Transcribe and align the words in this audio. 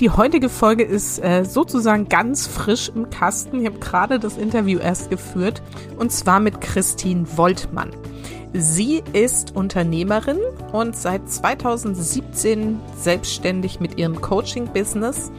Die 0.00 0.08
heutige 0.08 0.48
Folge 0.48 0.82
ist 0.82 1.18
äh, 1.18 1.44
sozusagen 1.44 2.08
ganz 2.08 2.46
frisch 2.46 2.90
im 2.94 3.10
Kasten. 3.10 3.60
Ich 3.60 3.66
habe 3.66 3.80
gerade 3.80 4.18
das 4.18 4.38
Interview 4.38 4.78
erst 4.78 5.10
geführt 5.10 5.60
und 5.98 6.10
zwar 6.10 6.40
mit 6.40 6.62
Christine 6.62 7.26
Woltmann. 7.36 7.90
Sie 8.54 9.02
ist 9.12 9.54
Unternehmerin 9.54 10.38
und 10.72 10.96
seit 10.96 11.30
2017 11.30 12.80
selbstständig 12.96 13.78
mit 13.78 13.98
ihrem 13.98 14.22
Coaching-Business. 14.22 15.30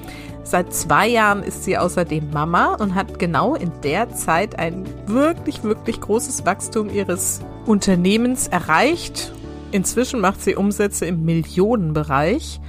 Seit 0.44 0.72
zwei 0.76 1.08
Jahren 1.08 1.42
ist 1.42 1.64
sie 1.64 1.80
außerdem 1.80 2.30
Mama 2.30 2.76
und 2.76 2.94
hat 2.94 3.18
genau 3.18 3.56
in 3.56 3.72
der 3.84 4.14
Zeit 4.14 4.60
ein 4.60 4.86
wirklich, 5.08 5.64
wirklich 5.64 6.00
großes 6.00 6.46
Wachstum 6.46 6.92
ihres 6.92 7.42
Unternehmens 7.66 8.48
erreicht. 8.48 9.34
Inzwischen 9.72 10.20
macht 10.22 10.40
sie 10.40 10.56
Umsätze 10.56 11.08
im 11.08 11.26
Millionenbereich 11.26 12.62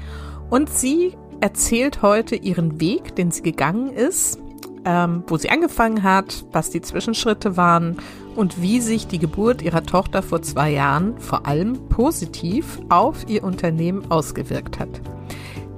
und 0.49 0.71
sie 0.71 1.15
erzählt 1.43 2.03
heute 2.03 2.37
ihren 2.37 2.81
Weg, 2.81 3.17
den 3.17 3.33
sie 3.33 3.43
gegangen 3.43 3.91
ist, 3.91 4.39
ähm, 4.85 5.25
wo 5.27 5.37
sie 5.37 5.51
angefangen 5.51 6.05
hat, 6.05 6.45
was 6.53 6.71
die 6.71 6.81
Zwischenschritte 6.81 7.57
waren 7.57 7.97
und 8.37 8.63
wie 8.63 8.81
sich 8.81 9.09
die 9.09 9.19
Geburt 9.19 9.61
ihrer 9.61 9.83
Tochter 9.83 10.23
vor 10.23 10.43
zwei 10.43 10.71
Jahren 10.71 11.19
vor 11.19 11.45
allem 11.47 11.89
positiv 11.89 12.79
auf 12.89 13.29
ihr 13.29 13.43
Unternehmen 13.43 14.09
ausgewirkt 14.11 14.79
hat. 14.79 15.01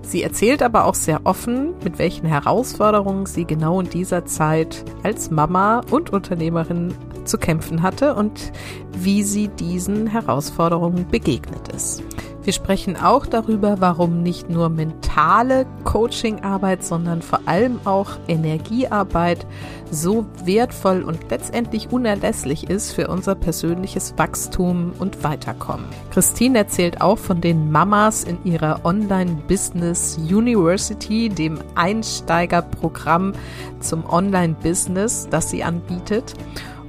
Sie 0.02 0.22
erzählt 0.22 0.62
aber 0.62 0.84
auch 0.84 0.94
sehr 0.94 1.22
offen, 1.24 1.72
mit 1.82 1.98
welchen 1.98 2.26
Herausforderungen 2.26 3.24
sie 3.24 3.46
genau 3.46 3.80
in 3.80 3.88
dieser 3.88 4.26
Zeit 4.26 4.84
als 5.02 5.30
Mama 5.30 5.80
und 5.90 6.10
Unternehmerin 6.10 6.94
zu 7.24 7.38
kämpfen 7.38 7.82
hatte 7.82 8.14
und 8.14 8.52
wie 8.92 9.22
sie 9.22 9.48
diesen 9.48 10.06
Herausforderungen 10.06 11.08
begegnet 11.10 11.68
ist. 11.74 12.02
Wir 12.44 12.52
sprechen 12.52 12.96
auch 12.98 13.24
darüber, 13.24 13.80
warum 13.80 14.22
nicht 14.22 14.50
nur 14.50 14.68
mentale 14.68 15.64
Coachingarbeit, 15.84 16.84
sondern 16.84 17.22
vor 17.22 17.40
allem 17.46 17.80
auch 17.86 18.18
Energiearbeit 18.28 19.46
so 19.90 20.26
wertvoll 20.44 21.02
und 21.02 21.30
letztendlich 21.30 21.90
unerlässlich 21.90 22.68
ist 22.68 22.92
für 22.92 23.08
unser 23.08 23.34
persönliches 23.34 24.12
Wachstum 24.18 24.92
und 24.98 25.24
Weiterkommen. 25.24 25.86
Christine 26.10 26.58
erzählt 26.58 27.00
auch 27.00 27.18
von 27.18 27.40
den 27.40 27.72
Mamas 27.72 28.24
in 28.24 28.36
ihrer 28.44 28.84
Online 28.84 29.38
Business 29.48 30.18
University, 30.18 31.30
dem 31.30 31.58
Einsteigerprogramm 31.76 33.32
zum 33.80 34.04
Online 34.04 34.54
Business, 34.62 35.26
das 35.30 35.48
sie 35.48 35.64
anbietet 35.64 36.34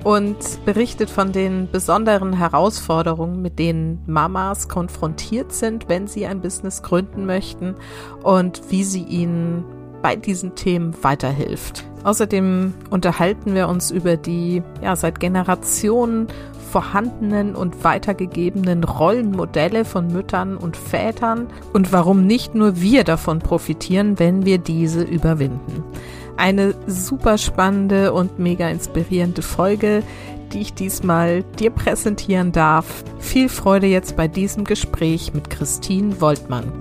und 0.05 0.63
berichtet 0.65 1.09
von 1.09 1.31
den 1.31 1.67
besonderen 1.71 2.33
Herausforderungen, 2.33 3.41
mit 3.41 3.57
denen 3.57 4.03
Mamas 4.05 4.69
konfrontiert 4.69 5.51
sind, 5.51 5.89
wenn 5.89 6.05
sie 6.05 6.27
ein 6.27 6.41
Business 6.41 6.83
gründen 6.83 7.25
möchten 7.25 7.73
und 8.21 8.61
wie 8.69 8.83
sie 8.83 9.01
ihnen 9.01 9.65
bei 10.03 10.15
diesen 10.15 10.53
Themen 10.53 10.93
weiterhilft. 11.01 11.85
Außerdem 12.03 12.75
unterhalten 12.91 13.55
wir 13.55 13.67
uns 13.67 13.89
über 13.89 14.15
die 14.15 14.61
ja, 14.83 14.95
seit 14.95 15.19
Generationen 15.19 16.27
vorhandenen 16.69 17.55
und 17.55 17.83
weitergegebenen 17.83 18.83
Rollenmodelle 18.83 19.85
von 19.85 20.13
Müttern 20.13 20.55
und 20.55 20.77
Vätern 20.77 21.47
und 21.73 21.91
warum 21.91 22.27
nicht 22.27 22.53
nur 22.53 22.79
wir 22.79 23.05
davon 23.05 23.39
profitieren, 23.39 24.19
wenn 24.19 24.45
wir 24.45 24.59
diese 24.59 25.01
überwinden. 25.01 25.83
Eine 26.37 26.75
super 26.87 27.37
spannende 27.37 28.13
und 28.13 28.39
mega 28.39 28.69
inspirierende 28.69 29.41
Folge, 29.41 30.03
die 30.53 30.61
ich 30.61 30.73
diesmal 30.73 31.43
dir 31.59 31.69
präsentieren 31.69 32.51
darf. 32.51 33.03
Viel 33.19 33.49
Freude 33.49 33.87
jetzt 33.87 34.15
bei 34.15 34.27
diesem 34.27 34.63
Gespräch 34.63 35.33
mit 35.33 35.49
Christine 35.49 36.21
Woltmann. 36.21 36.71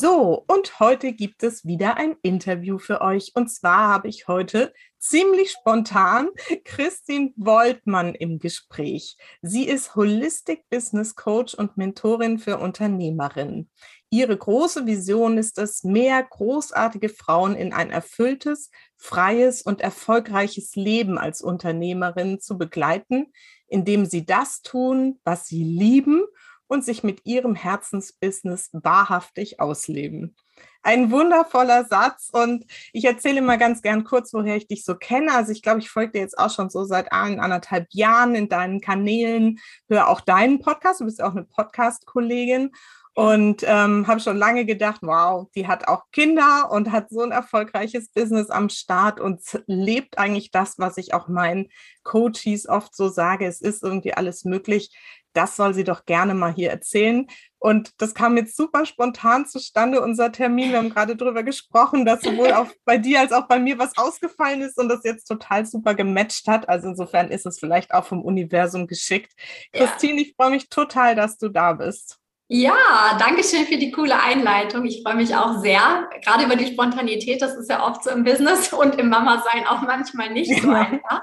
So, 0.00 0.44
und 0.46 0.78
heute 0.78 1.12
gibt 1.12 1.42
es 1.42 1.64
wieder 1.64 1.96
ein 1.96 2.14
Interview 2.22 2.78
für 2.78 3.00
euch. 3.00 3.32
Und 3.34 3.48
zwar 3.48 3.88
habe 3.88 4.06
ich 4.06 4.28
heute 4.28 4.72
ziemlich 5.00 5.50
spontan 5.50 6.28
Christine 6.64 7.32
Woltmann 7.34 8.14
im 8.14 8.38
Gespräch. 8.38 9.16
Sie 9.42 9.64
ist 9.66 9.96
Holistic 9.96 10.62
Business 10.70 11.16
Coach 11.16 11.54
und 11.54 11.76
Mentorin 11.76 12.38
für 12.38 12.58
Unternehmerinnen. 12.58 13.72
Ihre 14.08 14.36
große 14.36 14.86
Vision 14.86 15.36
ist 15.36 15.58
es, 15.58 15.82
mehr 15.82 16.22
großartige 16.22 17.08
Frauen 17.08 17.56
in 17.56 17.72
ein 17.72 17.90
erfülltes, 17.90 18.70
freies 18.96 19.62
und 19.62 19.80
erfolgreiches 19.80 20.76
Leben 20.76 21.18
als 21.18 21.42
Unternehmerin 21.42 22.38
zu 22.38 22.56
begleiten, 22.56 23.32
indem 23.66 24.06
sie 24.06 24.24
das 24.24 24.62
tun, 24.62 25.18
was 25.24 25.46
sie 25.48 25.64
lieben 25.64 26.22
und 26.68 26.84
sich 26.84 27.02
mit 27.02 27.26
ihrem 27.26 27.54
Herzensbusiness 27.54 28.70
wahrhaftig 28.72 29.60
ausleben. 29.60 30.36
Ein 30.82 31.10
wundervoller 31.10 31.84
Satz 31.84 32.30
und 32.32 32.64
ich 32.92 33.04
erzähle 33.04 33.42
mal 33.42 33.58
ganz 33.58 33.82
gern 33.82 34.04
kurz, 34.04 34.32
woher 34.32 34.56
ich 34.56 34.68
dich 34.68 34.84
so 34.84 34.94
kenne. 34.94 35.34
Also 35.34 35.52
ich 35.52 35.62
glaube, 35.62 35.80
ich 35.80 35.90
folge 35.90 36.12
dir 36.12 36.20
jetzt 36.20 36.38
auch 36.38 36.50
schon 36.50 36.70
so 36.70 36.84
seit 36.84 37.12
anderthalb 37.12 37.88
Jahren 37.90 38.34
in 38.34 38.48
deinen 38.48 38.80
Kanälen, 38.80 39.58
höre 39.88 40.08
auch 40.08 40.20
deinen 40.20 40.60
Podcast, 40.60 41.00
du 41.00 41.04
bist 41.04 41.22
auch 41.22 41.32
eine 41.32 41.44
Podcast-Kollegin 41.44 42.70
und 43.18 43.64
ähm, 43.66 44.06
habe 44.06 44.20
schon 44.20 44.36
lange 44.36 44.64
gedacht, 44.64 45.00
wow, 45.02 45.48
die 45.56 45.66
hat 45.66 45.88
auch 45.88 46.04
Kinder 46.12 46.70
und 46.70 46.92
hat 46.92 47.10
so 47.10 47.22
ein 47.22 47.32
erfolgreiches 47.32 48.10
Business 48.10 48.48
am 48.48 48.68
Start 48.68 49.18
und 49.18 49.40
lebt 49.66 50.18
eigentlich 50.18 50.52
das, 50.52 50.78
was 50.78 50.98
ich 50.98 51.14
auch 51.14 51.26
meinen 51.26 51.68
Coaches 52.04 52.68
oft 52.68 52.94
so 52.94 53.08
sage. 53.08 53.44
Es 53.44 53.60
ist 53.60 53.82
irgendwie 53.82 54.14
alles 54.14 54.44
möglich 54.44 54.96
das 55.38 55.54
soll 55.54 55.72
sie 55.72 55.84
doch 55.84 56.04
gerne 56.04 56.34
mal 56.34 56.52
hier 56.52 56.70
erzählen. 56.70 57.28
Und 57.60 57.92
das 57.98 58.12
kam 58.12 58.36
jetzt 58.36 58.56
super 58.56 58.84
spontan 58.84 59.46
zustande, 59.46 60.00
unser 60.00 60.32
Termin. 60.32 60.70
Wir 60.70 60.78
haben 60.78 60.90
gerade 60.90 61.14
darüber 61.14 61.44
gesprochen, 61.44 62.04
dass 62.04 62.22
sowohl 62.22 62.52
auch 62.52 62.66
bei 62.84 62.98
dir 62.98 63.20
als 63.20 63.32
auch 63.32 63.46
bei 63.46 63.60
mir 63.60 63.78
was 63.78 63.96
ausgefallen 63.96 64.62
ist 64.62 64.78
und 64.78 64.88
das 64.88 65.04
jetzt 65.04 65.26
total 65.26 65.64
super 65.64 65.94
gematcht 65.94 66.48
hat. 66.48 66.68
Also 66.68 66.88
insofern 66.88 67.30
ist 67.30 67.46
es 67.46 67.60
vielleicht 67.60 67.94
auch 67.94 68.04
vom 68.04 68.22
Universum 68.22 68.88
geschickt. 68.88 69.32
Ja. 69.72 69.86
Christine, 69.86 70.20
ich 70.20 70.34
freue 70.36 70.50
mich 70.50 70.68
total, 70.68 71.14
dass 71.14 71.38
du 71.38 71.48
da 71.48 71.72
bist. 71.72 72.18
Ja, 72.50 73.16
danke 73.18 73.44
schön 73.44 73.66
für 73.66 73.76
die 73.76 73.92
coole 73.92 74.20
Einleitung. 74.20 74.86
Ich 74.86 75.02
freue 75.04 75.16
mich 75.16 75.36
auch 75.36 75.60
sehr, 75.60 76.08
gerade 76.24 76.44
über 76.46 76.56
die 76.56 76.66
Spontanität. 76.66 77.42
Das 77.42 77.54
ist 77.54 77.70
ja 77.70 77.86
oft 77.86 78.02
so 78.02 78.10
im 78.10 78.24
Business 78.24 78.72
und 78.72 78.96
im 78.96 79.08
Mama-Sein 79.08 79.66
auch 79.68 79.82
manchmal 79.82 80.30
nicht 80.30 80.62
so 80.62 80.70
einfach. 80.70 81.22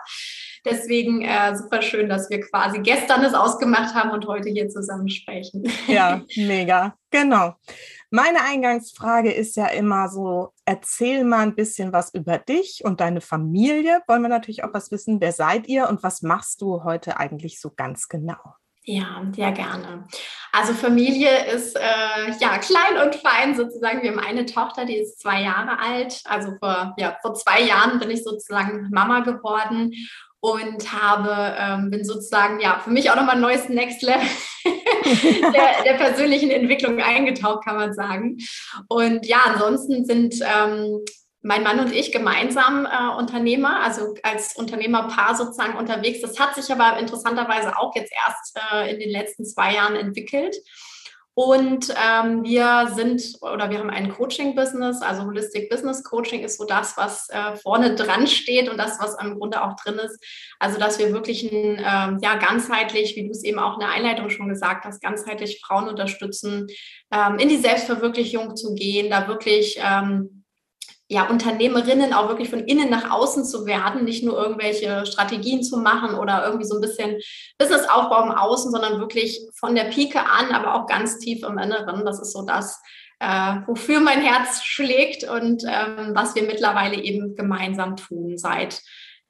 Deswegen 0.65 1.21
äh, 1.21 1.55
super 1.55 1.81
schön, 1.81 2.09
dass 2.09 2.29
wir 2.29 2.41
quasi 2.41 2.79
gestern 2.79 3.23
es 3.23 3.33
ausgemacht 3.33 3.93
haben 3.93 4.09
und 4.09 4.27
heute 4.27 4.49
hier 4.49 4.67
zusammen 4.67 5.07
sprechen. 5.09 5.63
Ja, 5.87 6.21
mega. 6.35 6.95
Genau. 7.11 7.55
Meine 8.09 8.41
Eingangsfrage 8.43 9.31
ist 9.31 9.55
ja 9.55 9.67
immer 9.67 10.09
so, 10.09 10.53
erzähl 10.65 11.23
mal 11.23 11.41
ein 11.41 11.55
bisschen 11.55 11.93
was 11.93 12.13
über 12.13 12.39
dich 12.39 12.81
und 12.83 12.99
deine 12.99 13.21
Familie. 13.21 14.01
Wollen 14.07 14.21
wir 14.21 14.29
natürlich 14.29 14.63
auch 14.63 14.73
was 14.73 14.91
wissen, 14.91 15.21
wer 15.21 15.31
seid 15.31 15.67
ihr 15.67 15.87
und 15.89 16.01
was 16.01 16.21
machst 16.21 16.61
du 16.61 16.83
heute 16.83 17.17
eigentlich 17.17 17.59
so 17.59 17.71
ganz 17.75 18.07
genau? 18.07 18.55
Ja, 18.87 19.23
sehr 19.35 19.51
gerne. 19.51 20.07
Also 20.51 20.73
Familie 20.73 21.47
ist 21.47 21.75
äh, 21.75 22.31
ja 22.39 22.59
klein 22.59 23.03
und 23.03 23.15
fein 23.15 23.55
sozusagen. 23.55 24.03
Wir 24.03 24.11
haben 24.11 24.19
eine 24.19 24.45
Tochter, 24.45 24.85
die 24.85 24.97
ist 24.97 25.19
zwei 25.19 25.41
Jahre 25.41 25.79
alt. 25.79 26.21
Also 26.25 26.51
vor, 26.59 26.93
ja, 26.97 27.17
vor 27.21 27.33
zwei 27.33 27.61
Jahren 27.61 27.99
bin 27.99 28.11
ich 28.11 28.23
sozusagen 28.23 28.89
Mama 28.91 29.21
geworden 29.21 29.91
und 30.39 30.91
habe, 30.91 31.55
ähm, 31.57 31.89
bin 31.89 32.05
sozusagen, 32.05 32.59
ja, 32.59 32.79
für 32.83 32.91
mich 32.91 33.09
auch 33.09 33.15
nochmal 33.15 33.35
ein 33.35 33.41
neues 33.41 33.67
Next 33.69 34.01
Level 34.01 34.27
der, 34.63 35.83
der, 35.83 35.93
persönlichen 35.93 36.51
Entwicklung 36.51 37.01
eingetaucht, 37.01 37.65
kann 37.65 37.77
man 37.77 37.93
sagen. 37.93 38.37
Und 38.87 39.25
ja, 39.25 39.39
ansonsten 39.45 40.05
sind 40.05 40.35
ähm, 40.41 40.99
mein 41.41 41.61
Mann 41.63 41.79
und 41.79 41.93
ich 41.93 42.11
gemeinsam 42.11 42.87
äh, 42.87 43.15
Unternehmer, 43.17 43.81
also 43.83 44.15
als 44.23 44.55
Unternehmerpaar 44.55 45.35
sozusagen 45.35 45.77
unterwegs. 45.77 46.21
Das 46.21 46.39
hat 46.39 46.55
sich 46.55 46.71
aber 46.71 46.97
interessanterweise 46.97 47.77
auch 47.77 47.95
jetzt 47.95 48.11
erst 48.11 48.59
äh, 48.71 48.91
in 48.91 48.99
den 48.99 49.11
letzten 49.11 49.45
zwei 49.45 49.75
Jahren 49.75 49.95
entwickelt. 49.95 50.55
Und 51.37 51.93
ähm, 52.01 52.45
wir 52.45 52.91
sind 52.95 53.21
oder 53.41 53.69
wir 53.69 53.79
haben 53.79 53.89
ein 53.89 54.09
Coaching-Business, 54.09 55.01
also 55.01 55.25
Holistic 55.25 55.69
Business 55.69 56.01
Coaching 56.01 56.45
ist 56.45 56.57
so 56.57 56.63
das, 56.65 56.95
was 56.95 57.27
äh, 57.29 57.57
vorne 57.57 57.95
dran 57.95 58.25
steht 58.25 58.69
und 58.69 58.77
das, 58.77 59.01
was 59.01 59.21
im 59.21 59.37
Grunde 59.37 59.61
auch 59.61 59.75
drin 59.75 59.95
ist. 59.95 60.17
Also, 60.59 60.79
dass 60.79 60.97
wir 60.97 61.11
wirklich 61.11 61.43
ein, 61.43 61.77
ähm, 61.77 62.19
ja, 62.23 62.35
ganzheitlich, 62.35 63.17
wie 63.17 63.25
du 63.25 63.31
es 63.31 63.43
eben 63.43 63.59
auch 63.59 63.73
in 63.73 63.81
der 63.81 63.89
Einleitung 63.89 64.29
schon 64.29 64.47
gesagt 64.47 64.85
hast, 64.85 65.01
ganzheitlich 65.01 65.61
Frauen 65.61 65.89
unterstützen, 65.89 66.67
ähm, 67.11 67.37
in 67.37 67.49
die 67.49 67.57
Selbstverwirklichung 67.57 68.55
zu 68.55 68.73
gehen, 68.73 69.09
da 69.09 69.27
wirklich 69.27 69.77
ähm, 69.83 70.34
ja, 71.07 71.27
Unternehmerinnen 71.29 72.13
auch 72.13 72.29
wirklich 72.29 72.49
von 72.49 72.65
innen 72.65 72.89
nach 72.89 73.11
außen 73.11 73.45
zu 73.45 73.65
werden, 73.65 74.05
nicht 74.05 74.23
nur 74.23 74.37
irgendwelche 74.37 75.05
Strategien 75.05 75.61
zu 75.61 75.77
machen 75.77 76.15
oder 76.15 76.43
irgendwie 76.45 76.65
so 76.65 76.75
ein 76.75 76.81
bisschen 76.81 77.17
Businessaufbau 77.59 78.23
im 78.23 78.31
Außen, 78.31 78.71
sondern 78.71 78.99
wirklich 78.99 79.39
von 79.53 79.75
der 79.75 79.85
Pike 79.85 80.19
an, 80.19 80.51
aber 80.51 80.73
auch 80.75 80.87
ganz 80.87 81.19
tief 81.19 81.43
im 81.43 81.59
Inneren. 81.59 82.05
Das 82.05 82.19
ist 82.19 82.33
so 82.33 82.43
das, 82.43 82.81
äh, 83.19 83.55
wofür 83.67 83.99
mein 83.99 84.21
Herz 84.21 84.63
schlägt 84.63 85.23
und 85.23 85.63
ähm, 85.63 86.11
was 86.15 86.33
wir 86.33 86.43
mittlerweile 86.43 86.95
eben 86.95 87.35
gemeinsam 87.35 87.97
tun 87.97 88.37
seit, 88.39 88.81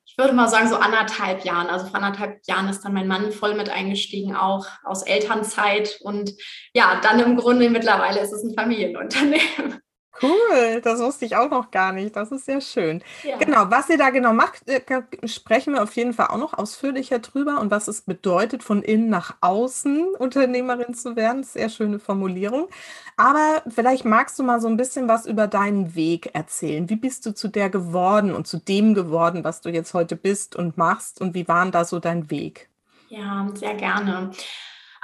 ich 0.05 0.17
würde 0.17 0.33
mal 0.33 0.47
sagen, 0.47 0.69
so 0.69 0.77
anderthalb 0.77 1.43
Jahren. 1.43 1.67
Also 1.67 1.87
vor 1.87 1.95
anderthalb 1.95 2.39
Jahren 2.47 2.69
ist 2.69 2.85
dann 2.85 2.93
mein 2.93 3.07
Mann 3.07 3.33
voll 3.33 3.53
mit 3.53 3.69
eingestiegen, 3.69 4.33
auch 4.33 4.65
aus 4.85 5.03
Elternzeit. 5.03 5.99
Und 6.01 6.31
ja, 6.73 7.01
dann 7.03 7.19
im 7.19 7.35
Grunde 7.35 7.69
mittlerweile 7.69 8.21
ist 8.21 8.31
es 8.31 8.41
ein 8.43 8.53
Familienunternehmen. 8.53 9.81
Cool, 10.21 10.81
das 10.81 10.99
wusste 10.99 11.25
ich 11.25 11.35
auch 11.35 11.49
noch 11.49 11.71
gar 11.71 11.91
nicht. 11.91 12.15
Das 12.15 12.31
ist 12.31 12.45
sehr 12.45 12.61
schön. 12.61 13.03
Ja. 13.23 13.37
Genau, 13.37 13.69
was 13.69 13.89
ihr 13.89 13.97
da 13.97 14.11
genau 14.11 14.33
macht, 14.33 14.67
äh, 14.67 14.81
sprechen 15.25 15.73
wir 15.73 15.83
auf 15.83 15.95
jeden 15.95 16.13
Fall 16.13 16.27
auch 16.27 16.37
noch 16.37 16.53
ausführlicher 16.53 17.19
drüber 17.19 17.59
und 17.59 17.69
was 17.69 17.87
es 17.87 18.01
bedeutet, 18.01 18.63
von 18.63 18.81
innen 18.81 19.09
nach 19.09 19.35
außen 19.41 20.15
Unternehmerin 20.17 20.93
zu 20.93 21.15
werden. 21.15 21.43
Sehr 21.43 21.69
schöne 21.69 21.99
Formulierung. 21.99 22.69
Aber 23.17 23.63
vielleicht 23.67 24.05
magst 24.05 24.39
du 24.39 24.43
mal 24.43 24.61
so 24.61 24.67
ein 24.67 24.77
bisschen 24.77 25.07
was 25.07 25.25
über 25.25 25.47
deinen 25.47 25.95
Weg 25.95 26.33
erzählen. 26.33 26.89
Wie 26.89 26.95
bist 26.95 27.25
du 27.25 27.33
zu 27.33 27.47
der 27.49 27.69
geworden 27.69 28.33
und 28.33 28.47
zu 28.47 28.57
dem 28.57 28.93
geworden, 28.93 29.43
was 29.43 29.61
du 29.61 29.69
jetzt 29.69 29.93
heute 29.93 30.15
bist 30.15 30.55
und 30.55 30.77
machst? 30.77 31.19
Und 31.19 31.33
wie 31.33 31.47
war 31.47 31.65
da 31.71 31.83
so 31.85 31.99
dein 31.99 32.29
Weg? 32.29 32.69
Ja, 33.09 33.47
sehr 33.53 33.75
gerne. 33.75 34.31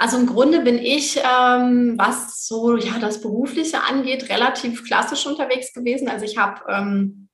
Also 0.01 0.17
im 0.17 0.25
Grunde 0.25 0.61
bin 0.61 0.79
ich, 0.79 1.17
ähm, 1.17 1.93
was 1.95 2.47
so 2.47 2.75
ja 2.75 2.97
das 2.97 3.21
Berufliche 3.21 3.83
angeht, 3.83 4.29
relativ 4.31 4.83
klassisch 4.83 5.27
unterwegs 5.27 5.73
gewesen. 5.73 6.09
Also 6.09 6.25
ich 6.25 6.39
habe 6.39 6.59
ähm, 6.69 7.29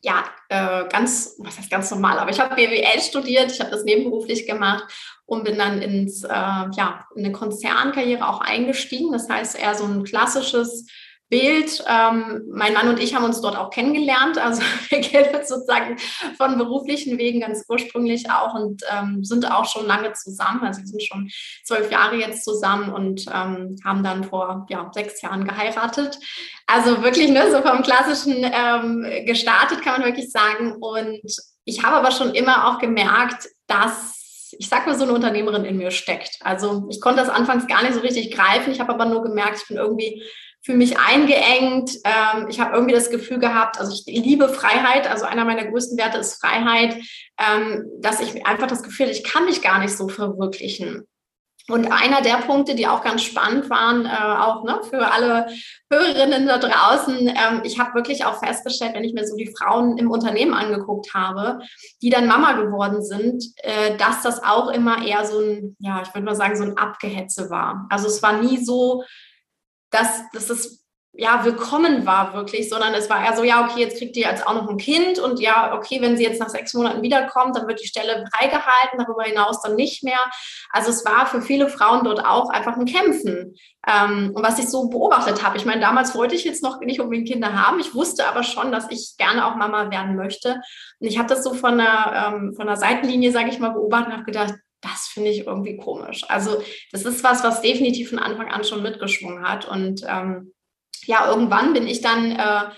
ja 0.00 0.24
äh, 0.48 0.88
ganz, 0.88 1.36
was 1.38 1.58
heißt 1.58 1.70
ganz 1.70 1.92
normal, 1.92 2.18
aber 2.18 2.32
ich 2.32 2.40
habe 2.40 2.56
BWL 2.56 3.00
studiert, 3.00 3.52
ich 3.52 3.60
habe 3.60 3.70
das 3.70 3.84
nebenberuflich 3.84 4.48
gemacht 4.48 4.82
und 5.26 5.44
bin 5.44 5.58
dann 5.58 5.80
ins 5.80 6.24
äh, 6.24 6.28
ja 6.28 7.06
in 7.14 7.24
eine 7.24 7.32
Konzernkarriere 7.32 8.28
auch 8.28 8.40
eingestiegen. 8.40 9.12
Das 9.12 9.28
heißt 9.28 9.56
eher 9.56 9.76
so 9.76 9.84
ein 9.84 10.02
klassisches 10.02 10.88
Bild. 11.32 11.82
Ähm, 11.88 12.42
mein 12.52 12.74
Mann 12.74 12.88
und 12.88 13.00
ich 13.00 13.14
haben 13.14 13.24
uns 13.24 13.40
dort 13.40 13.56
auch 13.56 13.70
kennengelernt. 13.70 14.36
Also 14.36 14.60
wir 14.90 15.00
kennen 15.00 15.34
uns 15.34 15.48
sozusagen 15.48 15.96
von 16.36 16.58
beruflichen 16.58 17.16
Wegen 17.16 17.40
ganz 17.40 17.64
ursprünglich 17.70 18.30
auch 18.30 18.52
und 18.54 18.82
ähm, 18.92 19.24
sind 19.24 19.50
auch 19.50 19.64
schon 19.64 19.86
lange 19.86 20.12
zusammen. 20.12 20.62
Also 20.62 20.80
wir 20.80 20.86
sind 20.86 21.02
schon 21.02 21.30
zwölf 21.64 21.90
Jahre 21.90 22.16
jetzt 22.16 22.44
zusammen 22.44 22.92
und 22.92 23.24
ähm, 23.32 23.76
haben 23.82 24.04
dann 24.04 24.24
vor 24.24 24.66
ja, 24.68 24.90
sechs 24.92 25.22
Jahren 25.22 25.44
geheiratet. 25.44 26.18
Also 26.66 27.02
wirklich 27.02 27.30
ne, 27.30 27.50
so 27.50 27.62
vom 27.62 27.82
Klassischen 27.82 28.44
ähm, 28.44 29.06
gestartet, 29.24 29.80
kann 29.80 30.00
man 30.00 30.08
wirklich 30.08 30.30
sagen. 30.30 30.76
Und 30.80 31.22
ich 31.64 31.82
habe 31.82 31.96
aber 31.96 32.10
schon 32.10 32.34
immer 32.34 32.68
auch 32.68 32.78
gemerkt, 32.78 33.48
dass 33.66 34.20
ich 34.58 34.68
sag 34.68 34.86
mal, 34.86 34.98
so 34.98 35.04
eine 35.04 35.14
Unternehmerin 35.14 35.64
in 35.64 35.78
mir 35.78 35.90
steckt. 35.90 36.36
Also 36.42 36.86
ich 36.90 37.00
konnte 37.00 37.22
das 37.22 37.30
anfangs 37.30 37.66
gar 37.66 37.82
nicht 37.82 37.94
so 37.94 38.00
richtig 38.00 38.34
greifen. 38.34 38.70
Ich 38.70 38.80
habe 38.80 38.92
aber 38.92 39.06
nur 39.06 39.22
gemerkt, 39.22 39.62
ich 39.62 39.68
bin 39.68 39.78
irgendwie 39.78 40.22
fühle 40.64 40.78
mich 40.78 40.98
eingeengt. 40.98 41.98
Ähm, 42.04 42.46
ich 42.48 42.60
habe 42.60 42.74
irgendwie 42.74 42.94
das 42.94 43.10
Gefühl 43.10 43.38
gehabt, 43.38 43.78
also 43.78 43.92
ich 43.92 44.04
liebe 44.06 44.48
Freiheit, 44.48 45.10
also 45.10 45.24
einer 45.24 45.44
meiner 45.44 45.64
größten 45.64 45.98
Werte 45.98 46.18
ist 46.18 46.40
Freiheit, 46.40 46.96
ähm, 47.38 47.84
dass 48.00 48.20
ich 48.20 48.46
einfach 48.46 48.68
das 48.68 48.82
Gefühl, 48.82 49.08
ich 49.08 49.24
kann 49.24 49.44
mich 49.44 49.62
gar 49.62 49.78
nicht 49.80 49.96
so 49.96 50.08
verwirklichen. 50.08 51.06
Und 51.68 51.92
einer 51.92 52.22
der 52.22 52.38
Punkte, 52.38 52.74
die 52.74 52.88
auch 52.88 53.04
ganz 53.04 53.22
spannend 53.22 53.70
waren, 53.70 54.04
äh, 54.04 54.08
auch 54.08 54.64
ne, 54.64 54.80
für 54.88 55.12
alle 55.12 55.46
Hörerinnen 55.90 56.46
da 56.46 56.58
draußen, 56.58 57.28
ähm, 57.28 57.60
ich 57.62 57.78
habe 57.78 57.94
wirklich 57.94 58.24
auch 58.24 58.40
festgestellt, 58.40 58.94
wenn 58.94 59.04
ich 59.04 59.14
mir 59.14 59.26
so 59.26 59.36
die 59.36 59.54
Frauen 59.56 59.96
im 59.96 60.10
Unternehmen 60.10 60.54
angeguckt 60.54 61.14
habe, 61.14 61.60
die 62.02 62.10
dann 62.10 62.26
Mama 62.26 62.54
geworden 62.54 63.02
sind, 63.02 63.44
äh, 63.58 63.96
dass 63.96 64.22
das 64.22 64.42
auch 64.42 64.70
immer 64.70 65.06
eher 65.06 65.24
so 65.24 65.38
ein, 65.38 65.76
ja, 65.78 66.02
ich 66.02 66.12
würde 66.12 66.24
mal 66.24 66.34
sagen, 66.34 66.56
so 66.56 66.64
ein 66.64 66.76
Abgehetze 66.76 67.48
war. 67.48 67.86
Also 67.90 68.08
es 68.08 68.22
war 68.24 68.42
nie 68.42 68.58
so, 68.58 69.04
dass, 69.92 70.28
dass 70.32 70.50
es 70.50 70.82
ja 71.14 71.44
willkommen 71.44 72.06
war 72.06 72.32
wirklich, 72.32 72.70
sondern 72.70 72.94
es 72.94 73.10
war 73.10 73.22
eher 73.22 73.36
so, 73.36 73.44
ja, 73.44 73.64
okay, 73.64 73.80
jetzt 73.80 73.98
kriegt 73.98 74.16
ihr 74.16 74.28
jetzt 74.28 74.46
auch 74.46 74.54
noch 74.54 74.68
ein 74.68 74.78
Kind 74.78 75.18
und 75.18 75.40
ja, 75.40 75.74
okay, 75.74 76.00
wenn 76.00 76.16
sie 76.16 76.22
jetzt 76.22 76.40
nach 76.40 76.48
sechs 76.48 76.72
Monaten 76.72 77.02
wiederkommt, 77.02 77.54
dann 77.54 77.68
wird 77.68 77.82
die 77.82 77.86
Stelle 77.86 78.24
freigehalten, 78.34 78.98
darüber 78.98 79.24
hinaus 79.24 79.60
dann 79.60 79.76
nicht 79.76 80.02
mehr. 80.04 80.20
Also 80.70 80.90
es 80.90 81.04
war 81.04 81.26
für 81.26 81.42
viele 81.42 81.68
Frauen 81.68 82.04
dort 82.04 82.24
auch 82.24 82.48
einfach 82.48 82.78
ein 82.78 82.86
Kämpfen. 82.86 83.54
Ähm, 83.86 84.32
und 84.34 84.42
was 84.42 84.58
ich 84.58 84.68
so 84.68 84.88
beobachtet 84.88 85.44
habe, 85.44 85.58
ich 85.58 85.66
meine, 85.66 85.82
damals 85.82 86.14
wollte 86.14 86.34
ich 86.34 86.44
jetzt 86.44 86.62
noch 86.62 86.80
nicht 86.80 87.00
unbedingt 87.00 87.28
Kinder 87.28 87.52
haben, 87.52 87.78
ich 87.78 87.94
wusste 87.94 88.26
aber 88.26 88.42
schon, 88.42 88.72
dass 88.72 88.90
ich 88.90 89.14
gerne 89.18 89.46
auch 89.46 89.56
Mama 89.56 89.90
werden 89.90 90.16
möchte. 90.16 90.62
Und 90.98 91.06
ich 91.06 91.18
habe 91.18 91.28
das 91.28 91.44
so 91.44 91.52
von 91.52 91.76
der, 91.76 92.32
ähm, 92.32 92.54
von 92.54 92.66
der 92.66 92.76
Seitenlinie, 92.76 93.32
sage 93.32 93.50
ich 93.50 93.58
mal, 93.58 93.72
beobachtet 93.72 94.06
und 94.06 94.12
habe 94.14 94.24
gedacht, 94.24 94.54
das 94.82 95.06
finde 95.06 95.30
ich 95.30 95.46
irgendwie 95.46 95.76
komisch. 95.76 96.24
Also 96.28 96.62
das 96.90 97.04
ist 97.04 97.24
was, 97.24 97.42
was 97.42 97.62
definitiv 97.62 98.10
von 98.10 98.18
Anfang 98.18 98.50
an 98.50 98.64
schon 98.64 98.82
mitgeschwungen 98.82 99.48
hat. 99.48 99.66
Und 99.66 100.02
ähm, 100.06 100.52
ja, 101.06 101.28
irgendwann 101.28 101.72
bin 101.72 101.86
ich 101.86 102.00
dann 102.00 102.32
äh, 102.32 102.70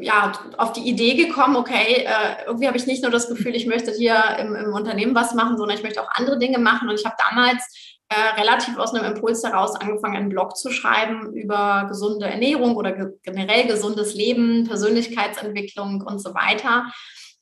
ja, 0.00 0.32
auf 0.56 0.72
die 0.72 0.88
Idee 0.88 1.14
gekommen, 1.14 1.56
okay, 1.56 2.04
äh, 2.04 2.44
irgendwie 2.46 2.66
habe 2.66 2.76
ich 2.76 2.86
nicht 2.86 3.02
nur 3.02 3.12
das 3.12 3.28
Gefühl, 3.28 3.54
ich 3.54 3.66
möchte 3.66 3.92
hier 3.92 4.36
im, 4.38 4.54
im, 4.56 4.72
Unternehmen 4.72 5.14
was 5.14 5.34
machen, 5.34 5.56
sondern 5.56 5.76
ich 5.76 5.84
möchte 5.84 6.02
auch 6.02 6.10
andere 6.14 6.38
Dinge 6.38 6.58
machen. 6.58 6.88
Und 6.88 6.98
ich 6.98 7.04
habe 7.04 7.16
damals 7.28 7.62
äh, 8.08 8.40
relativ 8.40 8.76
aus 8.78 8.94
einem 8.94 9.14
Impuls 9.14 9.44
heraus 9.44 9.76
angefangen, 9.76 10.16
einen 10.16 10.28
Blog 10.30 10.56
zu 10.56 10.70
schreiben 10.70 11.32
über 11.34 11.86
gesunde 11.88 12.26
Ernährung 12.26 12.76
oder 12.76 12.92
ge 12.92 13.08
generell 13.22 13.66
gesundes 13.66 14.14
Leben, 14.14 14.66
Persönlichkeitsentwicklung 14.66 16.02
und 16.02 16.18
so 16.20 16.34
weiter. 16.34 16.90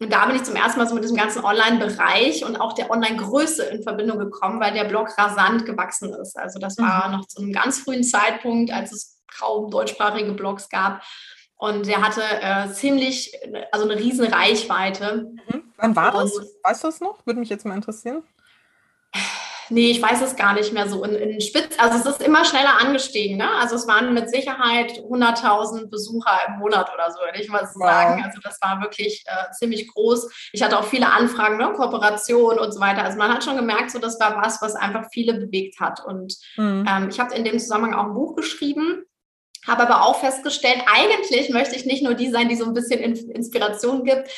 Und 0.01 0.13
da 0.13 0.27
bin 0.27 0.37
ich 0.37 0.45
zum 0.45 0.55
ersten 0.55 0.79
Mal 0.79 0.87
so 0.87 0.95
mit 0.95 1.03
diesem 1.03 1.17
ganzen 1.17 1.45
Online-Bereich 1.45 2.45
und 2.45 2.57
auch 2.61 2.73
der 2.75 2.91
Online-Größe 2.91 3.65
in 3.65 3.83
Verbindung 3.83 4.19
gekommen, 4.19 4.61
weil 4.61 4.73
der 4.73 4.85
Blog 4.85 5.17
rasant 5.19 5.67
gewachsen 5.67 6.13
ist. 6.15 6.39
Also 6.39 6.61
das 6.61 6.79
war 6.79 7.09
mhm. 7.09 7.17
noch 7.17 7.27
zu 7.27 7.43
einem 7.43 7.53
ganz 7.53 7.81
frühen 7.81 8.05
Zeitpunkt, 8.05 8.73
als 8.73 8.93
es 8.93 9.19
kaum 9.37 9.71
deutschsprachige 9.71 10.33
Blogs 10.33 10.69
gab. 10.69 11.03
Und 11.57 11.89
der 11.89 12.01
hatte 12.01 12.23
äh, 12.23 12.73
ziemlich, 12.73 13.33
also 13.73 13.89
eine 13.89 13.99
riesen 13.99 14.27
Reichweite. 14.27 15.33
Mhm. 15.49 15.65
Wann 15.77 15.97
war 15.97 16.13
das? 16.13 16.33
Und, 16.33 16.47
weißt 16.63 16.85
du 16.85 16.89
das 16.89 17.01
noch? 17.01 17.27
Würde 17.27 17.41
mich 17.41 17.49
jetzt 17.49 17.67
mal 17.67 17.75
interessieren. 17.75 18.23
Nee, 19.71 19.91
ich 19.91 20.01
weiß 20.01 20.23
es 20.23 20.37
gar 20.37 20.55
nicht 20.55 20.73
mehr 20.73 20.89
so 20.89 21.05
in, 21.05 21.15
in 21.15 21.41
Spitz. 21.41 21.77
Also 21.79 21.99
es 21.99 22.17
ist 22.17 22.23
immer 22.23 22.45
schneller 22.45 22.81
angestiegen. 22.81 23.37
Ne? 23.37 23.51
Also 23.61 23.77
es 23.77 23.87
waren 23.87 24.15
mit 24.15 24.31
Sicherheit 24.31 24.93
100.000 24.93 25.89
Besucher 25.89 26.39
im 26.49 26.59
Monat 26.59 26.93
oder 26.93 27.11
so, 27.11 27.21
würde 27.21 27.41
ich 27.41 27.49
mal 27.49 27.63
wow. 27.63 27.89
sagen. 27.89 28.23
Also 28.25 28.41
das 28.43 28.61
war 28.63 28.81
wirklich 28.81 29.25
äh, 29.27 29.51
ziemlich 29.53 29.89
groß. 29.89 30.51
Ich 30.53 30.63
hatte 30.63 30.79
auch 30.79 30.85
viele 30.85 31.13
Anfragen, 31.13 31.59
ne? 31.59 31.73
Kooperation 31.75 32.59
und 32.59 32.73
so 32.73 32.81
weiter. 32.81 33.05
Also 33.05 33.19
man 33.19 33.33
hat 33.33 33.45
schon 33.45 33.57
gemerkt, 33.57 33.91
so 33.91 33.99
das 33.99 34.19
war 34.19 34.41
was, 34.43 34.63
was 34.63 34.75
einfach 34.75 35.07
viele 35.13 35.35
bewegt 35.35 35.81
hat. 35.81 36.05
Und 36.05 36.37
mhm. 36.57 36.87
ähm, 36.89 37.09
ich 37.11 37.21
habe 37.21 37.35
in 37.35 37.45
dem 37.45 37.59
Zusammenhang 37.59 37.95
auch 37.95 38.07
ein 38.07 38.15
Buch 38.15 38.37
geschrieben. 38.37 39.05
Habe 39.67 39.83
aber 39.83 40.07
auch 40.07 40.21
festgestellt, 40.21 40.83
eigentlich 40.87 41.51
möchte 41.51 41.77
ich 41.77 41.85
nicht 41.85 42.03
nur 42.03 42.15
die 42.15 42.31
sein, 42.31 42.49
die 42.49 42.57
so 42.57 42.65
ein 42.65 42.73
bisschen 42.73 43.01
Inspiration 43.01 44.05
gibt, 44.05 44.31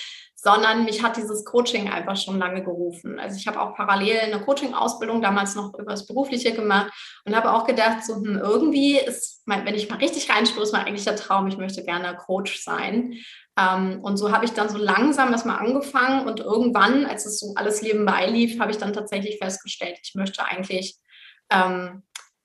sondern 0.43 0.85
mich 0.85 1.03
hat 1.03 1.19
dieses 1.19 1.45
Coaching 1.45 1.91
einfach 1.91 2.17
schon 2.17 2.39
lange 2.39 2.65
gerufen. 2.65 3.19
Also 3.19 3.37
ich 3.37 3.47
habe 3.47 3.61
auch 3.61 3.75
parallel 3.75 4.21
eine 4.21 4.41
Coaching-Ausbildung 4.41 5.21
damals 5.21 5.55
noch 5.55 5.75
über 5.75 5.91
das 5.91 6.07
Berufliche 6.07 6.53
gemacht 6.53 6.91
und 7.27 7.37
habe 7.37 7.53
auch 7.53 7.67
gedacht, 7.67 8.05
so 8.05 8.17
hm, 8.17 8.39
irgendwie 8.39 8.99
ist, 8.99 9.43
mein, 9.45 9.67
wenn 9.67 9.75
ich 9.75 9.91
mal 9.91 9.97
richtig 9.97 10.31
reinstoße, 10.31 10.73
mein 10.73 10.87
eigentlicher 10.87 11.15
Traum, 11.15 11.47
ich 11.47 11.59
möchte 11.59 11.85
gerne 11.85 12.17
Coach 12.17 12.63
sein. 12.63 13.15
Ähm, 13.59 14.01
und 14.03 14.17
so 14.17 14.33
habe 14.33 14.47
ich 14.47 14.53
dann 14.53 14.71
so 14.71 14.79
langsam 14.79 15.31
das 15.31 15.45
mal 15.45 15.57
angefangen 15.57 16.27
und 16.27 16.41
irgendwann, 16.41 17.05
als 17.05 17.27
es 17.27 17.39
so 17.39 17.53
alles 17.57 17.83
nebenbei 17.83 18.27
lief, 18.27 18.59
habe 18.61 18.71
ich 18.71 18.79
dann 18.79 18.95
tatsächlich 18.95 19.39
festgestellt, 19.39 19.99
ich 20.03 20.15
möchte 20.15 20.43
eigentlich 20.45 20.97
ähm, 21.51 22.03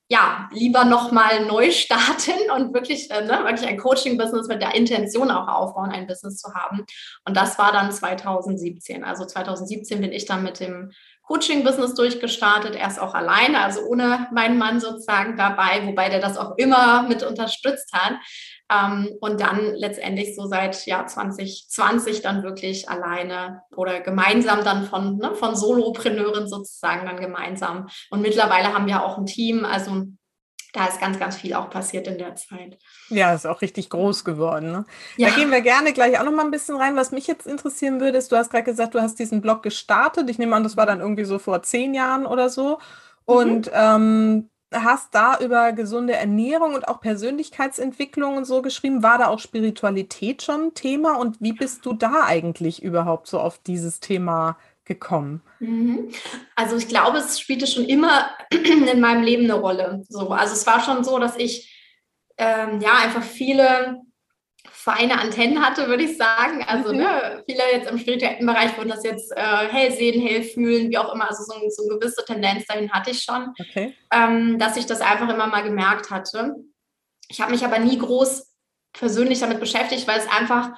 ja, 0.08 0.50
lieber 0.52 0.86
nochmal 0.86 1.46
neu 1.46 1.72
starten 1.72 2.52
und 2.56 2.74
wirklich, 2.74 3.10
äh, 3.12 3.26
ne, 3.26 3.44
wirklich 3.46 3.68
ein 3.68 3.78
Coaching-Business 3.78 4.48
mit 4.48 4.62
der 4.62 4.76
Intention 4.76 5.32
auch 5.32 5.48
aufbauen, 5.48 5.92
ein 5.92 6.08
Business 6.08 6.38
zu 6.38 6.54
haben. 6.54 6.86
Und 7.26 7.36
das 7.36 7.58
war 7.58 7.72
dann 7.72 7.92
2017. 7.92 9.04
Also 9.04 9.26
2017 9.26 10.02
bin 10.02 10.12
ich 10.12 10.26
dann 10.26 10.44
mit 10.44 10.60
dem 10.60 10.92
Coaching-Business 11.24 11.96
durchgestartet, 11.96 12.76
erst 12.76 13.00
auch 13.00 13.16
alleine, 13.16 13.62
also 13.62 13.82
ohne 13.82 14.28
meinen 14.32 14.60
Mann 14.60 14.80
sozusagen 14.80 15.36
dabei, 15.38 15.88
wobei 15.88 16.10
der 16.10 16.20
das 16.20 16.38
auch 16.38 16.56
immer 16.58 17.04
mit 17.04 17.24
unterstützt 17.24 17.92
hat. 17.94 18.14
Ähm, 18.72 19.10
und 19.20 19.42
dann 19.42 19.76
letztendlich 19.76 20.36
so 20.36 20.48
seit 20.48 20.86
ja, 20.88 21.06
2020 21.06 22.22
dann 22.22 22.44
wirklich 22.44 22.90
alleine 22.90 23.62
oder 23.76 24.00
gemeinsam 24.02 24.64
dann 24.64 24.86
von, 24.86 25.18
ne, 25.18 25.36
von 25.36 25.56
Solopreneuren 25.56 26.48
sozusagen 26.48 27.06
dann 27.06 27.20
gemeinsam. 27.20 27.88
Und 28.10 28.22
mittlerweile 28.22 28.74
haben 28.74 28.88
wir 28.88 29.04
auch 29.04 29.18
ein 29.18 29.28
Team, 29.28 29.66
also 29.66 30.06
da 30.76 30.88
ist 30.88 31.00
ganz, 31.00 31.18
ganz 31.18 31.38
viel 31.38 31.54
auch 31.54 31.70
passiert 31.70 32.06
in 32.08 32.18
der 32.18 32.36
Zeit. 32.36 32.78
Ja, 33.10 33.34
ist 33.34 33.48
auch 33.48 33.62
richtig 33.62 33.90
groß 33.90 34.26
geworden. 34.26 34.72
Ne? 34.72 34.86
Ja. 35.16 35.30
Da 35.30 35.36
gehen 35.36 35.50
wir 35.50 35.62
gerne 35.62 35.94
gleich 35.94 36.20
auch 36.20 36.26
noch 36.26 36.34
mal 36.34 36.44
ein 36.44 36.52
bisschen 36.52 36.76
rein. 36.76 36.98
Was 36.98 37.12
mich 37.12 37.28
jetzt 37.28 37.48
interessieren 37.48 38.02
würde, 38.02 38.18
ist, 38.18 38.32
du 38.32 38.36
hast 38.36 38.50
gerade 38.50 38.66
gesagt, 38.66 38.94
du 38.94 39.02
hast 39.02 39.18
diesen 39.18 39.40
Blog 39.42 39.64
gestartet. 39.64 40.30
Ich 40.30 40.38
nehme 40.38 40.54
an, 40.54 40.64
das 40.64 40.76
war 40.76 40.86
dann 40.86 41.00
irgendwie 41.00 41.24
so 41.24 41.40
vor 41.40 41.64
zehn 41.64 41.94
Jahren 41.94 42.26
oder 42.26 42.50
so. 42.50 42.80
Und 43.24 43.68
mhm. 43.68 43.74
ähm, 43.74 44.50
hast 44.74 45.14
da 45.14 45.40
über 45.40 45.72
gesunde 45.72 46.14
Ernährung 46.14 46.74
und 46.74 46.88
auch 46.88 47.00
Persönlichkeitsentwicklung 47.00 48.38
und 48.38 48.46
so 48.46 48.62
geschrieben. 48.62 49.04
War 49.04 49.18
da 49.18 49.28
auch 49.28 49.40
Spiritualität 49.40 50.42
schon 50.42 50.68
ein 50.68 50.74
Thema? 50.74 51.18
Und 51.18 51.42
wie 51.42 51.54
bist 51.54 51.86
du 51.86 51.94
da 51.94 52.24
eigentlich 52.26 52.84
überhaupt 52.84 53.28
so 53.28 53.40
auf 53.40 53.60
dieses 53.60 54.00
Thema 54.00 54.58
gekommen? 54.84 55.42
Mhm. 55.60 56.10
Also 56.56 56.76
ich 56.78 56.88
glaube, 56.88 57.20
es 57.20 57.40
spielte 57.40 57.68
schon 57.68 57.86
immer 57.86 58.30
in 58.52 59.00
meinem 59.00 59.24
Leben 59.24 59.44
eine 59.46 59.56
Rolle. 59.56 60.04
So, 60.10 60.30
also 60.30 60.54
es 60.54 60.66
war 60.68 60.82
schon 60.82 61.04
so, 61.04 61.20
dass 61.20 61.38
ich 61.38 61.72
ähm, 62.38 62.82
ja 62.82 62.98
einfach 63.04 63.24
viele 63.24 64.02
feine 64.72 65.20
Antennen 65.20 65.66
hatte, 65.66 65.88
würde 65.88 66.04
ich 66.04 66.18
sagen. 66.18 66.64
Also 66.68 66.92
mhm. 66.92 67.00
ne, 67.00 67.44
viele 67.48 67.64
jetzt 67.72 67.90
im 67.90 67.98
spirituellen 67.98 68.46
Bereich 68.46 68.78
würden 68.78 68.90
das 68.90 69.04
jetzt 69.04 69.32
äh, 69.32 69.68
hell 69.70 69.92
sehen, 69.92 70.22
hell 70.22 70.44
fühlen, 70.44 70.90
wie 70.90 70.98
auch 70.98 71.14
immer. 71.14 71.30
Also 71.30 71.44
so, 71.44 71.54
so 71.70 71.84
eine 71.90 72.00
gewisse 72.00 72.24
Tendenz 72.26 72.66
dahin 72.66 72.92
hatte 72.92 73.12
ich 73.12 73.24
schon, 73.24 73.54
okay. 73.60 73.96
ähm, 74.12 74.60
dass 74.60 74.78
ich 74.78 74.86
das 74.86 75.02
einfach 75.02 75.30
immer 75.30 75.48
mal 75.48 75.64
gemerkt 75.64 76.12
hatte. 76.12 76.56
Ich 77.28 77.42
habe 77.42 77.52
mich 77.52 77.66
aber 77.66 77.80
nie 77.80 77.98
groß 77.98 78.52
persönlich 78.94 79.40
damit 79.40 79.60
beschäftigt, 79.60 80.08
weil 80.08 80.20
es 80.20 80.28
einfach 80.30 80.72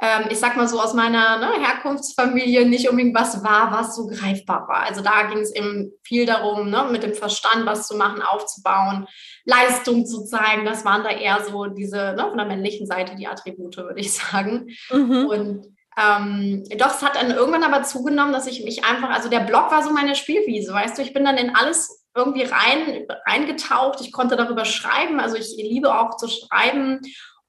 ähm, 0.00 0.28
ich 0.30 0.38
sag 0.38 0.56
mal 0.56 0.66
so, 0.66 0.80
aus 0.80 0.94
meiner 0.94 1.38
ne, 1.38 1.50
Herkunftsfamilie 1.60 2.66
nicht 2.66 2.88
unbedingt 2.88 3.14
was 3.14 3.44
war, 3.44 3.70
was 3.70 3.94
so 3.94 4.06
greifbar 4.06 4.66
war. 4.66 4.82
Also 4.82 5.02
da 5.02 5.24
ging 5.24 5.38
es 5.38 5.54
eben 5.54 5.92
viel 6.02 6.24
darum, 6.24 6.70
ne, 6.70 6.88
mit 6.90 7.02
dem 7.02 7.14
Verstand 7.14 7.66
was 7.66 7.86
zu 7.86 7.96
machen, 7.96 8.22
aufzubauen, 8.22 9.06
Leistung 9.44 10.06
zu 10.06 10.24
zeigen. 10.24 10.64
Das 10.64 10.86
waren 10.86 11.04
da 11.04 11.10
eher 11.10 11.44
so 11.44 11.66
diese, 11.66 12.14
ne, 12.14 12.26
von 12.28 12.38
der 12.38 12.46
männlichen 12.46 12.86
Seite 12.86 13.14
die 13.14 13.26
Attribute, 13.26 13.76
würde 13.76 14.00
ich 14.00 14.12
sagen. 14.12 14.68
Mhm. 14.90 15.26
Und 15.26 15.66
ähm, 16.00 16.64
doch, 16.78 16.94
es 16.94 17.02
hat 17.02 17.16
dann 17.16 17.30
irgendwann 17.30 17.64
aber 17.64 17.82
zugenommen, 17.82 18.32
dass 18.32 18.46
ich 18.46 18.64
mich 18.64 18.84
einfach, 18.84 19.10
also 19.10 19.28
der 19.28 19.40
Blog 19.40 19.70
war 19.70 19.82
so 19.82 19.90
meine 19.92 20.14
Spielwiese, 20.14 20.72
weißt 20.72 20.96
du, 20.96 21.02
ich 21.02 21.12
bin 21.12 21.24
dann 21.24 21.36
in 21.36 21.54
alles 21.54 22.00
irgendwie 22.14 22.42
rein, 22.42 23.06
reingetaucht. 23.26 24.00
Ich 24.00 24.12
konnte 24.12 24.36
darüber 24.36 24.64
schreiben. 24.64 25.20
Also 25.20 25.36
ich 25.36 25.54
liebe 25.56 25.94
auch 25.94 26.16
zu 26.16 26.28
schreiben 26.28 27.00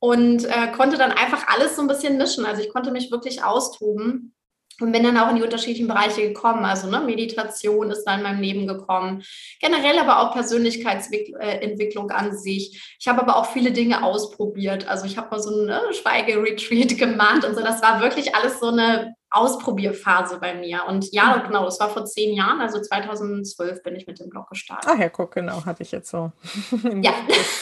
und 0.01 0.45
äh, 0.45 0.71
konnte 0.75 0.97
dann 0.97 1.11
einfach 1.11 1.47
alles 1.47 1.75
so 1.75 1.83
ein 1.83 1.87
bisschen 1.87 2.17
mischen. 2.17 2.45
Also 2.45 2.61
ich 2.61 2.69
konnte 2.69 2.91
mich 2.91 3.11
wirklich 3.11 3.43
austoben 3.43 4.33
und 4.79 4.91
bin 4.91 5.03
dann 5.03 5.17
auch 5.17 5.29
in 5.29 5.35
die 5.35 5.43
unterschiedlichen 5.43 5.87
Bereiche 5.87 6.23
gekommen. 6.23 6.65
Also 6.65 6.87
ne, 6.87 7.01
Meditation 7.01 7.91
ist 7.91 8.03
dann 8.05 8.17
in 8.17 8.23
meinem 8.23 8.41
Leben 8.41 8.65
gekommen, 8.65 9.23
generell 9.59 9.99
aber 9.99 10.19
auch 10.19 10.33
Persönlichkeitsentwicklung 10.33 12.09
an 12.09 12.35
sich. 12.35 12.95
Ich 12.99 13.07
habe 13.07 13.21
aber 13.21 13.35
auch 13.35 13.45
viele 13.45 13.71
Dinge 13.71 14.03
ausprobiert. 14.03 14.87
Also 14.87 15.05
ich 15.05 15.17
habe 15.17 15.29
mal 15.29 15.39
so 15.39 15.51
ein 15.51 15.65
ne, 15.67 15.81
Schweigeretreat 15.91 16.97
gemacht 16.97 17.45
und 17.45 17.53
so. 17.53 17.61
Das 17.61 17.83
war 17.83 18.01
wirklich 18.01 18.33
alles 18.33 18.59
so 18.59 18.69
eine 18.69 19.13
Ausprobierphase 19.31 20.39
bei 20.39 20.53
mir. 20.53 20.83
Und 20.87 21.11
ja, 21.13 21.37
mhm. 21.37 21.47
genau, 21.47 21.65
das 21.65 21.79
war 21.79 21.89
vor 21.89 22.05
zehn 22.05 22.35
Jahren, 22.35 22.59
also 22.59 22.81
2012 22.81 23.81
bin 23.81 23.95
ich 23.95 24.05
mit 24.05 24.19
dem 24.19 24.29
Blog 24.29 24.49
gestartet. 24.49 24.91
Ach 24.93 24.99
ja, 24.99 25.07
guck, 25.07 25.33
genau, 25.33 25.65
hatte 25.65 25.83
ich 25.83 25.91
jetzt 25.91 26.09
so. 26.09 26.33
ja. 27.01 27.13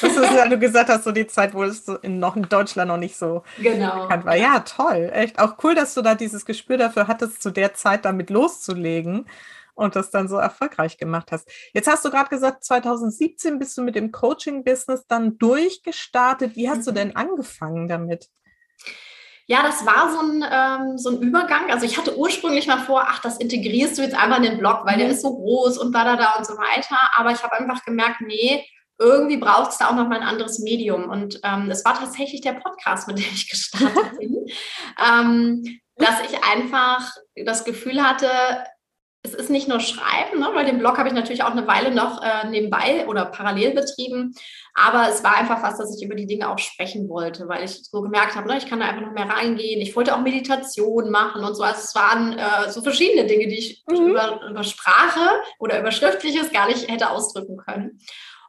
Das 0.02 0.16
ist 0.16 0.34
ja, 0.34 0.48
du 0.48 0.58
gesagt 0.58 0.90
hast, 0.90 1.04
so 1.04 1.12
die 1.12 1.28
Zeit, 1.28 1.54
wo 1.54 1.64
es 1.64 1.88
in, 2.02 2.20
noch 2.20 2.36
in 2.36 2.50
Deutschland 2.50 2.88
noch 2.88 2.98
nicht 2.98 3.16
so 3.16 3.44
genau. 3.62 4.02
bekannt 4.02 4.26
war. 4.26 4.36
Ja, 4.36 4.60
toll. 4.62 5.12
Echt 5.14 5.38
auch 5.38 5.64
cool, 5.64 5.76
dass 5.76 5.94
du 5.94 6.02
da 6.02 6.16
dieses 6.16 6.46
Gespür 6.46 6.78
dafür 6.78 7.08
hattest, 7.08 7.42
zu 7.42 7.52
der 7.52 7.76
Zeit 7.76 8.04
damit 8.04 8.32
loszulegen 8.32 9.28
und 9.76 9.96
das 9.96 10.10
dann 10.10 10.28
so 10.28 10.38
erfolgreich 10.38 10.98
gemacht 10.98 11.32
hast. 11.32 11.48
Jetzt 11.74 11.88
hast 11.88 12.04
du 12.04 12.10
gerade 12.10 12.30
gesagt, 12.30 12.64
2017 12.64 13.60
bist 13.60 13.78
du 13.78 13.84
mit 13.84 13.94
dem 13.96 14.12
Coaching-Business 14.12 15.06
dann 15.08 15.38
durchgestartet. 15.38 16.56
Wie 16.56 16.68
hast 16.68 16.80
mhm. 16.80 16.86
du 16.86 16.92
denn 16.94 17.16
angefangen 17.16 17.88
damit? 17.88 18.30
Ja, 19.50 19.64
das 19.64 19.84
war 19.84 20.12
so 20.12 20.20
ein, 20.20 20.46
ähm, 20.48 20.98
so 21.00 21.10
ein 21.10 21.22
Übergang. 21.24 21.72
Also 21.72 21.84
ich 21.84 21.98
hatte 21.98 22.16
ursprünglich 22.16 22.68
mal 22.68 22.78
vor, 22.78 23.06
ach, 23.08 23.20
das 23.20 23.40
integrierst 23.40 23.98
du 23.98 24.04
jetzt 24.04 24.16
einfach 24.16 24.38
in 24.38 24.44
den 24.44 24.60
Blog, 24.60 24.82
weil 24.86 24.98
der 24.98 25.08
mhm. 25.08 25.14
ist 25.14 25.24
so 25.24 25.36
groß 25.36 25.80
und 25.80 25.92
da, 25.92 26.04
da, 26.04 26.16
da 26.16 26.36
und 26.38 26.46
so 26.46 26.54
weiter. 26.54 26.98
Aber 27.16 27.32
ich 27.32 27.42
habe 27.42 27.54
einfach 27.54 27.84
gemerkt, 27.84 28.22
nee, 28.22 28.64
irgendwie 29.00 29.38
braucht 29.38 29.72
es 29.72 29.80
da 29.80 29.90
auch 29.90 29.96
noch 29.96 30.08
mal 30.08 30.18
ein 30.22 30.28
anderes 30.28 30.60
Medium. 30.60 31.10
Und 31.10 31.40
ähm, 31.44 31.72
es 31.72 31.84
war 31.84 31.98
tatsächlich 31.98 32.42
der 32.42 32.54
Podcast, 32.54 33.08
mit 33.08 33.18
dem 33.18 33.26
ich 33.34 33.50
gestartet 33.50 34.18
bin, 34.20 34.46
ähm, 35.04 35.80
dass 35.96 36.22
ich 36.30 36.44
einfach 36.44 37.12
das 37.44 37.66
Gefühl 37.66 38.04
hatte, 38.04 38.30
es 39.22 39.34
ist 39.34 39.50
nicht 39.50 39.68
nur 39.68 39.82
Schreiben, 39.82 40.40
ne, 40.40 40.50
weil 40.54 40.66
den 40.66 40.80
Blog 40.80 40.98
habe 40.98 41.10
ich 41.10 41.14
natürlich 41.14 41.44
auch 41.44 41.52
eine 41.52 41.68
Weile 41.68 41.94
noch 41.94 42.24
äh, 42.24 42.48
nebenbei 42.48 43.06
oder 43.06 43.26
parallel 43.26 43.72
betrieben. 43.72 44.34
Aber 44.74 45.10
es 45.10 45.24
war 45.26 45.36
einfach 45.36 45.62
was, 45.62 45.78
dass 45.78 45.96
ich 45.98 46.06
über 46.06 46.16
die 46.16 46.26
Dinge 46.26 46.50
auch 46.50 46.58
sprechen 46.58 47.10
wollte, 47.10 47.50
weil 47.50 47.66
ich 47.66 47.84
so 47.84 48.02
gemerkt 48.02 48.36
habe, 48.36 48.48
ne, 48.48 48.58
ich 48.58 48.66
kann 48.66 48.80
da 48.80 48.88
einfach 48.88 49.02
noch 49.02 49.12
mehr 49.12 49.30
reingehen. 49.30 49.82
Ich 49.82 49.94
wollte 49.96 50.16
auch 50.16 50.22
Meditation 50.22 51.10
machen 51.10 51.44
und 51.44 51.54
so. 51.56 51.64
Also 51.64 51.82
es 51.82 51.96
waren 51.96 52.38
äh, 52.38 52.72
so 52.72 52.82
verschiedene 52.82 53.28
Dinge, 53.28 53.48
die 53.48 53.58
ich 53.58 53.84
mhm. 53.88 54.12
über, 54.12 54.40
über 54.50 54.64
Sprache 54.64 55.42
oder 55.60 55.80
über 55.80 55.92
Schriftliches 55.92 56.54
gar 56.54 56.68
nicht 56.68 56.90
hätte 56.90 57.10
ausdrücken 57.10 57.58
können. 57.58 58.00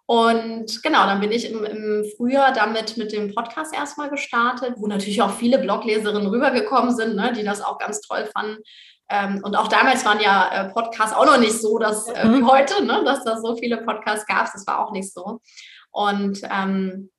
Und 0.07 0.83
genau, 0.83 1.07
dann 1.07 1.21
bin 1.21 1.31
ich 1.31 1.51
im, 1.51 1.65
im, 1.65 2.05
Frühjahr 2.17 2.53
damit 2.53 2.97
mit 2.97 3.13
dem 3.13 3.33
Podcast 3.33 3.73
erstmal 3.73 4.11
gestartet, 4.11 4.75
wo 4.77 4.89
natürlich 4.89 5.23
auch 5.23 5.31
viele 5.31 5.59
Blogleserinnen 5.59 6.27
rübergekommen 6.27 6.95
sind, 6.95 7.15
ne, 7.15 7.33
die 7.33 7.45
das 7.45 7.61
auch 7.61 7.79
ganz 7.79 8.01
toll 8.01 8.29
fanden. 8.33 8.61
Ähm, 9.11 9.41
und 9.43 9.57
auch 9.57 9.69
damals 9.69 10.05
waren 10.05 10.21
ja 10.21 10.51
äh, 10.53 10.69
Podcasts 10.71 11.15
auch 11.15 11.27
noch 11.27 11.39
nicht 11.39 11.61
so, 11.61 11.79
dass 11.79 12.09
äh, 12.09 12.25
wie 12.25 12.43
mhm. 12.43 12.51
heute, 12.51 12.85
ne, 12.85 13.03
dass 13.05 13.25
da 13.25 13.41
so 13.41 13.57
viele 13.57 13.79
Podcasts 13.79 14.27
gab. 14.27 14.51
Das 14.53 14.67
war 14.67 14.79
auch 14.87 14.93
nicht 14.93 15.13
so. 15.13 15.41
Und 15.91 16.41
ähm, 16.51 17.11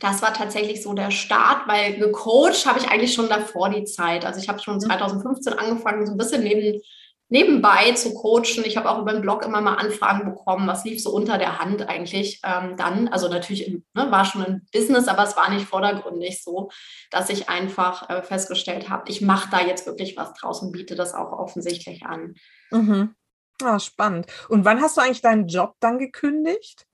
das 0.00 0.22
war 0.22 0.34
tatsächlich 0.34 0.82
so 0.82 0.92
der 0.92 1.10
Start, 1.10 1.66
weil 1.68 1.94
gecoacht 1.94 2.66
habe 2.66 2.78
ich 2.78 2.88
eigentlich 2.90 3.14
schon 3.14 3.28
davor 3.28 3.70
die 3.70 3.84
Zeit. 3.84 4.24
Also 4.24 4.40
ich 4.40 4.48
habe 4.48 4.58
schon 4.58 4.80
2015 4.80 5.52
mhm. 5.52 5.58
angefangen, 5.58 6.06
so 6.06 6.12
ein 6.12 6.18
bisschen 6.18 6.42
neben, 6.42 6.80
nebenbei 7.28 7.92
zu 7.92 8.14
coachen. 8.14 8.64
Ich 8.64 8.76
habe 8.76 8.90
auch 8.90 9.00
über 9.00 9.12
den 9.12 9.22
Blog 9.22 9.44
immer 9.44 9.60
mal 9.60 9.74
Anfragen 9.74 10.24
bekommen. 10.24 10.68
Was 10.68 10.84
lief 10.84 11.02
so 11.02 11.10
unter 11.10 11.38
der 11.38 11.58
Hand 11.58 11.88
eigentlich 11.88 12.40
ähm, 12.44 12.76
dann? 12.76 13.08
Also 13.08 13.28
natürlich 13.28 13.68
ne, 13.94 14.10
war 14.10 14.24
schon 14.24 14.44
ein 14.44 14.66
Business, 14.72 15.08
aber 15.08 15.24
es 15.24 15.36
war 15.36 15.50
nicht 15.50 15.66
vordergründig 15.66 16.42
so, 16.42 16.70
dass 17.10 17.30
ich 17.30 17.48
einfach 17.48 18.08
äh, 18.08 18.22
festgestellt 18.22 18.88
habe, 18.88 19.10
ich 19.10 19.20
mache 19.20 19.50
da 19.50 19.60
jetzt 19.60 19.86
wirklich 19.86 20.16
was 20.16 20.34
draus 20.34 20.62
und 20.62 20.72
biete 20.72 20.94
das 20.94 21.14
auch 21.14 21.32
offensichtlich 21.32 22.04
an. 22.04 22.34
Mhm. 22.70 23.14
Ah, 23.62 23.78
spannend. 23.78 24.26
Und 24.48 24.64
wann 24.64 24.80
hast 24.80 24.96
du 24.96 25.00
eigentlich 25.00 25.22
deinen 25.22 25.48
Job 25.48 25.74
dann 25.80 25.98
gekündigt? 25.98 26.86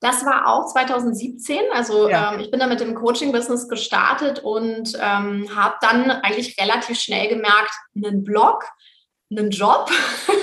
Das 0.00 0.24
war 0.26 0.46
auch 0.46 0.66
2017. 0.66 1.58
Also 1.72 2.08
ja. 2.08 2.34
ähm, 2.34 2.40
ich 2.40 2.50
bin 2.50 2.60
da 2.60 2.66
mit 2.66 2.80
dem 2.80 2.94
Coaching-Business 2.94 3.68
gestartet 3.68 4.40
und 4.40 4.92
ähm, 5.00 5.48
habe 5.54 5.76
dann 5.80 6.10
eigentlich 6.10 6.60
relativ 6.60 6.98
schnell 6.98 7.28
gemerkt, 7.28 7.72
einen 7.94 8.22
Blog, 8.22 8.64
einen 9.30 9.50
Job 9.50 9.90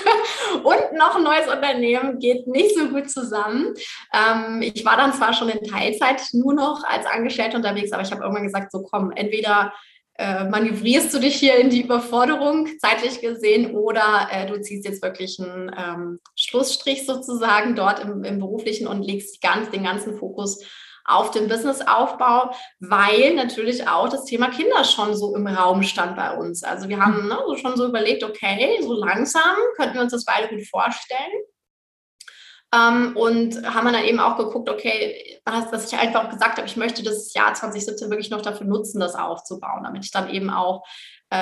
und 0.64 0.98
noch 0.98 1.16
ein 1.16 1.24
neues 1.24 1.48
Unternehmen 1.48 2.20
geht 2.20 2.48
nicht 2.48 2.78
so 2.78 2.90
gut 2.90 3.10
zusammen. 3.10 3.74
Ähm, 4.14 4.62
ich 4.62 4.84
war 4.86 4.98
dann 4.98 5.14
zwar 5.14 5.34
schon 5.34 5.50
in 5.50 5.64
Teilzeit 5.68 6.22
nur 6.34 6.54
noch 6.54 6.84
als 6.84 7.06
Angestellte 7.06 7.58
unterwegs, 7.58 7.92
aber 7.92 8.04
ich 8.04 8.12
habe 8.12 8.22
irgendwann 8.22 8.44
gesagt, 8.44 8.72
so 8.72 8.84
komm, 8.84 9.12
entweder 9.12 9.74
äh, 10.16 10.44
manövrierst 10.44 11.12
du 11.14 11.20
dich 11.20 11.36
hier 11.36 11.56
in 11.56 11.72
die 11.72 11.82
Überforderung 11.82 12.68
zeitlich 12.80 13.20
gesehen 13.22 13.76
oder 13.76 14.28
äh, 14.32 14.46
du 14.46 14.62
ziehst 14.62 14.86
jetzt 14.86 15.02
wirklich 15.02 15.40
einen 15.40 15.72
ähm, 15.76 16.20
Schlussstrich 16.36 17.06
sozusagen 17.06 17.76
dort 17.76 18.00
im, 18.00 18.24
im 18.24 18.38
beruflichen 18.38 18.86
und 18.86 19.02
legst 19.02 19.42
ganz, 19.42 19.72
den 19.72 19.84
ganzen 19.84 20.16
Fokus 20.18 20.64
auf 21.06 21.32
den 21.32 21.48
Businessaufbau, 21.48 22.56
weil 22.80 23.36
natürlich 23.36 23.88
auch 23.88 24.10
das 24.10 24.26
Thema 24.26 24.50
Kinder 24.50 24.84
schon 24.84 25.16
so 25.16 25.36
im 25.36 25.48
Raum 25.48 25.84
stand 25.84 26.16
bei 26.16 26.36
uns. 26.36 26.64
Also 26.64 26.90
wir 26.90 27.00
haben 27.00 27.28
ne, 27.28 27.38
so 27.48 27.58
schon 27.58 27.76
so 27.76 27.88
überlegt, 27.88 28.24
okay, 28.24 28.80
so 28.82 28.94
langsam 28.94 29.56
könnten 29.76 29.96
wir 29.96 30.02
uns 30.02 30.14
das 30.14 30.26
beide 30.26 30.50
gut 30.50 30.66
vorstellen. 30.68 31.44
Ähm, 32.74 33.16
und 33.16 33.64
haben 33.72 33.92
dann 33.94 34.04
eben 34.04 34.20
auch 34.20 34.38
geguckt, 34.38 34.68
okay, 34.68 35.40
dass 35.46 35.92
ich 35.92 36.00
einfach 36.00 36.30
gesagt 36.30 36.58
habe, 36.58 36.66
ich 36.66 36.76
möchte 36.76 37.04
das 37.04 37.34
Jahr 37.34 37.54
2017 37.54 38.10
wirklich 38.10 38.32
noch 38.32 38.42
dafür 38.42 38.66
nutzen, 38.66 39.00
das 39.00 39.14
aufzubauen, 39.14 39.84
damit 39.84 40.06
ich 40.06 40.12
dann 40.12 40.30
eben 40.30 40.50
auch, 40.50 40.84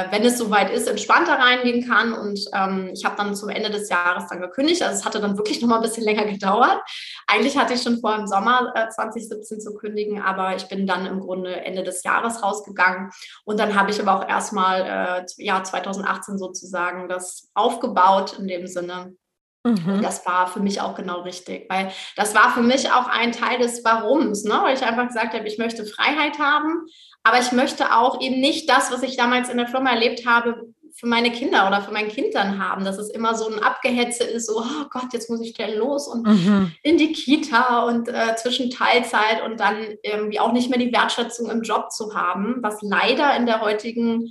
wenn 0.10 0.24
es 0.24 0.38
soweit 0.38 0.72
ist, 0.72 0.88
entspannter 0.88 1.34
reingehen 1.34 1.88
kann. 1.88 2.14
Und 2.14 2.40
ähm, 2.54 2.92
ich 2.94 3.04
habe 3.06 3.16
dann 3.18 3.36
zum 3.36 3.50
Ende 3.50 3.70
des 3.70 3.90
Jahres 3.90 4.28
dann 4.28 4.42
gekündigt. 4.42 4.82
Also 4.84 5.00
es 5.00 5.06
hatte 5.06 5.20
dann 5.20 5.38
wirklich 5.38 5.62
noch 5.62 5.70
mal 5.70 5.78
ein 5.78 5.82
bisschen 5.82 6.04
länger 6.06 6.26
gedauert. 6.26 6.80
Eigentlich 7.28 7.58
hatte 7.58 7.74
ich 7.74 7.82
schon 7.82 8.00
vor, 8.00 8.16
im 8.16 8.28
Sommer 8.28 8.72
äh, 8.76 8.90
2017 8.90 9.60
zu 9.60 9.74
kündigen, 9.74 10.22
aber 10.22 10.56
ich 10.56 10.68
bin 10.68 10.88
dann 10.88 11.06
im 11.06 11.20
Grunde 11.20 11.64
Ende 11.66 11.84
des 11.84 12.04
Jahres 12.04 12.42
rausgegangen. 12.42 13.10
Und 13.46 13.60
dann 13.60 13.76
habe 13.76 13.92
ich 13.92 14.00
aber 14.02 14.16
auch 14.16 14.28
erstmal, 14.28 14.82
äh, 14.82 15.26
ja, 15.38 15.64
2018 15.64 16.38
sozusagen 16.38 17.10
das 17.10 17.50
aufgebaut 17.54 18.38
in 18.40 18.48
dem 18.48 18.68
Sinne, 18.68 19.14
Mhm. 19.64 20.02
Das 20.02 20.26
war 20.26 20.48
für 20.48 20.60
mich 20.60 20.82
auch 20.82 20.96
genau 20.96 21.22
richtig, 21.22 21.70
weil 21.70 21.92
das 22.16 22.34
war 22.34 22.52
für 22.52 22.64
mich 22.64 22.92
auch 22.92 23.08
ein 23.08 23.32
Teil 23.32 23.60
des 23.60 23.84
Warums, 23.86 24.44
ne? 24.44 24.60
weil 24.64 24.76
ich 24.76 24.84
einfach 24.84 25.08
gesagt 25.08 25.34
habe, 25.34 25.48
ich 25.48 25.60
möchte 25.60 25.86
Freiheit 25.86 26.40
haben, 26.40 26.86
aber 27.24 27.40
ich 27.40 27.52
möchte 27.52 27.96
auch 27.96 28.20
eben 28.22 28.40
nicht 28.40 28.70
das, 28.70 28.92
was 28.92 29.04
ich 29.04 29.18
damals 29.18 29.50
in 29.50 29.58
der 29.58 29.68
Firma 29.68 29.92
erlebt 29.92 30.26
habe, 30.26 30.74
für 30.94 31.08
meine 31.08 31.32
Kinder 31.32 31.68
oder 31.68 31.82
für 31.82 31.92
mein 31.92 32.10
Kind 32.10 32.36
dann 32.36 32.60
haben, 32.60 32.84
dass 32.84 32.98
es 32.98 33.10
immer 33.10 33.36
so 33.36 33.48
ein 33.48 33.60
Abgehetze 33.60 34.24
ist, 34.24 34.48
so, 34.48 34.60
oh 34.60 34.86
Gott, 34.90 35.14
jetzt 35.14 35.30
muss 35.30 35.42
ich 35.42 35.56
schnell 35.56 35.78
los 35.78 36.08
und 36.08 36.28
mhm. 36.28 36.72
in 36.84 36.98
die 36.98 37.14
Kita 37.14 37.86
und 37.86 38.10
äh, 38.10 38.36
zwischen 38.36 38.70
Teilzeit 38.70 39.42
und 39.46 39.60
dann 39.60 39.78
irgendwie 40.04 40.40
auch 40.40 40.52
nicht 40.52 40.70
mehr 40.70 40.80
die 40.80 40.92
Wertschätzung 40.92 41.50
im 41.50 41.62
Job 41.62 41.92
zu 41.92 42.14
haben, 42.14 42.58
was 42.62 42.82
leider 42.82 43.36
in 43.36 43.46
der 43.46 43.62
heutigen 43.62 44.28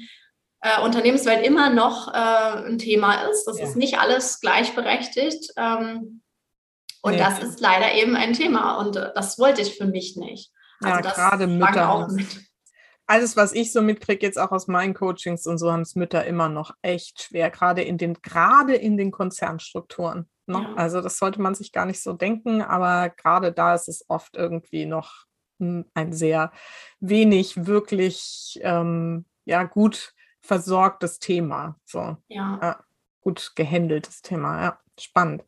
äh, 0.60 0.80
Unternehmenswelt 0.82 1.46
immer 1.46 1.70
noch 1.70 2.08
äh, 2.08 2.66
ein 2.66 2.78
Thema 2.78 3.28
ist. 3.30 3.44
Das 3.46 3.58
ja. 3.58 3.64
ist 3.64 3.76
nicht 3.76 3.98
alles 3.98 4.40
gleichberechtigt. 4.40 5.52
Ähm, 5.56 6.22
Und 7.02 7.12
nee. 7.12 7.18
das 7.18 7.42
ist 7.42 7.60
leider 7.60 7.94
eben 7.94 8.14
ein 8.16 8.34
Thema 8.34 8.76
und 8.78 8.96
äh, 8.96 9.10
das 9.14 9.38
wollte 9.38 9.62
ich 9.62 9.76
für 9.76 9.86
mich 9.86 10.16
nicht. 10.16 10.52
Also 10.82 11.00
ja, 11.08 11.14
gerade 11.14 11.46
Mütter. 11.46 11.90
Auch 11.90 12.08
mit. 12.08 12.26
Alles, 13.06 13.36
was 13.36 13.52
ich 13.52 13.72
so 13.72 13.82
mitkriege, 13.82 14.24
jetzt 14.24 14.38
auch 14.38 14.52
aus 14.52 14.68
meinen 14.68 14.94
Coachings 14.94 15.46
und 15.46 15.58
so, 15.58 15.72
haben 15.72 15.80
es 15.80 15.96
Mütter 15.96 16.24
immer 16.26 16.48
noch 16.48 16.74
echt 16.80 17.22
schwer, 17.22 17.50
gerade 17.50 17.82
in 17.82 17.98
den, 17.98 18.14
gerade 18.22 18.76
in 18.76 18.96
den 18.96 19.10
Konzernstrukturen. 19.10 20.28
Ne? 20.46 20.58
Ja. 20.62 20.74
Also 20.74 21.00
das 21.00 21.18
sollte 21.18 21.40
man 21.40 21.54
sich 21.54 21.72
gar 21.72 21.86
nicht 21.86 22.02
so 22.02 22.12
denken, 22.12 22.62
aber 22.62 23.10
gerade 23.10 23.50
da 23.52 23.74
ist 23.74 23.88
es 23.88 24.04
oft 24.08 24.36
irgendwie 24.36 24.86
noch 24.86 25.24
ein 25.58 26.12
sehr 26.12 26.52
wenig 27.00 27.66
wirklich 27.66 28.58
ähm, 28.62 29.26
ja, 29.44 29.64
gut 29.64 30.14
versorgtes 30.50 31.20
Thema. 31.20 31.76
So. 31.84 32.16
Ja. 32.26 32.58
ja 32.60 32.80
gut 33.20 33.52
gehandeltes 33.54 34.20
Thema. 34.20 34.60
Ja, 34.60 34.80
spannend. 34.98 35.44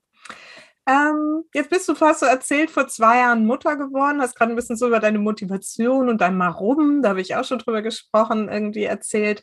Ähm, 0.86 1.42
jetzt 1.52 1.70
bist 1.70 1.88
du 1.88 1.96
fast 1.96 2.20
so 2.20 2.26
erzählt, 2.26 2.70
vor 2.70 2.86
zwei 2.86 3.18
Jahren 3.18 3.44
Mutter 3.44 3.74
geworden, 3.74 4.20
hast 4.20 4.36
gerade 4.36 4.52
ein 4.52 4.56
bisschen 4.56 4.76
so 4.76 4.86
über 4.86 5.00
deine 5.00 5.18
Motivation 5.18 6.08
und 6.08 6.20
dein 6.20 6.36
Marum, 6.36 7.02
da 7.02 7.08
habe 7.10 7.20
ich 7.20 7.34
auch 7.34 7.44
schon 7.44 7.58
drüber 7.58 7.82
gesprochen, 7.82 8.48
irgendwie 8.48 8.84
erzählt. 8.84 9.42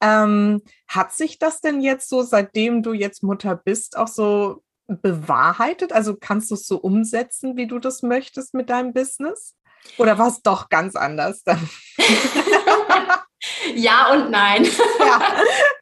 Ähm, 0.00 0.62
hat 0.88 1.12
sich 1.12 1.38
das 1.38 1.60
denn 1.60 1.80
jetzt 1.80 2.08
so, 2.08 2.22
seitdem 2.22 2.82
du 2.82 2.92
jetzt 2.92 3.22
Mutter 3.22 3.54
bist, 3.54 3.96
auch 3.96 4.08
so 4.08 4.64
bewahrheitet? 4.88 5.92
Also 5.92 6.16
kannst 6.16 6.50
du 6.50 6.56
es 6.56 6.66
so 6.66 6.78
umsetzen, 6.78 7.56
wie 7.56 7.68
du 7.68 7.78
das 7.78 8.02
möchtest 8.02 8.54
mit 8.54 8.70
deinem 8.70 8.92
Business? 8.92 9.54
Oder 9.98 10.18
war 10.18 10.28
es 10.28 10.42
doch 10.42 10.68
ganz 10.68 10.96
anders 10.96 11.44
dann? 11.44 11.68
ja 13.74 14.12
und 14.12 14.30
nein. 14.30 14.64
ja, 14.98 15.20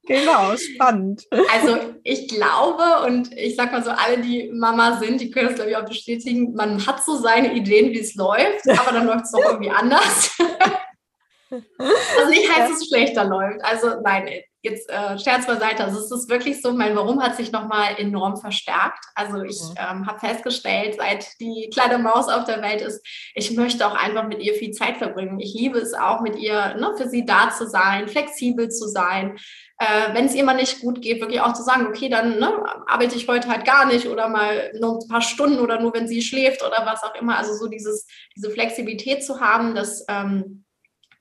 genau, 0.07 0.57
spannend. 0.57 1.25
Also 1.53 1.79
ich 2.03 2.29
glaube 2.29 3.07
und 3.07 3.33
ich 3.37 3.57
sag 3.57 3.73
mal 3.73 3.83
so, 3.83 3.91
alle, 3.91 4.19
die 4.19 4.51
Mama 4.53 4.99
sind, 4.99 5.21
die 5.21 5.31
können 5.31 5.49
das 5.49 5.57
glaube 5.57 5.71
ich 5.71 5.77
auch 5.77 5.85
bestätigen, 5.85 6.55
man 6.55 6.85
hat 6.87 7.05
so 7.05 7.17
seine 7.17 7.55
Ideen, 7.55 7.93
wie 7.93 8.01
es 8.01 8.15
läuft, 8.15 8.69
aber 8.69 8.93
dann 8.93 9.07
läuft 9.07 9.25
es 9.25 9.33
doch 9.33 9.45
irgendwie 9.45 9.71
anders. 9.71 10.37
also 11.51 12.31
nicht 12.31 12.51
heißt, 12.51 12.73
dass 12.73 12.83
es 12.83 12.89
schlechter 12.89 13.25
läuft. 13.25 13.65
Also 13.65 14.01
nein, 14.03 14.29
jetzt 14.65 14.89
äh, 14.89 15.19
Scherz 15.19 15.47
beiseite, 15.47 15.85
also 15.85 16.01
es 16.01 16.11
ist 16.11 16.31
wirklich 16.31 16.63
so, 16.63 16.73
mein 16.73 16.97
Warum 16.97 17.23
hat 17.23 17.37
sich 17.37 17.53
nochmal 17.53 17.97
enorm 17.99 18.39
verstärkt. 18.39 19.05
Also 19.15 19.43
ich 19.43 19.61
mhm. 19.61 19.75
ähm, 19.77 20.07
habe 20.07 20.19
festgestellt, 20.19 20.97
seit 20.99 21.39
die 21.39 21.71
kleine 21.73 21.99
Maus 21.99 22.29
auf 22.29 22.45
der 22.45 22.63
Welt 22.63 22.81
ist, 22.81 23.07
ich 23.35 23.53
möchte 23.53 23.87
auch 23.87 23.95
einfach 23.95 24.27
mit 24.27 24.43
ihr 24.43 24.55
viel 24.55 24.73
Zeit 24.73 24.97
verbringen. 24.97 25.39
Ich 25.39 25.53
liebe 25.55 25.79
es 25.79 25.93
auch, 25.93 26.23
mit 26.23 26.37
ihr 26.37 26.75
ne, 26.77 26.95
für 26.97 27.09
sie 27.09 27.27
da 27.27 27.51
zu 27.51 27.69
sein, 27.69 28.09
flexibel 28.09 28.71
zu 28.71 28.89
sein. 28.89 29.37
Äh, 29.79 30.15
Wenn 30.15 30.27
es 30.27 30.35
ihr 30.35 30.45
mal 30.45 30.55
nicht 30.55 30.81
gut 30.81 31.03
geht, 31.03 31.21
wirklich 31.21 31.43
auch 31.43 31.53
zu 31.53 31.63
sagen, 31.63 31.87
okay, 31.87 32.09
dann 32.09 32.39
ne, 32.39 32.51
arbeite 32.87 33.17
ich 33.17 33.29
heute 33.29 33.49
halt 33.49 33.67
gar 33.67 33.85
nicht 33.85 34.09
oder 34.09 34.29
mal 34.29 34.73
nur 34.81 34.99
ein 34.99 35.09
paar 35.09 35.23
Stunden 35.23 35.59
oder 35.59 35.79
nur, 35.79 35.93
wenn 35.93 36.09
sie 36.09 36.23
schläft 36.23 36.63
oder 36.63 36.87
was 36.87 37.03
auch 37.03 37.15
immer. 37.17 37.37
Also 37.37 37.53
so 37.53 37.69
dieses, 37.69 38.07
diese 38.35 38.51
Flexibilität 38.51 39.23
zu 39.25 39.41
haben, 39.41 39.75
das 39.75 40.07
ähm, 40.09 40.65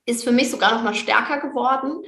ist 0.06 0.24
für 0.24 0.32
mich 0.32 0.50
sogar 0.50 0.72
noch 0.74 0.82
mal 0.82 0.94
stärker 0.94 1.40
geworden 1.40 2.02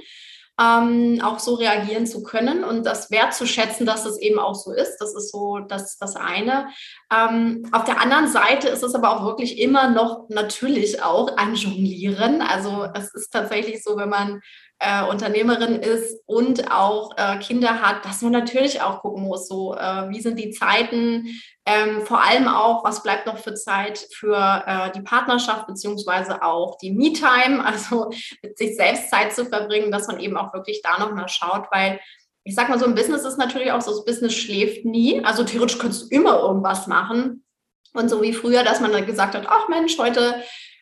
ähm, 0.60 1.20
auch 1.22 1.38
so 1.38 1.54
reagieren 1.54 2.06
zu 2.06 2.22
können 2.22 2.64
und 2.64 2.84
das 2.86 3.10
wertzuschätzen, 3.10 3.84
dass 3.84 4.06
es 4.06 4.18
eben 4.18 4.38
auch 4.38 4.54
so 4.54 4.72
ist. 4.72 4.96
Das 4.98 5.14
ist 5.14 5.30
so 5.30 5.58
das, 5.58 5.98
das 5.98 6.16
eine. 6.16 6.68
Ähm, 7.12 7.68
auf 7.72 7.84
der 7.84 8.00
anderen 8.00 8.28
Seite 8.28 8.68
ist 8.68 8.82
es 8.82 8.94
aber 8.94 9.16
auch 9.16 9.24
wirklich 9.24 9.58
immer 9.58 9.90
noch 9.90 10.28
natürlich 10.28 11.02
auch 11.02 11.36
ein 11.36 11.54
Jonglieren. 11.54 12.40
Also 12.40 12.86
es 12.94 13.14
ist 13.14 13.30
tatsächlich 13.30 13.82
so, 13.82 13.96
wenn 13.96 14.08
man 14.08 14.40
äh, 14.78 15.04
Unternehmerin 15.04 15.76
ist 15.76 16.22
und 16.26 16.70
auch 16.70 17.16
äh, 17.16 17.38
Kinder 17.38 17.80
hat, 17.80 18.04
dass 18.04 18.22
man 18.22 18.32
natürlich 18.32 18.82
auch 18.82 19.00
gucken 19.00 19.22
muss, 19.22 19.48
so 19.48 19.74
äh, 19.74 20.08
wie 20.10 20.20
sind 20.20 20.38
die 20.38 20.50
Zeiten, 20.50 21.28
ähm, 21.64 22.02
vor 22.02 22.22
allem 22.22 22.46
auch, 22.46 22.84
was 22.84 23.02
bleibt 23.02 23.26
noch 23.26 23.38
für 23.38 23.54
Zeit 23.54 24.06
für 24.12 24.36
äh, 24.66 24.92
die 24.92 25.00
Partnerschaft 25.00 25.66
beziehungsweise 25.66 26.42
auch 26.42 26.76
die 26.78 26.92
Me-Time, 26.92 27.64
also 27.64 28.10
mit 28.42 28.58
sich 28.58 28.76
selbst 28.76 29.10
Zeit 29.10 29.34
zu 29.34 29.46
verbringen, 29.46 29.90
dass 29.90 30.06
man 30.06 30.20
eben 30.20 30.36
auch 30.36 30.52
wirklich 30.52 30.82
da 30.82 30.98
nochmal 30.98 31.28
schaut, 31.28 31.66
weil 31.70 31.98
ich 32.44 32.54
sag 32.54 32.68
mal 32.68 32.78
so, 32.78 32.86
ein 32.86 32.94
Business 32.94 33.24
ist 33.24 33.38
natürlich 33.38 33.72
auch 33.72 33.80
so, 33.80 33.90
das 33.90 34.04
Business 34.04 34.32
schläft 34.32 34.84
nie. 34.84 35.24
Also 35.24 35.42
theoretisch 35.42 35.80
kannst 35.80 36.02
du 36.02 36.14
immer 36.14 36.38
irgendwas 36.38 36.86
machen. 36.86 37.44
Und 37.92 38.08
so 38.08 38.22
wie 38.22 38.32
früher, 38.32 38.62
dass 38.62 38.80
man 38.80 38.92
dann 38.92 39.04
gesagt 39.04 39.34
hat, 39.34 39.46
ach 39.48 39.68
Mensch, 39.68 39.98
heute 39.98 40.36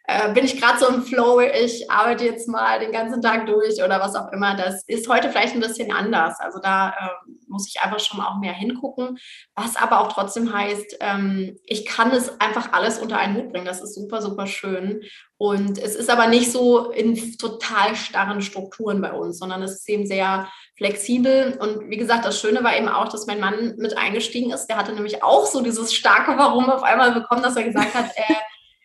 äh, 0.06 0.32
bin 0.34 0.44
ich 0.44 0.60
gerade 0.60 0.78
so 0.78 0.86
im 0.88 1.02
Flow, 1.02 1.40
ich 1.40 1.90
arbeite 1.90 2.24
jetzt 2.24 2.46
mal 2.46 2.78
den 2.78 2.92
ganzen 2.92 3.22
Tag 3.22 3.46
durch 3.46 3.82
oder 3.82 4.00
was 4.00 4.14
auch 4.14 4.30
immer. 4.32 4.54
Das 4.54 4.84
ist 4.86 5.08
heute 5.08 5.30
vielleicht 5.30 5.54
ein 5.54 5.60
bisschen 5.60 5.92
anders. 5.92 6.38
Also 6.40 6.58
da 6.62 6.90
äh, 6.90 7.30
muss 7.48 7.66
ich 7.68 7.80
einfach 7.80 8.00
schon 8.00 8.20
auch 8.20 8.38
mehr 8.38 8.52
hingucken. 8.52 9.16
Was 9.54 9.76
aber 9.76 10.00
auch 10.00 10.12
trotzdem 10.12 10.52
heißt, 10.52 10.98
ähm, 11.00 11.56
ich 11.64 11.86
kann 11.86 12.10
es 12.10 12.38
einfach 12.38 12.72
alles 12.72 12.98
unter 12.98 13.16
einen 13.16 13.36
Hut 13.36 13.50
bringen. 13.50 13.64
Das 13.64 13.80
ist 13.80 13.94
super, 13.94 14.20
super 14.20 14.46
schön. 14.46 15.02
Und 15.38 15.78
es 15.78 15.94
ist 15.94 16.10
aber 16.10 16.26
nicht 16.26 16.52
so 16.52 16.90
in 16.90 17.38
total 17.38 17.96
starren 17.96 18.42
Strukturen 18.42 19.00
bei 19.00 19.12
uns, 19.12 19.38
sondern 19.38 19.62
es 19.62 19.72
ist 19.72 19.88
eben 19.88 20.06
sehr 20.06 20.48
flexibel. 20.76 21.56
Und 21.58 21.88
wie 21.88 21.96
gesagt, 21.96 22.26
das 22.26 22.38
Schöne 22.38 22.62
war 22.62 22.76
eben 22.76 22.88
auch, 22.88 23.08
dass 23.08 23.26
mein 23.26 23.40
Mann 23.40 23.76
mit 23.78 23.96
eingestiegen 23.96 24.52
ist. 24.52 24.66
Der 24.66 24.76
hatte 24.76 24.92
nämlich 24.92 25.22
auch 25.22 25.46
so 25.46 25.62
dieses 25.62 25.94
starke 25.94 26.36
Warum 26.36 26.68
auf 26.68 26.82
einmal 26.82 27.12
bekommen, 27.12 27.42
dass 27.42 27.56
er 27.56 27.64
gesagt 27.64 27.94
hat, 27.94 28.10
äh, 28.16 28.34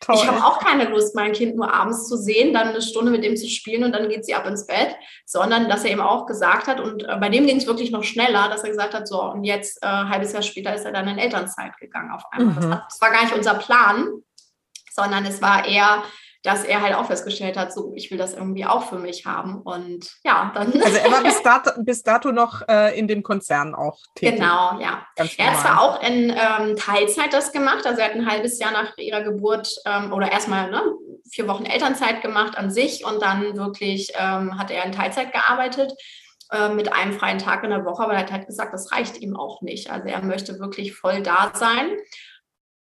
Toll. 0.02 0.16
Ich 0.16 0.28
habe 0.28 0.46
auch 0.46 0.60
keine 0.60 0.86
Lust, 0.86 1.14
mein 1.14 1.34
Kind 1.34 1.58
nur 1.58 1.74
abends 1.74 2.08
zu 2.08 2.16
sehen, 2.16 2.54
dann 2.54 2.70
eine 2.70 2.82
Stunde 2.82 3.12
mit 3.12 3.24
dem 3.24 3.36
zu 3.36 3.50
spielen 3.50 3.84
und 3.84 3.92
dann 3.92 4.08
geht 4.08 4.26
sie 4.26 4.34
ab 4.34 4.46
ins 4.46 4.66
Bett, 4.66 4.96
sondern 5.26 5.68
dass 5.68 5.84
er 5.84 5.92
eben 5.92 6.02
auch 6.02 6.26
gesagt 6.26 6.68
hat, 6.68 6.80
und 6.80 7.04
äh, 7.04 7.18
bei 7.20 7.28
dem 7.28 7.46
ging 7.46 7.58
es 7.58 7.68
wirklich 7.68 7.92
noch 7.92 8.06
schneller, 8.06 8.48
dass 8.48 8.64
er 8.64 8.70
gesagt 8.70 8.94
hat, 8.94 9.10
so, 9.10 9.22
und 9.22 9.44
jetzt, 9.44 9.84
äh, 9.84 9.88
ein 9.88 10.10
halbes 10.10 10.32
Jahr 10.32 10.42
später, 10.42 10.74
ist 10.74 10.86
er 10.86 10.94
dann 10.94 11.08
in 11.10 11.18
Elternzeit 11.18 11.78
gegangen 11.78 12.12
auf 12.12 12.24
einmal. 12.32 12.56
Mhm. 12.56 12.80
Das, 12.88 13.02
war 13.02 13.12
gar 13.12 13.24
nicht 13.24 13.36
unser 13.36 13.56
Plan, 13.56 14.08
sondern 14.92 15.26
es 15.26 15.42
war 15.42 15.68
eher 15.68 16.04
dass 16.44 16.64
er 16.64 16.82
halt 16.82 16.96
auch 16.96 17.08
festgestellt 17.08 17.58
hat, 17.58 17.74
so 17.74 17.92
ich 17.96 18.12
will 18.12 18.18
das 18.18 18.34
irgendwie 18.34 18.66
auch 18.66 18.84
für 18.88 18.98
mich 18.98 19.26
haben. 19.26 19.62
Und 19.62 20.10
ja, 20.24 20.52
dann. 20.56 20.68
Also 20.82 20.98
er 20.98 21.12
war 21.12 21.24
bis 21.24 21.42
dato, 21.44 21.72
bis 21.84 22.04
dato 22.04 22.32
noch 22.32 22.62
äh, 22.68 22.98
in 22.98 23.08
dem 23.08 23.24
Konzern 23.24 23.76
auch 23.76 24.00
tätig. 24.16 24.40
Genau, 24.40 24.80
ja. 24.80 25.06
er 25.16 25.52
hat 25.52 25.60
zwar 25.60 25.82
auch 25.82 26.02
in 26.02 26.30
ähm, 26.30 26.76
Teilzeit 26.78 27.34
das 27.34 27.52
gemacht, 27.52 27.86
also 27.86 28.00
er 28.00 28.08
hat 28.08 28.16
ein 28.16 28.30
halbes 28.30 28.60
Jahr 28.60 28.72
nach 28.72 28.98
ihrer 28.98 29.22
Geburt 29.24 29.76
ähm, 29.86 30.14
oder 30.14 30.32
erstmal 30.32 30.72
ne, 30.72 30.82
vier 31.30 31.48
Wochen 31.48 31.66
Elternzeit 31.66 32.22
gemacht 32.22 32.58
an 32.58 32.72
sich 32.72 33.06
und 33.06 33.22
dann 33.22 33.58
wirklich 33.58 34.14
ähm, 34.18 34.58
hat 34.58 34.72
er 34.72 34.86
in 34.86 34.94
Teilzeit 34.94 35.34
gearbeitet 35.34 35.94
äh, 36.52 36.70
mit 36.70 36.92
einem 36.92 37.14
freien 37.14 37.38
Tag 37.38 37.64
in 37.64 37.70
der 37.70 37.84
Woche, 37.84 38.04
aber 38.04 38.14
er 38.14 38.22
hat 38.22 38.32
halt 38.32 38.48
gesagt, 38.48 38.74
das 38.74 38.92
reicht 38.94 39.18
ihm 39.18 39.36
auch 39.36 39.62
nicht. 39.62 39.92
Also 39.92 40.08
er 40.08 40.22
möchte 40.24 40.58
wirklich 40.60 40.96
voll 40.96 41.22
da 41.22 41.52
sein. 41.54 41.98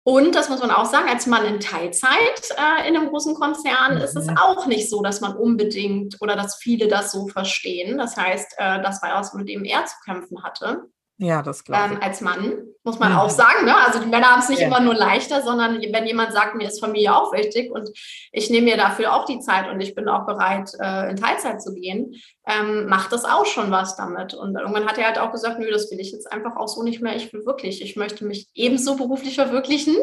Und 0.09 0.35
das 0.35 0.49
muss 0.49 0.61
man 0.61 0.71
auch 0.71 0.87
sagen, 0.87 1.07
als 1.07 1.27
Mann 1.27 1.45
in 1.45 1.61
Teilzeit 1.61 2.51
äh, 2.57 2.89
in 2.89 2.97
einem 2.97 3.11
großen 3.11 3.35
Konzern 3.35 3.97
mhm. 3.97 4.01
ist 4.01 4.17
es 4.17 4.27
mhm. 4.27 4.39
auch 4.39 4.65
nicht 4.65 4.89
so, 4.89 5.03
dass 5.03 5.21
man 5.21 5.37
unbedingt 5.37 6.17
oder 6.23 6.35
dass 6.35 6.57
viele 6.57 6.89
das 6.89 7.13
so 7.13 7.27
verstehen. 7.27 7.99
Das 7.99 8.17
heißt, 8.17 8.55
äh, 8.57 8.81
das 8.81 9.03
war 9.03 9.17
was, 9.17 9.35
mit 9.35 9.51
dem 9.51 9.65
er 9.65 9.85
zu 9.85 9.97
kämpfen 10.07 10.43
hatte. 10.43 10.85
Ja, 11.21 11.43
das 11.43 11.65
glaube 11.65 11.95
ähm, 11.95 11.99
Als 12.01 12.21
Mann, 12.21 12.63
muss 12.85 13.01
man 13.01 13.11
mhm. 13.13 13.19
auch 13.19 13.31
sagen. 13.31 13.65
Ne? 13.65 13.77
Also 13.77 13.99
die 13.99 14.07
Männer 14.07 14.29
haben 14.29 14.41
es 14.41 14.49
nicht 14.49 14.61
ja. 14.61 14.69
immer 14.69 14.79
nur 14.79 14.95
leichter, 14.95 15.43
sondern 15.43 15.81
wenn 15.81 16.07
jemand 16.07 16.33
sagt, 16.33 16.55
mir 16.55 16.69
ist 16.69 16.79
Familie 16.79 17.17
auch 17.17 17.33
wichtig 17.33 17.73
und 17.73 17.91
ich 18.31 18.51
nehme 18.51 18.67
mir 18.67 18.77
dafür 18.77 19.13
auch 19.13 19.25
die 19.25 19.41
Zeit 19.41 19.69
und 19.69 19.81
ich 19.81 19.97
bin 19.97 20.09
auch 20.09 20.27
bereit, 20.27 20.71
äh, 20.81 21.11
in 21.11 21.17
Teilzeit 21.17 21.61
zu 21.61 21.75
gehen, 21.75 22.15
ähm, 22.47 22.87
macht 22.87 23.11
das 23.11 23.25
auch 23.25 23.47
schon 23.47 23.73
was 23.73 23.97
damit. 23.97 24.33
Und 24.33 24.55
irgendwann 24.55 24.87
hat 24.87 24.97
er 24.97 25.07
halt 25.07 25.19
auch 25.19 25.33
gesagt, 25.33 25.59
nö, 25.59 25.69
das 25.73 25.91
will 25.91 25.99
ich 25.99 26.13
jetzt 26.13 26.31
einfach 26.31 26.55
auch 26.57 26.69
so 26.69 26.85
nicht 26.85 27.03
mehr. 27.03 27.17
Ich 27.17 27.33
will 27.33 27.45
wirklich, 27.45 27.83
ich 27.83 27.97
möchte 27.97 28.25
mich 28.25 28.49
ebenso 28.55 28.95
beruflich 28.95 29.35
verwirklichen 29.35 29.97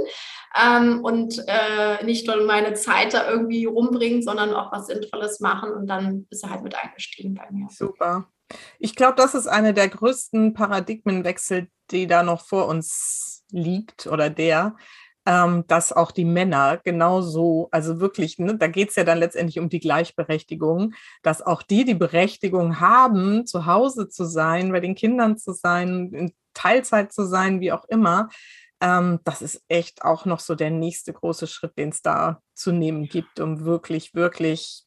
ähm, 0.62 1.00
und 1.02 1.42
äh, 1.48 2.04
nicht 2.04 2.28
nur 2.28 2.46
meine 2.46 2.74
Zeit 2.74 3.14
da 3.14 3.30
irgendwie 3.30 3.64
rumbringen, 3.64 4.22
sondern 4.22 4.54
auch 4.54 4.74
was 4.74 4.88
Sinnvolles 4.88 5.40
machen. 5.40 5.72
Und 5.72 5.88
dann 5.88 6.28
ist 6.30 6.44
er 6.44 6.50
halt 6.50 6.64
mit 6.64 6.76
eingestiegen 6.76 7.36
bei 7.36 7.48
mir. 7.52 7.68
Super. 7.70 8.28
Ich 8.80 8.96
glaube, 8.96 9.16
das 9.16 9.36
ist 9.36 9.48
einer 9.48 9.74
der 9.74 9.90
größten 9.90 10.54
Paradigmenwechsel, 10.54 11.68
die 11.92 12.08
da 12.08 12.24
noch 12.24 12.46
vor 12.46 12.68
uns 12.68 13.44
liegt 13.52 14.08
oder 14.08 14.30
der, 14.30 14.76
ähm, 15.26 15.66
dass 15.68 15.92
auch 15.92 16.12
die 16.12 16.26
Männer 16.26 16.80
genauso, 16.84 17.68
also 17.72 18.00
wirklich, 18.00 18.38
ne, 18.38 18.58
da 18.58 18.68
geht 18.68 18.90
es 18.90 18.96
ja 18.96 19.04
dann 19.04 19.18
letztendlich 19.18 19.60
um 19.60 19.70
die 19.70 19.80
Gleichberechtigung, 19.80 20.94
dass 21.24 21.42
auch 21.42 21.64
die 21.64 21.84
die 21.84 21.96
Berechtigung 21.96 22.80
haben, 22.80 23.46
zu 23.46 23.66
Hause 23.66 24.08
zu 24.08 24.26
sein, 24.26 24.72
bei 24.72 24.80
den 24.80 24.96
Kindern 24.96 25.38
zu 25.38 25.54
sein, 25.54 26.12
in 26.14 26.34
Teilzeit 26.54 27.12
zu 27.12 27.26
sein, 27.26 27.60
wie 27.60 27.72
auch 27.72 27.86
immer. 27.86 28.30
Ähm, 28.82 29.20
das 29.24 29.42
ist 29.42 29.64
echt 29.68 30.04
auch 30.04 30.26
noch 30.26 30.40
so 30.40 30.56
der 30.56 30.70
nächste 30.70 31.14
große 31.14 31.48
Schritt, 31.48 31.78
den 31.78 31.90
es 31.90 32.02
da 32.02 32.42
zu 32.54 32.72
nehmen 32.72 33.08
gibt, 33.08 33.40
um 33.40 33.66
wirklich, 33.66 34.14
wirklich 34.14 34.85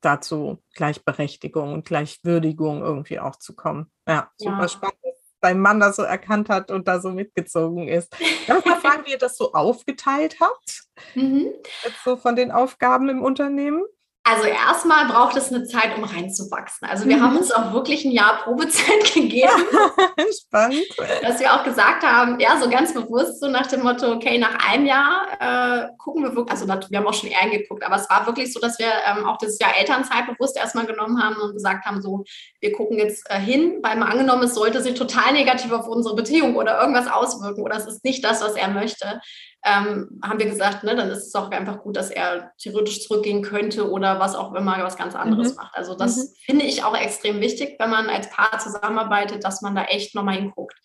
dazu 0.00 0.62
Gleichberechtigung 0.74 1.72
und 1.72 1.84
Gleichwürdigung 1.84 2.82
irgendwie 2.82 3.20
auch 3.20 3.36
zu 3.36 3.54
kommen. 3.54 3.90
Ja, 4.06 4.30
super 4.36 4.62
ja. 4.62 4.68
spannend, 4.68 4.98
dass 5.02 5.18
dein 5.40 5.60
Mann 5.60 5.80
das 5.80 5.96
so 5.96 6.02
erkannt 6.02 6.48
hat 6.48 6.70
und 6.70 6.88
da 6.88 7.00
so 7.00 7.10
mitgezogen 7.10 7.88
ist. 7.88 8.12
Darf 8.46 8.58
ich 8.58 8.64
mal 8.64 8.80
fragen, 8.80 9.06
wie 9.06 9.12
ihr 9.12 9.18
das 9.18 9.36
so 9.36 9.52
aufgeteilt 9.52 10.36
habt? 10.40 10.84
Mhm. 11.14 11.52
Jetzt 11.84 12.04
so 12.04 12.16
von 12.16 12.36
den 12.36 12.50
Aufgaben 12.50 13.08
im 13.08 13.22
Unternehmen? 13.22 13.84
Also 14.30 14.46
erstmal 14.46 15.06
braucht 15.06 15.36
es 15.36 15.52
eine 15.52 15.64
Zeit, 15.64 15.96
um 15.96 16.04
reinzuwachsen. 16.04 16.86
Also 16.88 17.08
wir 17.08 17.16
mhm. 17.16 17.22
haben 17.22 17.36
uns 17.36 17.50
auch 17.50 17.72
wirklich 17.72 18.04
ein 18.04 18.12
Jahr 18.12 18.42
Probezeit 18.44 19.02
gegeben. 19.14 19.48
Spannend. 20.46 20.84
Dass 21.22 21.40
wir 21.40 21.52
auch 21.52 21.64
gesagt 21.64 22.04
haben, 22.04 22.38
ja, 22.38 22.56
so 22.60 22.70
ganz 22.70 22.94
bewusst, 22.94 23.40
so 23.40 23.48
nach 23.48 23.66
dem 23.66 23.82
Motto, 23.82 24.12
okay, 24.12 24.38
nach 24.38 24.70
einem 24.70 24.86
Jahr 24.86 25.26
äh, 25.40 25.88
gucken 25.98 26.22
wir 26.22 26.36
wirklich, 26.36 26.52
also 26.52 26.68
wir 26.68 26.98
haben 26.98 27.06
auch 27.06 27.14
schon 27.14 27.30
eher 27.30 27.50
geguckt, 27.50 27.84
aber 27.84 27.96
es 27.96 28.08
war 28.08 28.24
wirklich 28.26 28.52
so, 28.52 28.60
dass 28.60 28.78
wir 28.78 28.86
ähm, 29.06 29.26
auch 29.26 29.38
das 29.38 29.58
Jahr 29.58 29.76
Elternzeit 29.76 30.26
bewusst 30.26 30.56
erstmal 30.56 30.86
genommen 30.86 31.20
haben 31.20 31.36
und 31.40 31.54
gesagt 31.54 31.84
haben, 31.84 32.00
so, 32.00 32.24
wir 32.60 32.72
gucken 32.72 32.98
jetzt 32.98 33.28
äh, 33.30 33.38
hin, 33.38 33.80
weil 33.82 33.96
mal 33.96 34.10
angenommen, 34.10 34.44
es 34.44 34.54
sollte 34.54 34.80
sich 34.80 34.94
total 34.94 35.32
negativ 35.32 35.72
auf 35.72 35.88
unsere 35.88 36.14
Beziehung 36.14 36.54
oder 36.54 36.80
irgendwas 36.80 37.10
auswirken 37.10 37.62
oder 37.62 37.76
es 37.76 37.86
ist 37.86 38.04
nicht 38.04 38.24
das, 38.24 38.42
was 38.42 38.54
er 38.54 38.68
möchte 38.68 39.20
ähm, 39.62 40.20
haben 40.22 40.38
wir 40.38 40.46
gesagt, 40.46 40.84
ne, 40.84 40.96
dann 40.96 41.10
ist 41.10 41.26
es 41.26 41.34
auch 41.34 41.50
einfach 41.50 41.82
gut, 41.82 41.96
dass 41.96 42.10
er 42.10 42.52
theoretisch 42.58 43.06
zurückgehen 43.06 43.42
könnte 43.42 43.90
oder 43.90 44.18
was 44.18 44.34
auch 44.34 44.54
immer 44.54 44.82
was 44.82 44.96
ganz 44.96 45.14
anderes 45.14 45.50
mhm. 45.50 45.56
macht. 45.56 45.76
Also 45.76 45.94
das 45.94 46.16
mhm. 46.16 46.22
finde 46.46 46.64
ich 46.64 46.82
auch 46.82 46.96
extrem 46.96 47.40
wichtig, 47.40 47.76
wenn 47.78 47.90
man 47.90 48.08
als 48.08 48.30
Paar 48.30 48.58
zusammenarbeitet, 48.58 49.44
dass 49.44 49.60
man 49.60 49.74
da 49.74 49.84
echt 49.84 50.14
nochmal 50.14 50.36
hinguckt. 50.36 50.76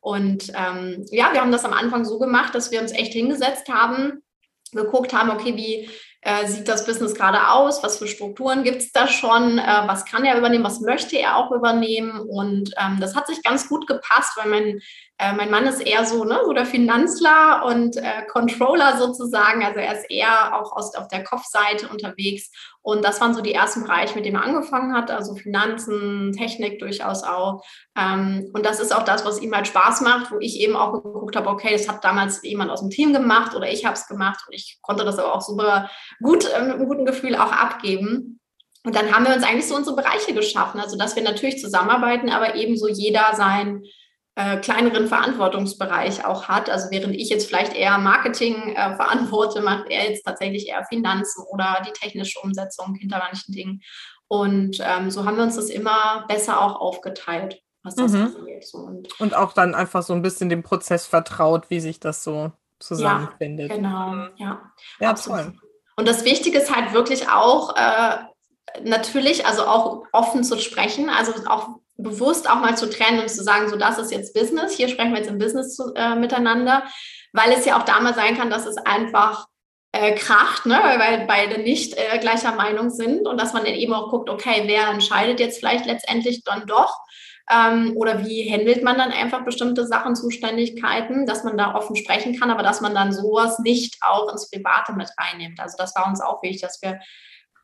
Und 0.00 0.52
ähm, 0.54 1.04
ja, 1.10 1.32
wir 1.32 1.40
haben 1.40 1.52
das 1.52 1.64
am 1.64 1.72
Anfang 1.72 2.04
so 2.04 2.18
gemacht, 2.18 2.54
dass 2.54 2.70
wir 2.70 2.80
uns 2.80 2.92
echt 2.92 3.12
hingesetzt 3.12 3.68
haben, 3.68 4.22
geguckt 4.72 5.12
haben, 5.12 5.30
okay, 5.30 5.56
wie 5.56 5.88
äh, 6.24 6.46
sieht 6.46 6.68
das 6.68 6.86
Business 6.86 7.14
gerade 7.14 7.48
aus? 7.48 7.82
Was 7.82 7.98
für 7.98 8.06
Strukturen 8.06 8.64
gibt 8.64 8.78
es 8.78 8.92
da 8.92 9.06
schon? 9.06 9.58
Äh, 9.58 9.82
was 9.86 10.06
kann 10.06 10.24
er 10.24 10.38
übernehmen? 10.38 10.64
Was 10.64 10.80
möchte 10.80 11.18
er 11.18 11.36
auch 11.36 11.52
übernehmen? 11.52 12.18
Und 12.18 12.70
ähm, 12.78 12.98
das 13.00 13.14
hat 13.14 13.26
sich 13.26 13.42
ganz 13.42 13.68
gut 13.68 13.86
gepasst, 13.86 14.32
weil 14.36 14.50
mein 14.50 14.80
äh, 15.18 15.32
mein 15.32 15.50
Mann 15.50 15.64
ist 15.66 15.80
eher 15.80 16.04
so, 16.04 16.24
ne, 16.24 16.40
so 16.44 16.52
der 16.52 16.66
Finanzler 16.66 17.64
und 17.66 17.96
äh, 17.96 18.26
Controller 18.26 18.96
sozusagen. 18.98 19.64
Also 19.64 19.78
er 19.78 19.92
ist 19.92 20.10
eher 20.10 20.56
auch 20.56 20.72
aus, 20.76 20.94
auf 20.96 21.06
der 21.06 21.22
Kopfseite 21.22 21.88
unterwegs. 21.88 22.50
Und 22.82 23.04
das 23.04 23.20
waren 23.20 23.32
so 23.32 23.40
die 23.40 23.54
ersten 23.54 23.84
Bereiche, 23.84 24.16
mit 24.16 24.24
denen 24.24 24.36
er 24.36 24.42
angefangen 24.42 24.92
hat. 24.92 25.12
Also 25.12 25.36
Finanzen, 25.36 26.32
Technik 26.32 26.80
durchaus 26.80 27.22
auch. 27.22 27.64
Ähm, 27.96 28.50
und 28.54 28.66
das 28.66 28.80
ist 28.80 28.94
auch 28.94 29.04
das, 29.04 29.24
was 29.24 29.40
ihm 29.40 29.54
halt 29.54 29.68
Spaß 29.68 30.00
macht, 30.00 30.32
wo 30.32 30.38
ich 30.40 30.58
eben 30.58 30.74
auch 30.74 30.92
geguckt 30.92 31.36
habe, 31.36 31.48
okay, 31.48 31.72
das 31.72 31.88
hat 31.88 32.02
damals 32.02 32.42
jemand 32.42 32.72
aus 32.72 32.80
dem 32.80 32.90
Team 32.90 33.12
gemacht 33.12 33.54
oder 33.54 33.70
ich 33.70 33.84
habe 33.84 33.94
es 33.94 34.08
gemacht. 34.08 34.40
Und 34.48 34.54
ich 34.54 34.78
konnte 34.82 35.04
das 35.04 35.18
aber 35.18 35.32
auch 35.32 35.42
super 35.42 35.88
gut, 36.20 36.44
äh, 36.44 36.60
mit 36.60 36.74
einem 36.74 36.88
guten 36.88 37.06
Gefühl 37.06 37.36
auch 37.36 37.52
abgeben. 37.52 38.40
Und 38.84 38.96
dann 38.96 39.14
haben 39.14 39.24
wir 39.24 39.34
uns 39.34 39.44
eigentlich 39.44 39.68
so 39.68 39.76
unsere 39.76 39.94
Bereiche 39.94 40.34
geschaffen. 40.34 40.80
Also 40.80 40.98
dass 40.98 41.14
wir 41.14 41.22
natürlich 41.22 41.60
zusammenarbeiten, 41.60 42.30
aber 42.30 42.56
eben 42.56 42.76
so 42.76 42.88
jeder 42.88 43.34
sein 43.36 43.84
äh, 44.36 44.56
kleineren 44.58 45.06
Verantwortungsbereich 45.06 46.24
auch 46.24 46.48
hat. 46.48 46.68
Also 46.68 46.90
während 46.90 47.14
ich 47.14 47.28
jetzt 47.28 47.46
vielleicht 47.46 47.74
eher 47.74 47.98
Marketing 47.98 48.74
äh, 48.74 48.96
verantworte, 48.96 49.60
macht 49.60 49.88
er 49.90 50.08
jetzt 50.08 50.24
tatsächlich 50.24 50.68
eher 50.68 50.84
Finanzen 50.84 51.44
oder 51.50 51.82
die 51.86 51.92
technische 51.92 52.40
Umsetzung 52.40 52.94
hinter 52.94 53.18
manchen 53.18 53.52
Dingen. 53.52 53.80
Und 54.26 54.78
ähm, 54.80 55.10
so 55.10 55.24
haben 55.24 55.36
wir 55.36 55.44
uns 55.44 55.56
das 55.56 55.70
immer 55.70 56.24
besser 56.26 56.60
auch 56.60 56.80
aufgeteilt, 56.80 57.62
was 57.82 57.94
das 57.94 58.12
mhm. 58.12 58.34
angeht. 58.36 58.66
So. 58.66 58.78
Und, 58.78 59.20
und, 59.20 59.34
auch 59.34 59.52
dann 59.52 59.74
einfach 59.74 60.02
so 60.02 60.14
ein 60.14 60.22
bisschen 60.22 60.48
dem 60.48 60.62
Prozess 60.62 61.06
vertraut, 61.06 61.70
wie 61.70 61.80
sich 61.80 62.00
das 62.00 62.24
so 62.24 62.50
zusammenfindet. 62.80 63.70
Ja, 63.70 63.76
genau, 63.76 64.10
mhm. 64.10 64.30
ja. 64.36 64.72
Ja, 64.98 65.10
absolut. 65.10 65.40
toll. 65.42 65.58
Und 65.96 66.08
das 66.08 66.24
Wichtige 66.24 66.58
ist 66.58 66.74
halt 66.74 66.92
wirklich 66.92 67.28
auch, 67.28 67.76
äh, 67.76 68.16
natürlich, 68.82 69.46
also 69.46 69.66
auch 69.66 70.04
offen 70.12 70.44
zu 70.44 70.58
sprechen, 70.58 71.08
also 71.08 71.32
auch 71.48 71.80
bewusst 71.96 72.50
auch 72.50 72.56
mal 72.56 72.76
zu 72.76 72.90
trennen 72.90 73.20
und 73.20 73.30
zu 73.30 73.42
sagen, 73.42 73.68
so 73.68 73.76
das 73.76 73.98
ist 73.98 74.10
jetzt 74.10 74.34
Business, 74.34 74.72
hier 74.72 74.88
sprechen 74.88 75.12
wir 75.12 75.18
jetzt 75.18 75.30
im 75.30 75.38
Business 75.38 75.76
zu, 75.76 75.94
äh, 75.94 76.16
miteinander, 76.16 76.84
weil 77.32 77.52
es 77.52 77.64
ja 77.64 77.78
auch 77.78 77.84
damals 77.84 78.16
sein 78.16 78.36
kann, 78.36 78.50
dass 78.50 78.66
es 78.66 78.76
einfach 78.78 79.46
äh, 79.92 80.14
kracht, 80.14 80.66
ne? 80.66 80.74
weil 80.74 81.24
beide 81.26 81.62
nicht 81.62 81.94
äh, 81.96 82.18
gleicher 82.18 82.54
Meinung 82.54 82.90
sind 82.90 83.28
und 83.28 83.40
dass 83.40 83.52
man 83.52 83.64
dann 83.64 83.74
eben 83.74 83.92
auch 83.92 84.10
guckt, 84.10 84.28
okay, 84.28 84.64
wer 84.66 84.88
entscheidet 84.88 85.38
jetzt 85.38 85.60
vielleicht 85.60 85.86
letztendlich 85.86 86.42
dann 86.42 86.66
doch 86.66 86.98
ähm, 87.48 87.92
oder 87.96 88.26
wie 88.26 88.50
handelt 88.50 88.82
man 88.82 88.98
dann 88.98 89.12
einfach 89.12 89.44
bestimmte 89.44 89.86
Sachen, 89.86 90.16
Zuständigkeiten, 90.16 91.26
dass 91.26 91.44
man 91.44 91.56
da 91.56 91.76
offen 91.76 91.94
sprechen 91.94 92.38
kann, 92.38 92.50
aber 92.50 92.64
dass 92.64 92.80
man 92.80 92.94
dann 92.94 93.12
sowas 93.12 93.60
nicht 93.60 93.98
auch 94.00 94.32
ins 94.32 94.50
Private 94.50 94.94
mit 94.94 95.10
reinnimmt. 95.16 95.60
Also 95.60 95.76
das 95.78 95.94
war 95.94 96.08
uns 96.08 96.20
auch 96.20 96.42
wichtig, 96.42 96.62
dass 96.62 96.82
wir 96.82 96.98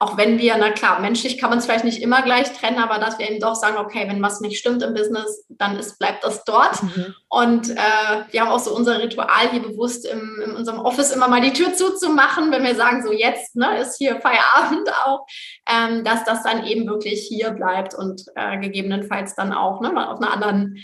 auch 0.02 0.16
wenn 0.16 0.38
wir, 0.38 0.56
na 0.56 0.70
klar, 0.70 0.98
menschlich 0.98 1.36
kann 1.36 1.50
man 1.50 1.58
es 1.58 1.66
vielleicht 1.66 1.84
nicht 1.84 2.00
immer 2.00 2.22
gleich 2.22 2.50
trennen, 2.54 2.78
aber 2.78 2.98
dass 2.98 3.18
wir 3.18 3.30
eben 3.30 3.38
doch 3.38 3.54
sagen, 3.54 3.76
okay, 3.76 4.08
wenn 4.08 4.22
was 4.22 4.40
nicht 4.40 4.58
stimmt 4.58 4.82
im 4.82 4.94
Business, 4.94 5.44
dann 5.50 5.76
ist, 5.76 5.98
bleibt 5.98 6.24
das 6.24 6.42
dort. 6.44 6.82
Mhm. 6.82 7.14
Und 7.28 7.68
äh, 7.68 8.24
wir 8.30 8.40
haben 8.40 8.48
auch 8.48 8.58
so 8.58 8.74
unser 8.74 8.98
Ritual 8.98 9.50
hier 9.50 9.60
bewusst 9.60 10.06
im, 10.06 10.40
in 10.42 10.52
unserem 10.52 10.78
Office 10.78 11.12
immer 11.12 11.28
mal 11.28 11.42
die 11.42 11.52
Tür 11.52 11.74
zuzumachen, 11.74 12.50
wenn 12.50 12.64
wir 12.64 12.74
sagen, 12.74 13.04
so 13.04 13.12
jetzt 13.12 13.56
ne, 13.56 13.78
ist 13.78 13.98
hier 13.98 14.18
Feierabend 14.22 14.88
auch, 15.04 15.26
ähm, 15.70 16.02
dass 16.02 16.24
das 16.24 16.44
dann 16.44 16.64
eben 16.64 16.86
wirklich 16.86 17.20
hier 17.20 17.50
bleibt 17.50 17.94
und 17.94 18.24
äh, 18.36 18.58
gegebenenfalls 18.58 19.34
dann 19.34 19.52
auch 19.52 19.82
ne, 19.82 19.90
auf 20.08 20.18
einer 20.18 20.32
anderen 20.32 20.78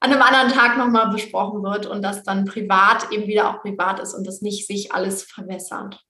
an 0.00 0.12
einem 0.12 0.22
anderen 0.22 0.50
Tag 0.50 0.78
nochmal 0.78 1.10
besprochen 1.10 1.62
wird 1.62 1.86
und 1.86 2.02
das 2.02 2.24
dann 2.24 2.44
privat 2.44 3.12
eben 3.12 3.28
wieder 3.28 3.50
auch 3.50 3.60
privat 3.60 4.00
ist 4.00 4.14
und 4.14 4.26
das 4.26 4.42
nicht 4.42 4.66
sich 4.66 4.92
alles 4.92 5.22
verwässert. 5.22 6.02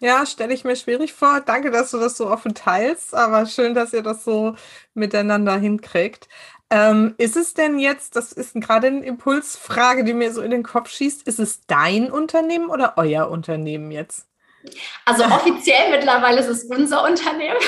Ja, 0.00 0.24
stelle 0.24 0.54
ich 0.54 0.64
mir 0.64 0.76
schwierig 0.76 1.12
vor. 1.12 1.40
Danke, 1.40 1.70
dass 1.70 1.90
du 1.90 1.98
das 1.98 2.16
so 2.16 2.28
offen 2.30 2.54
teilst, 2.54 3.14
aber 3.14 3.46
schön, 3.46 3.74
dass 3.74 3.92
ihr 3.92 4.02
das 4.02 4.24
so 4.24 4.56
miteinander 4.94 5.56
hinkriegt. 5.56 6.28
Ähm, 6.70 7.14
ist 7.18 7.36
es 7.36 7.52
denn 7.52 7.78
jetzt, 7.78 8.16
das 8.16 8.32
ist 8.32 8.54
gerade 8.54 8.86
eine 8.86 9.04
Impulsfrage, 9.04 10.04
die 10.04 10.14
mir 10.14 10.32
so 10.32 10.40
in 10.40 10.50
den 10.50 10.62
Kopf 10.62 10.88
schießt, 10.88 11.26
ist 11.26 11.40
es 11.40 11.66
dein 11.66 12.10
Unternehmen 12.10 12.70
oder 12.70 12.94
euer 12.96 13.28
Unternehmen 13.28 13.90
jetzt? 13.90 14.26
Also 15.04 15.24
offiziell 15.24 15.90
mittlerweile 15.90 16.40
ist 16.40 16.48
es 16.48 16.64
unser 16.64 17.04
Unternehmen. 17.04 17.58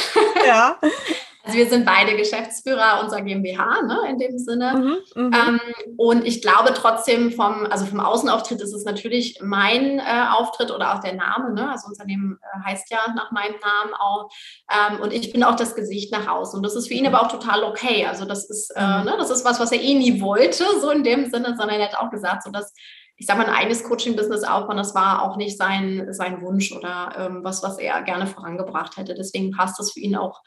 Ja. 0.46 0.78
Also 1.44 1.58
wir 1.58 1.68
sind 1.68 1.84
beide 1.84 2.16
Geschäftsführer 2.16 3.00
unserer 3.02 3.22
GmbH, 3.22 3.82
ne, 3.82 3.98
in 4.08 4.18
dem 4.18 4.38
Sinne. 4.38 5.00
Mhm, 5.16 5.22
mhm, 5.22 5.32
ähm, 5.32 5.60
und 5.96 6.24
ich 6.24 6.40
glaube 6.40 6.72
trotzdem 6.72 7.32
vom, 7.32 7.66
also 7.68 7.84
vom 7.84 7.98
Außenauftritt 7.98 8.60
ist 8.60 8.72
es 8.72 8.84
natürlich 8.84 9.40
mein 9.42 9.98
äh, 9.98 10.26
Auftritt 10.30 10.70
oder 10.70 10.94
auch 10.94 11.00
der 11.00 11.14
Name, 11.14 11.52
ne? 11.52 11.70
Also 11.70 11.88
Unternehmen 11.88 12.38
äh, 12.40 12.70
heißt 12.70 12.90
ja 12.90 12.98
nach 13.16 13.32
meinem 13.32 13.56
Namen 13.60 13.94
auch. 13.94 14.30
Ähm, 14.70 15.00
und 15.00 15.12
ich 15.12 15.32
bin 15.32 15.42
auch 15.42 15.56
das 15.56 15.74
Gesicht 15.74 16.12
nach 16.12 16.28
außen. 16.28 16.56
Und 16.56 16.62
das 16.64 16.76
ist 16.76 16.86
für 16.86 16.94
ihn 16.94 17.06
aber 17.06 17.22
auch 17.22 17.28
total 17.28 17.64
okay. 17.64 18.06
Also 18.06 18.24
das 18.24 18.48
ist, 18.48 18.70
äh, 18.76 18.80
mhm. 18.80 19.04
ne, 19.04 19.14
das 19.18 19.30
ist 19.30 19.44
was, 19.44 19.58
was 19.58 19.72
er 19.72 19.80
eh 19.80 19.94
nie 19.94 20.20
wollte, 20.20 20.64
so 20.80 20.90
in 20.90 21.02
dem 21.02 21.28
Sinne, 21.28 21.56
sondern 21.56 21.80
er 21.80 21.88
hat 21.88 21.98
auch 21.98 22.10
gesagt, 22.10 22.44
so 22.44 22.50
dass 22.50 22.72
ich 23.16 23.26
sage 23.26 23.38
mal, 23.38 23.46
ein 23.46 23.54
eigenes 23.54 23.84
Coaching-Business 23.84 24.42
aufbauen, 24.42 24.78
das 24.78 24.96
war 24.96 25.22
auch 25.22 25.36
nicht 25.36 25.56
sein, 25.56 26.08
sein 26.10 26.42
Wunsch 26.42 26.72
oder 26.72 27.12
ähm, 27.16 27.44
was, 27.44 27.62
was 27.62 27.78
er 27.78 28.02
gerne 28.02 28.26
vorangebracht 28.26 28.96
hätte. 28.96 29.14
Deswegen 29.14 29.52
passt 29.52 29.78
das 29.78 29.92
für 29.92 30.00
ihn 30.00 30.16
auch 30.16 30.40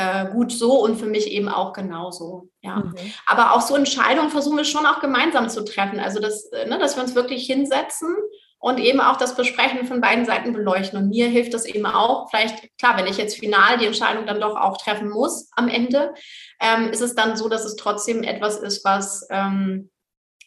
äh, 0.00 0.30
gut 0.30 0.50
so 0.50 0.82
und 0.82 0.96
für 0.96 1.06
mich 1.06 1.30
eben 1.30 1.48
auch 1.48 1.74
genauso. 1.74 2.48
Ja. 2.62 2.76
Mhm. 2.76 2.94
Aber 3.26 3.52
auch 3.52 3.60
so 3.60 3.76
Entscheidungen 3.76 4.30
versuchen 4.30 4.56
wir 4.56 4.64
schon 4.64 4.86
auch 4.86 5.00
gemeinsam 5.00 5.50
zu 5.50 5.62
treffen. 5.62 6.00
Also, 6.00 6.20
dass, 6.20 6.46
äh, 6.52 6.66
ne, 6.66 6.78
dass 6.78 6.96
wir 6.96 7.02
uns 7.02 7.14
wirklich 7.14 7.44
hinsetzen 7.44 8.16
und 8.58 8.78
eben 8.78 9.00
auch 9.00 9.16
das 9.16 9.36
Besprechen 9.36 9.86
von 9.86 10.00
beiden 10.00 10.24
Seiten 10.24 10.54
beleuchten. 10.54 10.98
Und 10.98 11.10
mir 11.10 11.28
hilft 11.28 11.52
das 11.52 11.66
eben 11.66 11.84
auch, 11.84 12.30
vielleicht, 12.30 12.76
klar, 12.78 12.96
wenn 12.96 13.06
ich 13.06 13.18
jetzt 13.18 13.38
final 13.38 13.76
die 13.76 13.86
Entscheidung 13.86 14.26
dann 14.26 14.40
doch 14.40 14.56
auch 14.56 14.78
treffen 14.78 15.10
muss 15.10 15.50
am 15.52 15.68
Ende, 15.68 16.14
ähm, 16.60 16.88
ist 16.88 17.02
es 17.02 17.14
dann 17.14 17.36
so, 17.36 17.48
dass 17.48 17.64
es 17.66 17.76
trotzdem 17.76 18.22
etwas 18.22 18.58
ist, 18.58 18.84
was, 18.84 19.26
ähm, 19.30 19.90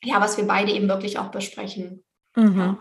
ja, 0.04 0.20
was 0.20 0.38
wir 0.38 0.48
beide 0.48 0.72
eben 0.72 0.90
wirklich 0.90 1.20
auch 1.20 1.30
besprechen. 1.30 2.04
Mhm. 2.36 2.60
Ja. 2.60 2.78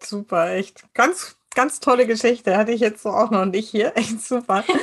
Super, 0.00 0.50
echt. 0.50 0.82
Ganz, 0.94 1.36
ganz 1.54 1.80
tolle 1.80 2.06
Geschichte. 2.06 2.56
Hatte 2.56 2.72
ich 2.72 2.80
jetzt 2.80 3.02
so 3.02 3.10
auch 3.10 3.30
noch 3.30 3.46
nicht 3.46 3.68
hier. 3.68 3.92
Echt 3.96 4.20
super. 4.22 4.64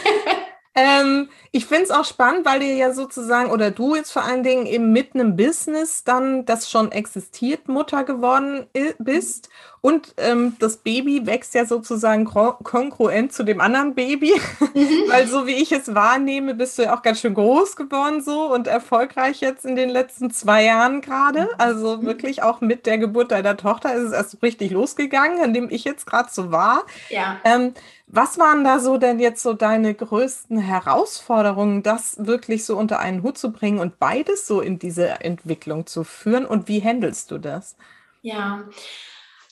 Ähm, 0.79 1.29
ich 1.51 1.65
finde 1.65 1.83
es 1.83 1.91
auch 1.91 2.05
spannend, 2.05 2.45
weil 2.45 2.63
ihr 2.63 2.75
ja 2.75 2.93
sozusagen, 2.93 3.51
oder 3.51 3.69
du 3.69 3.95
jetzt 3.95 4.11
vor 4.11 4.23
allen 4.23 4.43
Dingen 4.43 4.65
eben 4.65 4.93
mit 4.93 5.13
einem 5.13 5.35
Business 5.35 6.05
dann, 6.05 6.45
das 6.45 6.71
schon 6.71 6.93
existiert, 6.93 7.67
Mutter 7.67 8.05
geworden 8.05 8.65
bist. 8.97 9.49
Und 9.81 10.13
ähm, 10.17 10.55
das 10.59 10.77
Baby 10.77 11.25
wächst 11.25 11.53
ja 11.53 11.65
sozusagen 11.65 12.25
kongruent 12.25 13.31
zu 13.31 13.43
dem 13.43 13.61
anderen 13.61 13.95
Baby. 13.95 14.33
Mhm. 14.73 14.89
weil 15.09 15.27
so 15.27 15.47
wie 15.47 15.53
ich 15.53 15.71
es 15.71 15.93
wahrnehme, 15.95 16.53
bist 16.53 16.77
du 16.77 16.83
ja 16.83 16.95
auch 16.95 17.01
ganz 17.01 17.21
schön 17.21 17.33
groß 17.33 17.75
geworden 17.75 18.21
so 18.21 18.53
und 18.53 18.67
erfolgreich 18.67 19.41
jetzt 19.41 19.65
in 19.65 19.75
den 19.75 19.89
letzten 19.89 20.31
zwei 20.31 20.65
Jahren 20.65 21.01
gerade. 21.01 21.43
Mhm. 21.43 21.49
Also 21.57 22.03
wirklich 22.03 22.43
auch 22.43 22.61
mit 22.61 22.85
der 22.85 22.97
Geburt 22.97 23.31
deiner 23.31 23.55
Tochter 23.57 23.93
ist 23.93 24.07
es 24.07 24.11
erst 24.11 24.41
richtig 24.43 24.71
losgegangen, 24.71 25.41
an 25.41 25.53
dem 25.53 25.69
ich 25.69 25.83
jetzt 25.83 26.05
gerade 26.05 26.29
so 26.31 26.51
war. 26.51 26.83
Ja. 27.09 27.37
Ähm, 27.43 27.73
was 28.11 28.39
waren 28.39 28.63
da 28.63 28.79
so 28.79 28.97
denn 28.97 29.19
jetzt 29.19 29.43
so 29.43 29.53
deine 29.53 29.93
größten 29.93 30.57
Herausforderungen, 30.57 31.83
das 31.83 32.15
wirklich 32.17 32.65
so 32.65 32.75
unter 32.75 32.99
einen 32.99 33.21
Hut 33.21 33.37
zu 33.37 33.51
bringen 33.51 33.77
und 33.77 33.99
beides 33.99 34.47
so 34.47 34.61
in 34.61 34.79
diese 34.79 35.21
Entwicklung 35.21 35.85
zu 35.85 36.03
führen? 36.03 36.45
Und 36.45 36.67
wie 36.67 36.83
handelst 36.83 37.29
du 37.29 37.37
das? 37.37 37.75
Ja, 38.21 38.63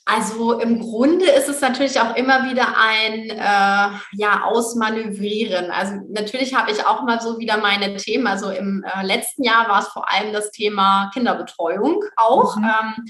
also 0.10 0.58
im 0.60 0.80
Grunde 0.80 1.26
ist 1.26 1.50
es 1.50 1.60
natürlich 1.60 2.00
auch 2.00 2.16
immer 2.16 2.50
wieder 2.50 2.76
ein 2.78 3.30
äh, 3.30 3.98
ja, 4.14 4.44
Ausmanövrieren. 4.46 5.70
Also 5.70 5.96
natürlich 6.10 6.56
habe 6.56 6.72
ich 6.72 6.86
auch 6.86 7.04
mal 7.04 7.20
so 7.20 7.40
wieder 7.40 7.58
meine 7.58 7.98
Themen. 7.98 8.26
Also 8.26 8.50
im 8.50 8.86
äh, 8.86 9.06
letzten 9.06 9.44
Jahr 9.44 9.68
war 9.68 9.82
es 9.82 9.90
vor 9.90 10.10
allem 10.10 10.32
das 10.32 10.52
Thema 10.52 11.12
Kinderbetreuung 11.14 12.06
auch. 12.16 12.56
Mhm. 12.56 12.64
Ähm, 12.64 13.06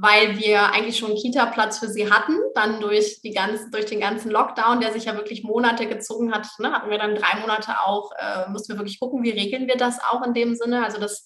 weil 0.00 0.38
wir 0.38 0.72
eigentlich 0.72 0.96
schon 0.96 1.10
einen 1.10 1.18
Kita-Platz 1.18 1.80
für 1.80 1.88
sie 1.88 2.08
hatten. 2.08 2.36
Dann 2.54 2.80
durch, 2.80 3.20
die 3.20 3.32
ganze, 3.32 3.68
durch 3.70 3.86
den 3.86 3.98
ganzen 3.98 4.30
Lockdown, 4.30 4.80
der 4.80 4.92
sich 4.92 5.06
ja 5.06 5.16
wirklich 5.16 5.42
Monate 5.42 5.88
gezogen 5.88 6.32
hat, 6.32 6.46
ne, 6.60 6.70
hatten 6.70 6.88
wir 6.88 6.98
dann 6.98 7.16
drei 7.16 7.40
Monate 7.40 7.80
auch, 7.84 8.12
äh, 8.16 8.48
mussten 8.48 8.74
wir 8.74 8.78
wirklich 8.78 9.00
gucken, 9.00 9.24
wie 9.24 9.30
regeln 9.30 9.66
wir 9.66 9.76
das 9.76 9.98
auch 10.00 10.24
in 10.24 10.34
dem 10.34 10.54
Sinne. 10.54 10.84
Also 10.84 11.00
das 11.00 11.24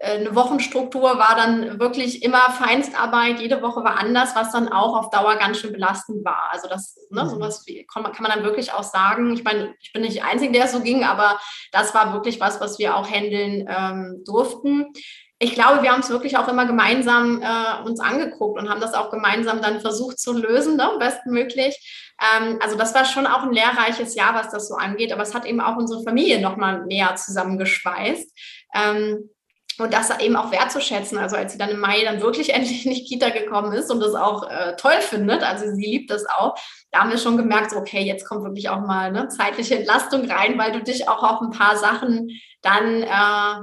eine 0.00 0.34
Wochenstruktur 0.34 1.18
war 1.18 1.34
dann 1.36 1.78
wirklich 1.78 2.22
immer 2.22 2.50
Feinstarbeit, 2.50 3.40
jede 3.40 3.62
Woche 3.62 3.84
war 3.84 3.98
anders, 3.98 4.34
was 4.34 4.52
dann 4.52 4.68
auch 4.68 4.96
auf 4.96 5.10
Dauer 5.10 5.36
ganz 5.36 5.58
schön 5.58 5.72
belastend 5.72 6.24
war. 6.24 6.50
Also 6.52 6.68
das, 6.68 6.96
ne, 7.10 7.24
mhm. 7.24 7.28
sowas 7.28 7.64
kann, 7.92 8.02
man, 8.02 8.12
kann 8.12 8.22
man 8.22 8.32
dann 8.32 8.44
wirklich 8.44 8.72
auch 8.72 8.82
sagen. 8.82 9.32
Ich 9.32 9.44
meine, 9.44 9.74
ich 9.80 9.92
bin 9.92 10.02
nicht 10.02 10.14
die 10.14 10.22
Einzige, 10.22 10.52
der 10.52 10.64
es 10.64 10.72
so 10.72 10.80
ging, 10.80 11.04
aber 11.04 11.38
das 11.72 11.94
war 11.94 12.12
wirklich 12.12 12.40
was, 12.40 12.60
was 12.60 12.78
wir 12.78 12.96
auch 12.96 13.08
handeln 13.10 13.66
ähm, 13.68 14.22
durften. 14.26 14.92
Ich 15.38 15.54
glaube, 15.54 15.82
wir 15.82 15.92
haben 15.92 16.00
es 16.00 16.10
wirklich 16.10 16.38
auch 16.38 16.48
immer 16.48 16.64
gemeinsam 16.64 17.42
äh, 17.42 17.86
uns 17.86 18.00
angeguckt 18.00 18.58
und 18.58 18.70
haben 18.70 18.80
das 18.80 18.94
auch 18.94 19.10
gemeinsam 19.10 19.60
dann 19.60 19.80
versucht 19.80 20.18
zu 20.18 20.32
lösen, 20.32 20.76
ne, 20.76 20.90
bestmöglich. 20.98 22.14
Ähm, 22.20 22.58
also 22.62 22.76
das 22.76 22.94
war 22.94 23.04
schon 23.04 23.26
auch 23.26 23.42
ein 23.42 23.52
lehrreiches 23.52 24.14
Jahr, 24.14 24.34
was 24.34 24.50
das 24.50 24.68
so 24.68 24.76
angeht, 24.76 25.12
aber 25.12 25.22
es 25.22 25.34
hat 25.34 25.44
eben 25.44 25.60
auch 25.60 25.76
unsere 25.76 26.02
Familie 26.02 26.40
nochmal 26.40 26.84
näher 26.86 27.16
zusammengeschweißt. 27.16 28.30
Ähm, 28.74 29.30
und 29.78 29.92
das 29.92 30.18
eben 30.20 30.36
auch 30.36 30.52
wertzuschätzen. 30.52 31.18
Also 31.18 31.36
als 31.36 31.52
sie 31.52 31.58
dann 31.58 31.70
im 31.70 31.80
Mai 31.80 32.04
dann 32.04 32.20
wirklich 32.20 32.54
endlich 32.54 32.86
in 32.86 32.94
die 32.94 33.04
Kita 33.04 33.30
gekommen 33.30 33.72
ist 33.72 33.90
und 33.90 34.00
das 34.00 34.14
auch 34.14 34.48
äh, 34.48 34.76
toll 34.76 35.00
findet, 35.00 35.42
also 35.42 35.64
sie 35.74 35.84
liebt 35.84 36.10
das 36.10 36.26
auch, 36.26 36.56
da 36.90 37.00
haben 37.00 37.10
wir 37.10 37.18
schon 37.18 37.36
gemerkt, 37.36 37.72
so, 37.72 37.78
okay, 37.78 38.02
jetzt 38.02 38.26
kommt 38.26 38.44
wirklich 38.44 38.68
auch 38.68 38.80
mal 38.80 39.06
eine 39.06 39.28
zeitliche 39.28 39.76
Entlastung 39.76 40.30
rein, 40.30 40.56
weil 40.58 40.72
du 40.72 40.82
dich 40.82 41.08
auch 41.08 41.22
auf 41.22 41.40
ein 41.40 41.50
paar 41.50 41.76
Sachen 41.76 42.30
dann 42.62 43.02
äh, 43.02 43.06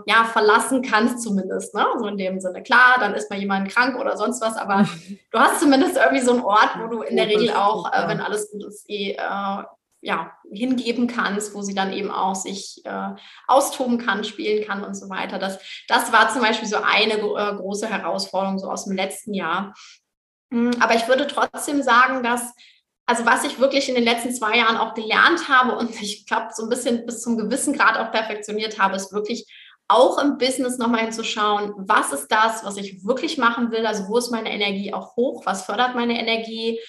ja 0.06 0.26
verlassen 0.32 0.82
kannst 0.82 1.24
zumindest, 1.24 1.74
ne? 1.74 1.86
So 1.98 2.06
in 2.08 2.18
dem 2.18 2.40
Sinne. 2.40 2.62
Klar, 2.62 2.98
dann 3.00 3.16
ist 3.16 3.32
mal 3.32 3.40
jemand 3.40 3.70
krank 3.70 4.00
oder 4.00 4.16
sonst 4.18 4.42
was, 4.42 4.58
aber 4.58 4.86
du 5.32 5.40
hast 5.40 5.60
zumindest 5.60 5.98
irgendwie 5.98 6.22
so 6.24 6.34
einen 6.34 6.44
Ort, 6.44 6.72
wo 6.80 6.88
du 6.88 7.02
in 7.02 7.16
der 7.16 7.28
Regel 7.28 7.52
auch, 7.52 7.92
äh, 7.92 8.08
wenn 8.08 8.20
alles 8.20 8.52
gut 8.52 8.64
ist, 8.66 8.88
eh 8.90 9.14
äh, 9.14 9.64
ja, 10.02 10.32
hingeben 10.52 11.08
kannst, 11.08 11.54
wo 11.54 11.62
sie 11.62 11.76
dann 11.76 11.94
eben 11.94 12.12
auch 12.12 12.36
sich 12.36 12.82
äh, 12.86 13.10
austoben 13.48 14.00
kann, 14.00 14.24
spielen 14.24 14.66
kann 14.66 14.84
und 14.84 14.96
so 14.96 15.10
weiter. 15.10 15.38
Das, 15.38 15.60
das 15.88 16.12
war 16.12 16.30
zum 16.30 16.42
Beispiel 16.42 16.68
so 16.68 16.78
eine 16.78 17.14
äh, 17.14 17.56
große 17.56 17.88
Herausforderung 17.88 18.58
so 18.58 18.70
aus 18.70 18.86
dem 18.86 18.96
letzten 18.96 19.34
Jahr. 19.34 19.74
Hm, 20.52 20.72
aber 20.80 20.96
ich 20.96 21.08
würde 21.08 21.28
trotzdem 21.28 21.84
sagen, 21.84 22.24
dass, 22.24 22.54
also 23.06 23.26
was 23.26 23.44
ich 23.44 23.60
wirklich 23.60 23.90
in 23.90 23.96
den 23.96 24.04
letzten 24.04 24.34
zwei 24.34 24.58
Jahren 24.58 24.78
auch 24.78 24.96
gelernt 24.96 25.48
habe 25.48 25.78
und 25.78 26.02
ich 26.02 26.26
glaube, 26.26 26.48
so 26.54 26.64
ein 26.64 26.70
bisschen 26.70 27.06
bis 27.06 27.22
zum 27.22 27.38
gewissen 27.38 27.74
Grad 27.74 27.98
auch 27.98 28.12
perfektioniert 28.12 28.80
habe, 28.80 28.96
ist 28.96 29.14
wirklich 29.14 29.46
auch 29.88 30.18
im 30.20 30.38
Business 30.38 30.78
nochmal 30.78 31.02
hinzuschauen, 31.02 31.74
was 31.78 32.14
ist 32.14 32.30
das, 32.30 32.64
was 32.64 32.78
ich 32.78 33.06
wirklich 33.06 33.38
machen 33.38 33.72
will, 33.72 33.86
also 33.86 34.08
wo 34.08 34.18
ist 34.18 34.32
meine 34.32 34.52
Energie 34.52 34.94
auch 34.94 35.16
hoch, 35.18 35.46
was 35.46 35.66
fördert 35.66 35.96
meine 35.96 36.18
Energie, 36.20 36.80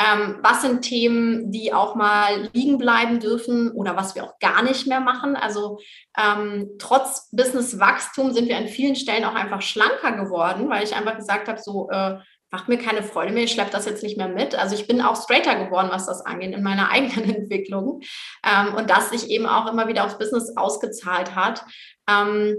ähm, 0.00 0.38
was 0.42 0.62
sind 0.62 0.82
Themen, 0.82 1.52
die 1.52 1.74
auch 1.74 1.94
mal 1.94 2.48
liegen 2.54 2.78
bleiben 2.78 3.20
dürfen 3.20 3.70
oder 3.72 3.96
was 3.96 4.14
wir 4.14 4.24
auch 4.24 4.38
gar 4.38 4.62
nicht 4.62 4.86
mehr 4.86 5.00
machen? 5.00 5.36
Also 5.36 5.78
ähm, 6.16 6.70
trotz 6.78 7.28
Businesswachstum 7.32 8.32
sind 8.32 8.48
wir 8.48 8.56
an 8.56 8.68
vielen 8.68 8.96
Stellen 8.96 9.24
auch 9.24 9.34
einfach 9.34 9.60
schlanker 9.60 10.12
geworden, 10.12 10.70
weil 10.70 10.84
ich 10.84 10.94
einfach 10.94 11.16
gesagt 11.16 11.48
habe, 11.48 11.60
so 11.60 11.90
äh, 11.90 12.16
macht 12.50 12.68
mir 12.68 12.78
keine 12.78 13.02
Freude 13.02 13.32
mehr, 13.32 13.44
ich 13.44 13.52
schleppe 13.52 13.70
das 13.70 13.84
jetzt 13.84 14.02
nicht 14.02 14.16
mehr 14.16 14.28
mit. 14.28 14.54
Also 14.54 14.74
ich 14.74 14.86
bin 14.86 15.02
auch 15.02 15.22
straighter 15.22 15.62
geworden, 15.64 15.88
was 15.90 16.06
das 16.06 16.24
angeht, 16.24 16.54
in 16.54 16.62
meiner 16.62 16.88
eigenen 16.90 17.34
Entwicklung. 17.34 18.00
Ähm, 18.44 18.74
und 18.74 18.88
das 18.88 19.10
sich 19.10 19.28
eben 19.28 19.46
auch 19.46 19.70
immer 19.70 19.86
wieder 19.86 20.04
aufs 20.04 20.18
Business 20.18 20.56
ausgezahlt 20.56 21.34
hat. 21.34 21.62
Ähm, 22.08 22.56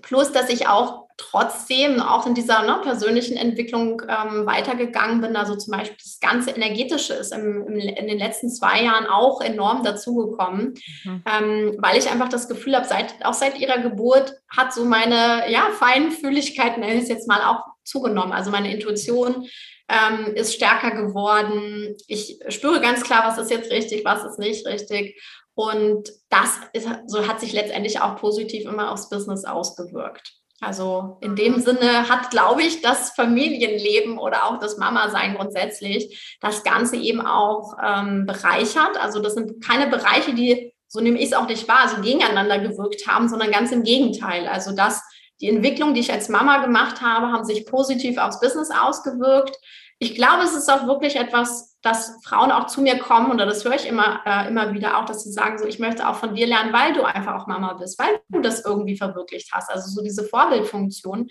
plus, 0.00 0.32
dass 0.32 0.48
ich 0.48 0.68
auch 0.68 1.01
trotzdem 1.16 2.00
auch 2.00 2.26
in 2.26 2.34
dieser 2.34 2.62
ne, 2.62 2.80
persönlichen 2.82 3.36
Entwicklung 3.36 4.02
ähm, 4.02 4.46
weitergegangen 4.46 5.20
bin. 5.20 5.36
Also 5.36 5.56
zum 5.56 5.72
Beispiel 5.72 5.96
das 6.02 6.20
ganze 6.20 6.50
Energetische 6.50 7.14
ist 7.14 7.32
im, 7.32 7.66
im, 7.66 7.78
in 7.78 8.06
den 8.06 8.18
letzten 8.18 8.50
zwei 8.50 8.82
Jahren 8.82 9.06
auch 9.06 9.40
enorm 9.40 9.82
dazugekommen, 9.82 10.74
mhm. 11.04 11.22
ähm, 11.26 11.76
weil 11.78 11.98
ich 11.98 12.10
einfach 12.10 12.28
das 12.28 12.48
Gefühl 12.48 12.76
habe, 12.76 12.86
seit, 12.86 13.24
auch 13.24 13.34
seit 13.34 13.58
ihrer 13.58 13.78
Geburt 13.78 14.34
hat 14.48 14.72
so 14.72 14.84
meine 14.84 15.50
ja, 15.50 15.68
Feinfühligkeit, 15.78 16.78
nenne 16.78 16.94
ich 16.94 17.04
es 17.04 17.08
jetzt 17.08 17.28
mal, 17.28 17.40
auch 17.42 17.62
zugenommen. 17.84 18.32
Also 18.32 18.50
meine 18.50 18.72
Intuition 18.72 19.46
ähm, 19.88 20.34
ist 20.34 20.54
stärker 20.54 20.92
geworden. 20.92 21.96
Ich 22.06 22.38
spüre 22.48 22.80
ganz 22.80 23.02
klar, 23.02 23.24
was 23.26 23.38
ist 23.38 23.50
jetzt 23.50 23.70
richtig, 23.70 24.04
was 24.04 24.24
ist 24.24 24.38
nicht 24.38 24.66
richtig. 24.66 25.20
Und 25.54 26.10
das 26.30 26.60
ist, 26.72 26.88
so 27.06 27.26
hat 27.28 27.40
sich 27.40 27.52
letztendlich 27.52 28.00
auch 28.00 28.16
positiv 28.16 28.64
immer 28.64 28.90
aufs 28.90 29.10
Business 29.10 29.44
ausgewirkt. 29.44 30.32
Also 30.62 31.18
in 31.20 31.34
dem 31.34 31.60
Sinne 31.60 32.08
hat, 32.08 32.30
glaube 32.30 32.62
ich, 32.62 32.82
das 32.82 33.10
Familienleben 33.10 34.16
oder 34.16 34.44
auch 34.44 34.60
das 34.60 34.78
Mama-Sein 34.78 35.34
grundsätzlich 35.34 36.38
das 36.40 36.62
Ganze 36.62 36.96
eben 36.96 37.20
auch 37.20 37.76
ähm, 37.82 38.26
bereichert. 38.26 38.96
Also 39.00 39.20
das 39.20 39.34
sind 39.34 39.62
keine 39.64 39.88
Bereiche, 39.88 40.34
die, 40.34 40.72
so 40.86 41.00
nehme 41.00 41.18
ich 41.18 41.26
es 41.26 41.32
auch 41.32 41.48
nicht 41.48 41.66
wahr, 41.66 41.88
so 41.88 42.00
gegeneinander 42.00 42.60
gewirkt 42.60 43.08
haben, 43.08 43.28
sondern 43.28 43.50
ganz 43.50 43.72
im 43.72 43.82
Gegenteil. 43.82 44.46
Also 44.46 44.70
das, 44.70 45.02
die 45.40 45.48
Entwicklung, 45.48 45.94
die 45.94 46.00
ich 46.00 46.12
als 46.12 46.28
Mama 46.28 46.58
gemacht 46.58 47.02
habe, 47.02 47.32
haben 47.32 47.44
sich 47.44 47.66
positiv 47.66 48.16
aufs 48.18 48.38
Business 48.38 48.70
ausgewirkt. 48.70 49.56
Ich 49.98 50.14
glaube, 50.14 50.44
es 50.44 50.54
ist 50.54 50.70
auch 50.70 50.86
wirklich 50.86 51.16
etwas, 51.16 51.71
dass 51.82 52.18
Frauen 52.24 52.52
auch 52.52 52.68
zu 52.68 52.80
mir 52.80 52.98
kommen, 52.98 53.32
oder 53.32 53.44
das 53.44 53.64
höre 53.64 53.74
ich 53.74 53.86
immer, 53.86 54.20
äh, 54.24 54.48
immer 54.48 54.72
wieder 54.72 54.98
auch, 54.98 55.04
dass 55.04 55.24
sie 55.24 55.32
sagen, 55.32 55.58
so, 55.58 55.66
ich 55.66 55.80
möchte 55.80 56.08
auch 56.08 56.14
von 56.14 56.34
dir 56.34 56.46
lernen, 56.46 56.72
weil 56.72 56.92
du 56.92 57.02
einfach 57.02 57.34
auch 57.34 57.46
Mama 57.48 57.74
bist, 57.74 57.98
weil 57.98 58.20
du 58.28 58.40
das 58.40 58.64
irgendwie 58.64 58.96
verwirklicht 58.96 59.50
hast. 59.52 59.70
Also 59.70 59.88
so 59.88 60.02
diese 60.02 60.24
Vorbildfunktion. 60.24 61.28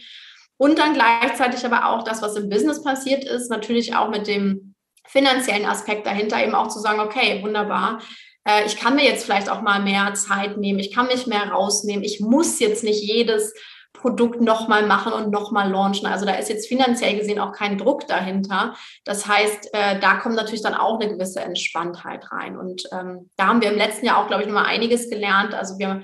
Und 0.57 0.77
dann 0.77 0.93
gleichzeitig 0.93 1.65
aber 1.65 1.87
auch 1.87 2.03
das, 2.03 2.21
was 2.21 2.35
im 2.35 2.49
Business 2.49 2.83
passiert 2.83 3.23
ist, 3.23 3.49
natürlich 3.49 3.95
auch 3.95 4.09
mit 4.09 4.27
dem 4.27 4.75
finanziellen 5.07 5.65
Aspekt 5.65 6.05
dahinter, 6.05 6.43
eben 6.43 6.53
auch 6.53 6.67
zu 6.67 6.79
sagen, 6.79 6.99
okay, 6.99 7.41
wunderbar, 7.41 8.01
äh, 8.45 8.65
ich 8.65 8.77
kann 8.77 8.95
mir 8.95 9.05
jetzt 9.05 9.25
vielleicht 9.25 9.49
auch 9.49 9.61
mal 9.61 9.81
mehr 9.81 10.13
Zeit 10.13 10.57
nehmen, 10.57 10.79
ich 10.79 10.93
kann 10.93 11.07
mich 11.07 11.27
mehr 11.27 11.49
rausnehmen, 11.49 12.03
ich 12.03 12.19
muss 12.19 12.59
jetzt 12.59 12.83
nicht 12.83 13.01
jedes 13.01 13.53
Produkt 14.01 14.41
nochmal 14.41 14.85
machen 14.85 15.13
und 15.13 15.31
nochmal 15.31 15.69
launchen. 15.69 16.07
Also 16.07 16.25
da 16.25 16.33
ist 16.33 16.49
jetzt 16.49 16.67
finanziell 16.67 17.17
gesehen 17.17 17.39
auch 17.39 17.53
kein 17.53 17.77
Druck 17.77 18.07
dahinter. 18.07 18.75
Das 19.05 19.27
heißt, 19.27 19.73
äh, 19.73 19.99
da 19.99 20.15
kommt 20.15 20.35
natürlich 20.35 20.63
dann 20.63 20.73
auch 20.73 20.99
eine 20.99 21.11
gewisse 21.11 21.41
Entspanntheit 21.41 22.31
rein. 22.31 22.57
Und 22.57 22.83
ähm, 22.91 23.29
da 23.37 23.47
haben 23.47 23.61
wir 23.61 23.71
im 23.71 23.77
letzten 23.77 24.05
Jahr 24.05 24.17
auch, 24.17 24.27
glaube 24.27 24.43
ich, 24.43 24.47
nochmal 24.47 24.65
einiges 24.65 25.09
gelernt. 25.09 25.53
Also 25.53 25.77
wir 25.77 26.01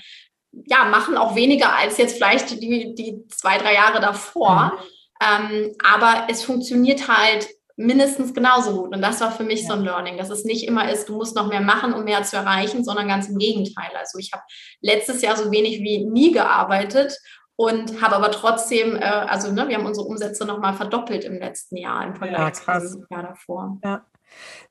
ja, 0.65 0.85
machen 0.85 1.17
auch 1.17 1.35
weniger 1.35 1.75
als 1.75 1.97
jetzt 1.97 2.17
vielleicht 2.17 2.61
die, 2.61 2.93
die 2.95 3.27
zwei, 3.29 3.57
drei 3.57 3.73
Jahre 3.73 3.99
davor. 3.99 4.73
Mhm. 4.73 4.79
Ähm, 5.19 5.75
aber 5.83 6.27
es 6.29 6.43
funktioniert 6.43 7.07
halt 7.07 7.47
mindestens 7.75 8.33
genauso 8.33 8.81
gut. 8.81 8.95
Und 8.95 9.01
das 9.01 9.21
war 9.21 9.31
für 9.31 9.43
mich 9.43 9.61
ja. 9.61 9.67
so 9.67 9.73
ein 9.73 9.83
Learning, 9.83 10.17
dass 10.17 10.29
es 10.29 10.45
nicht 10.45 10.67
immer 10.67 10.91
ist, 10.91 11.09
du 11.09 11.15
musst 11.15 11.35
noch 11.35 11.47
mehr 11.47 11.61
machen, 11.61 11.93
um 11.93 12.03
mehr 12.03 12.23
zu 12.23 12.35
erreichen, 12.35 12.83
sondern 12.83 13.07
ganz 13.07 13.29
im 13.29 13.37
Gegenteil. 13.37 13.91
Also 13.97 14.17
ich 14.17 14.31
habe 14.33 14.43
letztes 14.81 15.21
Jahr 15.21 15.37
so 15.37 15.51
wenig 15.51 15.79
wie 15.79 16.05
nie 16.05 16.31
gearbeitet 16.31 17.17
und 17.57 18.01
habe 18.01 18.15
aber 18.15 18.31
trotzdem, 18.31 18.95
äh, 18.95 18.99
also 18.99 19.51
ne, 19.51 19.67
wir 19.67 19.77
haben 19.77 19.85
unsere 19.85 20.05
Umsätze 20.05 20.45
nochmal 20.45 20.75
verdoppelt 20.75 21.25
im 21.25 21.39
letzten 21.39 21.75
Jahr 21.75 22.05
im 22.05 22.15
Vergleich 22.15 22.53
ja, 22.67 22.79
zum 22.79 23.05
Jahr 23.09 23.23
davor. 23.23 23.77
Ja. 23.83 24.05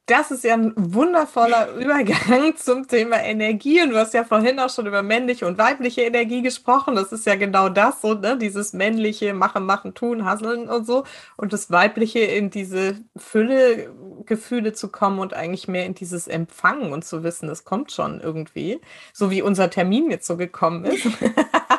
Das 0.05 0.31
ist 0.31 0.45
ja 0.45 0.55
ein 0.55 0.73
wundervoller 0.77 1.71
Übergang 1.77 2.55
zum 2.57 2.87
Thema 2.87 3.17
Energie. 3.17 3.83
Und 3.83 3.91
du 3.91 3.97
hast 3.97 4.15
ja 4.15 4.23
vorhin 4.23 4.61
auch 4.61 4.71
schon 4.71 4.87
über 4.87 5.03
männliche 5.03 5.49
und 5.49 5.59
weibliche 5.59 6.03
Energie 6.03 6.43
gesprochen. 6.43 6.95
Das 6.95 7.11
ist 7.11 7.27
ja 7.27 7.35
genau 7.35 7.69
das, 7.69 8.03
so, 8.03 8.15
ne? 8.15 8.39
dieses 8.39 8.73
männliche 8.73 9.35
Machen, 9.35 9.67
Machen, 9.67 9.95
Tun, 9.95 10.25
Hasseln 10.25 10.69
und 10.69 10.87
so. 10.87 11.03
Und 11.37 11.53
das 11.53 11.73
weibliche 11.73 12.21
in 12.21 12.51
diese 12.51 12.99
Fülle 13.17 13.91
Gefühle 14.27 14.75
zu 14.75 14.89
kommen 14.89 15.19
und 15.19 15.35
eigentlich 15.35 15.67
mehr 15.67 15.87
in 15.87 15.95
dieses 15.95 16.29
Empfangen 16.29 16.93
und 16.93 17.05
zu 17.05 17.25
wissen, 17.25 17.49
es 17.49 17.65
kommt 17.65 17.91
schon 17.91 18.21
irgendwie. 18.21 18.81
So 19.13 19.33
wie 19.33 19.43
unser 19.43 19.71
Termin 19.71 20.11
jetzt 20.11 20.27
so 20.29 20.37
gekommen 20.37 20.85
ist. 20.85 21.05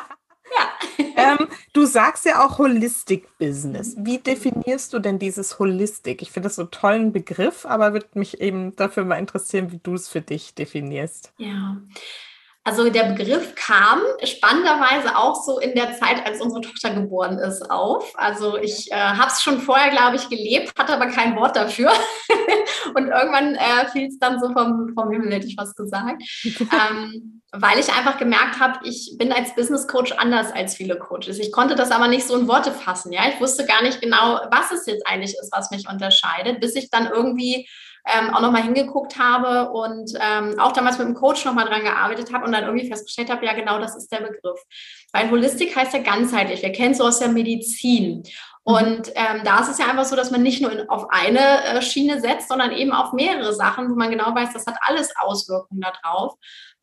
ähm, 1.38 1.48
du 1.72 1.86
sagst 1.86 2.24
ja 2.24 2.44
auch 2.44 2.58
Holistic 2.58 3.38
Business. 3.38 3.94
Wie 3.98 4.18
definierst 4.18 4.92
du 4.92 4.98
denn 4.98 5.18
dieses 5.18 5.58
Holistic? 5.58 6.22
Ich 6.22 6.30
finde 6.30 6.48
das 6.48 6.56
so 6.56 6.62
einen 6.62 6.70
tollen 6.70 7.12
Begriff, 7.12 7.66
aber 7.66 7.92
würde 7.92 8.06
mich 8.14 8.40
eben 8.40 8.76
dafür 8.76 9.04
mal 9.04 9.16
interessieren, 9.16 9.72
wie 9.72 9.80
du 9.82 9.94
es 9.94 10.08
für 10.08 10.20
dich 10.20 10.54
definierst. 10.54 11.32
Ja. 11.38 11.78
Also 12.68 12.90
der 12.90 13.04
Begriff 13.04 13.54
kam 13.54 14.02
spannenderweise 14.22 15.16
auch 15.16 15.42
so 15.42 15.58
in 15.58 15.74
der 15.74 15.94
Zeit, 15.94 16.26
als 16.26 16.42
unsere 16.42 16.60
Tochter 16.60 16.90
geboren 16.90 17.38
ist, 17.38 17.70
auf. 17.70 18.12
Also 18.14 18.58
ich 18.58 18.92
äh, 18.92 18.94
habe 18.94 19.30
es 19.32 19.40
schon 19.40 19.62
vorher, 19.62 19.90
glaube 19.90 20.16
ich, 20.16 20.28
gelebt, 20.28 20.74
hatte 20.78 20.92
aber 20.92 21.06
kein 21.06 21.34
Wort 21.34 21.56
dafür. 21.56 21.90
Und 22.94 23.08
irgendwann 23.08 23.54
äh, 23.54 23.88
fiel 23.90 24.08
es 24.08 24.18
dann 24.18 24.38
so 24.38 24.52
vom, 24.52 24.92
vom 24.94 25.10
Himmel, 25.10 25.32
hätte 25.32 25.46
ich 25.46 25.56
was 25.56 25.74
gesagt. 25.74 26.22
ähm, 26.44 27.40
weil 27.52 27.78
ich 27.78 27.88
einfach 27.88 28.18
gemerkt 28.18 28.60
habe, 28.60 28.80
ich 28.86 29.14
bin 29.16 29.32
als 29.32 29.54
Business 29.54 29.88
Coach 29.88 30.12
anders 30.12 30.52
als 30.52 30.76
viele 30.76 30.98
Coaches. 30.98 31.38
Ich 31.38 31.52
konnte 31.52 31.74
das 31.74 31.90
aber 31.90 32.08
nicht 32.08 32.26
so 32.26 32.36
in 32.36 32.48
Worte 32.48 32.72
fassen. 32.72 33.12
Ja, 33.12 33.22
ich 33.32 33.40
wusste 33.40 33.64
gar 33.64 33.82
nicht 33.82 34.02
genau, 34.02 34.40
was 34.50 34.72
es 34.72 34.84
jetzt 34.84 35.06
eigentlich 35.06 35.34
ist, 35.40 35.50
was 35.56 35.70
mich 35.70 35.88
unterscheidet, 35.88 36.60
bis 36.60 36.76
ich 36.76 36.90
dann 36.90 37.06
irgendwie 37.06 37.66
ähm, 38.16 38.34
auch 38.34 38.40
nochmal 38.40 38.62
hingeguckt 38.62 39.18
habe 39.18 39.70
und 39.70 40.12
ähm, 40.20 40.58
auch 40.58 40.72
damals 40.72 40.98
mit 40.98 41.08
dem 41.08 41.14
Coach 41.14 41.44
nochmal 41.44 41.66
dran 41.66 41.82
gearbeitet 41.82 42.32
habe 42.32 42.44
und 42.44 42.52
dann 42.52 42.64
irgendwie 42.64 42.88
festgestellt 42.88 43.30
habe, 43.30 43.44
ja 43.44 43.52
genau, 43.52 43.78
das 43.78 43.96
ist 43.96 44.10
der 44.10 44.20
Begriff. 44.20 44.60
Weil 45.12 45.30
Holistik 45.30 45.76
heißt 45.76 45.92
ja 45.92 46.00
ganzheitlich. 46.00 46.62
Wir 46.62 46.72
kennen 46.72 46.92
es 46.92 46.98
so 46.98 47.04
aus 47.04 47.18
der 47.18 47.28
Medizin. 47.28 48.22
Und 48.68 49.12
ähm, 49.14 49.40
da 49.44 49.60
ist 49.60 49.70
es 49.70 49.78
ja 49.78 49.86
einfach 49.86 50.04
so, 50.04 50.14
dass 50.14 50.30
man 50.30 50.42
nicht 50.42 50.60
nur 50.60 50.70
in, 50.70 50.90
auf 50.90 51.06
eine 51.08 51.64
äh, 51.64 51.80
Schiene 51.80 52.20
setzt, 52.20 52.48
sondern 52.48 52.72
eben 52.72 52.92
auf 52.92 53.14
mehrere 53.14 53.54
Sachen, 53.54 53.90
wo 53.90 53.94
man 53.94 54.10
genau 54.10 54.34
weiß, 54.34 54.52
das 54.52 54.66
hat 54.66 54.76
alles 54.82 55.10
Auswirkungen 55.16 55.80
darauf. 55.80 56.34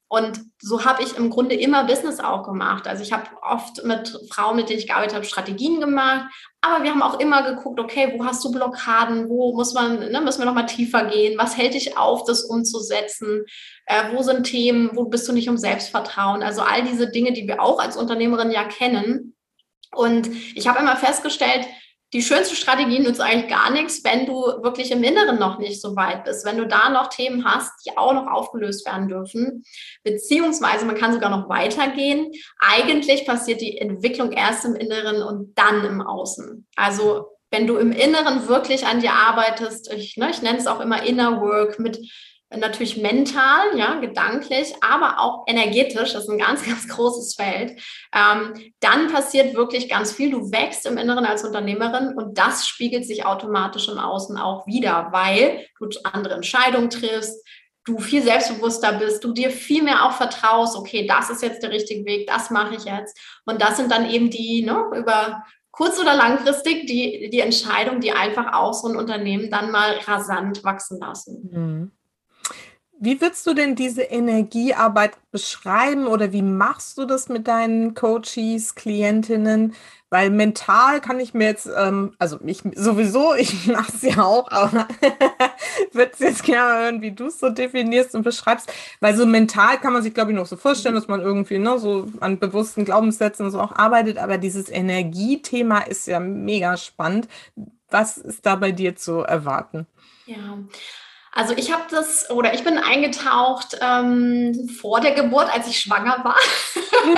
Und 0.08 0.39
so 0.62 0.86
habe 0.86 1.02
ich 1.02 1.18
im 1.18 1.32
Grunde 1.32 1.56
immer 1.56 1.84
Business 1.86 2.20
auch 2.20 2.44
gemacht. 2.44 2.88
Also 2.88 3.02
ich 3.02 3.12
habe 3.12 3.26
oft 3.41 3.84
mit 3.84 4.18
Frauen, 4.30 4.56
mit 4.56 4.70
denen 4.70 4.80
ich 4.80 4.88
gearbeitet 4.88 5.15
habe, 5.15 5.26
Strategien 5.26 5.80
gemacht. 5.80 6.32
Aber 6.62 6.84
wir 6.84 6.91
haben 6.91 7.02
auch 7.02 7.20
immer 7.20 7.41
geguckt, 7.41 7.80
okay, 7.80 8.13
wo 8.15 8.24
hast 8.24 8.44
du 8.46 8.52
Blockaden? 8.52 9.30
Wo 9.30 9.56
muss 9.56 9.74
man, 9.74 10.12
ne, 10.12 10.22
müssen 10.22 10.39
wir 10.39 10.46
nochmal 10.46 10.68
tiefer 10.68 11.06
gehen? 11.06 11.39
Was 11.39 11.58
hält 11.58 11.74
dich 11.74 11.98
auf, 11.98 12.24
das 12.26 12.44
umzusetzen? 12.44 13.46
Äh, 13.88 14.13
wo 14.13 14.22
sind 14.22 14.44
Themen? 14.44 14.91
Wo 14.94 15.06
bist 15.06 15.28
du 15.28 15.34
nicht 15.34 15.50
um 15.50 15.58
Selbstvertrauen? 15.58 16.44
Also 16.44 16.62
all 16.62 16.84
diese 16.84 17.10
Dinge, 17.10 17.34
die 17.34 17.48
wir 17.48 17.62
auch 17.62 17.80
als 17.80 17.98
Unternehmerin 17.98 18.52
ja 18.52 18.63
kennen. 18.63 19.36
Und 19.91 20.30
ich 20.56 20.68
habe 20.68 20.80
immer 20.80 20.98
festgestellt, 20.98 21.65
die 22.15 22.23
schönste 22.23 22.56
Strategie 22.56 22.99
nützt 22.99 23.19
eigentlich 23.19 23.49
gar 23.49 23.69
nichts, 23.71 24.01
wenn 24.06 24.25
du 24.25 24.36
wirklich 24.63 24.89
im 24.91 25.04
Inneren 25.04 25.38
noch 25.38 25.60
nicht 25.60 25.82
so 25.82 25.97
weit 25.97 26.23
bist, 26.23 26.45
wenn 26.45 26.58
du 26.58 26.65
da 26.65 26.89
noch 26.89 27.10
Themen 27.10 27.43
hast, 27.43 27.73
die 27.86 27.97
auch 27.97 28.13
noch 28.13 28.28
aufgelöst 28.28 28.86
werden 28.86 29.10
dürfen, 29.10 29.65
beziehungsweise 30.01 30.86
man 30.86 30.95
kann 30.95 31.12
sogar 31.12 31.30
noch 31.30 31.49
weitergehen. 31.49 32.32
Eigentlich 32.58 33.25
passiert 33.25 33.60
die 33.60 33.78
Entwicklung 33.80 34.32
erst 34.32 34.63
im 34.63 34.75
Inneren 34.75 35.21
und 35.23 35.58
dann 35.58 35.84
im 35.84 35.99
Außen. 35.99 36.65
Also 36.78 37.25
wenn 37.51 37.67
du 37.67 37.75
im 37.75 37.91
Inneren 37.91 38.47
wirklich 38.47 38.86
an 38.88 39.01
dir 39.01 39.12
arbeitest, 39.12 39.91
ich, 39.91 40.15
ne, 40.15 40.30
ich 40.30 40.41
nenne 40.41 40.60
es 40.60 40.67
auch 40.67 40.80
immer 40.80 41.04
Inner 41.04 41.41
Work 41.41 41.80
mit 41.80 41.99
natürlich 42.50 42.98
mental, 42.98 43.78
ja, 43.78 44.00
gedanklich, 44.00 44.74
aber 44.82 45.20
auch 45.20 45.46
energetisch, 45.48 46.14
das 46.14 46.24
ist 46.24 46.30
ein 46.30 46.38
ganz, 46.38 46.64
ganz 46.66 46.88
großes 46.88 47.36
Feld, 47.36 47.80
ähm, 48.14 48.54
dann 48.80 49.12
passiert 49.12 49.56
wirklich 49.56 49.90
ganz 49.90 50.12
viel. 50.12 50.32
Du 50.32 50.52
wächst 50.52 50.86
im 50.86 50.98
Inneren 50.98 51.26
als 51.26 51.44
Unternehmerin 51.44 52.14
und 52.16 52.38
das 52.38 52.68
spiegelt 52.68 53.06
sich 53.06 53.26
automatisch 53.26 53.88
im 53.88 53.98
Außen 53.98 54.38
auch 54.38 54.68
wieder, 54.68 55.10
weil 55.12 55.66
du 55.80 55.90
andere 56.04 56.36
Entscheidungen 56.36 56.90
triffst, 56.90 57.44
du 57.86 58.00
viel 58.00 58.24
selbstbewusster 58.24 58.94
bist, 58.94 59.24
du 59.24 59.32
dir 59.32 59.52
viel 59.52 59.84
mehr 59.84 60.06
auch 60.06 60.14
vertraust, 60.14 60.76
okay, 60.76 61.06
das 61.08 61.30
ist 61.30 61.44
jetzt 61.44 61.62
der 61.62 61.70
richtige 61.70 62.04
Weg, 62.06 62.28
das 62.28 62.50
mache 62.50 62.76
ich 62.76 62.86
jetzt. 62.86 63.18
Und 63.46 63.62
das 63.62 63.78
sind 63.78 63.92
dann 63.92 64.10
eben 64.10 64.32
die, 64.32 64.64
ne, 64.64 64.86
über 64.96 65.44
kurz- 65.72 66.00
oder 66.00 66.16
langfristig, 66.16 66.88
die, 66.88 67.30
die 67.32 67.42
Entscheidungen, 67.42 68.02
die 68.02 68.12
einfach 68.12 68.54
auch 68.54 68.74
so 68.74 68.88
ein 68.88 68.96
Unternehmen 68.96 69.52
dann 69.52 69.72
mal 69.72 69.98
rasant 70.06 70.64
wachsen 70.64 71.00
lassen. 71.00 71.50
Mhm. 71.52 71.92
Wie 72.98 73.20
würdest 73.20 73.46
du 73.46 73.54
denn 73.54 73.76
diese 73.76 74.04
Energiearbeit 74.04 75.18
beschreiben 75.32 76.08
oder 76.08 76.32
wie 76.32 76.42
machst 76.42 76.98
du 76.98 77.06
das 77.06 77.28
mit 77.28 77.48
deinen 77.48 77.94
Coaches, 77.94 78.74
Klientinnen? 78.76 79.74
Weil 80.10 80.30
mental 80.30 81.02
kann 81.02 81.20
ich 81.20 81.34
mir 81.34 81.48
jetzt, 81.48 81.68
ähm, 81.76 82.14
also 82.20 82.40
ich 82.46 82.64
sowieso, 82.74 83.34
ich 83.38 83.68
mache 83.68 83.92
es 83.94 84.02
ja 84.02 84.24
auch, 84.24 84.50
aber 84.50 84.88
würde 85.92 86.12
es 86.14 86.20
jetzt 86.20 86.44
gerne 86.44 86.84
hören, 86.84 87.02
wie 87.02 87.12
du 87.12 87.26
es 87.26 87.40
so 87.40 87.50
definierst 87.50 88.16
und 88.16 88.24
beschreibst. 88.24 88.72
Weil 89.02 89.16
so 89.18 89.26
mental 89.26 89.78
kann 89.78 89.92
man 89.92 90.02
sich, 90.02 90.14
glaube 90.14 90.32
ich, 90.32 90.38
noch 90.38 90.46
so 90.46 90.56
vorstellen, 90.56 90.96
dass 90.96 91.10
man 91.10 91.20
irgendwie 91.20 91.60
ne, 91.60 91.78
so 91.80 92.08
an 92.22 92.40
bewussten 92.40 92.86
Glaubenssätzen 92.86 93.52
so 93.52 93.60
auch 93.60 93.74
arbeitet. 93.74 94.18
Aber 94.18 94.38
dieses 94.38 94.70
Energiethema 94.70 95.80
ist 95.80 96.08
ja 96.08 96.22
mega 96.22 96.78
spannend. 96.78 97.28
Was 97.90 98.18
ist 98.18 98.46
da 98.46 98.56
bei 98.56 98.72
dir 98.72 98.96
zu 98.96 99.20
erwarten? 99.20 99.86
Ja, 100.28 100.58
also 101.36 101.54
ich 101.58 101.71
habe 101.71 101.84
das 101.91 102.30
oder 102.30 102.54
ich 102.54 102.63
bin 102.63 102.78
eingetaucht 102.78 103.78
ähm, 103.82 104.69
vor 104.80 105.02
der 105.02 105.12
Geburt, 105.12 105.54
als 105.54 105.67
ich 105.67 105.80
schwanger 105.80 106.24
war. 106.24 106.38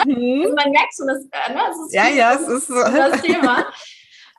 Mhm. 0.06 0.54
Man 0.56 0.72
merkt 0.72 0.96
so, 0.96 1.06
das, 1.06 1.24
äh, 1.32 1.54
ne, 1.54 1.62
das 1.68 1.78
ist 1.86 1.94
ja, 1.94 2.08
ja, 2.08 2.34
es 2.34 2.48
ist 2.48 2.68
so. 2.68 2.74
das 2.74 3.22
Thema. 3.22 3.66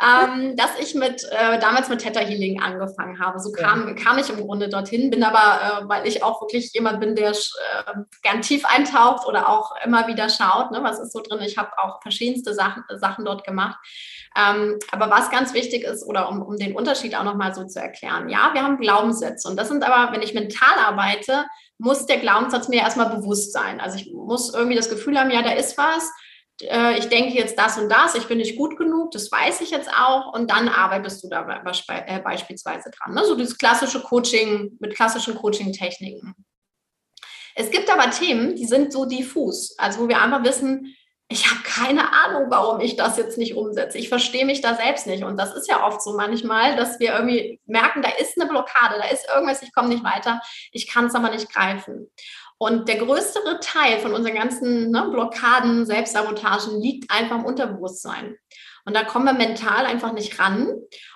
ähm, 0.01 0.57
dass 0.57 0.71
ich 0.81 0.95
mit 0.95 1.25
äh, 1.31 1.59
damals 1.59 1.89
mit 1.89 2.01
Theta 2.01 2.21
Healing 2.21 2.61
angefangen 2.61 3.21
habe. 3.21 3.41
So 3.41 3.51
kam, 3.53 3.89
ja. 3.89 3.95
kam 3.95 4.19
ich 4.19 4.31
im 4.31 4.41
Grunde 4.41 4.69
dorthin, 4.69 5.11
bin 5.11 5.25
aber, 5.25 5.83
äh, 5.85 5.89
weil 5.89 6.07
ich 6.07 6.23
auch 6.23 6.41
wirklich 6.41 6.73
jemand 6.73 7.01
bin, 7.01 7.17
der 7.17 7.31
äh, 7.31 7.35
gern 8.23 8.43
tief 8.43 8.65
eintaucht 8.65 9.27
oder 9.27 9.49
auch 9.49 9.75
immer 9.85 10.07
wieder 10.07 10.29
schaut, 10.29 10.71
ne, 10.71 10.81
was 10.83 11.01
ist 11.01 11.13
so 11.13 11.21
drin. 11.21 11.41
Ich 11.41 11.59
habe 11.59 11.71
auch 11.79 12.01
verschiedenste 12.03 12.55
Sachen, 12.55 12.85
Sachen 12.97 13.25
dort 13.25 13.45
gemacht. 13.45 13.79
Ähm, 14.37 14.79
aber 14.91 15.11
was 15.11 15.31
ganz 15.31 15.55
wichtig 15.55 15.85
ist, 15.85 16.05
oder 16.05 16.29
um, 16.29 16.43
um 16.43 16.57
den 16.57 16.77
Unterschied 16.77 17.15
auch 17.17 17.25
nochmal 17.25 17.55
so 17.55 17.65
zu 17.65 17.81
erklären, 17.81 18.29
ja, 18.29 18.51
wir 18.53 18.63
haben 18.63 18.79
Glaubenssätze 18.79 19.49
und 19.49 19.57
das 19.57 19.69
sind 19.69 19.83
aber, 19.85 20.13
wenn 20.13 20.23
ich 20.23 20.35
mental 20.35 20.79
arbeite, 20.79 21.47
muss 21.79 22.07
der 22.07 22.19
Glaubenssatz 22.19 22.69
mir 22.69 22.81
erstmal 22.81 23.11
bewusst 23.11 23.53
sein. 23.53 23.81
Also 23.81 23.97
ich 23.97 24.13
muss 24.13 24.53
irgendwie 24.53 24.77
das 24.77 24.91
Gefühl 24.91 25.19
haben, 25.19 25.31
ja, 25.31 25.43
da 25.43 25.53
ist 25.53 25.79
was, 25.79 26.11
äh, 26.63 26.99
ich 26.99 27.09
denke 27.09 27.35
jetzt 27.35 27.59
das 27.59 27.79
und 27.79 27.89
das, 27.89 28.15
ich 28.15 28.27
bin 28.27 28.39
nicht 28.39 28.57
gut 28.57 28.77
genug, 28.77 29.13
das 29.13 29.31
weiß 29.31 29.61
ich 29.61 29.71
jetzt 29.71 29.91
auch 29.91 30.33
und 30.33 30.51
dann 30.51 30.69
arbeitest 30.69 31.23
du 31.23 31.29
da 31.29 31.47
äh, 31.89 32.21
beispielsweise 32.21 32.91
dran. 32.91 33.15
Ne? 33.15 33.25
So 33.25 33.35
dieses 33.35 33.59
klassische 33.59 34.03
Coaching 34.03 34.77
mit 34.81 34.95
klassischen 34.95 35.37
Coaching-Techniken. 35.37 36.35
Es 37.55 37.71
gibt 37.71 37.91
aber 37.91 38.11
Themen, 38.11 38.55
die 38.55 38.67
sind 38.67 38.93
so 38.93 39.05
diffus, 39.05 39.77
also 39.79 40.01
wo 40.01 40.09
wir 40.09 40.21
einfach 40.21 40.45
wissen, 40.45 40.95
ich 41.31 41.51
habe 41.51 41.63
keine 41.63 42.13
Ahnung, 42.13 42.47
warum 42.49 42.81
ich 42.81 42.97
das 42.97 43.19
jetzt 43.19 43.37
nicht 43.37 43.55
umsetze. 43.55 43.99
Ich 43.99 44.09
verstehe 44.09 44.47
mich 44.47 44.63
da 44.63 44.75
selbst 44.75 45.07
nicht. 45.07 45.25
Und 45.25 45.37
das 45.37 45.55
ist 45.55 45.69
ja 45.69 45.87
oft 45.87 46.03
so 46.03 46.17
manchmal, 46.17 46.75
dass 46.75 46.99
wir 47.01 47.13
irgendwie 47.13 47.61
merken, 47.67 48.01
da 48.01 48.09
ist 48.19 48.41
eine 48.41 48.49
Blockade, 48.49 48.95
da 48.99 49.09
ist 49.09 49.29
irgendwas, 49.33 49.63
ich 49.63 49.75
komme 49.75 49.89
nicht 49.89 50.05
weiter, 50.05 50.41
ich 50.73 50.89
kann 50.89 51.07
es 51.07 51.15
aber 51.15 51.31
nicht 51.31 51.53
greifen. 51.53 52.11
Und 52.57 52.89
der 52.89 52.97
größere 52.97 53.61
Teil 53.61 53.99
von 54.01 54.15
unseren 54.15 54.35
ganzen 54.35 54.91
ne, 54.91 55.09
Blockaden, 55.13 55.85
Selbstsabotagen 55.85 56.81
liegt 56.81 57.11
einfach 57.11 57.37
im 57.37 57.45
Unterbewusstsein. 57.45 58.37
Und 58.87 58.97
da 58.97 59.05
kommen 59.05 59.27
wir 59.27 59.35
mental 59.35 59.85
einfach 59.85 60.13
nicht 60.13 60.39
ran. 60.39 60.73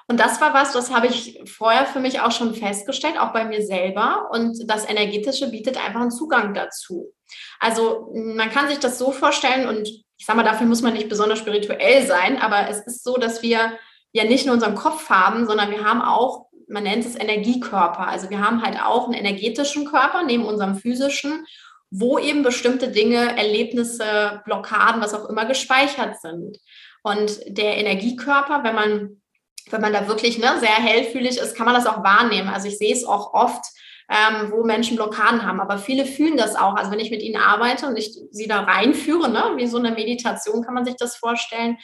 Und 0.08 0.20
das 0.20 0.40
war 0.40 0.52
was, 0.54 0.72
das 0.72 0.92
habe 0.92 1.06
ich 1.06 1.40
vorher 1.46 1.86
für 1.86 2.00
mich 2.00 2.20
auch 2.20 2.32
schon 2.32 2.54
festgestellt, 2.54 3.18
auch 3.18 3.32
bei 3.32 3.44
mir 3.44 3.62
selber. 3.62 4.28
Und 4.32 4.68
das 4.68 4.88
Energetische 4.88 5.50
bietet 5.50 5.82
einfach 5.82 6.00
einen 6.00 6.10
Zugang 6.10 6.54
dazu. 6.54 7.12
Also 7.60 8.12
man 8.14 8.50
kann 8.50 8.68
sich 8.68 8.78
das 8.78 8.98
so 8.98 9.12
vorstellen 9.12 9.68
und 9.68 9.88
ich 9.88 10.26
sage 10.26 10.36
mal, 10.36 10.44
dafür 10.44 10.66
muss 10.66 10.82
man 10.82 10.92
nicht 10.92 11.08
besonders 11.08 11.40
spirituell 11.40 12.06
sein, 12.06 12.40
aber 12.40 12.68
es 12.68 12.80
ist 12.80 13.02
so, 13.02 13.16
dass 13.16 13.42
wir 13.42 13.72
ja 14.12 14.24
nicht 14.24 14.46
nur 14.46 14.54
unseren 14.54 14.74
Kopf 14.74 15.08
haben, 15.08 15.46
sondern 15.46 15.70
wir 15.70 15.84
haben 15.84 16.02
auch, 16.02 16.46
man 16.68 16.84
nennt 16.84 17.04
es 17.04 17.16
Energiekörper. 17.16 18.06
Also 18.06 18.30
wir 18.30 18.40
haben 18.40 18.62
halt 18.62 18.80
auch 18.80 19.06
einen 19.06 19.14
energetischen 19.14 19.84
Körper 19.84 20.22
neben 20.22 20.44
unserem 20.44 20.76
physischen, 20.76 21.44
wo 21.90 22.18
eben 22.18 22.42
bestimmte 22.42 22.88
Dinge, 22.88 23.36
Erlebnisse, 23.36 24.42
Blockaden, 24.44 25.02
was 25.02 25.14
auch 25.14 25.28
immer 25.28 25.44
gespeichert 25.44 26.20
sind. 26.20 26.58
Und 27.02 27.40
der 27.46 27.78
Energiekörper, 27.78 28.62
wenn 28.64 28.74
man, 28.74 29.21
wenn 29.70 29.80
man 29.80 29.92
da 29.92 30.08
wirklich 30.08 30.38
ne, 30.38 30.58
sehr 30.60 30.68
hellfühlig 30.70 31.38
ist, 31.38 31.56
kann 31.56 31.66
man 31.66 31.74
das 31.74 31.86
auch 31.86 32.02
wahrnehmen. 32.02 32.48
Also 32.48 32.68
ich 32.68 32.78
sehe 32.78 32.92
es 32.92 33.04
auch 33.04 33.32
oft, 33.34 33.64
ähm, 34.08 34.50
wo 34.50 34.64
Menschen 34.64 34.96
Blockaden 34.96 35.46
haben. 35.46 35.60
Aber 35.60 35.78
viele 35.78 36.04
fühlen 36.04 36.36
das 36.36 36.56
auch. 36.56 36.74
Also 36.74 36.90
wenn 36.90 37.00
ich 37.00 37.10
mit 37.10 37.22
ihnen 37.22 37.40
arbeite 37.40 37.86
und 37.86 37.96
ich 37.96 38.18
sie 38.30 38.46
da 38.46 38.60
reinführe, 38.60 39.30
ne, 39.30 39.52
wie 39.56 39.66
so 39.66 39.78
eine 39.78 39.92
Meditation 39.92 40.64
kann 40.64 40.74
man 40.74 40.84
sich 40.84 40.96
das 40.96 41.16
vorstellen, 41.16 41.78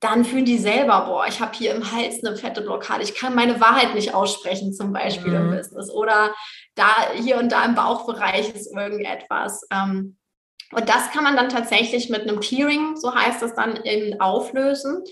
dann 0.00 0.24
fühlen 0.24 0.46
die 0.46 0.58
selber, 0.58 1.04
boah, 1.06 1.26
ich 1.28 1.40
habe 1.40 1.52
hier 1.54 1.74
im 1.74 1.92
Hals 1.92 2.24
eine 2.24 2.34
fette 2.34 2.62
Blockade, 2.62 3.02
ich 3.02 3.14
kann 3.14 3.34
meine 3.34 3.60
Wahrheit 3.60 3.94
nicht 3.94 4.14
aussprechen, 4.14 4.72
zum 4.72 4.94
Beispiel 4.94 5.38
mhm. 5.38 5.52
im 5.52 5.56
Business. 5.56 5.90
Oder 5.90 6.34
da 6.74 6.88
hier 7.14 7.38
und 7.38 7.52
da 7.52 7.64
im 7.66 7.74
Bauchbereich 7.74 8.54
ist 8.54 8.74
irgendetwas. 8.74 9.66
Ähm, 9.70 10.16
und 10.72 10.88
das 10.88 11.10
kann 11.10 11.24
man 11.24 11.36
dann 11.36 11.50
tatsächlich 11.50 12.08
mit 12.08 12.22
einem 12.22 12.40
Clearing, 12.40 12.96
so 12.96 13.14
heißt 13.14 13.42
das 13.42 13.54
dann, 13.54 13.78
auflösen, 14.20 15.04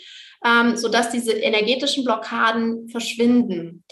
ähm, 0.44 0.76
sodass 0.76 1.10
diese 1.10 1.32
energetischen 1.32 2.04
Blockaden 2.04 2.88
verschwinden. 2.88 3.84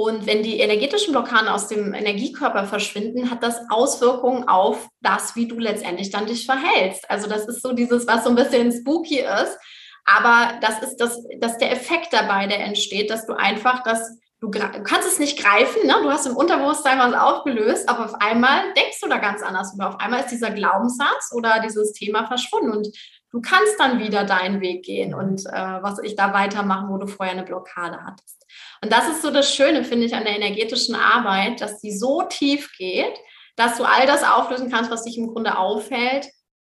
Und 0.00 0.26
wenn 0.26 0.44
die 0.44 0.60
energetischen 0.60 1.12
Blockaden 1.12 1.48
aus 1.48 1.66
dem 1.66 1.92
Energiekörper 1.92 2.66
verschwinden, 2.66 3.30
hat 3.30 3.42
das 3.42 3.58
Auswirkungen 3.68 4.46
auf 4.46 4.86
das, 5.00 5.34
wie 5.34 5.48
du 5.48 5.58
letztendlich 5.58 6.10
dann 6.10 6.26
dich 6.26 6.46
verhältst. 6.46 7.10
Also 7.10 7.28
das 7.28 7.48
ist 7.48 7.62
so 7.62 7.72
dieses, 7.72 8.06
was 8.06 8.22
so 8.22 8.30
ein 8.30 8.36
bisschen 8.36 8.70
spooky 8.70 9.18
ist. 9.18 9.58
Aber 10.04 10.58
das 10.60 10.82
ist 10.82 10.96
das, 10.98 11.20
das 11.40 11.58
der 11.58 11.72
Effekt 11.72 12.12
dabei, 12.12 12.46
der 12.46 12.60
entsteht, 12.60 13.10
dass 13.10 13.26
du 13.26 13.34
einfach 13.34 13.82
das, 13.82 14.18
du, 14.40 14.48
du 14.48 14.82
kannst 14.84 15.06
es 15.08 15.18
nicht 15.18 15.38
greifen, 15.38 15.84
ne? 15.84 15.96
du 16.02 16.10
hast 16.10 16.26
im 16.26 16.36
Unterbewusstsein 16.36 16.98
was 16.98 17.14
aufgelöst, 17.14 17.88
aber 17.88 18.04
auf 18.04 18.14
einmal 18.20 18.72
denkst 18.74 19.00
du 19.02 19.08
da 19.08 19.18
ganz 19.18 19.42
anders. 19.42 19.74
Und 19.74 19.82
auf 19.82 19.98
einmal 19.98 20.20
ist 20.20 20.30
dieser 20.30 20.52
Glaubenssatz 20.52 21.32
oder 21.34 21.60
dieses 21.60 21.92
Thema 21.92 22.26
verschwunden. 22.26 22.70
Und 22.70 22.88
du 23.30 23.40
kannst 23.40 23.78
dann 23.78 24.00
wieder 24.00 24.24
deinen 24.24 24.60
Weg 24.60 24.84
gehen 24.84 25.14
und 25.14 25.44
äh, 25.46 25.82
was 25.82 25.98
ich 26.02 26.16
da 26.16 26.32
weitermachen, 26.32 26.88
wo 26.90 26.98
du 26.98 27.06
vorher 27.06 27.34
eine 27.34 27.44
Blockade 27.44 27.98
hattest. 28.04 28.46
Und 28.82 28.92
das 28.92 29.08
ist 29.08 29.22
so 29.22 29.30
das 29.30 29.54
Schöne, 29.54 29.84
finde 29.84 30.06
ich, 30.06 30.14
an 30.14 30.24
der 30.24 30.36
energetischen 30.36 30.94
Arbeit, 30.94 31.60
dass 31.60 31.80
die 31.80 31.96
so 31.96 32.22
tief 32.22 32.72
geht, 32.76 33.18
dass 33.56 33.76
du 33.76 33.84
all 33.84 34.06
das 34.06 34.24
auflösen 34.24 34.70
kannst, 34.70 34.90
was 34.90 35.04
dich 35.04 35.18
im 35.18 35.28
Grunde 35.28 35.58
aufhält. 35.58 36.28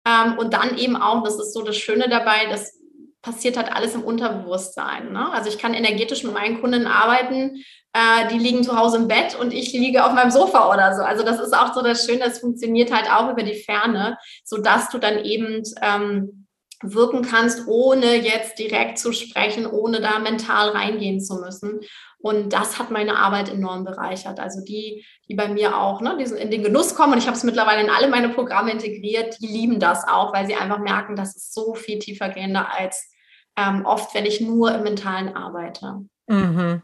Ähm, 0.08 0.38
und 0.38 0.54
dann 0.54 0.78
eben 0.78 0.96
auch, 0.96 1.24
das 1.24 1.36
ist 1.36 1.54
so 1.54 1.62
das 1.62 1.78
Schöne 1.78 2.10
dabei, 2.10 2.46
das 2.50 2.78
passiert 3.22 3.58
halt 3.58 3.72
alles 3.72 3.94
im 3.94 4.04
Unterbewusstsein. 4.04 5.12
Ne? 5.12 5.32
Also 5.34 5.50
ich 5.50 5.58
kann 5.58 5.74
energetisch 5.74 6.24
mit 6.24 6.34
meinen 6.34 6.62
Kunden 6.62 6.88
arbeiten, 6.88 7.62
äh, 7.92 8.28
die 8.32 8.38
liegen 8.38 8.64
zu 8.64 8.78
Hause 8.78 8.98
im 8.98 9.08
Bett 9.08 9.36
und 9.36 9.54
ich 9.54 9.74
liege 9.74 10.06
auf 10.06 10.14
meinem 10.14 10.32
Sofa 10.32 10.72
oder 10.72 10.96
so. 10.96 11.02
Also 11.02 11.24
das 11.24 11.40
ist 11.40 11.54
auch 11.54 11.74
so 11.74 11.82
das 11.82 12.06
Schöne, 12.06 12.20
das 12.20 12.40
funktioniert 12.40 12.94
halt 12.94 13.12
auch 13.12 13.30
über 13.30 13.44
die 13.44 13.62
Ferne, 13.62 14.18
sodass 14.46 14.90
du 14.90 14.98
dann 14.98 15.26
eben 15.26 15.64
ähm, 15.82 16.47
wirken 16.84 17.24
kannst, 17.24 17.68
ohne 17.68 18.16
jetzt 18.16 18.60
direkt 18.60 19.00
zu 19.00 19.12
sprechen, 19.12 19.66
ohne 19.66 20.00
da 20.00 20.20
mental 20.20 20.70
reingehen 20.70 21.20
zu 21.20 21.36
müssen. 21.36 21.82
Und 22.20 22.54
das 22.54 22.80
hat 22.80 22.92
meine 22.92 23.18
Arbeit 23.18 23.50
enorm 23.50 23.84
bereichert. 23.84 24.40
Also 24.40 24.64
die, 24.64 25.06
die 25.28 25.36
bei 25.36 25.48
mir 25.48 25.78
auch 25.78 26.02
ne, 26.02 26.18
diesen, 26.20 26.38
in 26.38 26.52
den 26.52 26.64
Genuss 26.64 26.96
kommen, 26.96 27.14
und 27.14 27.20
ich 27.20 27.28
habe 27.28 27.38
es 27.38 27.44
mittlerweile 27.44 27.82
in 27.82 27.90
alle 27.90 28.10
meine 28.10 28.30
Programme 28.30 28.72
integriert, 28.72 29.38
die 29.42 29.48
lieben 29.48 29.80
das 29.80 30.08
auch, 30.08 30.34
weil 30.34 30.48
sie 30.48 30.56
einfach 30.56 30.80
merken, 30.80 31.16
das 31.16 31.36
ist 31.36 31.54
so 31.54 31.74
viel 31.74 32.00
tiefer 32.00 32.30
gehender 32.30 32.74
als 32.74 33.12
ähm, 33.56 33.86
oft, 33.86 34.14
wenn 34.14 34.26
ich 34.26 34.42
nur 34.42 34.74
im 34.74 34.84
Mentalen 34.84 35.36
arbeite. 35.36 36.06
Mhm. 36.28 36.82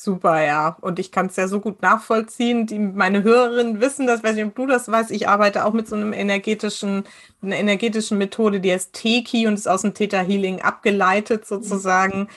Super, 0.00 0.44
ja. 0.44 0.76
Und 0.80 1.00
ich 1.00 1.10
kann 1.10 1.26
es 1.26 1.34
ja 1.34 1.48
so 1.48 1.58
gut 1.58 1.82
nachvollziehen. 1.82 2.66
Die, 2.66 2.78
meine 2.78 3.24
Hörerinnen 3.24 3.80
wissen 3.80 4.06
das, 4.06 4.22
weiß 4.22 4.36
nicht, 4.36 4.44
ob 4.44 4.54
du 4.54 4.66
das 4.66 4.88
weißt. 4.88 5.10
Ich 5.10 5.28
arbeite 5.28 5.64
auch 5.64 5.72
mit 5.72 5.88
so 5.88 5.96
einem 5.96 6.12
energetischen, 6.12 7.02
einer 7.42 7.56
energetischen 7.56 8.16
Methode, 8.16 8.60
die 8.60 8.72
heißt 8.72 8.92
Teki 8.92 9.48
und 9.48 9.54
ist 9.54 9.66
aus 9.66 9.82
dem 9.82 9.94
Theta 9.94 10.20
Healing 10.20 10.62
abgeleitet 10.62 11.46
sozusagen. 11.46 12.20
Mhm. 12.20 12.28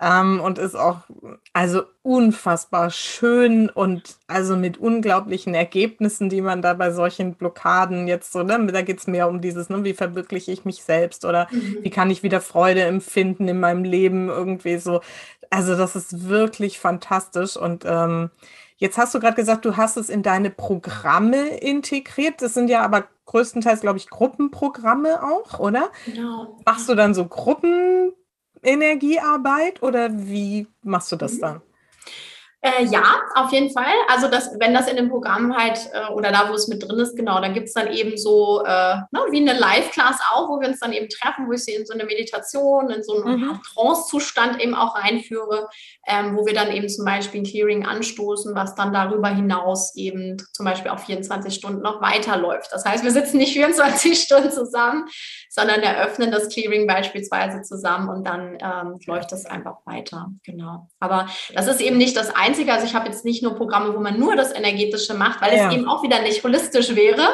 Ähm, 0.00 0.40
und 0.40 0.58
ist 0.58 0.76
auch 0.76 1.00
also 1.52 1.82
unfassbar 2.02 2.90
schön 2.90 3.68
und 3.68 4.18
also 4.28 4.56
mit 4.56 4.78
unglaublichen 4.78 5.54
Ergebnissen, 5.54 6.28
die 6.28 6.40
man 6.40 6.62
da 6.62 6.74
bei 6.74 6.92
solchen 6.92 7.34
Blockaden 7.34 8.06
jetzt 8.06 8.30
so, 8.30 8.44
ne, 8.44 8.64
da 8.66 8.82
geht 8.82 9.00
es 9.00 9.08
mehr 9.08 9.28
um 9.28 9.40
dieses, 9.40 9.68
ne, 9.68 9.82
wie 9.82 9.94
verwirkliche 9.94 10.52
ich 10.52 10.64
mich 10.64 10.84
selbst 10.84 11.24
oder 11.24 11.48
mhm. 11.50 11.78
wie 11.82 11.90
kann 11.90 12.10
ich 12.10 12.22
wieder 12.22 12.40
Freude 12.40 12.82
empfinden 12.82 13.48
in 13.48 13.58
meinem 13.58 13.82
Leben 13.82 14.28
irgendwie 14.28 14.78
so. 14.78 15.00
Also 15.50 15.76
das 15.76 15.96
ist 15.96 16.28
wirklich 16.28 16.78
fantastisch 16.78 17.56
und 17.56 17.84
ähm, 17.86 18.30
Jetzt 18.80 18.96
hast 18.96 19.12
du 19.12 19.18
gerade 19.18 19.34
gesagt, 19.34 19.64
du 19.64 19.76
hast 19.76 19.96
es 19.96 20.08
in 20.08 20.22
deine 20.22 20.50
Programme 20.50 21.48
integriert. 21.48 22.40
Das 22.40 22.54
sind 22.54 22.70
ja 22.70 22.82
aber 22.82 23.08
größtenteils, 23.26 23.80
glaube 23.80 23.98
ich, 23.98 24.08
Gruppenprogramme 24.08 25.20
auch, 25.22 25.58
oder? 25.58 25.90
Genau. 26.06 26.60
Machst 26.64 26.88
du 26.88 26.94
dann 26.94 27.12
so 27.12 27.26
Gruppen, 27.26 28.12
Energiearbeit 28.62 29.82
oder 29.82 30.08
wie 30.12 30.66
machst 30.82 31.12
du 31.12 31.16
das 31.16 31.34
mhm. 31.34 31.40
dann? 31.40 31.62
Äh, 32.60 32.86
ja, 32.86 33.22
auf 33.36 33.52
jeden 33.52 33.70
Fall. 33.70 33.94
Also 34.08 34.26
das, 34.26 34.50
wenn 34.58 34.74
das 34.74 34.88
in 34.88 34.96
dem 34.96 35.08
Programm 35.08 35.56
halt 35.56 35.78
äh, 35.92 36.12
oder 36.12 36.32
da, 36.32 36.48
wo 36.50 36.54
es 36.54 36.66
mit 36.66 36.82
drin 36.82 36.98
ist, 36.98 37.16
genau, 37.16 37.40
dann 37.40 37.54
gibt 37.54 37.68
es 37.68 37.72
dann 37.72 37.86
eben 37.86 38.18
so 38.18 38.64
äh, 38.64 38.96
ne, 39.12 39.20
wie 39.30 39.48
eine 39.48 39.56
Live-Class 39.56 40.18
auch, 40.32 40.48
wo 40.48 40.60
wir 40.60 40.66
uns 40.66 40.80
dann 40.80 40.92
eben 40.92 41.08
treffen, 41.08 41.46
wo 41.46 41.52
ich 41.52 41.62
sie 41.62 41.74
in 41.74 41.86
so 41.86 41.94
eine 41.94 42.04
Meditation, 42.04 42.90
in 42.90 43.04
so 43.04 43.22
einen 43.22 43.40
mhm. 43.40 43.60
Trance-Zustand 43.62 44.60
eben 44.60 44.74
auch 44.74 44.96
reinführe, 44.96 45.68
ähm, 46.08 46.36
wo 46.36 46.46
wir 46.46 46.54
dann 46.54 46.72
eben 46.72 46.88
zum 46.88 47.04
Beispiel 47.04 47.42
ein 47.42 47.44
Clearing 47.44 47.86
anstoßen, 47.86 48.56
was 48.56 48.74
dann 48.74 48.92
darüber 48.92 49.28
hinaus 49.28 49.94
eben 49.94 50.36
zum 50.52 50.66
Beispiel 50.66 50.90
auch 50.90 50.98
24 50.98 51.54
Stunden 51.54 51.80
noch 51.80 52.02
weiterläuft. 52.02 52.72
Das 52.72 52.84
heißt, 52.84 53.04
wir 53.04 53.12
sitzen 53.12 53.36
nicht 53.36 53.52
24 53.58 54.18
Stunden 54.18 54.50
zusammen, 54.50 55.06
sondern 55.48 55.80
eröffnen 55.80 56.32
das 56.32 56.48
Clearing 56.48 56.88
beispielsweise 56.88 57.62
zusammen 57.62 58.08
und 58.08 58.26
dann 58.26 58.58
ähm, 58.60 58.98
läuft 59.06 59.30
das 59.30 59.46
einfach 59.46 59.76
weiter. 59.84 60.32
Genau. 60.44 60.88
Aber 60.98 61.28
das 61.54 61.68
ist 61.68 61.80
eben 61.80 61.98
nicht 61.98 62.16
das 62.16 62.34
Einzige, 62.34 62.47
Einzige. 62.48 62.72
Also 62.72 62.86
ich 62.86 62.94
habe 62.94 63.06
jetzt 63.06 63.24
nicht 63.24 63.42
nur 63.42 63.54
Programme, 63.54 63.94
wo 63.94 64.00
man 64.00 64.18
nur 64.18 64.36
das 64.36 64.54
Energetische 64.54 65.14
macht, 65.14 65.40
weil 65.40 65.56
ja. 65.56 65.68
es 65.68 65.74
eben 65.74 65.88
auch 65.88 66.02
wieder 66.02 66.20
nicht 66.22 66.42
holistisch 66.42 66.94
wäre, 66.94 67.26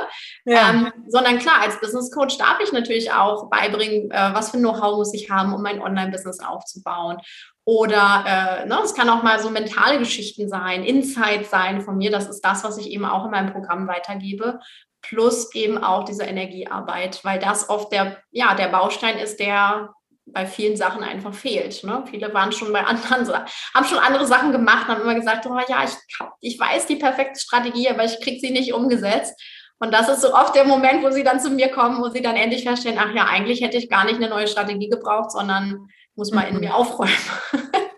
ja. 0.45 0.71
ähm, 0.71 0.93
sondern 1.07 1.39
klar, 1.39 1.63
als 1.63 1.81
Business 1.81 2.11
Coach 2.11 2.37
darf 2.39 2.59
ich 2.63 2.73
natürlich 2.73 3.13
auch 3.13 3.49
beibringen, 3.49 4.11
äh, 4.11 4.31
was 4.33 4.51
für 4.51 4.59
Know-how 4.59 4.97
muss 4.97 5.15
ich 5.15 5.31
haben, 5.31 5.55
um 5.55 5.63
mein 5.63 5.81
Online-Business 5.81 6.41
aufzubauen. 6.41 7.19
Oder 7.65 8.25
äh, 8.27 8.67
ne, 8.67 8.79
es 8.85 8.95
kann 8.95 9.09
auch 9.09 9.23
mal 9.23 9.39
so 9.41 9.49
mentale 9.49 9.99
Geschichten 9.99 10.49
sein, 10.49 10.85
Insights 10.85 11.51
sein 11.51 11.81
von 11.81 11.97
mir. 11.97 12.11
Das 12.11 12.29
ist 12.29 12.43
das, 12.43 12.63
was 12.63 12.77
ich 12.77 12.91
eben 12.91 13.07
auch 13.07 13.25
in 13.25 13.31
meinem 13.31 13.53
Programm 13.53 13.89
weitergebe. 13.89 14.61
Plus 15.01 15.55
eben 15.55 15.79
auch 15.79 16.05
diese 16.05 16.25
Energiearbeit, 16.25 17.25
weil 17.25 17.39
das 17.39 17.69
oft 17.69 17.93
der, 17.93 18.19
ja, 18.31 18.55
der 18.55 18.69
Baustein 18.69 19.19
ist, 19.19 19.39
der 19.41 19.91
bei 20.27 20.47
vielen 20.47 20.77
Sachen 20.77 21.03
einfach 21.03 21.35
fehlt. 21.35 21.85
Ne? 21.85 22.05
Viele 22.11 22.33
waren 22.33 22.53
schon 22.53 22.73
bei 22.73 22.85
anderen, 22.85 23.29
haben 23.75 23.87
schon 23.87 23.99
andere 23.99 24.27
Sachen 24.27 24.53
gemacht, 24.53 24.89
haben 24.89 25.03
immer 25.03 25.15
gesagt, 25.15 25.47
oh 25.47 25.59
ja, 25.69 25.85
ich, 25.85 25.93
ich 26.41 26.59
weiß 26.59 26.87
die 26.87 26.97
perfekte 26.97 27.41
Strategie, 27.41 27.89
aber 27.89 28.05
ich 28.05 28.21
kriege 28.21 28.41
sie 28.41 28.51
nicht 28.51 28.73
umgesetzt. 28.73 29.41
Und 29.79 29.93
das 29.93 30.09
ist 30.09 30.23
so 30.23 30.33
oft 30.33 30.55
der 30.55 30.65
Moment, 30.65 31.03
wo 31.03 31.11
sie 31.11 31.25
dann 31.25 31.41
zu 31.41 31.51
mir 31.51 31.69
kommen, 31.69 32.01
wo 32.01 32.09
sie 32.09 32.23
dann 32.23 32.37
endlich 32.37 32.65
feststellen, 32.65 32.99
ach 32.99 33.15
ja, 33.15 33.27
eigentlich 33.27 33.61
hätte 33.61 33.77
ich 33.77 33.91
gar 33.91 34.05
nicht 34.05 34.17
eine 34.17 34.29
neue 34.29 34.47
Strategie 34.47 34.89
gebraucht, 34.89 35.33
sondern 35.33 35.89
muss 36.15 36.33
mal 36.33 36.43
in 36.43 36.55
mhm. 36.55 36.61
mir 36.61 36.75
aufräumen. 36.75 37.13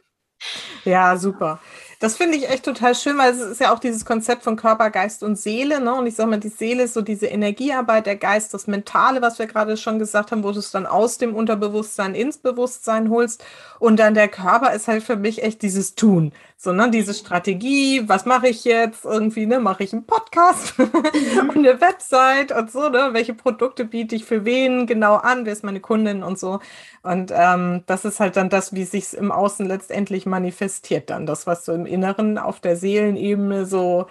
ja, 0.84 1.16
super. 1.16 1.60
Das 1.98 2.16
finde 2.18 2.36
ich 2.36 2.50
echt 2.50 2.64
total 2.64 2.94
schön, 2.94 3.16
weil 3.16 3.32
es 3.32 3.40
ist 3.40 3.60
ja 3.60 3.72
auch 3.72 3.78
dieses 3.78 4.04
Konzept 4.04 4.42
von 4.42 4.56
Körper, 4.56 4.90
Geist 4.90 5.22
und 5.22 5.36
Seele. 5.36 5.80
Ne? 5.80 5.94
Und 5.94 6.06
ich 6.06 6.14
sage 6.14 6.28
mal, 6.28 6.38
die 6.38 6.48
Seele 6.48 6.82
ist 6.82 6.92
so 6.92 7.00
diese 7.00 7.26
Energiearbeit, 7.26 8.04
der 8.04 8.16
Geist, 8.16 8.52
das 8.52 8.66
Mentale, 8.66 9.22
was 9.22 9.38
wir 9.38 9.46
gerade 9.46 9.78
schon 9.78 9.98
gesagt 9.98 10.30
haben, 10.30 10.44
wo 10.44 10.52
du 10.52 10.58
es 10.58 10.70
dann 10.70 10.86
aus 10.86 11.16
dem 11.16 11.34
Unterbewusstsein 11.34 12.14
ins 12.14 12.36
Bewusstsein 12.36 13.08
holst. 13.08 13.42
Und 13.78 13.98
dann 13.98 14.12
der 14.12 14.28
Körper 14.28 14.74
ist 14.74 14.88
halt 14.88 15.04
für 15.04 15.16
mich 15.16 15.42
echt 15.42 15.62
dieses 15.62 15.94
Tun. 15.94 16.32
So, 16.58 16.72
ne, 16.72 16.90
diese 16.90 17.12
Strategie, 17.12 18.08
was 18.08 18.24
mache 18.24 18.48
ich 18.48 18.64
jetzt? 18.64 19.04
Irgendwie, 19.04 19.44
ne, 19.44 19.60
mache 19.60 19.84
ich 19.84 19.92
einen 19.92 20.06
Podcast 20.06 20.74
und 20.78 21.56
eine 21.56 21.80
Website 21.80 22.50
und 22.50 22.70
so, 22.70 22.88
ne? 22.88 23.10
Welche 23.12 23.34
Produkte 23.34 23.84
biete 23.84 24.16
ich 24.16 24.24
für 24.24 24.46
wen 24.46 24.86
genau 24.86 25.16
an? 25.16 25.44
Wer 25.44 25.52
ist 25.52 25.64
meine 25.64 25.80
Kundin 25.80 26.22
und 26.22 26.38
so? 26.38 26.60
Und 27.02 27.30
ähm, 27.34 27.84
das 27.86 28.06
ist 28.06 28.20
halt 28.20 28.36
dann 28.36 28.48
das, 28.48 28.72
wie 28.74 28.84
sich 28.84 29.12
im 29.12 29.30
Außen 29.32 29.66
letztendlich 29.66 30.24
manifestiert 30.24 31.10
dann. 31.10 31.26
Das, 31.26 31.46
was 31.46 31.64
du 31.66 31.72
im 31.72 31.84
Inneren 31.84 32.38
auf 32.38 32.60
der 32.60 32.76
Seelenebene 32.76 33.66
so 33.66 34.06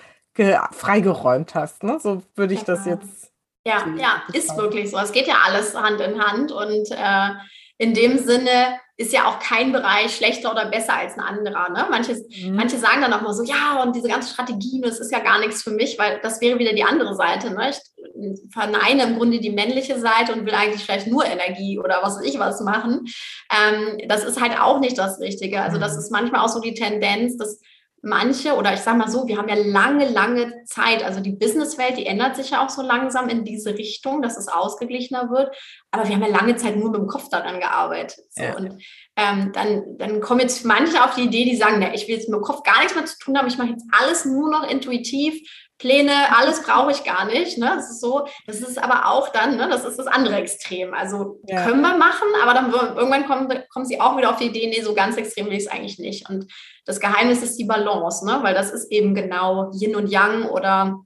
freigeräumt 0.71 1.55
hast. 1.55 1.83
Ne? 1.83 1.99
So 1.99 2.21
würde 2.35 2.53
ich 2.53 2.63
das 2.63 2.85
jetzt. 2.85 3.31
Ja, 3.65 3.83
ja, 3.97 4.21
ist 4.33 4.55
wirklich 4.57 4.91
so. 4.91 4.97
Es 4.97 5.11
geht 5.11 5.27
ja 5.27 5.39
alles 5.45 5.75
Hand 5.75 5.99
in 5.99 6.21
Hand 6.21 6.51
und 6.51 6.91
äh, 6.91 7.29
in 7.77 7.93
dem 7.93 8.19
Sinne 8.19 8.79
ist 8.97 9.11
ja 9.11 9.25
auch 9.25 9.39
kein 9.39 9.73
Bereich 9.73 10.15
schlechter 10.15 10.51
oder 10.51 10.67
besser 10.67 10.95
als 10.95 11.15
ein 11.15 11.19
anderer. 11.19 11.69
Ne? 11.69 11.85
Manche, 11.89 12.13
mhm. 12.13 12.55
manche 12.55 12.77
sagen 12.77 13.01
dann 13.01 13.11
auch 13.11 13.21
mal 13.21 13.33
so, 13.33 13.43
ja, 13.43 13.81
und 13.83 13.95
diese 13.95 14.07
ganze 14.07 14.31
Strategie, 14.31 14.79
das 14.81 14.99
ist 14.99 15.11
ja 15.11 15.19
gar 15.19 15.39
nichts 15.39 15.63
für 15.63 15.71
mich, 15.71 15.99
weil 15.99 16.19
das 16.23 16.39
wäre 16.39 16.59
wieder 16.59 16.73
die 16.73 16.85
andere 16.85 17.13
Seite. 17.13 17.51
Ne? 17.51 17.71
Ich 17.71 18.53
verneine 18.53 19.03
im 19.03 19.17
Grunde 19.17 19.39
die 19.39 19.49
männliche 19.49 19.99
Seite 19.99 20.33
und 20.33 20.45
will 20.45 20.53
eigentlich 20.53 20.83
vielleicht 20.83 21.07
nur 21.07 21.25
Energie 21.25 21.77
oder 21.77 21.99
was 22.01 22.17
weiß 22.17 22.25
ich 22.25 22.39
was 22.39 22.61
machen. 22.61 23.05
Ähm, 23.51 23.97
das 24.07 24.23
ist 24.23 24.41
halt 24.41 24.59
auch 24.59 24.79
nicht 24.79 24.97
das 24.97 25.19
Richtige. 25.19 25.61
Also 25.61 25.77
das 25.77 25.93
mhm. 25.93 25.99
ist 25.99 26.11
manchmal 26.11 26.41
auch 26.41 26.49
so 26.49 26.61
die 26.61 26.73
Tendenz, 26.73 27.37
dass 27.37 27.59
manche, 28.05 28.55
oder 28.55 28.73
ich 28.73 28.81
sage 28.81 28.97
mal 28.97 29.09
so, 29.09 29.27
wir 29.27 29.37
haben 29.37 29.49
ja 29.49 29.55
lange, 29.55 30.07
lange 30.07 30.63
Zeit, 30.65 31.03
also 31.03 31.19
die 31.19 31.31
Businesswelt, 31.31 31.97
die 31.97 32.05
ändert 32.05 32.35
sich 32.35 32.51
ja 32.51 32.63
auch 32.63 32.69
so 32.69 32.81
langsam 32.81 33.29
in 33.29 33.43
diese 33.43 33.75
Richtung, 33.77 34.21
dass 34.21 34.37
es 34.37 34.47
ausgeglichener 34.47 35.31
wird. 35.31 35.55
Aber 35.91 36.07
wir 36.07 36.15
haben 36.15 36.21
ja 36.21 36.29
lange 36.29 36.55
Zeit 36.55 36.77
nur 36.77 36.91
mit 36.91 37.01
dem 37.01 37.07
Kopf 37.07 37.29
daran 37.29 37.59
gearbeitet. 37.59 38.19
So. 38.29 38.43
Ja. 38.43 38.55
Und 38.55 38.81
ähm, 39.15 39.51
dann, 39.53 39.97
dann 39.97 40.21
kommen 40.21 40.41
jetzt 40.41 40.65
manche 40.65 41.03
auf 41.03 41.15
die 41.15 41.23
Idee, 41.23 41.45
die 41.45 41.55
sagen, 41.55 41.79
ne, 41.79 41.95
ich 41.95 42.07
will 42.07 42.15
jetzt 42.15 42.29
mit 42.29 42.37
dem 42.37 42.43
Kopf 42.43 42.63
gar 42.63 42.79
nichts 42.79 42.95
mehr 42.95 43.05
zu 43.05 43.17
tun 43.17 43.37
haben, 43.37 43.47
ich 43.47 43.57
mache 43.57 43.69
jetzt 43.69 43.85
alles 43.91 44.23
nur 44.23 44.51
noch 44.51 44.69
intuitiv. 44.69 45.41
Pläne, 45.77 46.13
alles 46.37 46.63
brauche 46.63 46.91
ich 46.91 47.03
gar 47.03 47.25
nicht. 47.25 47.57
Ne? 47.57 47.73
Das 47.75 47.89
ist 47.89 47.99
so, 47.99 48.27
das 48.47 48.61
ist 48.61 48.81
aber 48.81 49.11
auch 49.11 49.29
dann, 49.29 49.57
ne, 49.57 49.67
das 49.69 49.83
ist 49.83 49.99
das 49.99 50.07
andere 50.07 50.37
Extrem. 50.37 50.93
Also 50.93 51.39
ja. 51.47 51.65
können 51.65 51.81
wir 51.81 51.97
machen, 51.97 52.27
aber 52.41 52.53
dann 52.53 52.71
irgendwann 52.71 53.27
kommen, 53.27 53.63
kommen 53.69 53.85
sie 53.85 53.99
auch 53.99 54.17
wieder 54.17 54.29
auf 54.29 54.37
die 54.37 54.45
Idee, 54.45 54.67
nee, 54.67 54.81
so 54.81 54.93
ganz 54.93 55.17
extrem 55.17 55.47
will 55.47 55.53
ich 55.53 55.65
es 55.65 55.71
eigentlich 55.71 55.99
nicht. 55.99 56.29
Und 56.29 56.51
das 56.85 56.99
Geheimnis 56.99 57.43
ist 57.43 57.57
die 57.57 57.65
Balance, 57.65 58.25
ne? 58.25 58.39
weil 58.41 58.53
das 58.53 58.71
ist 58.71 58.89
eben 58.91 59.15
genau 59.15 59.71
Yin 59.73 59.95
und 59.95 60.07
Yang 60.07 60.45
oder 60.45 61.01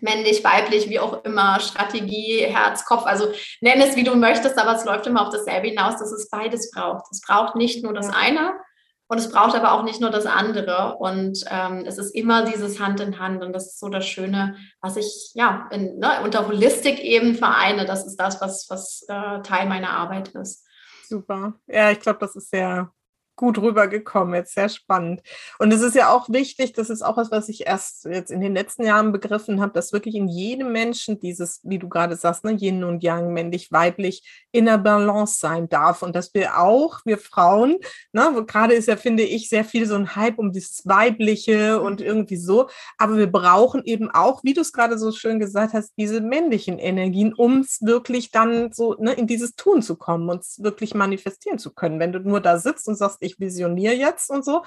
männlich, 0.00 0.42
weiblich, 0.44 0.88
wie 0.88 1.00
auch 1.00 1.24
immer, 1.24 1.60
Strategie, 1.60 2.40
Herz, 2.40 2.84
Kopf, 2.84 3.04
also 3.04 3.28
nenn 3.60 3.80
es 3.80 3.96
wie 3.96 4.04
du 4.04 4.14
möchtest, 4.14 4.58
aber 4.58 4.76
es 4.76 4.84
läuft 4.84 5.06
immer 5.06 5.26
auf 5.26 5.32
dasselbe 5.32 5.68
hinaus, 5.68 5.98
dass 5.98 6.12
es 6.12 6.28
beides 6.30 6.70
braucht. 6.70 7.06
Es 7.10 7.20
braucht 7.20 7.56
nicht 7.56 7.82
nur 7.82 7.92
das 7.92 8.08
eine, 8.08 8.52
und 9.08 9.18
es 9.18 9.30
braucht 9.30 9.56
aber 9.56 9.72
auch 9.72 9.84
nicht 9.84 10.02
nur 10.02 10.10
das 10.10 10.26
andere. 10.26 10.96
Und 10.98 11.42
ähm, 11.50 11.84
es 11.86 11.96
ist 11.96 12.14
immer 12.14 12.44
dieses 12.44 12.78
Hand 12.78 13.00
in 13.00 13.18
Hand. 13.18 13.42
Und 13.42 13.54
das 13.54 13.66
ist 13.66 13.80
so 13.80 13.88
das 13.88 14.06
Schöne, 14.06 14.56
was 14.82 14.96
ich 14.98 15.30
ja 15.34 15.66
in, 15.72 15.98
ne, 15.98 16.20
unter 16.22 16.46
Holistik 16.46 17.00
eben 17.00 17.34
vereine. 17.34 17.86
Das 17.86 18.06
ist 18.06 18.16
das, 18.16 18.40
was, 18.42 18.66
was 18.68 19.06
äh, 19.08 19.40
Teil 19.40 19.66
meiner 19.66 19.90
Arbeit 19.90 20.28
ist. 20.28 20.66
Super. 21.08 21.54
Ja, 21.66 21.90
ich 21.90 22.00
glaube, 22.00 22.18
das 22.18 22.36
ist 22.36 22.50
sehr, 22.50 22.92
gut 23.38 23.56
rübergekommen, 23.58 24.34
jetzt 24.34 24.54
sehr 24.54 24.68
spannend. 24.68 25.22
Und 25.58 25.72
es 25.72 25.80
ist 25.80 25.94
ja 25.94 26.10
auch 26.12 26.28
wichtig, 26.28 26.74
das 26.74 26.90
ist 26.90 27.02
auch 27.02 27.16
was, 27.16 27.30
was 27.30 27.48
ich 27.48 27.66
erst 27.66 28.04
jetzt 28.04 28.30
in 28.30 28.40
den 28.40 28.52
letzten 28.52 28.84
Jahren 28.84 29.12
begriffen 29.12 29.60
habe, 29.60 29.72
dass 29.72 29.92
wirklich 29.92 30.16
in 30.16 30.28
jedem 30.28 30.72
Menschen 30.72 31.20
dieses, 31.20 31.60
wie 31.62 31.78
du 31.78 31.88
gerade 31.88 32.16
sagst, 32.16 32.44
ne, 32.44 32.52
Yin 32.52 32.84
und 32.84 33.02
Yang, 33.02 33.32
männlich, 33.32 33.72
weiblich, 33.72 34.46
in 34.50 34.66
der 34.66 34.78
Balance 34.78 35.38
sein 35.38 35.68
darf. 35.68 36.02
Und 36.02 36.16
dass 36.16 36.34
wir 36.34 36.58
auch, 36.58 37.00
wir 37.04 37.16
Frauen, 37.16 37.78
ne, 38.12 38.44
gerade 38.46 38.74
ist 38.74 38.88
ja, 38.88 38.96
finde 38.96 39.22
ich, 39.22 39.48
sehr 39.48 39.64
viel 39.64 39.86
so 39.86 39.94
ein 39.94 40.16
Hype 40.16 40.38
um 40.38 40.52
dieses 40.52 40.84
Weibliche 40.84 41.80
und 41.80 42.00
irgendwie 42.00 42.36
so, 42.36 42.68
aber 42.98 43.16
wir 43.16 43.30
brauchen 43.30 43.84
eben 43.84 44.10
auch, 44.10 44.42
wie 44.42 44.54
du 44.54 44.62
es 44.62 44.72
gerade 44.72 44.98
so 44.98 45.12
schön 45.12 45.38
gesagt 45.38 45.74
hast, 45.74 45.92
diese 45.96 46.20
männlichen 46.20 46.78
Energien, 46.78 47.32
um 47.34 47.60
es 47.60 47.82
wirklich 47.82 48.32
dann 48.32 48.72
so 48.72 48.94
ne, 48.98 49.12
in 49.12 49.28
dieses 49.28 49.54
Tun 49.54 49.80
zu 49.80 49.94
kommen 49.96 50.28
und 50.28 50.42
es 50.42 50.60
wirklich 50.60 50.94
manifestieren 50.94 51.58
zu 51.58 51.72
können. 51.72 52.00
Wenn 52.00 52.12
du 52.12 52.18
nur 52.18 52.40
da 52.40 52.58
sitzt 52.58 52.88
und 52.88 52.96
sagst, 52.96 53.22
ich 53.28 53.38
visioniere 53.38 53.94
jetzt 53.94 54.30
und 54.30 54.44
so. 54.44 54.62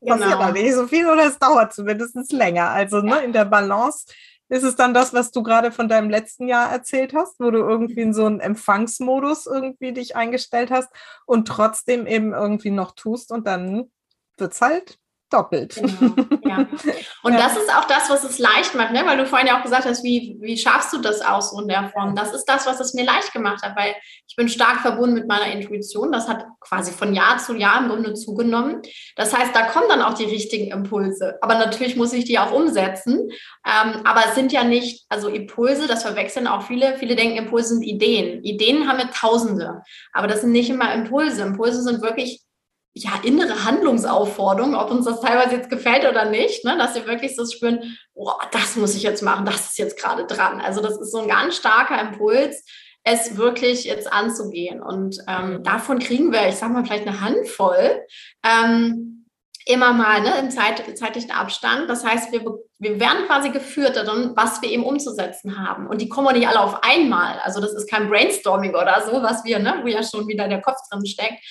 Genau. 0.00 0.16
Passiert 0.16 0.40
da 0.40 0.52
nicht 0.52 0.74
so 0.74 0.86
viel 0.86 1.06
oder 1.08 1.26
es 1.26 1.38
dauert 1.38 1.72
zumindest 1.74 2.32
länger. 2.32 2.70
Also 2.70 3.00
ne, 3.00 3.24
in 3.24 3.32
der 3.32 3.44
Balance 3.44 4.06
Ist 4.48 4.62
es 4.62 4.76
dann 4.76 4.94
das, 4.94 5.12
was 5.12 5.32
du 5.32 5.42
gerade 5.42 5.72
von 5.72 5.88
deinem 5.88 6.08
letzten 6.08 6.46
Jahr 6.46 6.70
erzählt 6.70 7.14
hast, 7.14 7.40
wo 7.40 7.50
du 7.50 7.58
irgendwie 7.58 8.00
in 8.00 8.14
so 8.14 8.26
einen 8.26 8.38
Empfangsmodus 8.38 9.46
irgendwie 9.46 9.92
dich 9.92 10.14
eingestellt 10.14 10.70
hast 10.70 10.88
und 11.26 11.48
trotzdem 11.48 12.06
eben 12.06 12.32
irgendwie 12.32 12.70
noch 12.70 12.92
tust 12.94 13.32
und 13.32 13.46
dann 13.46 13.90
wird 14.38 14.52
es 14.52 14.60
halt 14.60 14.98
doppelt. 15.30 15.74
Genau, 15.74 16.14
ja. 16.44 16.58
Und 17.22 17.32
ja. 17.32 17.38
das 17.38 17.56
ist 17.56 17.74
auch 17.74 17.84
das, 17.84 18.08
was 18.10 18.24
es 18.24 18.38
leicht 18.38 18.74
macht, 18.74 18.92
ne? 18.92 19.02
weil 19.04 19.16
du 19.16 19.26
vorhin 19.26 19.48
ja 19.48 19.58
auch 19.58 19.62
gesagt 19.62 19.84
hast, 19.84 20.04
wie, 20.04 20.36
wie 20.40 20.56
schaffst 20.56 20.92
du 20.92 20.98
das 20.98 21.20
aus 21.20 21.50
so 21.50 21.60
in 21.60 21.68
der 21.68 21.88
Form? 21.88 22.14
Das 22.14 22.32
ist 22.32 22.44
das, 22.44 22.66
was 22.66 22.80
es 22.80 22.94
mir 22.94 23.04
leicht 23.04 23.32
gemacht 23.32 23.62
hat, 23.62 23.76
weil 23.76 23.94
ich 24.28 24.36
bin 24.36 24.48
stark 24.48 24.80
verbunden 24.80 25.14
mit 25.14 25.26
meiner 25.26 25.50
Intuition. 25.52 26.12
Das 26.12 26.28
hat 26.28 26.46
quasi 26.60 26.92
von 26.92 27.14
Jahr 27.14 27.38
zu 27.38 27.54
Jahr 27.54 27.80
im 27.80 27.88
Grunde 27.88 28.14
zugenommen. 28.14 28.82
Das 29.16 29.36
heißt, 29.36 29.54
da 29.54 29.62
kommen 29.62 29.88
dann 29.88 30.02
auch 30.02 30.14
die 30.14 30.24
richtigen 30.24 30.70
Impulse. 30.70 31.38
Aber 31.40 31.54
natürlich 31.54 31.96
muss 31.96 32.12
ich 32.12 32.24
die 32.24 32.38
auch 32.38 32.52
umsetzen. 32.52 33.28
Ähm, 33.66 34.02
aber 34.04 34.22
es 34.28 34.34
sind 34.34 34.52
ja 34.52 34.62
nicht, 34.62 35.06
also 35.08 35.28
Impulse, 35.28 35.88
das 35.88 36.02
verwechseln 36.02 36.46
auch 36.46 36.62
viele. 36.62 36.96
Viele 36.98 37.16
denken, 37.16 37.36
Impulse 37.36 37.74
sind 37.74 37.82
Ideen. 37.82 38.44
Ideen 38.44 38.88
haben 38.88 38.98
wir 38.98 39.10
Tausende. 39.10 39.82
Aber 40.12 40.28
das 40.28 40.42
sind 40.42 40.52
nicht 40.52 40.70
immer 40.70 40.92
Impulse. 40.94 41.42
Impulse 41.42 41.82
sind 41.82 42.02
wirklich 42.02 42.45
ja, 42.98 43.10
innere 43.24 43.64
Handlungsaufforderung, 43.64 44.74
ob 44.74 44.90
uns 44.90 45.04
das 45.04 45.20
teilweise 45.20 45.56
jetzt 45.56 45.68
gefällt 45.68 46.08
oder 46.08 46.24
nicht, 46.30 46.64
ne? 46.64 46.78
dass 46.78 46.94
wir 46.94 47.06
wirklich 47.06 47.36
so 47.36 47.44
spüren, 47.44 47.98
oh, 48.14 48.32
das 48.52 48.76
muss 48.76 48.94
ich 48.94 49.02
jetzt 49.02 49.22
machen, 49.22 49.44
das 49.44 49.66
ist 49.66 49.78
jetzt 49.78 49.98
gerade 50.00 50.24
dran. 50.26 50.62
Also 50.62 50.80
das 50.80 50.98
ist 50.98 51.12
so 51.12 51.18
ein 51.18 51.28
ganz 51.28 51.56
starker 51.56 52.00
Impuls, 52.00 52.64
es 53.04 53.36
wirklich 53.36 53.84
jetzt 53.84 54.10
anzugehen. 54.10 54.80
Und 54.80 55.18
ähm, 55.28 55.58
mhm. 55.58 55.62
davon 55.62 55.98
kriegen 55.98 56.32
wir, 56.32 56.48
ich 56.48 56.56
sag 56.56 56.72
mal, 56.72 56.86
vielleicht 56.86 57.06
eine 57.06 57.20
Handvoll. 57.20 58.02
Ähm, 58.42 59.26
immer 59.66 59.92
mal 59.92 60.22
ne, 60.22 60.38
im 60.38 60.50
Zeit, 60.50 60.82
zeitlichen 60.96 61.32
Abstand. 61.32 61.90
Das 61.90 62.02
heißt, 62.02 62.32
wir, 62.32 62.42
wir 62.78 62.98
werden 62.98 63.26
quasi 63.26 63.50
geführt 63.50 63.96
darin, 63.96 64.32
was 64.36 64.62
wir 64.62 64.70
eben 64.70 64.84
umzusetzen 64.84 65.58
haben. 65.58 65.86
Und 65.86 66.00
die 66.00 66.08
kommen 66.08 66.28
auch 66.28 66.32
nicht 66.32 66.48
alle 66.48 66.60
auf 66.60 66.82
einmal. 66.82 67.40
Also 67.40 67.60
das 67.60 67.74
ist 67.74 67.90
kein 67.90 68.08
Brainstorming 68.08 68.70
oder 68.70 69.02
so, 69.04 69.22
was 69.22 69.44
wir, 69.44 69.58
ne, 69.58 69.80
wo 69.82 69.86
ja 69.86 70.02
schon 70.02 70.26
wieder 70.28 70.48
der 70.48 70.62
Kopf 70.62 70.78
drin 70.90 71.04
steckt, 71.04 71.42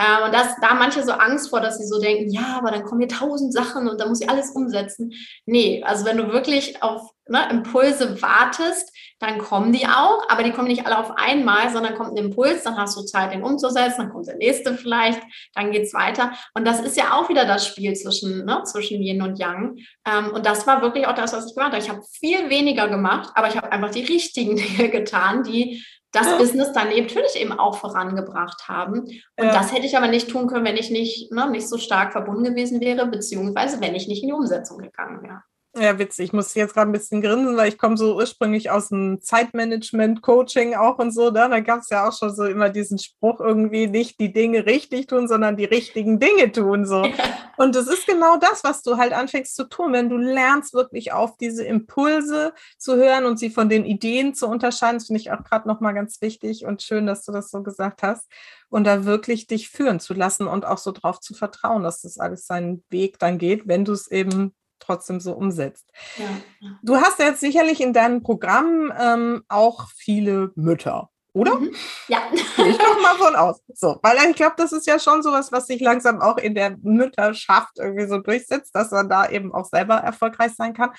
äh, 0.00 0.24
und 0.24 0.32
das, 0.32 0.56
da 0.62 0.72
manche 0.72 1.02
so 1.02 1.12
Angst 1.12 1.50
vor, 1.50 1.60
dass 1.60 1.76
sie 1.76 1.86
so 1.86 2.00
denken, 2.00 2.30
ja, 2.30 2.56
aber 2.56 2.70
dann 2.70 2.84
kommen 2.84 3.02
hier 3.02 3.08
tausend 3.08 3.52
Sachen 3.52 3.86
und 3.86 4.00
dann 4.00 4.08
muss 4.08 4.22
ich 4.22 4.30
alles 4.30 4.50
umsetzen. 4.52 5.12
Nee, 5.44 5.82
also 5.84 6.06
wenn 6.06 6.16
du 6.16 6.32
wirklich 6.32 6.82
auf 6.82 7.10
ne, 7.28 7.46
Impulse 7.50 8.22
wartest, 8.22 8.96
dann 9.18 9.36
kommen 9.36 9.72
die 9.72 9.86
auch, 9.86 10.26
aber 10.30 10.42
die 10.42 10.52
kommen 10.52 10.68
nicht 10.68 10.86
alle 10.86 10.98
auf 10.98 11.12
einmal, 11.18 11.68
sondern 11.68 11.96
kommt 11.96 12.12
ein 12.12 12.24
Impuls, 12.24 12.62
dann 12.62 12.78
hast 12.78 12.96
du 12.96 13.02
Zeit, 13.02 13.34
den 13.34 13.42
umzusetzen, 13.42 13.98
dann 13.98 14.10
kommt 14.10 14.26
der 14.26 14.36
nächste 14.36 14.74
vielleicht, 14.74 15.20
dann 15.54 15.70
geht 15.70 15.82
es 15.82 15.92
weiter. 15.92 16.32
Und 16.54 16.66
das 16.66 16.80
ist 16.80 16.96
ja 16.96 17.12
auch 17.12 17.28
wieder 17.28 17.44
das 17.44 17.66
Spiel 17.66 17.92
zwischen, 17.92 18.46
ne, 18.46 18.62
zwischen 18.64 19.02
Yin 19.02 19.20
und 19.20 19.38
Yang. 19.38 19.80
Ähm, 20.06 20.30
und 20.32 20.46
das 20.46 20.66
war 20.66 20.80
wirklich 20.80 21.06
auch 21.08 21.14
das, 21.14 21.34
was 21.34 21.44
ich 21.44 21.54
gemacht 21.54 21.72
habe. 21.72 21.82
Ich 21.82 21.90
habe 21.90 22.00
viel 22.18 22.48
weniger 22.48 22.88
gemacht, 22.88 23.32
aber 23.34 23.48
ich 23.48 23.56
habe 23.58 23.70
einfach 23.70 23.90
die 23.90 24.04
richtigen 24.04 24.56
Dinge 24.78 24.88
getan, 24.88 25.42
die 25.42 25.84
das 26.12 26.26
ja. 26.26 26.36
Business 26.38 26.72
dann 26.72 26.88
natürlich 26.88 27.36
eben 27.36 27.52
auch 27.52 27.76
vorangebracht 27.76 28.68
haben. 28.68 29.00
Und 29.00 29.20
ja. 29.38 29.52
das 29.52 29.72
hätte 29.72 29.86
ich 29.86 29.96
aber 29.96 30.08
nicht 30.08 30.28
tun 30.28 30.48
können, 30.48 30.64
wenn 30.64 30.76
ich 30.76 30.90
nicht, 30.90 31.30
ne, 31.32 31.48
nicht 31.50 31.68
so 31.68 31.78
stark 31.78 32.12
verbunden 32.12 32.44
gewesen 32.44 32.80
wäre, 32.80 33.06
beziehungsweise 33.06 33.80
wenn 33.80 33.94
ich 33.94 34.08
nicht 34.08 34.22
in 34.22 34.28
die 34.28 34.34
Umsetzung 34.34 34.78
gegangen 34.78 35.22
wäre. 35.22 35.42
Ja, 35.76 35.96
witzig. 36.00 36.26
Ich 36.26 36.32
muss 36.32 36.52
jetzt 36.54 36.74
gerade 36.74 36.90
ein 36.90 36.92
bisschen 36.92 37.22
grinsen, 37.22 37.56
weil 37.56 37.68
ich 37.68 37.78
komme 37.78 37.96
so 37.96 38.16
ursprünglich 38.16 38.70
aus 38.70 38.88
dem 38.88 39.22
Zeitmanagement-Coaching 39.22 40.74
auch 40.74 40.98
und 40.98 41.12
so. 41.12 41.30
Da, 41.30 41.46
da 41.46 41.60
gab 41.60 41.80
es 41.80 41.90
ja 41.90 42.08
auch 42.08 42.12
schon 42.12 42.34
so 42.34 42.44
immer 42.44 42.70
diesen 42.70 42.98
Spruch 42.98 43.38
irgendwie, 43.38 43.86
nicht 43.86 44.18
die 44.18 44.32
Dinge 44.32 44.66
richtig 44.66 45.06
tun, 45.06 45.28
sondern 45.28 45.56
die 45.56 45.64
richtigen 45.64 46.18
Dinge 46.18 46.50
tun. 46.50 46.86
So. 46.86 47.04
Ja. 47.04 47.14
Und 47.56 47.76
das 47.76 47.86
ist 47.86 48.04
genau 48.08 48.36
das, 48.36 48.64
was 48.64 48.82
du 48.82 48.96
halt 48.96 49.12
anfängst 49.12 49.54
zu 49.54 49.68
tun, 49.68 49.92
wenn 49.92 50.08
du 50.08 50.16
lernst, 50.16 50.74
wirklich 50.74 51.12
auf 51.12 51.36
diese 51.36 51.64
Impulse 51.64 52.52
zu 52.76 52.96
hören 52.96 53.24
und 53.24 53.38
sie 53.38 53.50
von 53.50 53.68
den 53.68 53.84
Ideen 53.84 54.34
zu 54.34 54.48
unterscheiden. 54.48 54.98
Das 54.98 55.06
finde 55.06 55.20
ich 55.20 55.30
auch 55.30 55.44
gerade 55.44 55.68
nochmal 55.68 55.94
ganz 55.94 56.20
wichtig 56.20 56.64
und 56.64 56.82
schön, 56.82 57.06
dass 57.06 57.24
du 57.24 57.30
das 57.30 57.48
so 57.48 57.62
gesagt 57.62 58.02
hast. 58.02 58.28
Und 58.70 58.84
da 58.84 59.04
wirklich 59.04 59.46
dich 59.46 59.68
führen 59.68 60.00
zu 60.00 60.14
lassen 60.14 60.48
und 60.48 60.64
auch 60.64 60.78
so 60.78 60.90
drauf 60.90 61.20
zu 61.20 61.32
vertrauen, 61.32 61.84
dass 61.84 62.02
das 62.02 62.18
alles 62.18 62.46
seinen 62.46 62.82
Weg 62.90 63.20
dann 63.20 63.38
geht, 63.38 63.68
wenn 63.68 63.84
du 63.84 63.92
es 63.92 64.10
eben 64.10 64.52
trotzdem 64.80 65.20
so 65.20 65.32
umsetzt. 65.32 65.90
Ja. 66.16 66.68
Du 66.82 66.96
hast 66.96 67.18
jetzt 67.18 67.40
sicherlich 67.40 67.80
in 67.80 67.92
deinem 67.92 68.22
Programm 68.22 68.92
ähm, 68.98 69.44
auch 69.48 69.88
viele 69.96 70.52
Mütter, 70.56 71.10
oder? 71.32 71.56
Mhm. 71.56 71.74
Ja. 72.08 72.22
Ich 72.32 72.78
doch 72.78 73.00
mal 73.00 73.14
von 73.16 73.36
aus. 73.36 73.60
So, 73.74 73.98
weil 74.02 74.16
ich 74.28 74.36
glaube, 74.36 74.54
das 74.56 74.72
ist 74.72 74.86
ja 74.86 74.98
schon 74.98 75.22
sowas, 75.22 75.52
was 75.52 75.66
sich 75.66 75.80
langsam 75.80 76.20
auch 76.20 76.36
in 76.36 76.54
der 76.54 76.76
Mütterschaft 76.82 77.78
irgendwie 77.78 78.08
so 78.08 78.18
durchsetzt, 78.18 78.74
dass 78.74 78.90
man 78.90 79.08
da 79.08 79.28
eben 79.28 79.54
auch 79.54 79.64
selber 79.64 79.96
erfolgreich 79.96 80.52
sein 80.54 80.74
kann. 80.74 80.90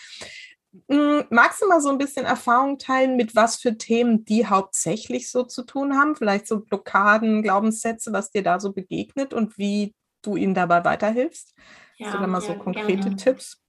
Hm, 0.89 1.25
magst 1.29 1.61
du 1.61 1.67
mal 1.67 1.81
so 1.81 1.89
ein 1.89 1.97
bisschen 1.97 2.25
Erfahrung 2.25 2.77
teilen, 2.77 3.17
mit 3.17 3.35
was 3.35 3.57
für 3.57 3.77
Themen 3.77 4.23
die 4.23 4.47
hauptsächlich 4.47 5.29
so 5.29 5.43
zu 5.43 5.63
tun 5.63 5.97
haben? 5.97 6.15
Vielleicht 6.15 6.47
so 6.47 6.61
Blockaden, 6.61 7.43
Glaubenssätze, 7.43 8.13
was 8.13 8.31
dir 8.31 8.41
da 8.41 8.59
so 8.59 8.71
begegnet 8.71 9.33
und 9.33 9.57
wie 9.57 9.93
du 10.21 10.37
ihnen 10.37 10.53
dabei 10.53 10.85
weiterhilfst? 10.85 11.53
Ja, 11.97 12.07
Hast 12.07 12.15
du 12.15 12.19
da 12.19 12.27
mal 12.27 12.41
ja, 12.41 12.47
so 12.47 12.55
konkrete 12.55 13.01
gerne. 13.01 13.15
Tipps? 13.17 13.60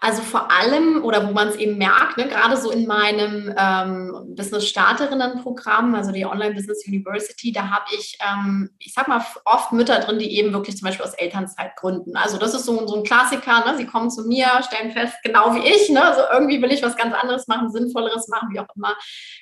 Also 0.00 0.22
vor 0.22 0.52
allem, 0.52 1.04
oder 1.04 1.26
wo 1.26 1.32
man 1.32 1.48
es 1.48 1.56
eben 1.56 1.76
merkt, 1.76 2.18
ne, 2.18 2.28
gerade 2.28 2.56
so 2.56 2.70
in 2.70 2.86
meinem 2.86 3.52
ähm, 3.58 4.34
Business-Starterinnen-Programm, 4.36 5.92
also 5.96 6.12
die 6.12 6.24
Online 6.24 6.54
Business 6.54 6.86
University, 6.86 7.50
da 7.50 7.68
habe 7.68 7.84
ich, 7.90 8.16
ähm, 8.20 8.70
ich 8.78 8.94
sag 8.94 9.08
mal, 9.08 9.24
oft 9.44 9.72
Mütter 9.72 9.98
drin, 9.98 10.20
die 10.20 10.38
eben 10.38 10.52
wirklich 10.52 10.76
zum 10.76 10.86
Beispiel 10.86 11.04
aus 11.04 11.14
Elternzeit 11.14 11.74
gründen. 11.74 12.16
Also 12.16 12.38
das 12.38 12.54
ist 12.54 12.64
so, 12.64 12.86
so 12.86 12.96
ein 12.96 13.02
Klassiker, 13.02 13.64
ne? 13.66 13.76
sie 13.76 13.86
kommen 13.86 14.08
zu 14.08 14.22
mir, 14.28 14.46
stellen 14.62 14.92
fest, 14.92 15.14
genau 15.24 15.52
wie 15.56 15.66
ich, 15.66 15.90
ne? 15.90 16.04
also 16.04 16.20
irgendwie 16.32 16.62
will 16.62 16.70
ich 16.70 16.82
was 16.82 16.96
ganz 16.96 17.12
anderes 17.12 17.48
machen, 17.48 17.72
Sinnvolleres 17.72 18.28
machen, 18.28 18.50
wie 18.52 18.60
auch 18.60 18.68
immer. 18.76 18.96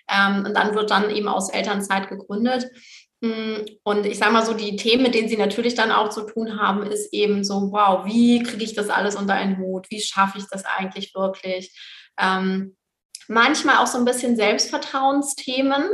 Ähm, 0.08 0.46
und 0.46 0.54
dann 0.54 0.74
wird 0.74 0.90
dann 0.90 1.10
eben 1.10 1.28
aus 1.28 1.50
Elternzeit 1.50 2.08
gegründet. 2.08 2.70
Mm, 3.20 3.64
und 3.82 4.06
ich 4.06 4.18
sage 4.18 4.32
mal 4.32 4.44
so, 4.44 4.52
die 4.54 4.76
Themen, 4.76 5.02
mit 5.02 5.14
denen 5.14 5.28
sie 5.28 5.36
natürlich 5.36 5.74
dann 5.74 5.92
auch 5.92 6.10
zu 6.10 6.22
tun 6.22 6.60
haben, 6.60 6.82
ist 6.82 7.12
eben 7.12 7.44
so, 7.44 7.72
wow, 7.72 8.04
wie 8.04 8.42
kriege 8.42 8.64
ich 8.64 8.74
das 8.74 8.90
alles 8.90 9.16
unter 9.16 9.34
einen 9.34 9.58
Hut? 9.58 9.86
Wie 9.90 10.00
schaffe 10.00 10.38
ich 10.38 10.44
das 10.50 10.64
eigentlich 10.64 11.14
wirklich? 11.14 11.78
Ähm, 12.18 12.76
manchmal 13.28 13.78
auch 13.78 13.86
so 13.86 13.98
ein 13.98 14.04
bisschen 14.04 14.36
Selbstvertrauensthemen, 14.36 15.84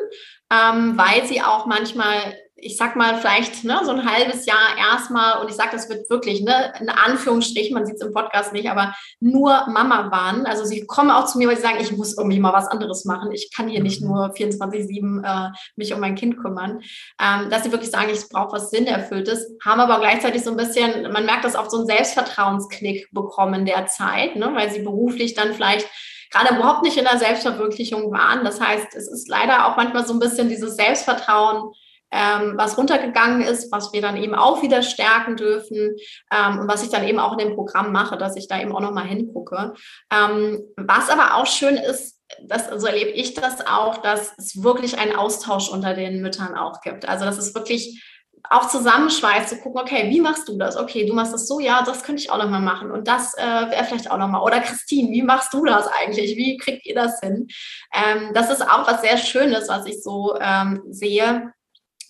ähm, 0.53 0.99
weil 0.99 1.27
sie 1.27 1.43
auch 1.43 1.67
manchmal 1.67 2.37
ich 2.65 2.77
sag 2.77 2.95
mal, 2.95 3.19
vielleicht 3.19 3.65
ne, 3.65 3.81
so 3.85 3.91
ein 3.91 4.09
halbes 4.09 4.47
Jahr 4.47 4.79
erstmal, 4.79 5.41
und 5.41 5.51
ich 5.51 5.57
sage, 5.57 5.71
das 5.73 5.89
wird 5.89 6.09
wirklich, 6.09 6.43
ne, 6.43 6.73
in 6.81 6.89
Anführungsstrichen, 6.89 7.75
man 7.75 7.85
sieht 7.85 7.97
es 7.97 8.07
im 8.07 8.13
Podcast 8.13 8.53
nicht, 8.53 8.71
aber 8.71 8.95
nur 9.19 9.67
Mama 9.69 10.13
waren. 10.13 10.47
Also 10.47 10.65
sie 10.65 10.87
kommen 10.87 11.11
auch 11.11 11.27
zu 11.27 11.39
mir, 11.39 11.49
weil 11.49 11.57
sie 11.57 11.63
sagen, 11.63 11.79
ich 11.81 11.91
muss 11.91 12.17
irgendwie 12.17 12.39
mal 12.39 12.53
was 12.53 12.69
anderes 12.69 13.05
machen. 13.05 13.33
Ich 13.33 13.51
kann 13.53 13.69
hier 13.69 13.83
nicht 13.83 14.01
mhm. 14.01 14.09
nur 14.09 14.33
24-7 14.33 15.25
äh, 15.25 15.51
mich 15.75 15.93
um 15.93 15.99
mein 15.99 16.15
Kind 16.15 16.39
kümmern. 16.39 16.83
Ähm, 17.21 17.51
dass 17.51 17.65
sie 17.65 17.73
wirklich 17.73 17.91
sagen, 17.91 18.11
ich 18.13 18.29
brauche 18.29 18.53
was 18.53 18.71
Sinnerfülltes, 18.71 19.57
haben 19.65 19.81
aber 19.81 19.99
gleichzeitig 19.99 20.45
so 20.45 20.53
ein 20.53 20.57
bisschen, 20.57 21.11
man 21.13 21.27
merkt 21.27 21.45
das 21.45 21.57
auch 21.57 21.69
so 21.69 21.79
einen 21.79 21.87
Selbstvertrauensknick 21.87 23.09
bekommen 23.11 23.67
derzeit, 23.67 24.37
ne, 24.37 24.53
weil 24.55 24.71
sie 24.71 24.83
beruflich 24.83 25.35
dann 25.35 25.53
vielleicht 25.53 25.89
gerade 26.31 26.55
überhaupt 26.55 26.83
nicht 26.83 26.97
in 26.97 27.05
der 27.05 27.19
Selbstverwirklichung 27.19 28.11
waren. 28.13 28.45
Das 28.45 28.61
heißt, 28.61 28.95
es 28.95 29.11
ist 29.11 29.29
leider 29.29 29.67
auch 29.67 29.77
manchmal 29.77 30.07
so 30.07 30.15
ein 30.15 30.21
bisschen 30.21 30.49
dieses 30.49 30.77
Selbstvertrauen, 30.77 31.73
ähm, 32.13 32.55
was 32.57 32.77
runtergegangen 32.77 33.41
ist, 33.43 33.73
was 33.73 33.93
wir 33.93 34.03
dann 34.03 34.17
eben 34.17 34.35
auch 34.35 34.63
wieder 34.63 34.83
stärken 34.83 35.37
dürfen 35.37 35.97
ähm, 36.31 36.61
und 36.61 36.69
was 36.69 36.83
ich 36.83 36.91
dann 36.91 37.05
eben 37.05 37.19
auch 37.19 37.33
in 37.33 37.39
dem 37.39 37.55
Programm 37.55 37.91
mache, 37.91 38.17
dass 38.19 38.37
ich 38.37 38.47
da 38.47 38.61
eben 38.61 38.75
auch 38.75 38.81
nochmal 38.81 39.07
hingucke. 39.07 39.75
Ähm, 40.13 40.63
was 40.77 41.09
aber 41.09 41.37
auch 41.37 41.47
schön 41.47 41.77
ist, 41.77 42.21
das, 42.47 42.69
so 42.77 42.87
erlebe 42.87 43.11
ich 43.11 43.35
das 43.35 43.67
auch, 43.67 43.99
dass 43.99 44.33
es 44.39 44.63
wirklich 44.63 44.99
einen 44.99 45.17
Austausch 45.17 45.69
unter 45.69 45.95
den 45.95 46.23
Müttern 46.23 46.55
auch 46.55 46.81
gibt. 46.81 47.09
Also 47.09 47.25
das 47.25 47.39
ist 47.39 47.55
wirklich 47.55 48.03
auch 48.51 48.69
zusammenschweißt, 48.69 49.49
zu 49.49 49.57
gucken, 49.59 49.81
okay, 49.81 50.11
wie 50.11 50.21
machst 50.21 50.49
du 50.49 50.59
das? 50.59 50.77
Okay, 50.77 51.07
du 51.07 51.15
machst 51.15 51.33
das 51.33 51.47
so, 51.47 51.61
ja, 51.61 51.83
das 51.83 52.03
könnte 52.03 52.21
ich 52.21 52.31
auch 52.31 52.39
nochmal 52.39 52.61
machen 52.61 52.91
und 52.91 53.07
das 53.07 53.35
äh, 53.35 53.43
wäre 53.71 53.85
vielleicht 53.85 54.11
auch 54.11 54.19
nochmal. 54.19 54.43
Oder 54.43 54.61
Christine, 54.61 55.11
wie 55.13 55.23
machst 55.23 55.55
du 55.55 55.65
das 55.65 55.87
eigentlich? 55.87 56.37
Wie 56.37 56.57
kriegt 56.57 56.85
ihr 56.85 56.95
das 56.95 57.21
hin? 57.21 57.49
Ähm, 57.95 58.33
das 58.35 58.51
ist 58.51 58.63
auch 58.63 58.87
was 58.87 59.01
sehr 59.01 59.17
Schönes, 59.17 59.69
was 59.69 59.87
ich 59.87 60.03
so 60.03 60.37
ähm, 60.41 60.83
sehe, 60.91 61.53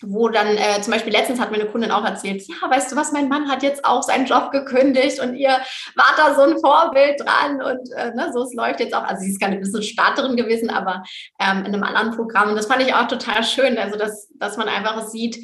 wo 0.05 0.29
dann 0.29 0.57
äh, 0.57 0.81
zum 0.81 0.93
Beispiel 0.93 1.13
letztens 1.13 1.39
hat 1.39 1.51
mir 1.51 1.57
eine 1.57 1.69
Kundin 1.69 1.91
auch 1.91 2.05
erzählt, 2.05 2.43
ja, 2.47 2.69
weißt 2.69 2.91
du 2.91 2.95
was, 2.95 3.11
mein 3.11 3.29
Mann 3.29 3.49
hat 3.49 3.63
jetzt 3.63 3.85
auch 3.85 4.03
seinen 4.03 4.25
Job 4.25 4.51
gekündigt 4.51 5.19
und 5.19 5.35
ihr 5.35 5.49
wart 5.95 6.17
da 6.17 6.35
so 6.35 6.41
ein 6.41 6.59
Vorbild 6.59 7.19
dran 7.19 7.61
und 7.61 7.91
äh, 7.95 8.13
ne, 8.13 8.31
so 8.33 8.43
es 8.43 8.53
läuft 8.53 8.79
jetzt 8.79 8.93
auch. 8.93 9.03
Also 9.03 9.23
sie 9.23 9.31
ist 9.31 9.41
keine 9.41 9.57
Business-Starterin 9.57 10.35
gewesen, 10.35 10.69
aber 10.69 11.03
ähm, 11.39 11.59
in 11.59 11.73
einem 11.73 11.83
anderen 11.83 12.15
Programm 12.15 12.49
und 12.49 12.55
das 12.55 12.67
fand 12.67 12.81
ich 12.81 12.93
auch 12.93 13.07
total 13.07 13.43
schön, 13.43 13.77
also 13.77 13.97
dass, 13.97 14.29
dass 14.35 14.57
man 14.57 14.67
einfach 14.67 15.07
sieht, 15.07 15.37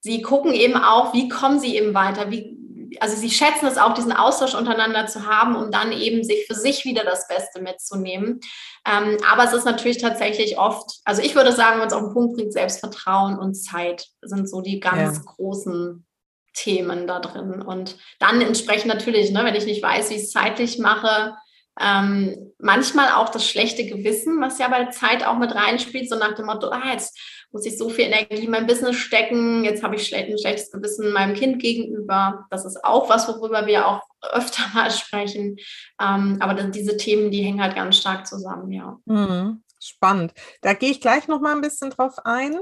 sie 0.00 0.22
gucken 0.22 0.52
eben 0.52 0.76
auch, 0.76 1.14
wie 1.14 1.28
kommen 1.28 1.58
sie 1.58 1.76
eben 1.76 1.94
weiter, 1.94 2.30
wie, 2.30 2.58
also 3.00 3.16
sie 3.16 3.30
schätzen 3.30 3.66
es 3.66 3.78
auch, 3.78 3.94
diesen 3.94 4.12
Austausch 4.12 4.54
untereinander 4.54 5.06
zu 5.06 5.26
haben, 5.26 5.56
um 5.56 5.70
dann 5.70 5.92
eben 5.92 6.24
sich 6.24 6.46
für 6.46 6.54
sich 6.54 6.84
wieder 6.84 7.04
das 7.04 7.28
Beste 7.28 7.60
mitzunehmen. 7.60 8.40
Ähm, 8.86 9.18
aber 9.30 9.44
es 9.44 9.52
ist 9.52 9.64
natürlich 9.64 9.98
tatsächlich 9.98 10.58
oft, 10.58 11.00
also 11.04 11.22
ich 11.22 11.34
würde 11.34 11.52
sagen, 11.52 11.80
wenn 11.80 11.88
es 11.88 11.94
auf 11.94 12.04
den 12.04 12.12
Punkt 12.12 12.36
bringt, 12.36 12.52
Selbstvertrauen 12.52 13.38
und 13.38 13.54
Zeit 13.54 14.06
sind 14.22 14.48
so 14.48 14.60
die 14.60 14.80
ganz 14.80 15.16
ja. 15.16 15.22
großen 15.24 16.06
Themen 16.54 17.06
da 17.06 17.20
drin. 17.20 17.62
Und 17.62 17.96
dann 18.20 18.40
entsprechend 18.40 18.86
natürlich, 18.86 19.30
ne, 19.30 19.44
wenn 19.44 19.54
ich 19.54 19.66
nicht 19.66 19.82
weiß, 19.82 20.10
wie 20.10 20.14
ich 20.14 20.22
es 20.22 20.32
zeitlich 20.32 20.78
mache, 20.78 21.36
Ähm, 21.80 22.52
manchmal 22.60 23.08
auch 23.14 23.30
das 23.30 23.44
schlechte 23.44 23.84
Gewissen, 23.84 24.40
was 24.40 24.60
ja 24.60 24.68
bei 24.68 24.78
der 24.84 24.92
Zeit 24.92 25.26
auch 25.26 25.38
mit 25.38 25.52
reinspielt, 25.52 26.08
so 26.08 26.14
nach 26.16 26.36
dem 26.36 26.46
Motto, 26.46 26.68
ah, 26.68 26.92
jetzt 26.92 27.18
muss 27.54 27.64
ich 27.66 27.78
so 27.78 27.88
viel 27.88 28.06
Energie 28.06 28.44
in 28.44 28.50
mein 28.50 28.66
Business 28.66 28.96
stecken, 28.96 29.64
jetzt 29.64 29.84
habe 29.84 29.94
ich 29.94 30.12
ein 30.12 30.38
schlechtes 30.38 30.72
Gewissen 30.72 31.12
meinem 31.12 31.34
Kind 31.34 31.62
gegenüber. 31.62 32.46
Das 32.50 32.64
ist 32.64 32.84
auch 32.84 33.08
was, 33.08 33.28
worüber 33.28 33.66
wir 33.66 33.86
auch 33.86 34.02
öfter 34.32 34.62
mal 34.74 34.90
sprechen. 34.90 35.56
Ähm, 36.00 36.38
aber 36.40 36.54
diese 36.64 36.96
Themen, 36.96 37.30
die 37.30 37.42
hängen 37.42 37.62
halt 37.62 37.76
ganz 37.76 37.96
stark 37.96 38.26
zusammen, 38.26 38.72
ja. 38.72 38.98
Mhm. 39.06 39.62
Spannend. 39.78 40.32
Da 40.62 40.72
gehe 40.72 40.90
ich 40.90 41.00
gleich 41.00 41.28
noch 41.28 41.40
mal 41.40 41.54
ein 41.54 41.60
bisschen 41.60 41.90
drauf 41.90 42.14
ein. 42.24 42.58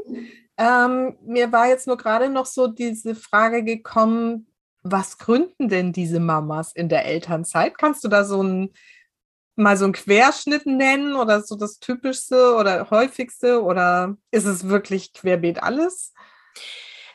Ähm, 0.59 1.17
mir 1.25 1.53
war 1.53 1.69
jetzt 1.69 1.87
nur 1.87 1.97
gerade 1.97 2.29
noch 2.29 2.47
so 2.47 2.67
diese 2.67 3.15
Frage 3.15 3.65
gekommen, 3.65 4.49
was 4.83 5.17
gründen 5.17 5.69
denn 5.69 5.93
diese 5.93 6.21
Mamas 6.21 6.73
in 6.75 6.91
der 6.91 7.07
Elternzeit? 7.07 7.79
Kannst 7.79 8.05
du 8.05 8.09
da 8.09 8.25
so 8.25 8.43
ein 8.43 8.71
mal 9.57 9.77
so 9.77 9.85
einen 9.85 9.93
Querschnitt 9.93 10.67
nennen 10.67 11.15
oder 11.15 11.43
so 11.43 11.57
das 11.57 11.79
Typischste 11.79 12.55
oder 12.57 12.91
häufigste 12.91 13.63
oder 13.63 14.17
ist 14.31 14.47
es 14.47 14.69
wirklich 14.69 15.13
querbeet 15.13 15.63
alles? 15.63 16.13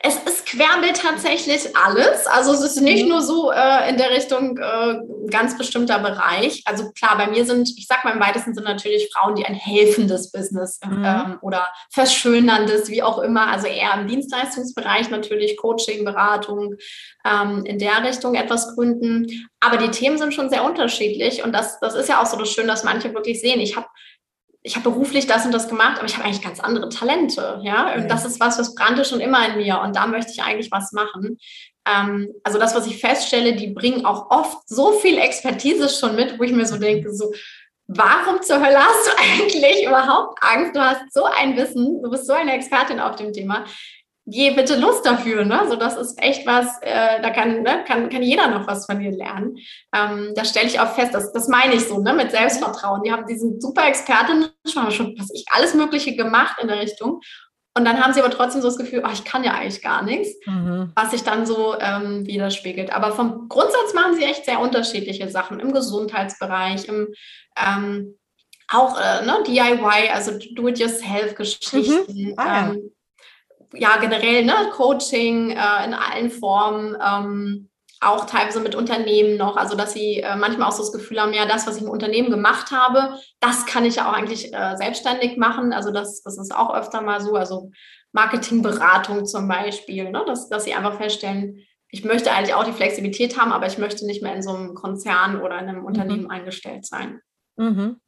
Es 0.08 0.16
ist 0.24 0.46
querbeet 0.46 1.02
tatsächlich 1.02 1.76
alles. 1.76 2.28
Also 2.28 2.54
es 2.54 2.62
ist 2.62 2.82
nicht 2.82 3.04
mhm. 3.04 3.10
nur 3.10 3.22
so 3.22 3.52
äh, 3.52 3.90
in 3.90 3.98
der 3.98 4.12
Richtung 4.12 4.58
äh, 4.58 5.00
ganz 5.30 5.58
bestimmter 5.58 6.00
Bereich. 6.00 6.64
Also 6.66 6.92
klar, 6.92 7.18
bei 7.18 7.28
mir 7.28 7.46
sind, 7.46 7.70
ich 7.78 7.88
sag 7.88 8.06
mal 8.06 8.14
im 8.14 8.22
weitesten 8.22 8.54
Sinne 8.54 8.68
natürlich 8.68 9.10
Frauen, 9.14 9.36
die 9.36 9.46
ein 9.46 9.54
helfendes 9.54 10.32
Business 10.32 10.80
mhm. 10.86 11.04
ähm, 11.04 11.38
oder 11.42 11.68
verschönerndes, 11.92 12.90
wie 12.90 13.04
auch 13.04 13.20
immer, 13.20 13.48
also 13.48 13.68
eher 13.68 13.94
im 13.96 14.08
Dienstleistungsbereich 14.08 15.10
natürlich 15.10 15.58
Coaching, 15.58 16.06
Beratung 16.06 16.76
ähm, 17.26 17.66
in 17.66 17.78
der 17.78 18.02
Richtung 18.04 18.36
etwas 18.36 18.76
gründen. 18.76 19.50
Aber 19.60 19.76
die 19.76 19.92
Themen 19.92 20.18
sind 20.18 20.34
schon 20.34 20.50
sehr 20.50 20.64
unterschiedlich 20.64 21.44
und 21.44 21.52
das, 21.52 21.80
das 21.82 21.96
ist 21.96 22.08
ja 22.08 22.22
auch 22.22 22.28
so 22.28 22.38
das 22.38 22.50
Schöne, 22.50 22.68
dass 22.68 22.86
manche 22.86 23.14
wirklich 23.14 23.42
sehen. 23.42 23.60
Ich 23.60 23.76
habe 23.76 23.88
ich 24.68 24.76
habe 24.76 24.90
beruflich 24.90 25.28
das 25.28 25.46
und 25.46 25.54
das 25.54 25.70
gemacht, 25.70 25.98
aber 25.98 26.06
ich 26.06 26.16
habe 26.18 26.26
eigentlich 26.26 26.44
ganz 26.44 26.60
andere 26.60 26.90
Talente, 26.90 27.60
ja. 27.64 27.96
Und 27.96 28.10
das 28.10 28.26
ist 28.26 28.40
was, 28.40 28.60
was 28.60 28.76
brannte 28.76 29.06
schon 29.06 29.22
immer 29.22 29.48
in 29.48 29.58
mir 29.58 29.80
und 29.80 29.96
da 29.96 30.06
möchte 30.08 30.32
ich 30.32 30.44
eigentlich 30.44 30.72
was 30.72 30.92
machen. 30.92 31.40
Ähm, 31.88 32.34
also 32.44 32.60
das, 32.60 32.76
was 32.76 32.86
ich 32.86 33.00
feststelle, 33.00 33.56
die 33.56 33.68
bringen 33.68 34.06
auch 34.06 34.30
oft 34.30 34.68
so 34.68 34.92
viel 34.92 35.18
Expertise 35.18 35.88
schon 35.90 36.16
mit, 36.16 36.38
wo 36.38 36.44
ich 36.44 36.52
mir 36.52 36.66
so 36.66 36.78
denke, 36.78 37.14
so, 37.14 37.32
warum 37.88 38.42
zur 38.42 38.58
Hölle 38.58 38.80
hast 38.80 39.08
du 39.08 39.12
eigentlich 39.18 39.86
überhaupt 39.86 40.38
Angst? 40.42 40.76
Du 40.76 40.82
hast 40.82 41.14
so 41.14 41.24
ein 41.24 41.56
Wissen, 41.56 42.04
du 42.04 42.10
bist 42.10 42.28
so 42.28 42.34
eine 42.34 42.54
Expertin 42.54 43.00
auf 43.00 43.16
dem 43.16 43.32
Thema 43.32 43.66
je 44.30 44.54
bitte 44.54 44.76
Lust 44.76 45.06
dafür. 45.06 45.46
Ne? 45.46 45.62
So, 45.70 45.76
das 45.76 45.96
ist 45.96 46.22
echt 46.22 46.46
was, 46.46 46.82
äh, 46.82 47.22
da 47.22 47.30
kann, 47.30 47.64
ne, 47.64 47.84
kann, 47.88 48.10
kann 48.10 48.22
jeder 48.22 48.50
noch 48.50 48.68
was 48.68 48.86
von 48.86 49.00
dir 49.00 49.12
lernen. 49.12 49.58
Ähm, 49.96 50.34
da 50.36 50.44
stelle 50.44 50.68
ich 50.68 50.80
auch 50.80 50.94
fest, 50.94 51.14
das, 51.14 51.32
das 51.32 51.48
meine 51.48 51.76
ich 51.76 51.88
so, 51.88 52.00
ne, 52.00 52.14
mit 52.14 52.32
Selbstvertrauen. 52.32 53.04
Die 53.04 53.12
haben 53.12 53.26
diesen 53.26 53.62
super 53.62 53.88
Expertinnen 53.88 54.50
schon, 54.66 54.92
schon 54.92 55.16
was 55.18 55.32
ich 55.34 55.46
alles 55.50 55.74
Mögliche 55.74 56.16
gemacht 56.16 56.58
in 56.62 56.68
der 56.68 56.82
Richtung. 56.82 57.22
Und 57.78 57.86
dann 57.86 58.04
haben 58.04 58.12
sie 58.12 58.22
aber 58.22 58.32
trotzdem 58.32 58.62
so 58.62 58.68
das 58.68 58.78
Gefühl, 58.78 59.04
oh, 59.06 59.12
ich 59.14 59.24
kann 59.24 59.44
ja 59.44 59.54
eigentlich 59.54 59.84
gar 59.84 60.02
nichts, 60.02 60.36
mhm. 60.46 60.92
was 60.96 61.12
sich 61.12 61.24
dann 61.24 61.46
so 61.46 61.76
ähm, 61.80 62.26
widerspiegelt. 62.26 62.92
Aber 62.92 63.12
vom 63.12 63.48
Grundsatz 63.48 63.94
machen 63.94 64.16
sie 64.16 64.24
echt 64.24 64.46
sehr 64.46 64.60
unterschiedliche 64.60 65.30
Sachen 65.30 65.60
im 65.60 65.72
Gesundheitsbereich, 65.72 66.88
im 66.88 67.14
ähm, 67.56 68.18
auch 68.68 69.00
äh, 69.00 69.26
ne, 69.26 69.44
DIY, 69.46 70.10
also 70.12 70.32
Do-it-yourself-Geschichten. 70.56 72.30
Mhm. 72.30 72.34
Ah, 72.36 72.46
ja. 72.46 72.70
ähm, 72.72 72.92
ja, 73.74 73.98
generell 73.98 74.46
ne, 74.46 74.54
Coaching 74.72 75.52
äh, 75.52 75.86
in 75.86 75.94
allen 75.94 76.30
Formen, 76.30 76.96
ähm, 77.06 77.70
auch 78.00 78.26
teilweise 78.26 78.60
mit 78.60 78.76
Unternehmen 78.76 79.38
noch, 79.38 79.58
also 79.58 79.76
dass 79.76 79.94
sie 79.94 80.20
äh, 80.20 80.36
manchmal 80.36 80.68
auch 80.68 80.74
so 80.74 80.84
das 80.84 80.92
Gefühl 80.92 81.20
haben, 81.20 81.34
ja, 81.34 81.46
das, 81.46 81.66
was 81.66 81.78
ich 81.78 81.84
im 81.84 81.90
Unternehmen 81.90 82.30
gemacht 82.30 82.72
habe, 82.72 83.18
das 83.40 83.66
kann 83.66 83.86
ich 83.86 83.96
ja 83.96 84.10
auch 84.10 84.14
eigentlich 84.14 84.54
äh, 84.54 84.76
selbstständig 84.76 85.38
machen. 85.38 85.74
Also 85.74 85.92
das, 85.92 86.22
das 86.22 86.38
ist 86.38 86.54
auch 86.54 86.74
öfter 86.74 87.02
mal 87.02 87.22
so, 87.22 87.36
also 87.36 87.72
Marketingberatung 88.12 89.26
zum 89.26 89.48
Beispiel, 89.48 90.12
ne, 90.12 90.24
dass, 90.28 90.48
dass 90.50 90.64
sie 90.64 90.74
einfach 90.74 90.98
feststellen, 90.98 91.60
ich 91.90 92.04
möchte 92.04 92.32
eigentlich 92.32 92.54
auch 92.54 92.66
die 92.66 92.74
Flexibilität 92.74 93.40
haben, 93.40 93.52
aber 93.52 93.66
ich 93.66 93.78
möchte 93.78 94.06
nicht 94.06 94.22
mehr 94.22 94.36
in 94.36 94.44
so 94.44 94.52
einem 94.52 94.74
Konzern 94.74 95.42
oder 95.42 95.58
in 95.60 95.70
einem 95.70 95.80
mhm. 95.80 95.86
Unternehmen 95.86 96.30
eingestellt 96.30 96.86
sein. 96.86 97.22
Mhm. 97.56 98.00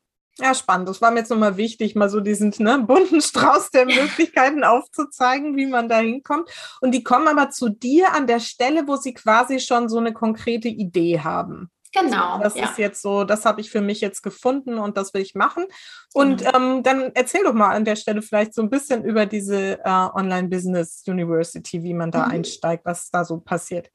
Ja, 0.42 0.54
spannend. 0.54 0.88
Das 0.88 1.02
war 1.02 1.12
mir 1.12 1.20
jetzt 1.20 1.30
nochmal 1.30 1.58
wichtig, 1.58 1.96
mal 1.96 2.10
so 2.10 2.20
diesen 2.20 2.54
ne, 2.60 2.80
bunten 2.80 3.22
Strauß 3.22 3.72
der 3.72 3.86
Möglichkeiten 3.86 4.64
aufzuzeigen, 4.64 5.58
wie 5.58 5.66
man 5.66 5.90
da 5.90 6.00
hinkommt. 6.00 6.50
Und 6.82 6.92
die 6.92 7.04
kommen 7.04 7.28
aber 7.28 7.50
zu 7.50 7.70
dir 7.70 8.14
an 8.14 8.28
der 8.28 8.40
Stelle, 8.40 8.88
wo 8.88 8.96
sie 8.96 9.14
quasi 9.14 9.60
schon 9.60 9.90
so 9.90 9.98
eine 9.98 10.14
konkrete 10.14 10.70
Idee 10.70 11.20
haben. 11.20 11.70
Genau. 11.92 12.40
Das 12.40 12.56
ja. 12.56 12.66
ist 12.66 12.78
jetzt 12.78 13.02
so, 13.02 13.24
das 13.24 13.46
habe 13.46 13.62
ich 13.62 13.72
für 13.72 13.82
mich 13.82 14.00
jetzt 14.00 14.22
gefunden 14.22 14.78
und 14.78 14.96
das 14.96 15.14
will 15.14 15.22
ich 15.22 15.34
machen. 15.34 15.66
Und 16.14 16.42
mhm. 16.42 16.50
ähm, 16.54 16.84
dann 16.84 17.12
erzähl 17.16 17.44
doch 17.44 17.54
mal 17.54 17.76
an 17.76 17.86
der 17.86 17.96
Stelle 17.96 18.22
vielleicht 18.22 18.54
so 18.54 18.62
ein 18.62 18.70
bisschen 18.70 19.04
über 19.04 19.26
diese 19.26 19.80
äh, 19.84 19.90
Online-Business 19.90 21.04
University, 21.08 21.84
wie 21.84 21.94
man 21.94 22.12
da 22.12 22.26
mhm. 22.26 22.32
einsteigt, 22.32 22.86
was 22.86 23.10
da 23.10 23.26
so 23.26 23.40
passiert. 23.40 23.90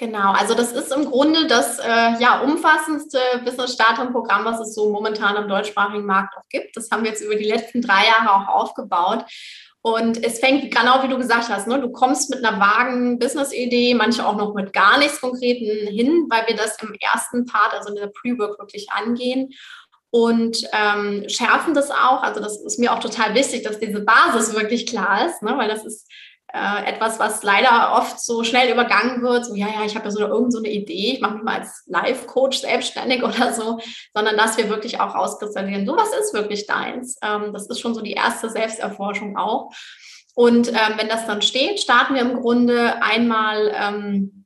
Genau, 0.00 0.30
also 0.30 0.54
das 0.54 0.72
ist 0.72 0.92
im 0.92 1.06
Grunde 1.06 1.48
das 1.48 1.80
äh, 1.80 2.20
ja, 2.20 2.40
umfassendste 2.40 3.18
Business-Starter-Programm, 3.44 4.44
was 4.44 4.60
es 4.60 4.74
so 4.76 4.90
momentan 4.90 5.34
im 5.34 5.48
deutschsprachigen 5.48 6.06
Markt 6.06 6.36
auch 6.36 6.48
gibt. 6.48 6.76
Das 6.76 6.88
haben 6.92 7.02
wir 7.02 7.10
jetzt 7.10 7.20
über 7.20 7.34
die 7.34 7.48
letzten 7.48 7.82
drei 7.82 8.06
Jahre 8.06 8.32
auch 8.32 8.48
aufgebaut. 8.48 9.24
Und 9.80 10.22
es 10.24 10.38
fängt 10.38 10.72
genau 10.72 11.02
wie 11.02 11.08
du 11.08 11.18
gesagt 11.18 11.48
hast, 11.48 11.66
ne? 11.66 11.80
du 11.80 11.90
kommst 11.90 12.30
mit 12.30 12.44
einer 12.44 12.60
vagen 12.60 13.18
Business-Idee, 13.18 13.94
manche 13.94 14.24
auch 14.24 14.36
noch 14.36 14.54
mit 14.54 14.72
gar 14.72 14.98
nichts 14.98 15.20
Konkreten 15.20 15.88
hin, 15.88 16.26
weil 16.30 16.46
wir 16.46 16.54
das 16.54 16.80
im 16.80 16.94
ersten 17.00 17.44
Part, 17.46 17.74
also 17.74 17.88
in 17.88 17.96
der 17.96 18.08
Pre-Work 18.08 18.58
wirklich 18.60 18.90
angehen 18.92 19.50
und 20.10 20.62
ähm, 20.72 21.28
schärfen 21.28 21.74
das 21.74 21.90
auch. 21.90 22.22
Also 22.22 22.40
das 22.40 22.60
ist 22.60 22.78
mir 22.78 22.92
auch 22.92 23.00
total 23.00 23.34
wichtig, 23.34 23.64
dass 23.64 23.80
diese 23.80 24.00
Basis 24.00 24.54
wirklich 24.54 24.86
klar 24.86 25.26
ist, 25.26 25.42
ne? 25.42 25.54
weil 25.56 25.68
das 25.68 25.84
ist 25.84 26.08
äh, 26.52 26.86
etwas, 26.86 27.18
was 27.18 27.42
leider 27.42 27.92
oft 27.94 28.20
so 28.20 28.42
schnell 28.42 28.72
übergangen 28.72 29.22
wird, 29.22 29.44
so 29.44 29.54
ja, 29.54 29.66
ja, 29.66 29.84
ich 29.84 29.94
habe 29.94 30.06
ja 30.06 30.10
so 30.10 30.20
irgend 30.20 30.52
so 30.52 30.58
eine 30.58 30.70
Idee, 30.70 31.12
ich 31.12 31.20
mache 31.20 31.34
mich 31.34 31.42
mal 31.42 31.60
als 31.60 31.84
Life-Coach 31.86 32.58
selbstständig 32.58 33.22
oder 33.24 33.52
so, 33.52 33.78
sondern 34.14 34.36
dass 34.36 34.56
wir 34.56 34.68
wirklich 34.68 35.00
auch 35.00 35.14
rauskristallisieren, 35.14 35.86
so 35.86 35.96
was 35.96 36.12
ist 36.14 36.32
wirklich 36.32 36.66
deins. 36.66 37.18
Ähm, 37.22 37.52
das 37.52 37.66
ist 37.66 37.80
schon 37.80 37.94
so 37.94 38.00
die 38.00 38.12
erste 38.12 38.48
Selbsterforschung 38.48 39.36
auch. 39.36 39.70
Und 40.34 40.68
ähm, 40.68 40.94
wenn 40.96 41.08
das 41.08 41.26
dann 41.26 41.42
steht, 41.42 41.80
starten 41.80 42.14
wir 42.14 42.22
im 42.22 42.40
Grunde 42.40 43.02
einmal 43.02 43.72
ähm, 43.74 44.37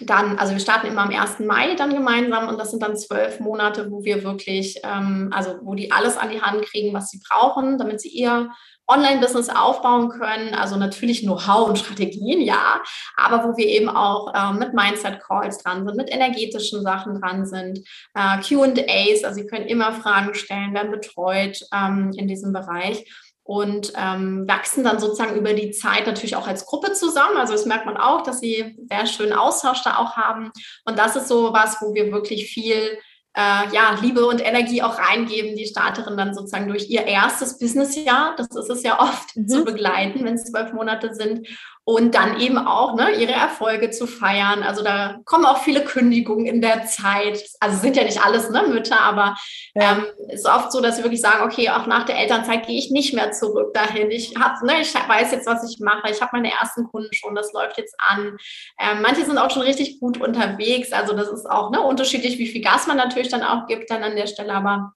dann, 0.00 0.38
also 0.38 0.52
wir 0.52 0.60
starten 0.60 0.86
immer 0.86 1.02
am 1.02 1.10
1. 1.10 1.40
Mai 1.40 1.74
dann 1.74 1.92
gemeinsam 1.92 2.48
und 2.48 2.58
das 2.58 2.70
sind 2.70 2.82
dann 2.82 2.96
zwölf 2.96 3.40
Monate, 3.40 3.90
wo 3.90 4.04
wir 4.04 4.22
wirklich, 4.22 4.80
ähm, 4.84 5.30
also 5.34 5.58
wo 5.62 5.74
die 5.74 5.90
alles 5.90 6.16
an 6.16 6.30
die 6.30 6.40
Hand 6.40 6.62
kriegen, 6.62 6.94
was 6.94 7.10
sie 7.10 7.20
brauchen, 7.28 7.78
damit 7.78 8.00
sie 8.00 8.08
ihr 8.08 8.50
Online-Business 8.86 9.50
aufbauen 9.50 10.08
können. 10.08 10.54
Also 10.54 10.76
natürlich 10.76 11.22
Know-how 11.22 11.68
und 11.68 11.78
Strategien, 11.78 12.40
ja, 12.40 12.80
aber 13.16 13.44
wo 13.44 13.56
wir 13.56 13.66
eben 13.66 13.88
auch 13.88 14.32
äh, 14.34 14.52
mit 14.52 14.72
Mindset-Calls 14.72 15.58
dran 15.58 15.86
sind, 15.86 15.96
mit 15.96 16.10
energetischen 16.12 16.82
Sachen 16.82 17.20
dran 17.20 17.44
sind, 17.44 17.80
äh, 18.14 18.38
QAs, 18.40 19.24
also 19.24 19.40
Sie 19.40 19.46
können 19.46 19.66
immer 19.66 19.92
Fragen 19.92 20.34
stellen, 20.34 20.74
werden 20.74 20.90
betreut 20.90 21.60
ähm, 21.74 22.12
in 22.16 22.28
diesem 22.28 22.52
Bereich 22.52 23.04
und 23.48 23.94
ähm, 23.96 24.46
wachsen 24.46 24.84
dann 24.84 25.00
sozusagen 25.00 25.34
über 25.34 25.54
die 25.54 25.70
Zeit 25.70 26.06
natürlich 26.06 26.36
auch 26.36 26.46
als 26.46 26.66
Gruppe 26.66 26.92
zusammen. 26.92 27.38
Also 27.38 27.54
das 27.54 27.64
merkt 27.64 27.86
man 27.86 27.96
auch, 27.96 28.22
dass 28.22 28.40
sie 28.40 28.76
sehr 28.90 29.06
schönen 29.06 29.32
Austausch 29.32 29.82
da 29.82 29.96
auch 29.96 30.18
haben. 30.18 30.52
Und 30.84 30.98
das 30.98 31.16
ist 31.16 31.28
so 31.28 31.50
was, 31.54 31.80
wo 31.80 31.94
wir 31.94 32.12
wirklich 32.12 32.50
viel 32.50 32.98
äh, 33.34 33.72
ja, 33.72 33.96
Liebe 34.02 34.26
und 34.26 34.44
Energie 34.44 34.82
auch 34.82 34.98
reingeben, 34.98 35.56
die 35.56 35.64
Starterin 35.64 36.18
dann 36.18 36.34
sozusagen 36.34 36.68
durch 36.68 36.90
ihr 36.90 37.06
erstes 37.06 37.58
Businessjahr, 37.58 38.34
das 38.36 38.48
ist 38.48 38.68
es 38.68 38.82
ja 38.82 39.00
oft, 39.00 39.34
mhm. 39.34 39.48
zu 39.48 39.64
begleiten, 39.64 40.26
wenn 40.26 40.34
es 40.34 40.44
zwölf 40.44 40.74
Monate 40.74 41.14
sind 41.14 41.48
und 41.88 42.14
dann 42.14 42.38
eben 42.38 42.58
auch 42.58 42.96
ne, 42.96 43.12
ihre 43.12 43.32
Erfolge 43.32 43.88
zu 43.88 44.06
feiern. 44.06 44.62
Also 44.62 44.84
da 44.84 45.20
kommen 45.24 45.46
auch 45.46 45.62
viele 45.62 45.82
Kündigungen 45.82 46.44
in 46.44 46.60
der 46.60 46.84
Zeit. 46.84 47.42
Also 47.60 47.78
sind 47.78 47.96
ja 47.96 48.04
nicht 48.04 48.22
alles 48.22 48.50
ne, 48.50 48.64
Mütter, 48.68 49.00
aber 49.00 49.38
ja. 49.74 49.92
ähm, 49.92 50.04
ist 50.28 50.46
oft 50.46 50.70
so, 50.70 50.82
dass 50.82 50.98
sie 50.98 51.02
wirklich 51.02 51.22
sagen, 51.22 51.42
okay, 51.44 51.70
auch 51.70 51.86
nach 51.86 52.04
der 52.04 52.18
Elternzeit 52.18 52.66
gehe 52.66 52.78
ich 52.78 52.90
nicht 52.90 53.14
mehr 53.14 53.32
zurück 53.32 53.72
dahin. 53.72 54.10
Ich, 54.10 54.34
hab, 54.38 54.62
ne, 54.64 54.82
ich 54.82 54.94
weiß 54.94 55.32
jetzt, 55.32 55.46
was 55.46 55.64
ich 55.64 55.80
mache. 55.80 56.10
Ich 56.10 56.20
habe 56.20 56.32
meine 56.34 56.52
ersten 56.52 56.84
Kunden 56.84 57.14
schon, 57.14 57.34
das 57.34 57.54
läuft 57.54 57.78
jetzt 57.78 57.96
an. 58.06 58.36
Ähm, 58.78 59.00
manche 59.00 59.24
sind 59.24 59.38
auch 59.38 59.50
schon 59.50 59.62
richtig 59.62 59.98
gut 59.98 60.20
unterwegs. 60.20 60.92
Also 60.92 61.16
das 61.16 61.28
ist 61.28 61.48
auch 61.48 61.70
ne, 61.70 61.80
unterschiedlich, 61.80 62.38
wie 62.38 62.48
viel 62.48 62.60
Gas 62.60 62.86
man 62.86 62.98
natürlich 62.98 63.30
dann 63.30 63.42
auch 63.42 63.66
gibt 63.66 63.90
dann 63.90 64.02
an 64.02 64.14
der 64.14 64.26
Stelle. 64.26 64.52
Aber 64.52 64.92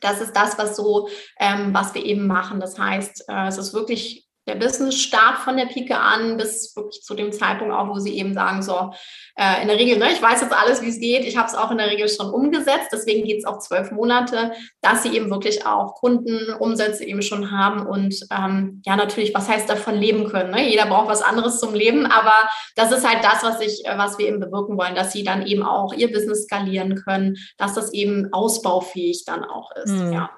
das 0.00 0.20
ist 0.20 0.36
das, 0.36 0.56
was 0.58 0.76
so, 0.76 1.08
ähm, 1.40 1.74
was 1.74 1.92
wir 1.94 2.04
eben 2.04 2.28
machen. 2.28 2.60
Das 2.60 2.78
heißt, 2.78 3.24
äh, 3.28 3.48
es 3.48 3.58
ist 3.58 3.74
wirklich 3.74 4.29
der 4.50 4.56
Business-Start 4.56 5.38
von 5.38 5.56
der 5.56 5.66
Pike 5.66 5.96
an 5.96 6.36
bis 6.36 6.74
wirklich 6.74 7.02
zu 7.02 7.14
dem 7.14 7.30
Zeitpunkt 7.30 7.72
auch, 7.72 7.88
wo 7.88 7.98
sie 7.98 8.18
eben 8.18 8.34
sagen, 8.34 8.62
so, 8.62 8.92
äh, 9.36 9.62
in 9.62 9.68
der 9.68 9.78
Regel, 9.78 9.98
ne, 9.98 10.10
ich 10.12 10.20
weiß 10.20 10.40
jetzt 10.40 10.52
alles, 10.52 10.82
wie 10.82 10.88
es 10.88 10.98
geht, 10.98 11.24
ich 11.24 11.36
habe 11.36 11.46
es 11.46 11.54
auch 11.54 11.70
in 11.70 11.78
der 11.78 11.88
Regel 11.88 12.08
schon 12.08 12.30
umgesetzt, 12.30 12.88
deswegen 12.92 13.24
geht 13.24 13.38
es 13.38 13.44
auch 13.44 13.58
zwölf 13.60 13.92
Monate, 13.92 14.52
dass 14.80 15.04
sie 15.04 15.14
eben 15.14 15.30
wirklich 15.30 15.66
auch 15.66 15.94
Kundenumsätze 15.94 17.04
eben 17.04 17.22
schon 17.22 17.52
haben 17.52 17.86
und 17.86 18.14
ähm, 18.32 18.82
ja, 18.84 18.96
natürlich, 18.96 19.34
was 19.34 19.48
heißt 19.48 19.70
davon 19.70 19.94
leben 19.94 20.28
können. 20.28 20.50
Ne? 20.50 20.68
Jeder 20.68 20.86
braucht 20.86 21.08
was 21.08 21.22
anderes 21.22 21.60
zum 21.60 21.74
Leben, 21.74 22.06
aber 22.06 22.34
das 22.74 22.90
ist 22.90 23.08
halt 23.08 23.22
das, 23.22 23.44
was 23.44 23.60
ich, 23.60 23.86
äh, 23.86 23.96
was 23.96 24.18
wir 24.18 24.26
eben 24.26 24.40
bewirken 24.40 24.76
wollen, 24.76 24.96
dass 24.96 25.12
sie 25.12 25.22
dann 25.22 25.46
eben 25.46 25.62
auch 25.62 25.92
ihr 25.92 26.10
Business 26.10 26.44
skalieren 26.44 26.96
können, 26.96 27.36
dass 27.56 27.74
das 27.74 27.92
eben 27.92 28.32
ausbaufähig 28.32 29.24
dann 29.24 29.44
auch 29.44 29.70
ist. 29.76 29.92
Mhm. 29.92 30.12
Ja. 30.12 30.30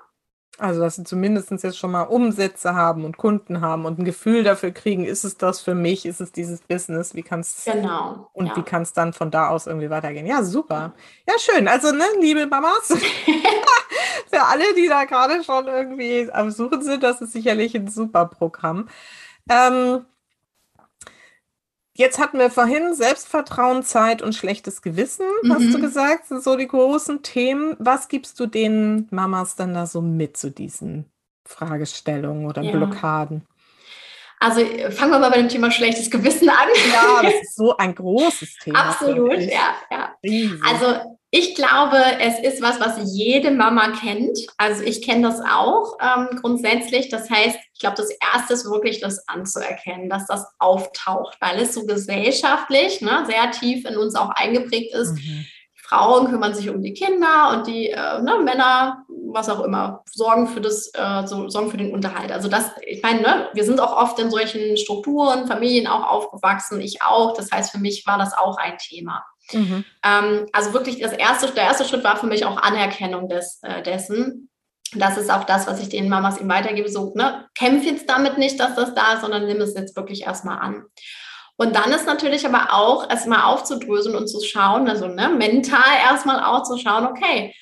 Also, 0.62 0.80
dass 0.80 0.94
sie 0.94 1.02
zumindest 1.02 1.50
jetzt 1.50 1.76
schon 1.76 1.90
mal 1.90 2.02
Umsätze 2.02 2.76
haben 2.76 3.04
und 3.04 3.16
Kunden 3.16 3.60
haben 3.60 3.84
und 3.84 3.98
ein 3.98 4.04
Gefühl 4.04 4.44
dafür 4.44 4.70
kriegen, 4.70 5.04
ist 5.04 5.24
es 5.24 5.36
das 5.36 5.60
für 5.60 5.74
mich, 5.74 6.06
ist 6.06 6.20
es 6.20 6.30
dieses 6.30 6.60
Business, 6.60 7.16
wie 7.16 7.24
kann 7.24 7.40
es 7.40 7.64
genau, 7.64 8.30
und 8.32 8.46
ja. 8.46 8.56
wie 8.56 8.62
kann 8.62 8.82
es 8.82 8.92
dann 8.92 9.12
von 9.12 9.32
da 9.32 9.48
aus 9.48 9.66
irgendwie 9.66 9.90
weitergehen. 9.90 10.24
Ja, 10.24 10.44
super. 10.44 10.92
Ja, 11.28 11.34
schön. 11.40 11.66
Also, 11.66 11.90
ne, 11.90 12.04
liebe 12.20 12.46
Mamas, 12.46 12.86
für 14.30 14.40
alle, 14.40 14.72
die 14.76 14.86
da 14.86 15.04
gerade 15.04 15.42
schon 15.42 15.66
irgendwie 15.66 16.30
am 16.30 16.52
Suchen 16.52 16.80
sind, 16.80 17.02
das 17.02 17.20
ist 17.20 17.32
sicherlich 17.32 17.74
ein 17.74 17.88
super 17.88 18.26
Programm. 18.26 18.88
Ähm, 19.50 20.06
Jetzt 21.94 22.18
hatten 22.18 22.38
wir 22.38 22.50
vorhin 22.50 22.94
Selbstvertrauen, 22.94 23.82
Zeit 23.82 24.22
und 24.22 24.34
schlechtes 24.34 24.80
Gewissen, 24.80 25.26
mhm. 25.42 25.52
hast 25.52 25.72
du 25.72 25.78
mhm. 25.78 25.82
gesagt, 25.82 26.26
sind 26.26 26.42
so 26.42 26.56
die 26.56 26.66
großen 26.66 27.22
Themen. 27.22 27.76
Was 27.78 28.08
gibst 28.08 28.40
du 28.40 28.46
den 28.46 29.08
Mamas 29.10 29.56
dann 29.56 29.74
da 29.74 29.86
so 29.86 30.00
mit 30.00 30.36
zu 30.36 30.50
diesen 30.50 31.04
Fragestellungen 31.44 32.46
oder 32.46 32.62
ja. 32.62 32.72
Blockaden? 32.72 33.42
Also 34.42 34.60
fangen 34.90 35.12
wir 35.12 35.20
mal 35.20 35.30
bei 35.30 35.38
dem 35.38 35.48
Thema 35.48 35.70
schlechtes 35.70 36.10
Gewissen 36.10 36.48
an. 36.48 36.68
Ja, 36.92 37.22
das 37.22 37.34
ist 37.42 37.56
so 37.56 37.76
ein 37.76 37.94
großes 37.94 38.56
Thema. 38.58 38.88
Absolut, 38.88 39.38
ja, 39.38 39.76
ja. 39.88 40.16
Also 40.68 40.96
ich 41.30 41.54
glaube, 41.54 41.96
es 42.18 42.40
ist 42.40 42.60
was, 42.60 42.80
was 42.80 43.14
jede 43.14 43.52
Mama 43.52 43.92
kennt. 43.92 44.36
Also 44.58 44.82
ich 44.82 45.00
kenne 45.00 45.28
das 45.28 45.40
auch 45.40 45.96
ähm, 46.00 46.38
grundsätzlich. 46.40 47.08
Das 47.08 47.30
heißt, 47.30 47.56
ich 47.72 47.80
glaube, 47.80 47.96
das 47.96 48.10
Erste 48.34 48.54
ist 48.54 48.64
wirklich 48.66 49.00
das 49.00 49.26
anzuerkennen, 49.28 50.10
dass 50.10 50.26
das 50.26 50.44
auftaucht, 50.58 51.36
weil 51.40 51.60
es 51.60 51.72
so 51.72 51.86
gesellschaftlich 51.86 53.00
ne, 53.00 53.24
sehr 53.26 53.50
tief 53.52 53.86
in 53.86 53.96
uns 53.96 54.16
auch 54.16 54.30
eingeprägt 54.30 54.92
ist. 54.92 55.12
Mhm. 55.12 55.46
Frauen 55.92 56.30
kümmern 56.30 56.54
sich 56.54 56.70
um 56.70 56.82
die 56.82 56.94
Kinder 56.94 57.50
und 57.52 57.66
die 57.66 57.90
äh, 57.90 58.22
ne, 58.22 58.38
Männer, 58.42 59.04
was 59.08 59.50
auch 59.50 59.60
immer, 59.60 60.02
sorgen 60.10 60.46
für 60.46 60.62
das, 60.62 60.90
äh, 60.94 61.26
so, 61.26 61.50
sorgen 61.50 61.70
für 61.70 61.76
den 61.76 61.92
Unterhalt. 61.92 62.32
Also 62.32 62.48
das, 62.48 62.70
ich 62.86 63.02
meine, 63.02 63.20
ne, 63.20 63.48
wir 63.52 63.64
sind 63.64 63.78
auch 63.78 63.94
oft 63.94 64.18
in 64.18 64.30
solchen 64.30 64.78
Strukturen, 64.78 65.46
Familien 65.46 65.86
auch 65.86 66.10
aufgewachsen, 66.10 66.80
ich 66.80 67.02
auch. 67.02 67.34
Das 67.34 67.50
heißt, 67.50 67.72
für 67.72 67.78
mich 67.78 68.06
war 68.06 68.16
das 68.16 68.32
auch 68.36 68.56
ein 68.56 68.78
Thema. 68.78 69.22
Mhm. 69.52 69.84
Ähm, 70.02 70.46
also 70.52 70.72
wirklich 70.72 70.98
das 70.98 71.12
erste, 71.12 71.48
der 71.48 71.64
erste 71.64 71.84
Schritt 71.84 72.04
war 72.04 72.16
für 72.16 72.26
mich 72.26 72.46
auch 72.46 72.56
Anerkennung 72.56 73.28
des, 73.28 73.60
äh, 73.62 73.82
dessen. 73.82 74.48
Das 74.94 75.18
ist 75.18 75.30
auch 75.30 75.44
das, 75.44 75.66
was 75.66 75.80
ich 75.80 75.90
den 75.90 76.08
Mamas 76.08 76.40
ihm 76.40 76.48
weitergebe. 76.48 76.88
So, 76.88 77.12
ne, 77.14 77.48
kämpf 77.54 77.84
jetzt 77.84 78.08
damit 78.08 78.38
nicht, 78.38 78.58
dass 78.58 78.76
das 78.76 78.94
da 78.94 79.14
ist, 79.14 79.20
sondern 79.20 79.46
nimm 79.46 79.60
es 79.60 79.74
jetzt 79.74 79.94
wirklich 79.94 80.22
erstmal 80.22 80.58
an. 80.58 80.84
Und 81.56 81.76
dann 81.76 81.92
ist 81.92 82.06
natürlich 82.06 82.46
aber 82.46 82.72
auch 82.72 83.08
erstmal 83.08 83.42
aufzudröseln 83.42 84.16
und 84.16 84.26
zu 84.26 84.40
schauen, 84.40 84.88
also 84.88 85.06
ne, 85.06 85.28
mental 85.28 85.80
erstmal 86.04 86.42
auch 86.42 86.62
zu 86.62 86.78
schauen, 86.78 87.06
okay, 87.06 87.54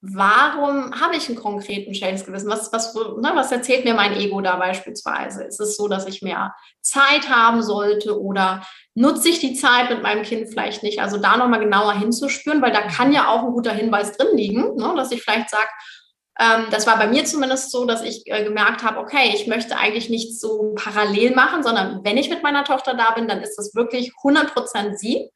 warum 0.00 0.92
habe 1.00 1.16
ich 1.16 1.28
einen 1.28 1.38
konkreten 1.38 1.94
schlechtes 1.94 2.24
Gewissen? 2.24 2.50
Was, 2.50 2.72
was, 2.72 2.94
ne, 2.94 3.32
was 3.34 3.50
erzählt 3.50 3.84
mir 3.84 3.94
mein 3.94 4.16
Ego 4.16 4.40
da 4.40 4.56
beispielsweise? 4.56 5.44
Ist 5.44 5.60
es 5.60 5.76
so, 5.76 5.88
dass 5.88 6.06
ich 6.06 6.22
mehr 6.22 6.54
Zeit 6.80 7.28
haben 7.28 7.62
sollte 7.62 8.20
oder 8.20 8.62
nutze 8.94 9.28
ich 9.28 9.40
die 9.40 9.54
Zeit 9.54 9.90
mit 9.90 10.02
meinem 10.02 10.22
Kind 10.22 10.48
vielleicht 10.48 10.82
nicht? 10.82 11.00
Also 11.00 11.18
da 11.18 11.36
nochmal 11.36 11.60
genauer 11.60 11.94
hinzuspüren, 11.94 12.62
weil 12.62 12.72
da 12.72 12.82
kann 12.82 13.12
ja 13.12 13.28
auch 13.28 13.42
ein 13.42 13.52
guter 13.52 13.72
Hinweis 13.72 14.16
drin 14.16 14.36
liegen, 14.36 14.76
ne, 14.76 14.94
dass 14.96 15.10
ich 15.10 15.22
vielleicht 15.22 15.50
sage, 15.50 15.68
ähm, 16.38 16.66
das 16.70 16.86
war 16.86 16.96
bei 16.98 17.08
mir 17.08 17.24
zumindest 17.24 17.70
so, 17.72 17.84
dass 17.84 18.02
ich 18.02 18.22
äh, 18.26 18.44
gemerkt 18.44 18.84
habe, 18.84 18.98
okay, 18.98 19.32
ich 19.34 19.46
möchte 19.46 19.76
eigentlich 19.76 20.08
nicht 20.08 20.38
so 20.38 20.74
parallel 20.76 21.34
machen, 21.34 21.62
sondern 21.62 22.04
wenn 22.04 22.16
ich 22.16 22.30
mit 22.30 22.42
meiner 22.42 22.64
Tochter 22.64 22.94
da 22.94 23.10
bin, 23.10 23.26
dann 23.26 23.42
ist 23.42 23.56
das 23.56 23.74
wirklich 23.74 24.12
100 24.18 24.54
Prozent 24.54 24.98
sie. 24.98 25.30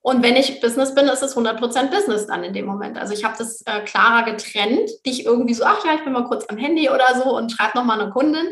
Und 0.00 0.22
wenn 0.22 0.36
ich 0.36 0.60
Business 0.60 0.94
bin, 0.94 1.06
ist 1.06 1.22
es 1.22 1.34
100% 1.34 1.90
Business 1.90 2.26
dann 2.26 2.44
in 2.44 2.52
dem 2.52 2.66
Moment. 2.66 2.98
Also 2.98 3.14
ich 3.14 3.24
habe 3.24 3.36
das 3.38 3.62
äh, 3.62 3.80
klarer 3.80 4.30
getrennt, 4.30 4.90
nicht 5.04 5.24
irgendwie 5.24 5.54
so, 5.54 5.64
ach 5.64 5.82
ja, 5.84 5.94
ich 5.94 6.04
bin 6.04 6.12
mal 6.12 6.26
kurz 6.26 6.44
am 6.50 6.58
Handy 6.58 6.90
oder 6.90 7.06
so 7.20 7.34
und 7.34 7.50
schreibe 7.50 7.78
nochmal 7.78 7.98
eine 7.98 8.10
Kundin, 8.10 8.46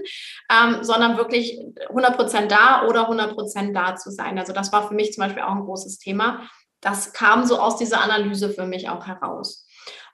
ähm, 0.50 0.78
sondern 0.82 1.18
wirklich 1.18 1.60
100% 1.90 2.46
da 2.46 2.86
oder 2.88 3.10
100% 3.10 3.74
da 3.74 3.96
zu 3.96 4.10
sein. 4.10 4.38
Also 4.38 4.54
das 4.54 4.72
war 4.72 4.88
für 4.88 4.94
mich 4.94 5.12
zum 5.12 5.24
Beispiel 5.24 5.42
auch 5.42 5.52
ein 5.52 5.66
großes 5.66 5.98
Thema. 5.98 6.48
Das 6.80 7.12
kam 7.12 7.44
so 7.44 7.58
aus 7.58 7.76
dieser 7.76 8.00
Analyse 8.00 8.48
für 8.48 8.64
mich 8.64 8.88
auch 8.88 9.06
heraus. 9.06 9.66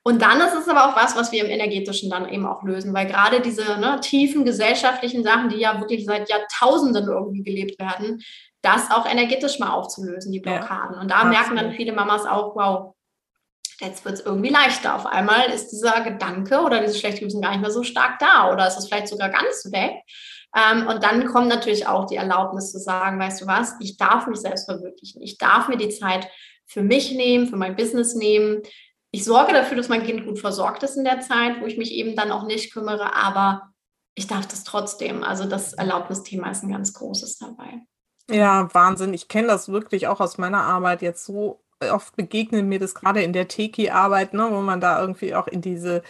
Und 0.09 0.23
dann 0.23 0.41
ist 0.41 0.55
es 0.55 0.67
aber 0.69 0.89
auch 0.89 0.97
was, 0.97 1.17
was 1.17 1.33
wir 1.33 1.45
im 1.45 1.51
Energetischen 1.51 2.09
dann 2.09 2.31
eben 2.31 2.47
auch 2.47 2.63
lösen, 2.63 2.95
weil 2.95 3.07
gerade 3.07 3.43
diese 3.43 3.79
ne, 3.79 4.01
tiefen 4.01 4.47
gesellschaftlichen 4.47 5.23
Sachen, 5.23 5.51
die 5.51 5.59
ja 5.59 5.79
wirklich 5.81 6.07
seit 6.07 6.31
Jahrtausenden 6.31 7.09
irgendwie 7.09 7.43
gelebt 7.43 7.79
werden, 7.79 8.23
das 8.63 8.91
auch 8.91 9.05
energetisch 9.05 9.59
mal 9.59 9.71
aufzulösen, 9.71 10.33
die 10.33 10.41
Blockaden. 10.41 10.95
Ja, 10.95 11.01
und 11.03 11.11
da 11.11 11.17
absolut. 11.17 11.37
merken 11.37 11.57
dann 11.57 11.73
viele 11.73 11.93
Mamas 11.93 12.25
auch, 12.25 12.57
wow, 12.57 12.95
jetzt 13.83 14.07
wird 14.07 14.15
es 14.15 14.21
irgendwie 14.25 14.49
leichter. 14.49 14.95
Auf 14.95 15.05
einmal 15.05 15.51
ist 15.51 15.73
dieser 15.73 16.01
Gedanke 16.01 16.63
oder 16.63 16.81
dieses 16.81 16.99
schlechte 16.99 17.21
Gewissen 17.21 17.43
gar 17.43 17.51
nicht 17.51 17.61
mehr 17.61 17.71
so 17.71 17.83
stark 17.83 18.19
da 18.19 18.51
oder 18.51 18.67
ist 18.67 18.79
es 18.79 18.89
vielleicht 18.89 19.09
sogar 19.09 19.29
ganz 19.29 19.71
weg. 19.73 19.93
Ähm, 20.57 20.87
und 20.87 21.05
dann 21.05 21.27
kommt 21.27 21.49
natürlich 21.49 21.87
auch 21.87 22.07
die 22.07 22.17
Erlaubnis 22.17 22.73
zu 22.73 22.79
sagen, 22.79 23.21
weißt 23.21 23.43
du 23.43 23.47
was, 23.47 23.75
ich 23.81 23.99
darf 23.99 24.27
mich 24.27 24.41
selbst 24.41 24.65
verwirklichen. 24.65 25.21
Ich 25.21 25.37
darf 25.37 25.69
mir 25.69 25.77
die 25.77 25.91
Zeit 25.91 26.31
für 26.65 26.83
mich 26.83 27.13
nehmen, 27.13 27.47
für 27.47 27.57
mein 27.57 27.77
Business 27.77 28.15
nehmen. 28.15 28.63
Ich 29.11 29.25
sorge 29.25 29.53
dafür, 29.53 29.77
dass 29.77 29.89
mein 29.89 30.05
Kind 30.05 30.27
gut 30.27 30.39
versorgt 30.39 30.83
ist 30.83 30.97
in 30.97 31.05
der 31.05 31.21
Zeit, 31.21 31.61
wo 31.61 31.67
ich 31.67 31.79
mich 31.79 31.93
eben 31.93 32.15
dann 32.15 32.31
auch 32.31 32.45
nicht 32.45 32.73
kümmere, 32.73 33.15
aber 33.15 33.73
ich 34.15 34.27
darf 34.27 34.47
das 34.47 34.65
trotzdem. 34.65 35.23
Also 35.23 35.47
das 35.47 35.73
Erlaubnisthema 35.73 36.51
ist 36.51 36.63
ein 36.63 36.73
ganz 36.73 36.93
großes 36.93 37.39
dabei. 37.39 37.83
Ja, 38.31 38.69
Wahnsinn. 38.75 39.15
Ich 39.15 39.29
kenne 39.29 39.49
das 39.49 39.69
wirklich 39.71 40.09
auch 40.09 40.21
aus 40.21 40.37
meiner 40.37 40.63
Arbeit 40.63 41.01
jetzt 41.03 41.25
so 41.25 41.65
oft 41.81 42.17
begegnet 42.17 42.67
mir 42.67 42.79
das 42.79 42.95
gerade 42.95 43.23
in 43.23 43.33
der 43.33 43.49
Teki-Arbeit, 43.49 44.35
ne, 44.35 44.49
wo 44.51 44.61
man 44.61 44.81
da 44.81 45.01
irgendwie 45.01 45.35
auch 45.35 45.47
in 45.47 45.61
diese 45.61 46.03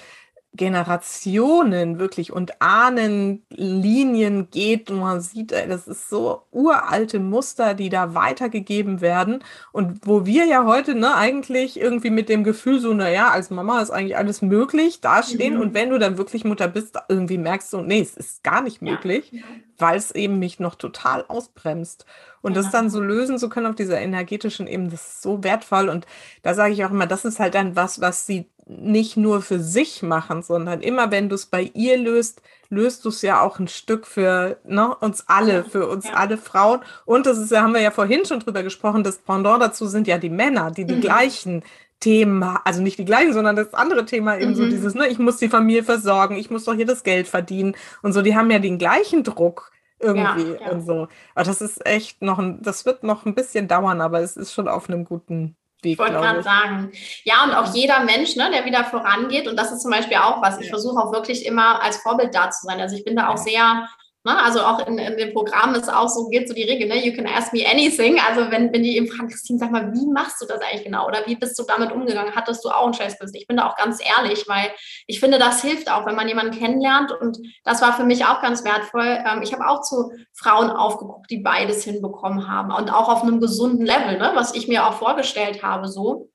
Generationen 0.55 1.99
wirklich 1.99 2.32
und 2.32 2.61
Ahnenlinien 2.61 4.51
geht 4.51 4.90
und 4.90 5.01
man 5.01 5.20
sieht, 5.20 5.53
ey, 5.53 5.68
das 5.68 5.86
ist 5.86 6.09
so 6.09 6.42
uralte 6.51 7.20
Muster, 7.20 7.74
die 7.74 7.90
da 7.90 8.14
weitergegeben 8.14 9.01
werden 9.01 9.44
und 9.72 10.07
wo 10.07 10.26
wir 10.26 10.46
ja 10.46 10.64
heute 10.64 10.94
ne, 10.94 11.14
eigentlich 11.14 11.78
irgendwie 11.78 12.11
mit 12.11 12.28
dem 12.28 12.44
Gefühl 12.44 12.80
so, 12.80 12.92
naja, 12.94 13.28
als 13.28 13.51
Mama 13.51 13.80
ist 13.80 13.90
eigentlich 13.90 14.16
alles 14.16 14.42
möglich, 14.42 15.01
dastehen 15.01 15.55
mhm. 15.55 15.61
und 15.61 15.74
wenn 15.74 15.90
du 15.90 15.99
dann 15.99 16.18
wirklich 16.18 16.44
Mutter 16.44 16.66
bist, 16.66 16.99
irgendwie 17.09 17.38
merkst 17.38 17.72
du, 17.72 17.80
nee, 17.80 18.01
es 18.01 18.16
ist 18.16 18.42
gar 18.42 18.62
nicht 18.62 18.82
möglich, 18.82 19.30
ja. 19.32 19.42
weil 19.76 19.96
es 19.96 20.11
eben 20.11 20.38
mich 20.38 20.59
noch 20.61 20.74
total 20.74 21.24
ausbremst. 21.28 22.05
Und 22.40 22.55
ja. 22.55 22.62
das 22.62 22.70
dann 22.70 22.88
so 22.88 23.01
lösen 23.01 23.38
zu 23.38 23.49
können 23.49 23.66
auf 23.66 23.74
dieser 23.74 24.01
energetischen 24.01 24.66
Ebene, 24.66 24.90
das 24.90 25.07
ist 25.07 25.22
so 25.22 25.42
wertvoll. 25.42 25.88
Und 25.88 26.07
da 26.42 26.55
sage 26.55 26.72
ich 26.72 26.84
auch 26.84 26.90
immer, 26.90 27.07
das 27.07 27.24
ist 27.24 27.40
halt 27.40 27.55
dann 27.55 27.74
was, 27.74 28.01
was 28.01 28.26
sie 28.26 28.49
nicht 28.69 29.16
nur 29.16 29.41
für 29.41 29.59
sich 29.59 30.03
machen, 30.03 30.43
sondern 30.43 30.81
immer 30.81 31.11
wenn 31.11 31.29
du 31.29 31.35
es 31.35 31.47
bei 31.47 31.71
ihr 31.75 31.97
löst, 31.97 32.43
löst 32.69 33.05
du 33.05 33.09
es 33.09 33.23
ja 33.23 33.41
auch 33.41 33.59
ein 33.59 33.69
Stück 33.69 34.07
für 34.07 34.59
ne, 34.64 34.95
uns 34.97 35.25
alle, 35.27 35.64
für 35.64 35.89
uns 35.89 36.07
ja. 36.07 36.14
alle 36.14 36.37
Frauen. 36.37 36.81
Und 37.07 37.27
das 37.27 37.39
ist 37.39 37.51
ja, 37.51 37.62
haben 37.62 37.73
wir 37.73 37.81
ja 37.81 37.91
vorhin 37.91 38.27
schon 38.27 38.41
drüber 38.41 38.62
gesprochen, 38.62 39.05
das 39.05 39.19
Pendant 39.19 39.62
dazu 39.62 39.87
sind 39.87 40.07
ja 40.07 40.19
die 40.19 40.31
Männer, 40.31 40.71
die 40.71 40.85
die 40.85 40.97
mhm. 40.97 41.01
gleichen 41.01 41.62
Themen, 42.01 42.43
also 42.43 42.83
nicht 42.83 42.99
die 42.99 43.05
gleichen, 43.05 43.33
sondern 43.33 43.57
das 43.57 43.75
andere 43.75 44.05
Thema 44.05 44.39
eben 44.39 44.51
mhm. 44.51 44.57
so 44.57 44.69
dieses, 44.69 44.95
ne, 44.95 45.09
ich 45.09 45.19
muss 45.19 45.39
die 45.39 45.49
Familie 45.49 45.83
versorgen, 45.83 46.37
ich 46.37 46.51
muss 46.51 46.64
doch 46.64 46.75
hier 46.75 46.87
das 46.87 47.03
Geld 47.03 47.27
verdienen 47.27 47.75
und 48.03 48.12
so, 48.12 48.23
die 48.23 48.37
haben 48.37 48.51
ja 48.51 48.59
den 48.59 48.79
gleichen 48.79 49.25
Druck 49.25 49.73
irgendwie 49.99 50.53
ja, 50.53 50.61
ja. 50.61 50.71
und 50.71 50.87
so. 50.87 51.09
Aber 51.35 51.45
das 51.45 51.61
ist 51.61 51.85
echt 51.85 52.23
noch 52.23 52.39
ein, 52.39 52.62
das 52.62 52.87
wird 52.87 53.03
noch 53.03 53.27
ein 53.27 53.35
bisschen 53.35 53.66
dauern, 53.66 54.01
aber 54.01 54.21
es 54.21 54.37
ist 54.37 54.53
schon 54.53 54.69
auf 54.69 54.89
einem 54.89 55.05
guten 55.05 55.57
Weg. 55.83 55.93
Ich 55.93 55.99
wollte 55.99 56.14
gerade 56.14 56.43
sagen. 56.43 56.93
Ja, 57.24 57.45
und 57.45 57.55
auch 57.55 57.74
jeder 57.74 58.01
Mensch, 58.01 58.37
ne, 58.37 58.51
der 58.53 58.64
wieder 58.64 58.85
vorangeht, 58.85 59.47
und 59.47 59.57
das 59.57 59.72
ist 59.72 59.83
zum 59.83 59.91
Beispiel 59.91 60.16
auch 60.16 60.43
was, 60.43 60.61
ich 60.61 60.68
versuche 60.68 61.01
auch 61.01 61.12
wirklich 61.12 61.47
immer 61.47 61.83
als 61.83 61.99
Vorbild 61.99 62.35
da 62.35 62.51
zu 62.51 62.66
sein. 62.66 62.81
Also 62.81 62.97
ich 62.97 63.05
bin 63.05 63.16
da 63.16 63.29
auch 63.29 63.37
sehr 63.37 63.89
Ne? 64.29 64.39
Also 64.43 64.61
auch 64.61 64.87
in, 64.87 64.99
in 64.99 65.16
dem 65.16 65.33
Programm 65.33 65.74
ist 65.74 65.91
auch 65.91 66.09
so, 66.09 66.29
geht 66.29 66.49
so 66.49 66.55
die 66.55 66.64
Regel, 66.64 66.87
ne? 66.87 67.03
you 67.03 67.14
can 67.14 67.26
ask 67.26 67.51
me 67.55 67.64
anything. 67.66 68.20
Also 68.29 68.51
wenn, 68.51 68.70
wenn 68.74 68.83
die 68.83 68.99
eben 68.99 69.09
fragen, 69.09 69.31
Christine, 69.31 69.59
sag 69.59 69.70
mal, 69.70 69.91
wie 69.95 70.07
machst 70.12 70.43
du 70.43 70.47
das 70.47 70.61
eigentlich 70.61 70.85
genau? 70.85 71.07
Oder 71.07 71.20
wie 71.24 71.35
bist 71.35 71.59
du 71.59 71.62
damit 71.66 71.93
umgegangen? 71.93 72.37
Hattest 72.37 72.62
du 72.62 72.68
auch 72.68 72.87
ein 72.87 72.93
Scheißbiss? 72.93 73.33
Ich 73.33 73.47
bin 73.47 73.57
da 73.57 73.66
auch 73.66 73.76
ganz 73.76 74.01
ehrlich, 74.05 74.47
weil 74.47 74.70
ich 75.07 75.18
finde, 75.18 75.39
das 75.39 75.62
hilft 75.62 75.91
auch, 75.91 76.05
wenn 76.05 76.14
man 76.14 76.29
jemanden 76.29 76.59
kennenlernt. 76.59 77.11
Und 77.11 77.39
das 77.64 77.81
war 77.81 77.95
für 77.95 78.05
mich 78.05 78.26
auch 78.26 78.43
ganz 78.43 78.64
wertvoll. 78.64 79.18
Ähm, 79.26 79.41
ich 79.41 79.55
habe 79.55 79.66
auch 79.66 79.81
zu 79.81 80.12
Frauen 80.35 80.68
aufgeguckt, 80.68 81.31
die 81.31 81.39
beides 81.39 81.83
hinbekommen 81.85 82.49
haben 82.49 82.70
und 82.70 82.93
auch 82.93 83.09
auf 83.09 83.22
einem 83.22 83.41
gesunden 83.41 83.87
Level, 83.87 84.18
ne? 84.18 84.33
was 84.35 84.55
ich 84.55 84.68
mir 84.68 84.87
auch 84.87 84.95
vorgestellt 84.95 85.62
habe 85.62 85.89
so. 85.89 86.29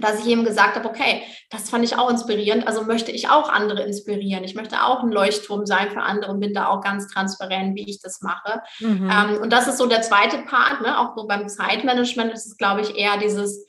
Dass 0.00 0.20
ich 0.20 0.26
eben 0.26 0.44
gesagt 0.44 0.76
habe, 0.76 0.88
okay, 0.88 1.22
das 1.50 1.70
fand 1.70 1.84
ich 1.84 1.96
auch 1.96 2.10
inspirierend, 2.10 2.66
also 2.66 2.82
möchte 2.82 3.12
ich 3.12 3.28
auch 3.28 3.48
andere 3.48 3.82
inspirieren. 3.82 4.44
Ich 4.44 4.54
möchte 4.54 4.82
auch 4.82 5.02
ein 5.02 5.12
Leuchtturm 5.12 5.66
sein 5.66 5.90
für 5.90 6.02
andere 6.02 6.32
und 6.32 6.40
bin 6.40 6.54
da 6.54 6.68
auch 6.68 6.80
ganz 6.80 7.06
transparent, 7.08 7.76
wie 7.76 7.88
ich 7.88 8.00
das 8.00 8.20
mache. 8.20 8.62
Mhm. 8.80 9.10
Ähm, 9.10 9.38
und 9.42 9.52
das 9.52 9.68
ist 9.68 9.78
so 9.78 9.86
der 9.86 10.02
zweite 10.02 10.38
Part, 10.38 10.80
ne? 10.82 10.98
auch 10.98 11.16
so 11.16 11.26
beim 11.26 11.48
Zeitmanagement 11.48 12.32
ist 12.32 12.46
es, 12.46 12.56
glaube 12.56 12.80
ich, 12.80 12.96
eher 12.96 13.18
dieses, 13.18 13.64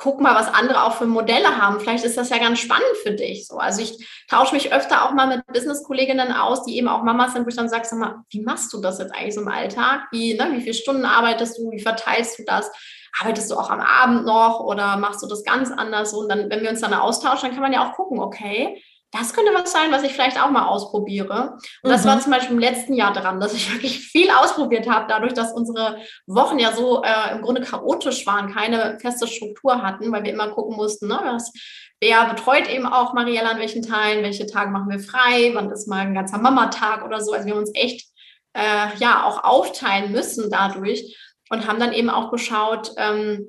guck 0.00 0.20
mal, 0.20 0.34
was 0.34 0.52
andere 0.52 0.82
auch 0.84 0.94
für 0.94 1.06
Modelle 1.06 1.60
haben. 1.60 1.78
Vielleicht 1.78 2.04
ist 2.04 2.16
das 2.16 2.30
ja 2.30 2.38
ganz 2.38 2.58
spannend 2.58 2.96
für 3.02 3.12
dich. 3.12 3.46
So, 3.46 3.58
also 3.58 3.82
ich 3.82 4.24
tausche 4.28 4.54
mich 4.54 4.72
öfter 4.72 5.04
auch 5.04 5.12
mal 5.12 5.28
mit 5.28 5.46
Business-Kolleginnen 5.46 6.32
aus, 6.32 6.64
die 6.64 6.76
eben 6.76 6.88
auch 6.88 7.02
Mamas 7.02 7.34
sind, 7.34 7.44
wo 7.44 7.50
ich 7.50 7.56
dann 7.56 7.68
sage, 7.68 7.84
sag 7.84 7.98
mal, 7.98 8.24
wie 8.30 8.40
machst 8.40 8.72
du 8.72 8.80
das 8.80 8.98
jetzt 8.98 9.14
eigentlich 9.14 9.34
so 9.34 9.42
im 9.42 9.48
Alltag? 9.48 10.08
Wie, 10.10 10.34
ne, 10.34 10.48
wie 10.52 10.62
viele 10.62 10.74
Stunden 10.74 11.04
arbeitest 11.04 11.58
du? 11.58 11.70
Wie 11.70 11.80
verteilst 11.80 12.38
du 12.38 12.44
das? 12.44 12.70
Arbeitest 13.18 13.50
du 13.50 13.56
auch 13.56 13.70
am 13.70 13.80
Abend 13.80 14.24
noch 14.24 14.60
oder 14.60 14.96
machst 14.96 15.22
du 15.22 15.26
das 15.26 15.44
ganz 15.44 15.70
anders? 15.70 16.12
Und 16.12 16.28
dann, 16.28 16.50
wenn 16.50 16.62
wir 16.62 16.70
uns 16.70 16.80
dann 16.80 16.94
austauschen, 16.94 17.48
dann 17.48 17.52
kann 17.52 17.62
man 17.62 17.72
ja 17.72 17.88
auch 17.88 17.94
gucken, 17.94 18.20
okay, 18.20 18.82
das 19.12 19.34
könnte 19.34 19.52
was 19.52 19.72
sein, 19.72 19.90
was 19.90 20.04
ich 20.04 20.12
vielleicht 20.12 20.40
auch 20.40 20.50
mal 20.50 20.66
ausprobiere. 20.66 21.58
Und 21.82 21.90
mhm. 21.90 21.92
das 21.92 22.04
war 22.04 22.16
mhm. 22.16 22.20
zum 22.20 22.32
Beispiel 22.32 22.54
im 22.54 22.60
letzten 22.60 22.94
Jahr 22.94 23.12
dran, 23.12 23.40
dass 23.40 23.54
ich 23.54 23.72
wirklich 23.72 23.98
viel 23.98 24.30
ausprobiert 24.30 24.88
habe, 24.88 25.06
dadurch, 25.08 25.34
dass 25.34 25.52
unsere 25.52 25.98
Wochen 26.26 26.58
ja 26.58 26.72
so 26.72 27.02
äh, 27.02 27.32
im 27.32 27.42
Grunde 27.42 27.62
chaotisch 27.62 28.26
waren, 28.26 28.52
keine 28.52 28.98
feste 29.00 29.26
Struktur 29.26 29.82
hatten, 29.82 30.12
weil 30.12 30.22
wir 30.22 30.32
immer 30.32 30.50
gucken 30.50 30.76
mussten, 30.76 31.08
ne, 31.08 31.20
was, 31.24 31.52
wer 32.00 32.26
betreut 32.26 32.68
eben 32.68 32.86
auch 32.86 33.12
Mariella 33.12 33.50
an 33.50 33.58
welchen 33.58 33.82
Teilen, 33.82 34.22
welche 34.22 34.46
Tage 34.46 34.70
machen 34.70 34.90
wir 34.90 35.00
frei, 35.00 35.50
wann 35.54 35.70
ist 35.70 35.88
mal 35.88 36.00
ein 36.00 36.14
ganzer 36.14 36.38
Mama-Tag 36.38 37.04
oder 37.04 37.20
so. 37.20 37.32
Also 37.32 37.46
wir 37.46 37.52
haben 37.52 37.60
uns 37.60 37.72
echt 37.74 38.08
äh, 38.52 38.96
ja 38.98 39.24
auch 39.24 39.44
aufteilen 39.44 40.12
müssen 40.12 40.50
dadurch 40.50 41.16
und 41.50 41.66
haben 41.66 41.78
dann 41.78 41.92
eben 41.92 42.08
auch 42.08 42.30
geschaut, 42.30 42.92
ähm, 42.96 43.46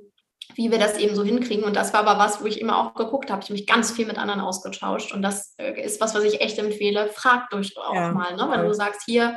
wie 0.55 0.69
wir 0.69 0.79
das 0.79 0.97
eben 0.97 1.15
so 1.15 1.23
hinkriegen. 1.23 1.63
Und 1.63 1.75
das 1.75 1.93
war 1.93 2.01
aber 2.01 2.19
was, 2.19 2.41
wo 2.41 2.45
ich 2.45 2.59
immer 2.59 2.77
auch 2.77 2.93
geguckt 2.93 3.31
habe. 3.31 3.41
Ich 3.41 3.49
habe 3.49 3.53
mich 3.53 3.67
ganz 3.67 3.91
viel 3.91 4.05
mit 4.05 4.17
anderen 4.17 4.41
ausgetauscht. 4.41 5.13
Und 5.13 5.21
das 5.21 5.55
äh, 5.57 5.81
ist 5.81 6.01
was, 6.01 6.13
was 6.13 6.23
ich 6.23 6.41
echt 6.41 6.57
empfehle. 6.57 7.07
Frag 7.07 7.49
durch 7.51 7.77
auch 7.77 7.93
ja, 7.93 8.11
mal. 8.11 8.35
Ne? 8.35 8.47
Wenn 8.49 8.65
du 8.65 8.73
sagst, 8.73 9.03
hier, 9.05 9.35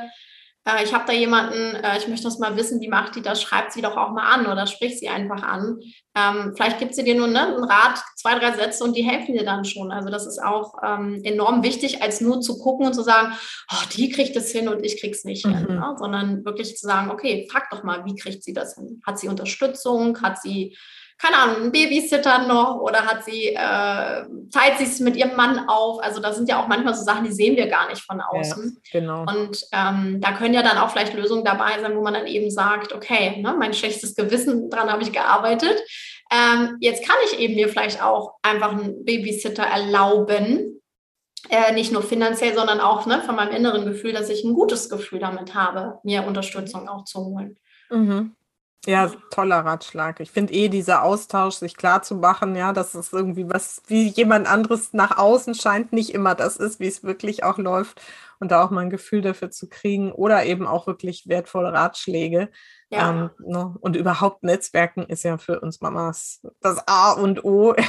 äh, 0.65 0.83
ich 0.83 0.93
habe 0.93 1.05
da 1.05 1.13
jemanden, 1.13 1.75
äh, 1.75 1.97
ich 1.97 2.07
möchte 2.07 2.25
das 2.25 2.39
mal 2.39 2.57
wissen, 2.57 2.81
wie 2.81 2.87
macht 2.87 3.15
die 3.15 3.21
das, 3.21 3.41
schreibt 3.41 3.71
sie 3.71 3.81
doch 3.81 3.95
auch 3.95 4.11
mal 4.11 4.27
an 4.27 4.47
oder 4.47 4.65
sprich 4.65 4.99
sie 4.99 5.09
einfach 5.09 5.43
an. 5.43 5.79
Ähm, 6.15 6.53
vielleicht 6.55 6.79
gibt 6.79 6.95
sie 6.95 7.03
dir 7.03 7.15
nur 7.15 7.27
ne, 7.27 7.47
einen 7.47 7.63
Rat, 7.63 8.01
zwei, 8.15 8.37
drei 8.39 8.51
Sätze 8.53 8.83
und 8.83 8.95
die 8.95 9.03
helfen 9.03 9.35
dir 9.35 9.45
dann 9.45 9.63
schon. 9.63 9.91
Also 9.91 10.09
das 10.09 10.25
ist 10.25 10.41
auch 10.41 10.75
ähm, 10.83 11.21
enorm 11.23 11.63
wichtig, 11.63 12.01
als 12.01 12.19
nur 12.19 12.41
zu 12.41 12.57
gucken 12.57 12.87
und 12.87 12.93
zu 12.93 13.03
sagen, 13.03 13.33
oh, 13.71 13.85
die 13.95 14.09
kriegt 14.09 14.35
es 14.35 14.51
hin 14.51 14.67
und 14.67 14.83
ich 14.83 14.99
krieg's 14.99 15.23
nicht 15.23 15.45
mhm. 15.45 15.57
hin, 15.57 15.75
ne? 15.75 15.95
sondern 15.97 16.43
wirklich 16.45 16.75
zu 16.75 16.87
sagen, 16.87 17.11
okay, 17.11 17.47
frag 17.51 17.69
doch 17.69 17.83
mal, 17.83 18.05
wie 18.05 18.15
kriegt 18.15 18.43
sie 18.43 18.53
das 18.53 18.75
hin? 18.75 19.01
Hat 19.05 19.19
sie 19.19 19.27
Unterstützung? 19.27 20.21
Hat 20.21 20.41
sie 20.41 20.75
keine 21.17 21.37
Ahnung, 21.37 21.55
einen 21.55 21.71
Babysitter 21.71 22.45
noch 22.45 22.81
oder 22.81 23.05
hat 23.05 23.23
sie, 23.23 23.47
äh, 23.47 24.25
teilt 24.51 24.77
sich 24.77 24.99
mit 24.99 25.15
ihrem 25.15 25.35
Mann 25.35 25.67
auf. 25.69 26.03
Also 26.03 26.21
da 26.21 26.33
sind 26.33 26.49
ja 26.49 26.61
auch 26.61 26.67
manchmal 26.67 26.93
so 26.93 27.03
Sachen, 27.03 27.23
die 27.23 27.31
sehen 27.31 27.55
wir 27.55 27.67
gar 27.67 27.87
nicht 27.87 28.01
von 28.01 28.19
außen. 28.19 28.81
Ja, 28.83 28.99
genau. 28.99 29.21
Und 29.21 29.65
ähm, 29.71 30.19
da 30.19 30.33
können 30.33 30.53
ja 30.53 30.61
dann 30.61 30.77
auch 30.77 30.89
vielleicht 30.89 31.13
Lösungen 31.13 31.45
dabei 31.45 31.79
sein, 31.79 31.95
wo 31.95 32.01
man 32.01 32.15
dann 32.15 32.27
eben 32.27 32.51
sagt, 32.51 32.91
okay, 32.91 33.41
ne, 33.41 33.55
mein 33.57 33.73
schlechtes 33.73 34.15
Gewissen, 34.15 34.69
dran 34.69 34.91
habe 34.91 35.03
ich 35.03 35.13
gearbeitet. 35.13 35.81
Ähm, 36.31 36.77
jetzt 36.81 37.07
kann 37.07 37.17
ich 37.25 37.39
eben 37.39 37.55
mir 37.55 37.69
vielleicht 37.69 38.03
auch 38.03 38.33
einfach 38.41 38.73
einen 38.73 39.05
Babysitter 39.05 39.63
erlauben. 39.63 40.81
Äh, 41.49 41.73
nicht 41.73 41.93
nur 41.93 42.01
finanziell, 42.01 42.55
sondern 42.55 42.81
auch 42.81 43.05
ne, 43.05 43.21
von 43.21 43.35
meinem 43.35 43.55
inneren 43.55 43.85
Gefühl, 43.85 44.11
dass 44.11 44.29
ich 44.29 44.43
ein 44.43 44.53
gutes 44.53 44.89
Gefühl 44.89 45.19
damit 45.19 45.53
habe, 45.53 45.99
mir 46.03 46.25
Unterstützung 46.25 46.89
auch 46.89 47.05
zu 47.05 47.23
holen. 47.23 47.57
Mhm. 47.89 48.35
Ja, 48.87 49.11
toller 49.31 49.65
Ratschlag. 49.65 50.19
Ich 50.19 50.31
finde 50.31 50.53
eh 50.53 50.69
dieser 50.69 51.03
Austausch, 51.03 51.55
sich 51.55 51.75
klar 51.75 52.03
zu 52.03 52.15
machen, 52.15 52.55
ja, 52.55 52.71
dass 52.71 52.93
es 52.93 53.11
irgendwie 53.13 53.49
was, 53.49 53.81
wie 53.87 54.07
jemand 54.07 54.47
anderes 54.47 54.93
nach 54.93 55.17
außen 55.17 55.55
scheint, 55.55 55.91
nicht 55.91 56.11
immer 56.11 56.35
das 56.35 56.57
ist, 56.57 56.79
wie 56.79 56.87
es 56.87 57.03
wirklich 57.03 57.43
auch 57.43 57.57
läuft 57.57 58.01
und 58.39 58.51
da 58.51 58.63
auch 58.63 58.69
mal 58.69 58.81
ein 58.81 58.91
Gefühl 58.91 59.21
dafür 59.21 59.49
zu 59.49 59.69
kriegen 59.69 60.11
oder 60.11 60.45
eben 60.45 60.67
auch 60.67 60.85
wirklich 60.85 61.27
wertvolle 61.27 61.73
Ratschläge. 61.73 62.49
Ja. 62.89 63.09
Ähm, 63.09 63.29
ne? 63.39 63.73
Und 63.79 63.95
überhaupt 63.95 64.43
Netzwerken 64.43 65.03
ist 65.03 65.23
ja 65.23 65.39
für 65.39 65.61
uns 65.61 65.81
Mamas 65.81 66.41
das 66.61 66.87
A 66.87 67.13
und 67.13 67.43
O. 67.43 67.75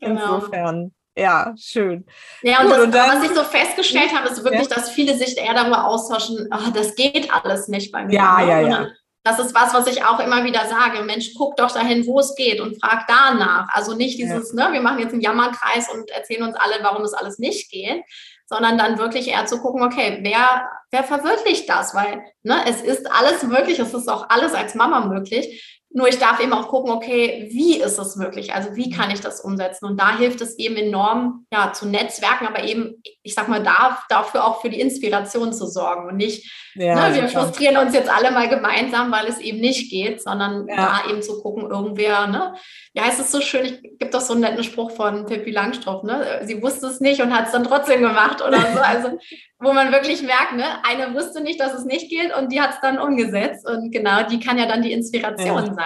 Genau. 0.00 0.36
Insofern. 0.36 0.94
Ja, 1.16 1.54
schön. 1.58 2.06
Ja, 2.42 2.60
und, 2.60 2.66
Gut, 2.66 2.76
das, 2.76 2.84
und 2.84 2.94
dann, 2.94 3.18
was 3.18 3.30
ich 3.30 3.36
so 3.36 3.42
festgestellt 3.42 4.14
habe, 4.14 4.28
ist 4.28 4.42
wirklich, 4.44 4.68
ja. 4.68 4.76
dass 4.76 4.90
viele 4.90 5.16
sich 5.16 5.36
eher 5.36 5.54
darüber 5.54 5.84
austauschen, 5.84 6.48
oh, 6.50 6.70
das 6.72 6.94
geht 6.94 7.30
alles 7.32 7.68
nicht 7.68 7.92
bei 7.92 8.04
mir. 8.04 8.14
Ja, 8.14 8.38
ne? 8.38 8.48
ja, 8.48 8.60
ja 8.60 8.86
das 9.22 9.38
ist 9.38 9.54
was, 9.54 9.74
was 9.74 9.86
ich 9.86 10.04
auch 10.04 10.18
immer 10.20 10.44
wieder 10.44 10.66
sage. 10.66 11.02
Mensch, 11.02 11.32
guck 11.36 11.56
doch 11.56 11.70
dahin, 11.70 12.06
wo 12.06 12.20
es 12.20 12.34
geht 12.34 12.60
und 12.60 12.80
frag 12.80 13.06
danach. 13.06 13.68
Also 13.72 13.94
nicht 13.94 14.18
dieses, 14.18 14.54
ja. 14.54 14.68
ne, 14.68 14.72
wir 14.72 14.80
machen 14.80 14.98
jetzt 14.98 15.12
einen 15.12 15.20
Jammerkreis 15.20 15.88
und 15.92 16.10
erzählen 16.10 16.44
uns 16.44 16.56
alle, 16.56 16.82
warum 16.82 17.02
es 17.02 17.12
alles 17.12 17.38
nicht 17.38 17.70
geht, 17.70 18.02
sondern 18.46 18.78
dann 18.78 18.98
wirklich 18.98 19.28
eher 19.28 19.44
zu 19.46 19.60
gucken, 19.60 19.82
okay, 19.82 20.20
wer, 20.22 20.70
wer 20.90 21.04
verwirklicht 21.04 21.68
das? 21.68 21.94
Weil 21.94 22.24
ne, 22.42 22.64
es 22.66 22.80
ist 22.80 23.10
alles 23.10 23.42
möglich, 23.42 23.78
es 23.78 23.92
ist 23.92 24.08
auch 24.08 24.30
alles 24.30 24.54
als 24.54 24.74
Mama 24.74 25.00
möglich. 25.06 25.79
Nur 25.92 26.06
ich 26.06 26.18
darf 26.18 26.40
eben 26.40 26.52
auch 26.52 26.68
gucken, 26.68 26.92
okay, 26.92 27.48
wie 27.50 27.80
ist 27.80 27.98
es 27.98 28.14
möglich? 28.14 28.54
Also 28.54 28.76
wie 28.76 28.90
kann 28.90 29.10
ich 29.10 29.20
das 29.20 29.40
umsetzen? 29.40 29.86
Und 29.86 30.00
da 30.00 30.16
hilft 30.16 30.40
es 30.40 30.56
eben 30.56 30.76
enorm, 30.76 31.46
ja, 31.52 31.72
zu 31.72 31.88
Netzwerken, 31.88 32.46
aber 32.46 32.62
eben, 32.62 33.02
ich 33.24 33.34
sag 33.34 33.48
mal, 33.48 33.60
da, 33.60 33.98
dafür 34.08 34.46
auch 34.46 34.60
für 34.60 34.70
die 34.70 34.80
Inspiration 34.80 35.52
zu 35.52 35.66
sorgen 35.66 36.08
und 36.08 36.16
nicht, 36.16 36.48
ja, 36.76 37.08
ne, 37.08 37.16
wir 37.16 37.28
frustrieren 37.28 37.76
uns 37.76 37.92
jetzt 37.92 38.08
alle 38.08 38.30
mal 38.30 38.48
gemeinsam, 38.48 39.10
weil 39.10 39.26
es 39.26 39.40
eben 39.40 39.58
nicht 39.58 39.90
geht, 39.90 40.22
sondern 40.22 40.68
ja. 40.68 40.76
da 40.76 41.10
eben 41.10 41.22
zu 41.22 41.42
gucken, 41.42 41.68
irgendwer, 41.68 42.28
ne? 42.28 42.54
Ja, 42.92 43.04
heißt 43.04 43.18
es 43.18 43.32
so 43.32 43.40
schön, 43.40 43.64
ich 43.64 43.98
gibt 43.98 44.14
doch 44.14 44.20
so 44.20 44.34
einen 44.34 44.42
netten 44.42 44.62
Spruch 44.62 44.92
von 44.92 45.26
Pippi 45.26 45.50
Langstrumpf, 45.50 46.04
ne? 46.04 46.42
Sie 46.44 46.62
wusste 46.62 46.86
es 46.86 47.00
nicht 47.00 47.20
und 47.20 47.34
hat 47.34 47.46
es 47.46 47.52
dann 47.52 47.64
trotzdem 47.64 48.00
gemacht 48.02 48.40
oder 48.42 48.60
so. 48.72 48.80
Also 48.80 49.18
wo 49.60 49.74
man 49.74 49.92
wirklich 49.92 50.22
merkt, 50.22 50.54
ne, 50.56 50.64
eine 50.84 51.14
wusste 51.14 51.42
nicht, 51.42 51.60
dass 51.60 51.74
es 51.74 51.84
nicht 51.84 52.08
geht 52.08 52.34
und 52.34 52.50
die 52.50 52.60
hat 52.60 52.70
es 52.70 52.80
dann 52.80 52.98
umgesetzt. 52.98 53.68
Und 53.68 53.92
genau, 53.92 54.22
die 54.22 54.40
kann 54.40 54.56
ja 54.56 54.66
dann 54.66 54.82
die 54.82 54.92
Inspiration 54.92 55.66
ja. 55.66 55.74
sein. 55.74 55.79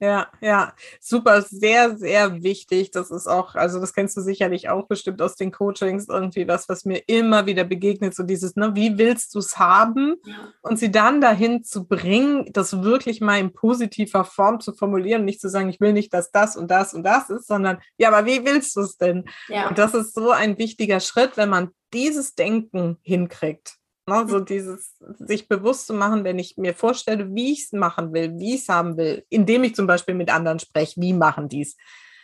Ja, 0.00 0.28
ja, 0.40 0.74
super, 1.00 1.42
sehr, 1.42 1.98
sehr 1.98 2.42
wichtig. 2.44 2.92
Das 2.92 3.10
ist 3.10 3.26
auch, 3.26 3.56
also 3.56 3.80
das 3.80 3.92
kennst 3.92 4.16
du 4.16 4.20
sicherlich 4.20 4.68
auch 4.68 4.86
bestimmt 4.86 5.20
aus 5.20 5.34
den 5.34 5.50
Coachings, 5.50 6.06
irgendwie 6.08 6.46
was, 6.46 6.68
was 6.68 6.84
mir 6.84 7.02
immer 7.08 7.46
wieder 7.46 7.64
begegnet, 7.64 8.14
so 8.14 8.22
dieses, 8.22 8.54
ne, 8.54 8.76
wie 8.76 8.96
willst 8.96 9.34
du 9.34 9.40
es 9.40 9.58
haben? 9.58 10.14
Ja. 10.24 10.52
Und 10.62 10.78
sie 10.78 10.92
dann 10.92 11.20
dahin 11.20 11.64
zu 11.64 11.88
bringen, 11.88 12.48
das 12.52 12.82
wirklich 12.84 13.20
mal 13.20 13.40
in 13.40 13.52
positiver 13.52 14.24
Form 14.24 14.60
zu 14.60 14.72
formulieren, 14.72 15.24
nicht 15.24 15.40
zu 15.40 15.48
sagen, 15.48 15.68
ich 15.68 15.80
will 15.80 15.92
nicht, 15.92 16.14
dass 16.14 16.30
das 16.30 16.56
und 16.56 16.70
das 16.70 16.94
und 16.94 17.02
das 17.02 17.28
ist, 17.28 17.48
sondern 17.48 17.78
ja, 17.96 18.08
aber 18.08 18.24
wie 18.24 18.44
willst 18.44 18.76
du 18.76 18.82
es 18.82 18.98
denn? 18.98 19.24
Ja. 19.48 19.68
Und 19.68 19.78
das 19.78 19.94
ist 19.94 20.14
so 20.14 20.30
ein 20.30 20.58
wichtiger 20.58 21.00
Schritt, 21.00 21.36
wenn 21.36 21.48
man 21.48 21.70
dieses 21.92 22.36
Denken 22.36 22.98
hinkriegt. 23.02 23.77
Ne? 24.08 24.26
So 24.26 24.40
dieses 24.40 24.96
sich 25.18 25.48
bewusst 25.48 25.86
zu 25.86 25.94
machen, 25.94 26.24
wenn 26.24 26.38
ich 26.38 26.56
mir 26.56 26.74
vorstelle, 26.74 27.34
wie 27.34 27.52
ich 27.52 27.64
es 27.64 27.72
machen 27.72 28.12
will, 28.14 28.38
wie 28.38 28.54
ich 28.54 28.62
es 28.62 28.68
haben 28.68 28.96
will, 28.96 29.24
indem 29.28 29.64
ich 29.64 29.74
zum 29.74 29.86
Beispiel 29.86 30.14
mit 30.14 30.32
anderen 30.32 30.58
spreche, 30.58 31.00
wie 31.00 31.12
machen 31.12 31.48
die 31.48 31.62
es. 31.62 31.76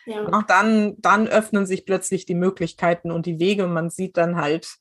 Ja. 0.07 0.22
Ne? 0.22 0.45
Dann, 0.49 0.95
dann 0.99 1.28
öffnen 1.28 1.66
sich 1.66 1.85
plötzlich 1.85 2.24
die 2.24 2.35
Möglichkeiten 2.35 3.11
und 3.11 3.26
die 3.26 3.39
Wege 3.39 3.64
und 3.64 3.72
man 3.72 3.91
sieht 3.91 4.16
dann 4.16 4.37
halt, 4.37 4.76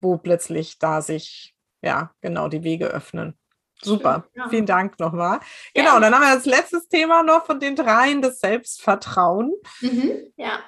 wo 0.00 0.18
plötzlich 0.18 0.78
da 0.78 1.02
sich, 1.02 1.54
ja, 1.82 2.12
genau, 2.20 2.48
die 2.48 2.62
Wege 2.62 2.86
öffnen. 2.86 3.36
Super, 3.82 4.24
ja. 4.34 4.48
vielen 4.48 4.66
Dank 4.66 4.98
nochmal. 4.98 5.40
Genau, 5.74 5.94
ja. 5.94 6.00
dann 6.00 6.14
haben 6.14 6.22
wir 6.22 6.34
das 6.34 6.46
letzte 6.46 6.80
Thema 6.88 7.22
noch 7.22 7.46
von 7.46 7.60
den 7.60 7.76
dreien, 7.76 8.22
das 8.22 8.40
Selbstvertrauen. 8.40 9.52
Mhm, 9.80 10.32
ja. 10.36 10.58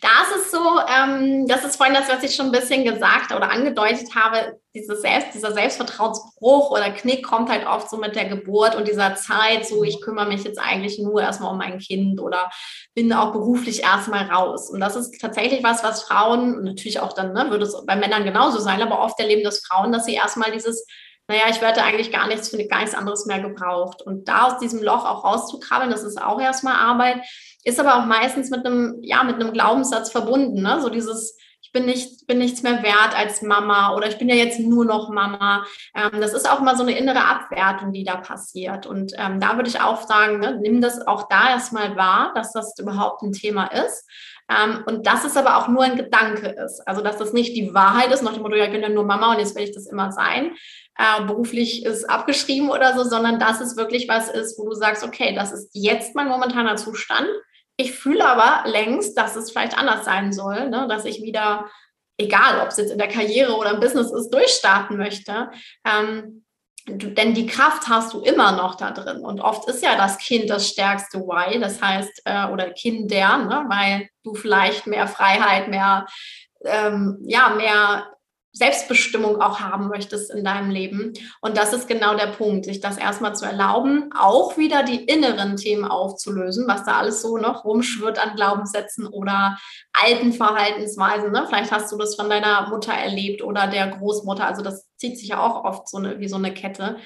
Da 0.00 0.08
ist 0.34 0.50
so, 0.50 0.80
ähm, 0.88 1.46
das 1.46 1.64
ist 1.64 1.76
vorhin 1.76 1.94
das, 1.94 2.08
was 2.08 2.22
ich 2.22 2.34
schon 2.34 2.46
ein 2.46 2.52
bisschen 2.52 2.82
gesagt 2.82 3.32
oder 3.32 3.50
angedeutet 3.50 4.14
habe, 4.14 4.58
dieses 4.74 5.02
Selbst, 5.02 5.34
dieser 5.34 5.52
Selbstvertrauensbruch 5.52 6.70
oder 6.70 6.90
Knick 6.92 7.26
kommt 7.26 7.50
halt 7.50 7.66
oft 7.66 7.90
so 7.90 7.98
mit 7.98 8.16
der 8.16 8.24
Geburt 8.24 8.74
und 8.74 8.88
dieser 8.88 9.16
Zeit, 9.16 9.66
so 9.66 9.84
ich 9.84 10.00
kümmere 10.00 10.28
mich 10.28 10.44
jetzt 10.44 10.58
eigentlich 10.58 10.98
nur 10.98 11.20
erstmal 11.20 11.52
um 11.52 11.58
mein 11.58 11.78
Kind 11.78 12.20
oder 12.20 12.50
bin 12.94 13.12
auch 13.12 13.32
beruflich 13.32 13.82
erstmal 13.82 14.30
raus. 14.30 14.70
Und 14.70 14.80
das 14.80 14.96
ist 14.96 15.20
tatsächlich 15.20 15.62
was, 15.62 15.84
was 15.84 16.04
Frauen, 16.04 16.64
natürlich 16.64 17.00
auch 17.00 17.12
dann, 17.12 17.34
ne, 17.34 17.50
würde 17.50 17.66
es 17.66 17.84
bei 17.84 17.96
Männern 17.96 18.24
genauso 18.24 18.60
sein, 18.60 18.80
aber 18.80 19.00
oft 19.00 19.20
erleben 19.20 19.44
das 19.44 19.66
Frauen, 19.66 19.92
dass 19.92 20.06
sie 20.06 20.14
erstmal 20.14 20.52
dieses 20.52 20.86
naja, 21.30 21.44
ich 21.48 21.60
werde 21.60 21.84
eigentlich 21.84 22.10
gar 22.10 22.26
nichts, 22.26 22.48
für 22.48 22.62
gar 22.66 22.80
nichts 22.80 22.96
anderes 22.96 23.24
mehr 23.24 23.38
gebraucht. 23.38 24.02
Und 24.02 24.26
da 24.26 24.48
aus 24.48 24.58
diesem 24.58 24.82
Loch 24.82 25.04
auch 25.04 25.22
rauszukrabbeln, 25.22 25.88
das 25.88 26.02
ist 26.02 26.20
auch 26.20 26.40
erstmal 26.40 26.74
Arbeit, 26.74 27.22
ist 27.62 27.78
aber 27.78 27.98
auch 27.98 28.04
meistens 28.04 28.50
mit 28.50 28.66
einem, 28.66 28.98
ja, 29.00 29.22
mit 29.22 29.36
einem 29.36 29.52
Glaubenssatz 29.52 30.10
verbunden. 30.10 30.60
Ne? 30.60 30.80
So 30.80 30.88
dieses, 30.88 31.38
ich 31.62 31.70
bin, 31.70 31.86
nicht, 31.86 32.26
bin 32.26 32.38
nichts 32.38 32.64
mehr 32.64 32.82
wert 32.82 33.16
als 33.16 33.42
Mama 33.42 33.94
oder 33.94 34.08
ich 34.08 34.18
bin 34.18 34.28
ja 34.28 34.34
jetzt 34.34 34.58
nur 34.58 34.84
noch 34.84 35.08
Mama. 35.08 35.64
Ähm, 35.94 36.20
das 36.20 36.34
ist 36.34 36.50
auch 36.50 36.58
mal 36.62 36.76
so 36.76 36.82
eine 36.82 36.98
innere 36.98 37.24
Abwertung, 37.24 37.92
die 37.92 38.02
da 38.02 38.16
passiert. 38.16 38.88
Und 38.88 39.12
ähm, 39.16 39.38
da 39.38 39.54
würde 39.54 39.68
ich 39.68 39.80
auch 39.80 40.02
sagen, 40.08 40.40
ne, 40.40 40.58
nimm 40.60 40.80
das 40.80 41.06
auch 41.06 41.28
da 41.28 41.50
erstmal 41.50 41.94
wahr, 41.94 42.32
dass 42.34 42.52
das 42.52 42.74
überhaupt 42.76 43.22
ein 43.22 43.30
Thema 43.30 43.66
ist. 43.66 44.04
Ähm, 44.50 44.82
und 44.86 45.06
dass 45.06 45.24
es 45.24 45.36
aber 45.36 45.58
auch 45.58 45.68
nur 45.68 45.84
ein 45.84 45.96
Gedanke 45.96 46.48
ist. 46.48 46.80
Also, 46.86 47.02
dass 47.02 47.18
das 47.18 47.32
nicht 47.32 47.56
die 47.56 47.72
Wahrheit 47.72 48.12
ist, 48.12 48.22
nach 48.22 48.32
dem 48.32 48.42
Motto, 48.42 48.56
ja, 48.56 48.64
ich 48.64 48.72
bin 48.72 48.82
ja 48.82 48.88
nur 48.88 49.04
Mama 49.04 49.32
und 49.32 49.38
jetzt 49.38 49.54
will 49.54 49.62
ich 49.62 49.72
das 49.72 49.86
immer 49.86 50.10
sein. 50.10 50.56
Äh, 50.98 51.24
beruflich 51.24 51.84
ist 51.86 52.04
abgeschrieben 52.10 52.68
oder 52.68 52.94
so, 52.96 53.04
sondern 53.04 53.38
dass 53.38 53.60
es 53.60 53.76
wirklich 53.76 54.08
was 54.08 54.28
ist, 54.28 54.58
wo 54.58 54.68
du 54.68 54.74
sagst, 54.74 55.04
okay, 55.04 55.34
das 55.34 55.52
ist 55.52 55.70
jetzt 55.72 56.14
mein 56.14 56.28
momentaner 56.28 56.76
Zustand. 56.76 57.28
ich 57.76 57.92
fühle 57.92 58.24
aber 58.26 58.68
längst, 58.68 59.16
dass 59.16 59.36
es 59.36 59.50
vielleicht 59.50 59.78
anders 59.78 60.04
sein 60.04 60.32
soll, 60.32 60.68
ne? 60.68 60.86
dass 60.88 61.06
ich 61.06 61.22
wieder, 61.22 61.70
egal 62.18 62.60
ob 62.60 62.68
es 62.68 62.76
jetzt 62.76 62.90
in 62.90 62.98
der 62.98 63.08
Karriere 63.08 63.56
oder 63.56 63.70
im 63.70 63.80
Business 63.80 64.12
ist, 64.12 64.28
durchstarten 64.30 64.98
möchte. 64.98 65.50
Ähm, 65.86 66.44
du, 66.86 67.10
denn 67.10 67.34
die 67.34 67.46
Kraft 67.46 67.88
hast 67.88 68.12
du 68.12 68.20
immer 68.20 68.52
noch 68.52 68.74
da 68.74 68.90
drin. 68.90 69.24
Und 69.24 69.40
oft 69.40 69.68
ist 69.68 69.82
ja 69.82 69.96
das 69.96 70.18
Kind 70.18 70.50
das 70.50 70.68
stärkste 70.68 71.18
Why, 71.20 71.58
das 71.60 71.80
heißt, 71.80 72.22
äh, 72.24 72.46
oder 72.46 72.70
Kinder, 72.70 73.38
ne? 73.38 73.64
weil 73.68 74.08
du 74.22 74.34
vielleicht 74.34 74.86
mehr 74.86 75.06
Freiheit, 75.06 75.68
mehr, 75.68 76.06
ähm, 76.64 77.18
ja, 77.22 77.50
mehr 77.50 78.06
Selbstbestimmung 78.52 79.40
auch 79.40 79.60
haben 79.60 79.88
möchtest 79.88 80.30
in 80.30 80.44
deinem 80.44 80.70
Leben. 80.70 81.12
Und 81.40 81.56
das 81.56 81.72
ist 81.72 81.86
genau 81.86 82.16
der 82.16 82.28
Punkt, 82.28 82.64
sich 82.64 82.80
das 82.80 82.98
erstmal 82.98 83.34
zu 83.34 83.44
erlauben, 83.44 84.10
auch 84.18 84.58
wieder 84.58 84.82
die 84.82 85.04
inneren 85.04 85.56
Themen 85.56 85.84
aufzulösen, 85.84 86.66
was 86.66 86.84
da 86.84 86.98
alles 86.98 87.22
so 87.22 87.38
noch 87.38 87.64
rumschwirrt 87.64 88.18
an 88.18 88.34
Glaubenssätzen 88.34 89.06
oder 89.06 89.56
alten 89.92 90.32
Verhaltensweisen. 90.32 91.30
Ne? 91.30 91.44
Vielleicht 91.48 91.70
hast 91.70 91.92
du 91.92 91.96
das 91.96 92.16
von 92.16 92.28
deiner 92.28 92.68
Mutter 92.68 92.92
erlebt 92.92 93.42
oder 93.42 93.68
der 93.68 93.86
Großmutter. 93.88 94.46
Also 94.46 94.62
das 94.62 94.88
zieht 94.96 95.18
sich 95.18 95.28
ja 95.28 95.40
auch 95.40 95.64
oft 95.64 95.88
so 95.88 95.98
eine, 95.98 96.18
wie 96.18 96.28
so 96.28 96.36
eine 96.36 96.52
Kette. 96.52 96.96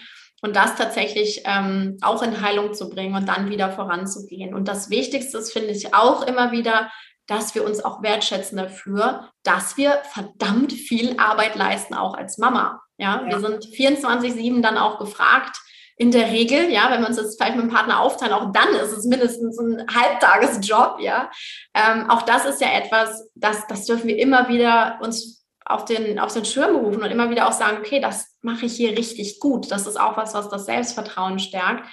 Und 0.40 0.57
das 0.57 0.76
tatsächlich 0.76 1.42
ähm, 1.47 1.97
auch 2.03 2.22
in 2.22 2.42
Heilung 2.42 2.74
zu 2.74 2.90
bringen 2.90 3.14
und 3.14 3.26
dann 3.28 3.49
wieder 3.49 3.70
voranzugehen. 3.70 4.55
Und 4.55 4.68
das 4.68 4.90
Wichtigste 4.90 5.38
ist, 5.38 5.53
finde 5.53 5.70
ich, 5.70 5.95
auch 5.95 6.26
immer 6.26 6.53
wieder 6.53 6.90
dass 7.27 7.55
wir 7.55 7.64
uns 7.64 7.85
auch 7.85 8.03
wertschätzen 8.03 8.59
dafür, 8.59 9.31
dass 9.43 9.77
wir 9.77 10.03
verdammt 10.12 10.72
viel 10.72 11.18
Arbeit 11.18 11.57
leisten, 11.57 11.95
auch 11.95 12.14
als 12.14 12.39
Mama. 12.39 12.83
Ja, 12.99 13.22
ja. 13.22 13.27
wir 13.29 13.41
sind 13.41 13.64
24-7 13.64 14.62
dann 14.62 14.79
auch 14.79 14.99
gefragt. 14.99 15.59
In 15.97 16.11
der 16.11 16.33
Regel, 16.33 16.70
ja, 16.70 16.91
wenn 16.91 17.01
wir 17.03 17.07
uns 17.07 17.16
das 17.16 17.37
vielleicht 17.37 17.55
mit 17.55 17.66
dem 17.66 17.70
Partner 17.70 18.01
aufteilen, 18.01 18.33
auch 18.33 18.51
dann 18.53 18.75
ist 18.75 18.91
es 18.91 19.05
mindestens 19.05 19.59
ein 19.61 19.87
Halbtagesjob, 19.95 20.99
ja. 20.99 21.31
Ähm, 21.72 22.11
auch 22.11 22.22
das 22.22 22.45
ist 22.47 22.61
ja 22.61 22.68
etwas, 22.72 23.31
das, 23.37 23.66
das 23.68 23.87
dürfen 23.87 24.09
wir 24.09 24.18
immer 24.18 24.49
wieder 24.49 24.99
uns 25.03 25.45
auf 25.64 25.85
den, 25.85 26.18
auf 26.18 26.33
den 26.33 26.45
Schirm 26.45 26.77
rufen 26.77 27.03
und 27.03 27.11
immer 27.11 27.31
wieder 27.31 27.49
auch 27.49 27.53
sagen, 27.53 27.79
okay, 27.79 28.01
das 28.01 28.37
mache 28.43 28.66
ich 28.66 28.75
hier 28.75 28.99
richtig 28.99 29.39
gut. 29.41 29.70
Das 29.70 29.87
ist 29.87 29.99
auch 29.99 30.16
was, 30.16 30.35
was 30.35 30.49
das 30.49 30.66
Selbstvertrauen 30.66 31.39
stärkt. 31.39 31.89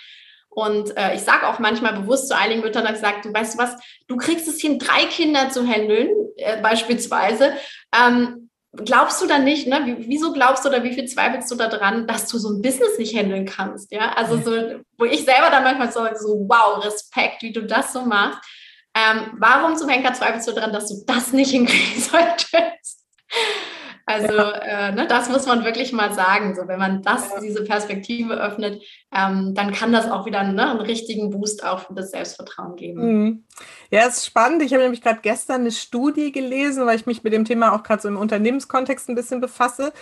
Und 0.54 0.95
äh, 0.97 1.16
ich 1.16 1.22
sage 1.22 1.47
auch 1.47 1.60
manchmal 1.60 1.93
bewusst 1.93 2.28
zu 2.28 2.38
einigen 2.38 2.62
Müttern, 2.62 2.86
ich 2.93 2.99
sage, 2.99 3.22
du 3.24 3.34
weißt 3.34 3.58
was, 3.58 3.78
du 4.08 4.18
kriegst 4.18 4.47
es 4.49 4.60
hin, 4.60 4.80
drei 4.80 5.06
Kinder 5.06 5.49
zu 5.49 5.66
handeln, 5.66 6.10
äh, 6.36 6.62
beispielsweise. 6.62 7.54
Ähm, 7.95 8.49
glaubst 8.74 9.22
du 9.22 9.28
dann 9.28 9.45
nicht, 9.45 9.68
ne? 9.68 9.82
Wie, 9.86 10.10
wieso 10.10 10.34
glaubst 10.34 10.66
du 10.66 10.70
oder 10.70 10.84
wie 10.84 10.93
viel 10.93 11.06
zweifelst 11.06 11.49
du 11.52 11.56
daran, 11.56 12.06
dass 12.06 12.28
du 12.28 12.38
so 12.38 12.49
ein 12.49 12.62
Business 12.62 12.97
nicht 12.97 13.16
handeln 13.16 13.45
kannst? 13.45 13.93
Ja, 13.93 14.12
also 14.14 14.38
so, 14.38 14.82
wo 14.97 15.06
ich 15.06 15.24
selber 15.24 15.49
dann 15.49 15.64
manchmal 15.64 15.91
so, 15.91 16.06
so 16.16 16.45
wow, 16.49 16.84
Respekt, 16.84 17.43
wie 17.43 17.54
du 17.54 17.64
das 17.64 17.93
so 17.93 18.02
machst. 18.02 18.39
Ähm, 18.93 19.38
warum 19.39 19.78
zum 19.78 19.88
Henker 19.88 20.14
zweifelst 20.14 20.49
du 20.49 20.52
daran, 20.52 20.74
dass 20.74 20.89
du 20.89 21.06
das 21.08 21.32
nicht 21.32 21.52
hinkriegen 21.52 22.02
solltest? 22.02 23.06
Also 24.12 24.34
ja. 24.34 24.89
äh, 24.89 24.91
ne, 24.91 25.07
das 25.07 25.30
muss 25.30 25.45
man 25.45 25.64
wirklich 25.64 25.93
mal 25.93 26.14
sagen. 26.14 26.55
So, 26.55 26.68
wenn 26.68 26.80
man 26.80 27.01
das, 27.01 27.30
ja. 27.32 27.39
diese 27.39 27.64
Perspektive 27.64 28.34
öffnet, 28.34 28.84
ähm, 29.16 29.53
dann 29.55 29.72
kann 29.72 29.93
das 29.93 30.09
auch 30.09 30.26
wieder 30.26 30.43
ne, 30.43 30.72
einen 30.72 30.82
richtigen 30.82 31.30
Boost 31.30 31.64
auch 31.64 31.80
für 31.80 31.93
das 31.93 32.12
Selbstvertrauen 32.12 32.76
geben. 32.76 33.01
Mhm. 33.01 33.43
Ja, 33.89 34.01
es 34.07 34.18
ist 34.18 34.26
spannend. 34.26 34.62
Ich 34.64 34.74
habe 34.74 34.84
nämlich 34.84 35.01
gerade 35.01 35.20
gestern 35.22 35.62
eine 35.62 35.72
Studie 35.72 36.32
gelesen, 36.32 36.86
weil 36.86 36.97
ich 36.97 37.05
mich 37.05 37.24
mit 37.24 37.34
dem 37.34 37.45
Thema 37.45 37.74
auch 37.74 37.84
gerade 37.84 38.01
so 38.01 38.07
im 38.07 38.18
Unternehmenskontext 38.18 39.09
ein 39.09 39.16
bisschen 39.16 39.41
befasse. 39.41 39.93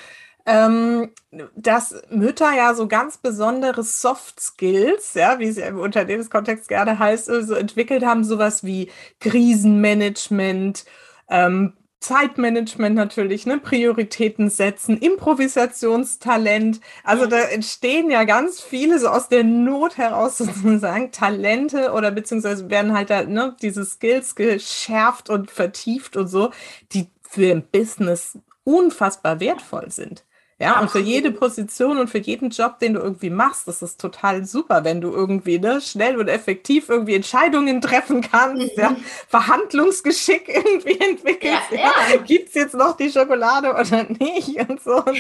Ähm, 0.46 1.12
dass 1.56 1.94
Mütter 2.10 2.52
ja 2.56 2.74
so 2.74 2.88
ganz 2.88 3.18
besondere 3.18 3.84
Soft 3.84 4.40
Skills, 4.40 5.14
ja, 5.14 5.38
wie 5.38 5.48
es 5.48 5.58
ja 5.58 5.68
im 5.68 5.80
Unternehmenskontext 5.80 6.70
gerne 6.70 6.98
heißt, 6.98 7.26
so 7.26 7.54
entwickelt 7.54 8.04
haben, 8.04 8.24
sowas 8.24 8.64
wie 8.64 8.90
Krisenmanagement, 9.20 10.86
ähm, 11.30 11.74
Zeitmanagement 12.00 12.96
natürlich, 12.96 13.46
ne? 13.46 13.60
Prioritäten 13.60 14.50
setzen, 14.50 14.98
Improvisationstalent. 14.98 16.80
Also 17.04 17.26
da 17.26 17.40
entstehen 17.40 18.10
ja 18.10 18.24
ganz 18.24 18.62
viele 18.62 19.00
so 19.00 19.10
aus 19.10 19.28
der 19.30 19.44
Not 19.44 19.98
heraus 19.98 20.38
sozusagen 20.38 21.12
Talente 21.12 21.92
oder 21.92 22.12
beziehungsweise 22.12 22.70
werden 22.70 22.94
halt 22.94 23.10
da 23.10 23.24
ne, 23.24 23.56
diese 23.62 23.86
Skills 23.86 24.36
geschärft 24.36 25.30
und 25.30 25.52
vertieft 25.52 26.16
und 26.16 26.28
so, 26.28 26.52
die 26.94 27.10
für 27.22 27.52
ein 27.52 27.68
Business 27.70 28.38
unfassbar 28.64 29.40
wertvoll 29.40 29.92
sind. 29.92 30.24
Ja, 30.62 30.82
und 30.82 30.92
für 30.92 31.00
jede 31.00 31.32
Position 31.32 32.00
und 32.00 32.10
für 32.10 32.18
jeden 32.18 32.50
Job, 32.50 32.80
den 32.80 32.96
du 32.96 33.00
irgendwie 33.00 33.30
machst, 33.30 33.66
das 33.70 33.82
ist 33.82 34.00
total 34.00 34.44
super, 34.44 34.84
wenn 34.84 35.00
du 35.00 35.10
irgendwie 35.10 35.58
ne, 35.58 35.80
schnell 35.80 36.18
und 36.18 36.28
effektiv 36.28 36.90
irgendwie 36.90 37.16
Entscheidungen 37.16 37.80
treffen 37.80 38.20
kannst, 38.20 38.76
mhm. 38.76 38.84
ja, 38.84 38.96
Verhandlungsgeschick 39.30 40.50
irgendwie 40.50 41.00
entwickelst. 41.00 41.72
Ja, 41.72 41.94
ja. 42.12 42.18
Gibt 42.26 42.50
es 42.50 42.56
jetzt 42.56 42.76
noch 42.76 42.98
die 42.98 43.10
Schokolade 43.10 43.70
oder 43.70 44.06
nicht? 44.20 44.70
Und 44.70 44.84
so. 44.84 44.98
Und, 44.98 45.18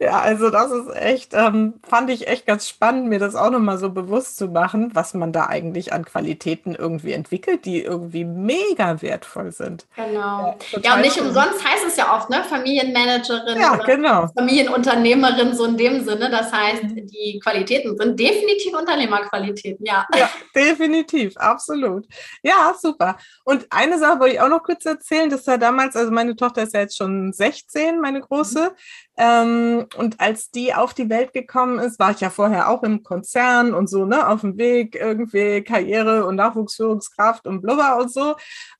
ja, 0.00 0.18
also 0.18 0.50
das 0.50 0.72
ist 0.72 0.90
echt, 0.96 1.34
ähm, 1.34 1.74
fand 1.88 2.10
ich 2.10 2.26
echt 2.26 2.44
ganz 2.44 2.68
spannend, 2.68 3.08
mir 3.08 3.20
das 3.20 3.36
auch 3.36 3.50
nochmal 3.50 3.78
so 3.78 3.90
bewusst 3.90 4.36
zu 4.38 4.48
machen, 4.48 4.90
was 4.92 5.14
man 5.14 5.32
da 5.32 5.46
eigentlich 5.46 5.92
an 5.92 6.04
Qualitäten 6.04 6.74
irgendwie 6.74 7.12
entwickelt, 7.12 7.64
die 7.64 7.80
irgendwie 7.80 8.24
mega 8.24 9.00
wertvoll 9.02 9.52
sind. 9.52 9.86
Genau. 9.94 10.58
Ja, 10.72 10.80
ja 10.82 10.94
und 10.96 11.02
nicht 11.02 11.20
umsonst 11.20 11.64
heißt 11.64 11.86
es 11.86 11.96
ja 11.96 12.12
oft, 12.16 12.28
ne, 12.28 12.42
Familienmanagerin. 12.42 13.60
Ja, 13.60 13.76
genau. 13.76 14.26
Familien 14.36 14.63
Unternehmerin 14.68 15.54
so 15.54 15.64
in 15.64 15.76
dem 15.76 16.04
Sinne. 16.04 16.30
Das 16.30 16.52
heißt, 16.52 16.84
mhm. 16.84 17.06
die 17.06 17.40
Qualitäten 17.42 17.96
sind 17.96 18.18
definitiv 18.18 18.74
Unternehmerqualitäten, 18.76 19.84
ja. 19.84 20.06
Ja, 20.16 20.30
definitiv, 20.54 21.36
absolut. 21.36 22.06
Ja, 22.42 22.74
super. 22.80 23.16
Und 23.44 23.66
eine 23.70 23.98
Sache 23.98 24.20
wollte 24.20 24.34
ich 24.34 24.40
auch 24.40 24.48
noch 24.48 24.62
kurz 24.62 24.84
erzählen, 24.84 25.30
das 25.30 25.46
war 25.46 25.58
damals, 25.58 25.96
also 25.96 26.10
meine 26.10 26.36
Tochter 26.36 26.62
ist 26.62 26.74
ja 26.74 26.80
jetzt 26.80 26.96
schon 26.96 27.32
16, 27.32 28.00
meine 28.00 28.20
große. 28.20 28.70
Mhm. 28.70 28.74
Ähm, 29.16 29.86
und 29.96 30.20
als 30.20 30.50
die 30.50 30.74
auf 30.74 30.92
die 30.94 31.08
Welt 31.08 31.32
gekommen 31.32 31.78
ist, 31.78 31.98
war 31.98 32.10
ich 32.10 32.20
ja 32.20 32.30
vorher 32.30 32.68
auch 32.68 32.82
im 32.82 33.02
Konzern 33.02 33.72
und 33.72 33.88
so, 33.88 34.04
ne, 34.04 34.28
auf 34.28 34.40
dem 34.40 34.58
Weg, 34.58 34.96
irgendwie 34.96 35.62
Karriere 35.62 36.26
und 36.26 36.36
Nachwuchsführungskraft 36.36 37.46
und 37.46 37.62
blubber 37.62 37.98
und 37.98 38.12
so. 38.12 38.34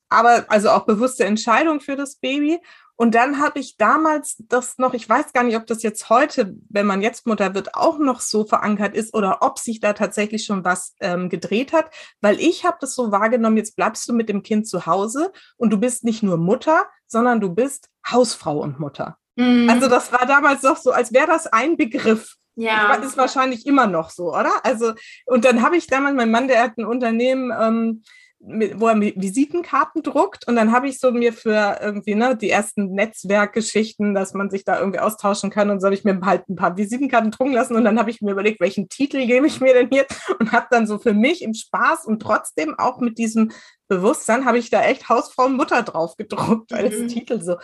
Aber 0.09 0.45
also 0.49 0.69
auch 0.69 0.85
bewusste 0.85 1.25
Entscheidung 1.25 1.79
für 1.79 1.95
das 1.95 2.15
Baby. 2.15 2.59
Und 2.97 3.13
dann 3.13 3.41
habe 3.41 3.59
ich 3.59 3.77
damals 3.77 4.37
das 4.47 4.77
noch, 4.77 4.93
ich 4.93 5.07
weiß 5.07 5.33
gar 5.33 5.43
nicht, 5.43 5.57
ob 5.57 5.67
das 5.67 5.83
jetzt 5.83 6.09
heute, 6.09 6.55
wenn 6.69 6.85
man 6.85 7.01
jetzt 7.01 7.27
Mutter 7.27 7.53
wird, 7.53 7.75
auch 7.75 7.99
noch 7.99 8.21
so 8.21 8.45
verankert 8.45 8.95
ist 8.95 9.13
oder 9.13 9.39
ob 9.41 9.59
sich 9.59 9.79
da 9.81 9.93
tatsächlich 9.93 10.45
schon 10.45 10.63
was 10.63 10.95
ähm, 11.01 11.29
gedreht 11.29 11.73
hat, 11.73 11.89
weil 12.21 12.39
ich 12.39 12.65
habe 12.65 12.77
das 12.79 12.95
so 12.95 13.11
wahrgenommen, 13.11 13.57
jetzt 13.57 13.75
bleibst 13.75 14.07
du 14.07 14.13
mit 14.13 14.29
dem 14.29 14.43
Kind 14.43 14.67
zu 14.67 14.85
Hause 14.85 15.31
und 15.57 15.71
du 15.71 15.77
bist 15.77 16.05
nicht 16.05 16.23
nur 16.23 16.37
Mutter, 16.37 16.85
sondern 17.07 17.41
du 17.41 17.53
bist 17.53 17.89
Hausfrau 18.09 18.59
und 18.59 18.79
Mutter. 18.79 19.17
Mhm. 19.35 19.69
Also 19.69 19.89
das 19.89 20.11
war 20.13 20.25
damals 20.25 20.61
doch 20.61 20.77
so, 20.77 20.91
als 20.91 21.11
wäre 21.13 21.27
das 21.27 21.47
ein 21.47 21.75
Begriff. 21.75 22.35
Ja. 22.55 22.95
Das 22.95 23.05
ist 23.05 23.17
wahrscheinlich 23.17 23.65
immer 23.65 23.87
noch 23.87 24.09
so, 24.09 24.33
oder? 24.33 24.51
Also, 24.63 24.93
und 25.25 25.43
dann 25.43 25.61
habe 25.61 25.75
ich 25.75 25.87
damals, 25.87 26.15
mein 26.15 26.31
Mann, 26.31 26.47
der 26.47 26.63
hat 26.63 26.77
ein 26.77 26.85
Unternehmen, 26.85 27.51
ähm, 27.57 28.03
wo 28.39 28.87
er 28.87 28.99
Visitenkarten 28.99 30.03
druckt. 30.03 30.47
Und 30.47 30.55
dann 30.55 30.71
habe 30.71 30.87
ich 30.87 30.99
so 30.99 31.11
mir 31.11 31.33
für 31.33 31.79
irgendwie 31.81 32.15
ne, 32.15 32.37
die 32.37 32.49
ersten 32.49 32.91
Netzwerkgeschichten, 32.93 34.13
dass 34.13 34.33
man 34.33 34.49
sich 34.49 34.63
da 34.63 34.79
irgendwie 34.79 34.99
austauschen 34.99 35.49
kann. 35.49 35.69
Und 35.69 35.79
so 35.79 35.85
habe 35.85 35.95
ich 35.95 36.03
mir 36.03 36.19
halt 36.21 36.47
ein 36.49 36.55
paar 36.55 36.77
Visitenkarten 36.77 37.31
drucken 37.31 37.53
lassen. 37.53 37.75
Und 37.75 37.85
dann 37.85 37.97
habe 37.97 38.11
ich 38.11 38.21
mir 38.21 38.31
überlegt, 38.31 38.59
welchen 38.59 38.89
Titel 38.89 39.25
gebe 39.25 39.47
ich 39.47 39.61
mir 39.61 39.73
denn 39.73 39.89
hier? 39.89 40.05
Und 40.39 40.51
habe 40.51 40.67
dann 40.69 40.85
so 40.85 40.99
für 40.99 41.13
mich 41.13 41.41
im 41.41 41.53
Spaß 41.53 42.05
und 42.05 42.21
trotzdem 42.21 42.77
auch 42.77 42.99
mit 42.99 43.17
diesem 43.17 43.51
Bewusstsein 43.87 44.45
habe 44.45 44.57
ich 44.57 44.69
da 44.69 44.83
echt 44.83 45.09
Hausfrau 45.09 45.45
und 45.45 45.57
Mutter 45.57 45.83
drauf 45.83 46.15
gedruckt 46.15 46.73
als 46.73 46.97
mhm. 46.97 47.07
Titel 47.07 47.41
so, 47.41 47.57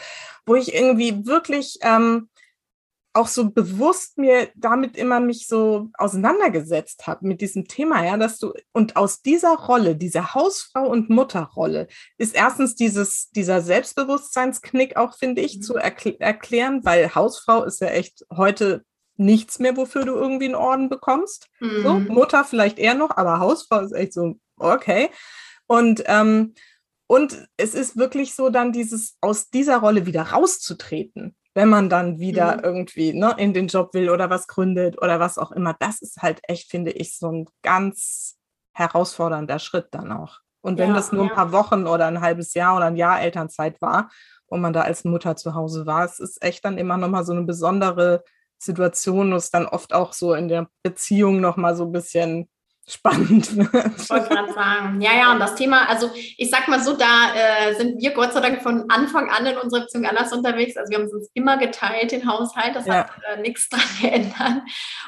wo 0.45 0.55
ich 0.55 0.74
irgendwie 0.74 1.26
wirklich 1.26 1.80
ähm, 1.82 2.30
auch 3.14 3.28
so 3.28 3.49
bewusst 3.49 4.18
mir 4.18 4.49
damit 4.55 4.95
immer 4.95 5.20
mich 5.20 5.47
so 5.47 5.89
auseinandergesetzt 5.95 7.07
habe 7.07 7.28
mit 7.28 7.41
diesem 7.41 7.68
Thema, 7.68 8.05
ja, 8.05 8.16
dass 8.16 8.39
du 8.39 8.53
und 8.72 8.95
aus 8.95 9.22
dieser 9.22 9.55
Rolle, 9.55 9.95
dieser 9.95 10.34
Hausfrau 10.34 10.88
und 10.88 11.09
Mutterrolle 11.09 11.88
ist 12.18 12.36
erstens 12.36 12.76
dieses 12.76 13.30
dieser 13.32 13.62
Selbstbewusstseinsknick 13.62 14.95
auch 14.95 15.18
finde 15.18 15.41
ich 15.41 15.57
mhm. 15.57 15.62
zu 15.62 15.76
erkl 15.76 16.16
erklären, 16.20 16.86
weil 16.86 17.14
Hausfrau 17.14 17.64
ist 17.64 17.82
ja 17.82 17.88
echt 17.88 18.26
heute 18.34 18.86
nichts 19.18 19.59
mehr, 19.59 19.76
wofür 19.76 20.05
du 20.05 20.14
irgendwie 20.14 20.45
einen 20.45 20.55
Orden 20.55 20.89
bekommst. 20.89 21.47
Mhm. 21.59 21.84
So, 21.84 21.99
Mutter 21.99 22.45
vielleicht 22.45 22.80
eher 22.80 22.95
noch, 22.95 23.18
aber 23.18 23.39
Hausfrau 23.39 23.82
ist 23.82 23.91
echt 23.91 24.14
so 24.14 24.36
okay. 24.57 25.09
Und 25.68 26.03
ähm, 26.05 26.53
und 27.07 27.45
es 27.57 27.74
ist 27.76 27.97
wirklich 27.97 28.36
so 28.36 28.49
dann 28.49 28.72
dieses 28.72 29.18
aus 29.20 29.49
dieser 29.49 29.80
Rolle 29.80 30.05
wieder 30.05 30.22
rauszutreten 30.22 31.36
wenn 31.54 31.70
man 31.70 31.89
dann 31.89 32.20
wieder 32.20 32.58
mhm. 32.58 32.64
irgendwie 32.64 33.14
ne, 33.14 33.36
in 33.38 33.54
den 33.54 33.68
Job 33.68 33.93
will 33.93 34.10
oder 34.10 34.30
was 34.30 34.47
gründet 34.47 35.02
oder 35.02 35.20
was 35.20 35.38
auch 35.38 35.52
immer. 35.52 35.76
Das 35.80 36.02
ist 36.02 36.22
halt 36.22 36.39
echt, 36.43 36.70
finde 36.70 36.91
ich, 36.91 37.18
so 37.18 37.32
ein 37.32 37.45
ganz 37.62 38.38
herausfordernder 38.74 39.60
Schritt 39.60 39.88
dann 39.91 40.12
auch. 40.12 40.39
Und 40.62 40.78
wenn 40.78 40.89
ja, 40.89 40.95
das 40.95 41.12
nur 41.12 41.26
ja. 41.26 41.30
ein 41.30 41.36
paar 41.36 41.52
Wochen 41.52 41.88
oder 41.88 42.06
ein 42.06 42.22
halbes 42.22 42.54
Jahr 42.54 42.78
oder 42.78 42.86
ein 42.86 42.95
Jahr 42.95 43.22
Elternzeit 43.22 43.82
war, 43.82 44.10
wo 44.47 44.58
man 44.58 44.74
da 44.74 44.82
als 44.82 45.04
Mutter 45.04 45.36
zu 45.36 45.56
Hause 45.56 45.86
war, 45.86 46.06
es 46.06 46.20
ist 46.20 46.43
echt 46.43 46.64
dann 46.64 46.78
immer 46.78 46.97
nochmal 46.97 47.26
so 47.26 47.34
eine 47.34 47.43
besondere 47.43 48.24
Situation, 48.60 49.32
wo 49.32 49.36
es 49.36 49.49
dann 49.49 49.66
oft 49.66 49.93
auch 49.93 50.14
so 50.14 50.34
in 50.34 50.47
der 50.47 50.68
Beziehung 50.84 51.41
nochmal 51.41 51.76
so 51.76 51.86
ein 51.86 51.91
bisschen 51.91 52.47
spannend 52.88 53.55
wird. 53.55 53.71
Ich 53.97 54.09
wollte 54.09 54.29
gerade 54.29 54.53
sagen. 54.53 55.01
Ja, 55.01 55.13
ja, 55.13 55.32
und 55.32 55.39
das 55.39 55.55
Thema, 55.55 55.88
also 55.88 56.09
ich 56.15 56.49
sag 56.49 56.67
mal 56.67 56.82
so, 56.82 56.95
da 56.95 57.34
äh, 57.34 57.75
sind 57.75 58.01
wir 58.01 58.11
Gott 58.11 58.34
sei 58.34 58.41
Dank 58.41 58.61
von 58.61 58.89
Anfang 58.89 59.29
an 59.29 59.45
in 59.45 59.57
unserer 59.57 59.82
Beziehung 59.82 60.05
anders 60.05 60.34
unterwegs. 60.34 60.75
Also 60.77 60.91
wir 60.91 60.99
haben 60.99 61.09
uns 61.09 61.29
immer 61.34 61.57
geteilt, 61.57 62.11
den 62.11 62.29
Haushalt. 62.29 62.75
Das 62.75 62.86
ja. 62.86 63.05
hat 63.05 63.11
äh, 63.29 63.41
nichts 63.41 63.69
dran 63.69 63.82
geändert. 64.01 64.63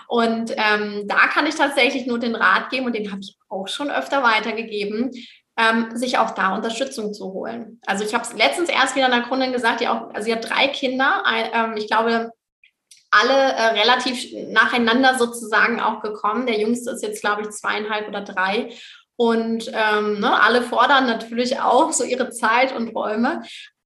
Und 0.07 0.53
ähm, 0.55 1.03
da 1.07 1.28
kann 1.28 1.47
ich 1.47 1.55
tatsächlich 1.55 2.05
nur 2.05 2.19
den 2.19 2.36
Rat 2.36 2.69
geben 2.69 2.86
und 2.86 2.95
den 2.95 3.11
habe 3.11 3.21
ich 3.21 3.38
auch 3.49 3.67
schon 3.67 3.89
öfter 3.89 4.24
weitergegeben. 4.24 5.11
Ähm, 5.55 5.95
sich 5.95 6.17
auch 6.17 6.32
da 6.32 6.55
Unterstützung 6.55 7.13
zu 7.13 7.32
holen. 7.32 7.80
Also 7.86 8.03
ich 8.03 8.15
habe 8.15 8.24
es 8.24 8.34
letztens 8.34 8.69
erst 8.69 8.95
wieder 8.95 9.05
einer 9.05 9.21
Kundin 9.21 9.53
gesagt, 9.53 9.82
die 9.82 9.88
auch, 9.88 10.09
also 10.11 10.26
sie 10.26 10.34
hat 10.34 10.49
drei 10.49 10.67
Kinder. 10.67 11.21
Ein, 11.28 11.45
ähm, 11.53 11.78
ich 11.78 11.86
glaube, 11.86 12.32
alle 13.22 13.53
äh, 13.53 13.80
relativ 13.80 14.34
nacheinander 14.49 15.18
sozusagen 15.18 15.80
auch 15.80 16.01
gekommen. 16.01 16.47
Der 16.47 16.59
jüngste 16.59 16.91
ist 16.91 17.03
jetzt, 17.03 17.22
glaube 17.22 17.43
ich, 17.43 17.49
zweieinhalb 17.49 18.07
oder 18.07 18.22
drei. 18.22 18.74
Und 19.16 19.72
ähm, 19.74 20.20
ne, 20.20 20.41
alle 20.41 20.64
fordern 20.64 21.05
natürlich 21.05 21.59
auch 21.59 21.91
so 21.91 22.03
ihre 22.03 22.32
Zeit 22.32 22.76
und 22.76 22.95
Räume. 22.95 23.43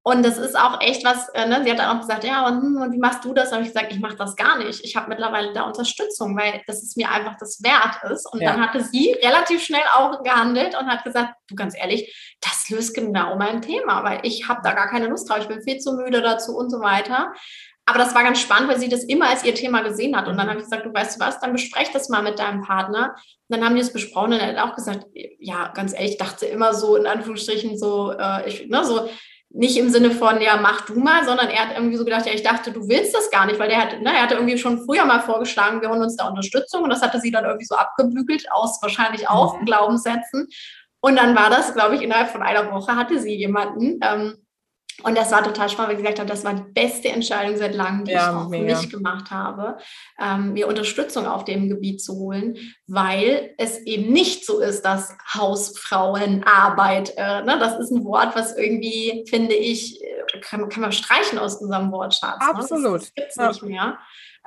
Und 0.07 0.25
das 0.25 0.37
ist 0.37 0.57
auch 0.57 0.79
echt 0.79 1.03
was, 1.03 1.27
äh, 1.33 1.45
ne? 1.45 1.61
sie 1.65 1.69
hat 1.69 1.79
dann 1.79 1.97
auch 1.97 1.99
gesagt, 1.99 2.23
ja, 2.23 2.47
und, 2.47 2.61
hm, 2.61 2.81
und 2.81 2.93
wie 2.93 2.97
machst 2.97 3.25
du 3.25 3.33
das? 3.33 3.49
Da 3.49 3.57
habe 3.57 3.65
ich 3.65 3.73
gesagt, 3.73 3.91
ich 3.91 3.99
mache 3.99 4.15
das 4.15 4.37
gar 4.37 4.57
nicht. 4.57 4.85
Ich 4.85 4.95
habe 4.95 5.09
mittlerweile 5.09 5.51
da 5.51 5.63
Unterstützung, 5.63 6.37
weil 6.37 6.61
das 6.65 6.81
ist 6.81 6.95
mir 6.95 7.11
einfach 7.11 7.35
das 7.37 7.61
wert 7.61 8.09
ist. 8.09 8.25
Und 8.31 8.41
ja. 8.41 8.53
dann 8.53 8.61
hatte 8.61 8.81
sie 8.81 9.17
relativ 9.21 9.61
schnell 9.61 9.83
auch 9.93 10.23
gehandelt 10.23 10.77
und 10.79 10.87
hat 10.87 11.03
gesagt, 11.03 11.33
du 11.49 11.55
ganz 11.55 11.77
ehrlich, 11.77 12.37
das 12.39 12.69
löst 12.69 12.93
genau 12.93 13.35
mein 13.35 13.61
Thema, 13.61 14.05
weil 14.05 14.21
ich 14.23 14.47
habe 14.47 14.61
da 14.63 14.71
gar 14.71 14.89
keine 14.89 15.07
Lust 15.07 15.29
drauf. 15.29 15.39
Ich 15.39 15.49
bin 15.49 15.61
viel 15.61 15.79
zu 15.79 15.91
müde 15.91 16.21
dazu 16.21 16.55
und 16.55 16.69
so 16.69 16.79
weiter. 16.79 17.33
Aber 17.89 17.99
das 17.99 18.13
war 18.13 18.23
ganz 18.23 18.41
spannend, 18.41 18.69
weil 18.69 18.79
sie 18.79 18.89
das 18.89 19.05
immer 19.05 19.29
als 19.29 19.45
ihr 19.45 19.55
Thema 19.55 19.81
gesehen 19.81 20.17
hat. 20.17 20.27
Und 20.27 20.37
dann 20.37 20.49
habe 20.49 20.59
ich 20.59 20.65
gesagt, 20.65 20.85
du 20.85 20.93
weißt 20.93 21.21
was, 21.21 21.39
dann 21.39 21.53
besprech 21.53 21.89
das 21.93 22.09
mal 22.09 22.21
mit 22.21 22.37
deinem 22.37 22.61
Partner. 22.61 23.15
Und 23.47 23.55
dann 23.55 23.63
haben 23.63 23.75
die 23.75 23.81
es 23.81 23.93
besprochen 23.93 24.33
und 24.33 24.39
er 24.39 24.57
hat 24.57 24.69
auch 24.69 24.75
gesagt, 24.75 25.05
ja, 25.39 25.69
ganz 25.73 25.93
ehrlich, 25.93 26.11
ich 26.11 26.17
dachte 26.17 26.45
immer 26.47 26.73
so 26.73 26.97
in 26.97 27.07
Anführungsstrichen 27.07 27.77
so, 27.77 28.11
äh, 28.11 28.45
ich, 28.49 28.67
ne, 28.67 28.83
so 28.83 29.07
nicht 29.51 29.77
im 29.77 29.89
Sinne 29.89 30.11
von, 30.11 30.41
ja, 30.41 30.57
mach 30.57 30.81
du 30.81 30.99
mal, 30.99 31.23
sondern 31.23 31.47
er 31.47 31.69
hat 31.69 31.77
irgendwie 31.77 31.95
so 31.95 32.03
gedacht, 32.03 32.25
ja, 32.25 32.33
ich 32.33 32.43
dachte, 32.43 32.73
du 32.73 32.89
willst 32.89 33.15
das 33.15 33.31
gar 33.31 33.45
nicht, 33.45 33.57
weil 33.57 33.69
der 33.69 33.81
hat, 33.81 34.01
ne, 34.01 34.13
er 34.13 34.23
hatte 34.23 34.35
irgendwie 34.35 34.57
schon 34.57 34.83
früher 34.83 35.05
mal 35.05 35.21
vorgeschlagen, 35.21 35.81
wir 35.81 35.89
holen 35.89 36.01
uns 36.01 36.17
da 36.17 36.27
Unterstützung 36.27 36.83
und 36.83 36.89
das 36.89 37.01
hatte 37.01 37.21
sie 37.21 37.31
dann 37.31 37.45
irgendwie 37.45 37.65
so 37.65 37.75
abgebügelt 37.75 38.51
aus 38.51 38.81
wahrscheinlich 38.81 39.29
auch 39.29 39.61
mhm. 39.61 39.65
Glaubenssätzen. 39.65 40.49
Und 40.99 41.15
dann 41.15 41.37
war 41.37 41.49
das, 41.49 41.73
glaube 41.73 41.95
ich, 41.95 42.01
innerhalb 42.01 42.31
von 42.31 42.43
einer 42.43 42.69
Woche 42.73 42.97
hatte 42.97 43.17
sie 43.21 43.33
jemanden, 43.33 43.99
ähm, 44.03 44.45
und 45.03 45.15
das 45.15 45.31
war 45.31 45.43
total 45.43 45.69
spannend, 45.69 45.89
weil 45.89 45.97
ich 45.97 46.03
gesagt 46.03 46.19
habe, 46.19 46.29
das 46.29 46.43
war 46.43 46.55
die 46.55 46.71
beste 46.73 47.09
Entscheidung 47.09 47.55
seit 47.57 47.75
langem, 47.75 48.05
die 48.05 48.13
ja, 48.13 48.29
ich 48.29 48.35
auch 48.35 48.49
für 48.49 48.63
mich 48.63 48.89
gemacht 48.89 49.29
habe, 49.29 49.77
ähm, 50.19 50.53
mir 50.53 50.67
Unterstützung 50.67 51.27
auf 51.27 51.45
dem 51.45 51.69
Gebiet 51.69 52.01
zu 52.01 52.13
holen, 52.13 52.57
weil 52.87 53.53
es 53.57 53.77
eben 53.79 54.11
nicht 54.11 54.45
so 54.45 54.59
ist, 54.59 54.81
dass 54.83 55.15
Hausfrauenarbeit, 55.33 57.13
äh, 57.15 57.43
ne, 57.43 57.57
das 57.59 57.77
ist 57.79 57.91
ein 57.91 58.03
Wort, 58.05 58.35
was 58.35 58.57
irgendwie, 58.57 59.25
finde 59.29 59.53
ich, 59.53 60.01
äh, 60.01 60.39
kann, 60.41 60.67
kann 60.69 60.81
man 60.81 60.91
streichen 60.91 61.37
aus 61.37 61.57
unserem 61.57 61.91
Wortschatz. 61.91 62.37
Absolut. 62.39 62.83
Ne? 62.83 62.91
Das, 62.91 63.03
das 63.03 63.13
gibt 63.13 63.29
es 63.29 63.35
ja. 63.35 63.47
nicht 63.49 63.63
mehr. 63.63 63.97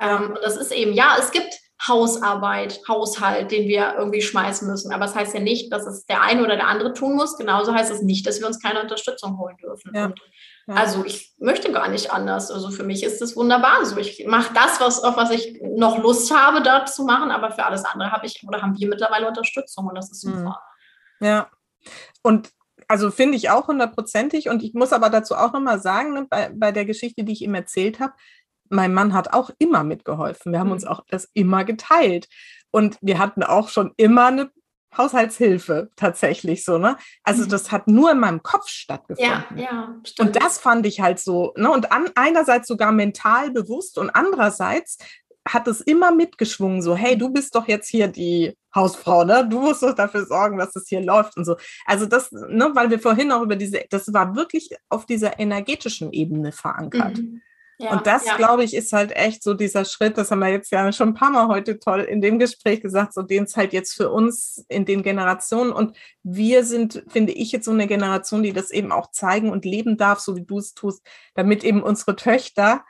Ähm, 0.01 0.31
und 0.31 0.39
das 0.43 0.57
ist 0.57 0.71
eben, 0.73 0.93
ja, 0.93 1.15
es 1.17 1.31
gibt 1.31 1.53
Hausarbeit, 1.87 2.79
Haushalt, 2.87 3.51
den 3.51 3.67
wir 3.67 3.95
irgendwie 3.97 4.21
schmeißen 4.21 4.67
müssen. 4.67 4.93
Aber 4.93 5.05
es 5.05 5.13
das 5.13 5.21
heißt 5.21 5.33
ja 5.33 5.39
nicht, 5.39 5.71
dass 5.71 5.87
es 5.87 6.05
der 6.05 6.21
eine 6.21 6.43
oder 6.43 6.55
der 6.55 6.67
andere 6.67 6.93
tun 6.93 7.15
muss. 7.15 7.37
Genauso 7.37 7.73
heißt 7.73 7.91
es 7.91 8.01
nicht, 8.03 8.27
dass 8.27 8.39
wir 8.39 8.47
uns 8.47 8.61
keine 8.61 8.81
Unterstützung 8.81 9.39
holen 9.39 9.57
dürfen. 9.57 9.91
Ja. 9.95 10.01
Ja. 10.01 10.13
Also 10.67 11.03
ich 11.05 11.33
möchte 11.37 11.71
gar 11.71 11.89
nicht 11.89 12.11
anders. 12.11 12.51
Also 12.51 12.69
für 12.69 12.83
mich 12.83 13.03
ist 13.03 13.21
es 13.21 13.35
wunderbar 13.35 13.83
so. 13.85 13.97
Ich 13.97 14.25
mache 14.27 14.53
das, 14.53 14.79
was, 14.79 15.03
auf 15.03 15.17
was 15.17 15.31
ich 15.31 15.59
noch 15.61 15.97
Lust 15.97 16.33
habe, 16.35 16.61
da 16.61 16.85
zu 16.85 17.03
machen, 17.03 17.31
aber 17.31 17.51
für 17.51 17.65
alles 17.65 17.83
andere 17.83 18.11
habe 18.11 18.25
ich 18.25 18.43
oder 18.47 18.61
haben 18.61 18.77
wir 18.77 18.87
mittlerweile 18.87 19.27
Unterstützung 19.27 19.87
und 19.87 19.95
das 19.95 20.11
ist 20.11 20.23
mhm. 20.23 20.37
super. 20.37 20.61
Ja. 21.19 21.49
Und 22.21 22.51
also 22.87 23.09
finde 23.09 23.37
ich 23.37 23.49
auch 23.49 23.67
hundertprozentig. 23.67 24.49
Und 24.49 24.63
ich 24.63 24.73
muss 24.73 24.93
aber 24.93 25.09
dazu 25.09 25.35
auch 25.35 25.53
nochmal 25.53 25.79
sagen, 25.79 26.13
ne, 26.13 26.27
bei, 26.29 26.51
bei 26.53 26.71
der 26.71 26.85
Geschichte, 26.85 27.23
die 27.23 27.33
ich 27.33 27.41
ihm 27.41 27.55
erzählt 27.55 27.99
habe, 27.99 28.13
mein 28.69 28.93
Mann 28.93 29.13
hat 29.13 29.33
auch 29.33 29.49
immer 29.59 29.83
mitgeholfen. 29.83 30.51
Wir 30.51 30.59
haben 30.59 30.71
uns 30.71 30.83
mhm. 30.83 30.89
auch 30.89 31.01
das 31.09 31.29
immer 31.33 31.63
geteilt. 31.63 32.27
Und 32.71 32.97
wir 33.01 33.19
hatten 33.19 33.43
auch 33.43 33.69
schon 33.69 33.93
immer 33.97 34.27
eine 34.27 34.51
Haushaltshilfe 34.97 35.89
tatsächlich 35.95 36.65
so, 36.65 36.77
ne? 36.77 36.97
Also 37.23 37.43
mhm. 37.43 37.49
das 37.49 37.71
hat 37.71 37.87
nur 37.87 38.11
in 38.11 38.19
meinem 38.19 38.43
Kopf 38.43 38.67
stattgefunden. 38.67 39.31
Ja, 39.31 39.45
ja, 39.55 39.95
stimmt. 40.05 40.29
Und 40.29 40.43
das 40.43 40.57
fand 40.59 40.85
ich 40.85 41.01
halt 41.01 41.19
so, 41.19 41.53
ne? 41.55 41.71
Und 41.71 41.91
an, 41.91 42.09
einerseits 42.15 42.67
sogar 42.67 42.91
mental 42.91 43.51
bewusst 43.51 43.97
und 43.97 44.09
andererseits 44.09 44.97
hat 45.47 45.67
es 45.67 45.81
immer 45.81 46.11
mitgeschwungen, 46.11 46.81
so, 46.81 46.95
hey, 46.95 47.17
du 47.17 47.29
bist 47.29 47.55
doch 47.55 47.67
jetzt 47.67 47.87
hier 47.87 48.07
die 48.07 48.55
Hausfrau, 48.75 49.23
ne? 49.23 49.47
Du 49.49 49.59
musst 49.59 49.81
doch 49.81 49.95
dafür 49.95 50.25
sorgen, 50.25 50.57
dass 50.57 50.75
es 50.75 50.87
hier 50.87 51.01
läuft 51.01 51.37
und 51.37 51.45
so. 51.45 51.55
Also 51.85 52.05
das, 52.05 52.31
ne, 52.31 52.71
weil 52.73 52.89
wir 52.89 52.99
vorhin 52.99 53.31
auch 53.31 53.41
über 53.41 53.55
diese, 53.55 53.83
das 53.89 54.13
war 54.13 54.35
wirklich 54.35 54.69
auf 54.89 55.05
dieser 55.05 55.39
energetischen 55.39 56.13
Ebene 56.13 56.51
verankert. 56.51 57.17
Mhm. 57.17 57.41
Ja, 57.81 57.91
und 57.91 58.05
das, 58.05 58.25
ja. 58.25 58.37
glaube 58.37 58.63
ich, 58.63 58.75
ist 58.75 58.93
halt 58.93 59.11
echt 59.15 59.41
so 59.41 59.55
dieser 59.55 59.85
Schritt, 59.85 60.17
das 60.17 60.29
haben 60.29 60.39
wir 60.39 60.49
jetzt 60.49 60.71
ja 60.71 60.91
schon 60.91 61.09
ein 61.09 61.13
paar 61.15 61.31
Mal 61.31 61.47
heute 61.47 61.79
toll 61.79 62.01
in 62.01 62.21
dem 62.21 62.37
Gespräch 62.37 62.81
gesagt, 62.81 63.13
so 63.13 63.23
den 63.23 63.45
es 63.45 63.57
halt 63.57 63.73
jetzt 63.73 63.93
für 63.93 64.11
uns 64.11 64.63
in 64.69 64.85
den 64.85 65.01
Generationen 65.01 65.71
und 65.71 65.97
wir 66.21 66.63
sind, 66.63 67.03
finde 67.07 67.33
ich, 67.33 67.51
jetzt 67.51 67.65
so 67.65 67.71
eine 67.71 67.87
Generation, 67.87 68.43
die 68.43 68.53
das 68.53 68.69
eben 68.69 68.91
auch 68.91 69.09
zeigen 69.09 69.49
und 69.49 69.65
leben 69.65 69.97
darf, 69.97 70.19
so 70.19 70.35
wie 70.35 70.45
du 70.45 70.59
es 70.59 70.75
tust, 70.75 71.01
damit 71.33 71.63
eben 71.63 71.81
unsere 71.81 72.15
Töchter 72.15 72.85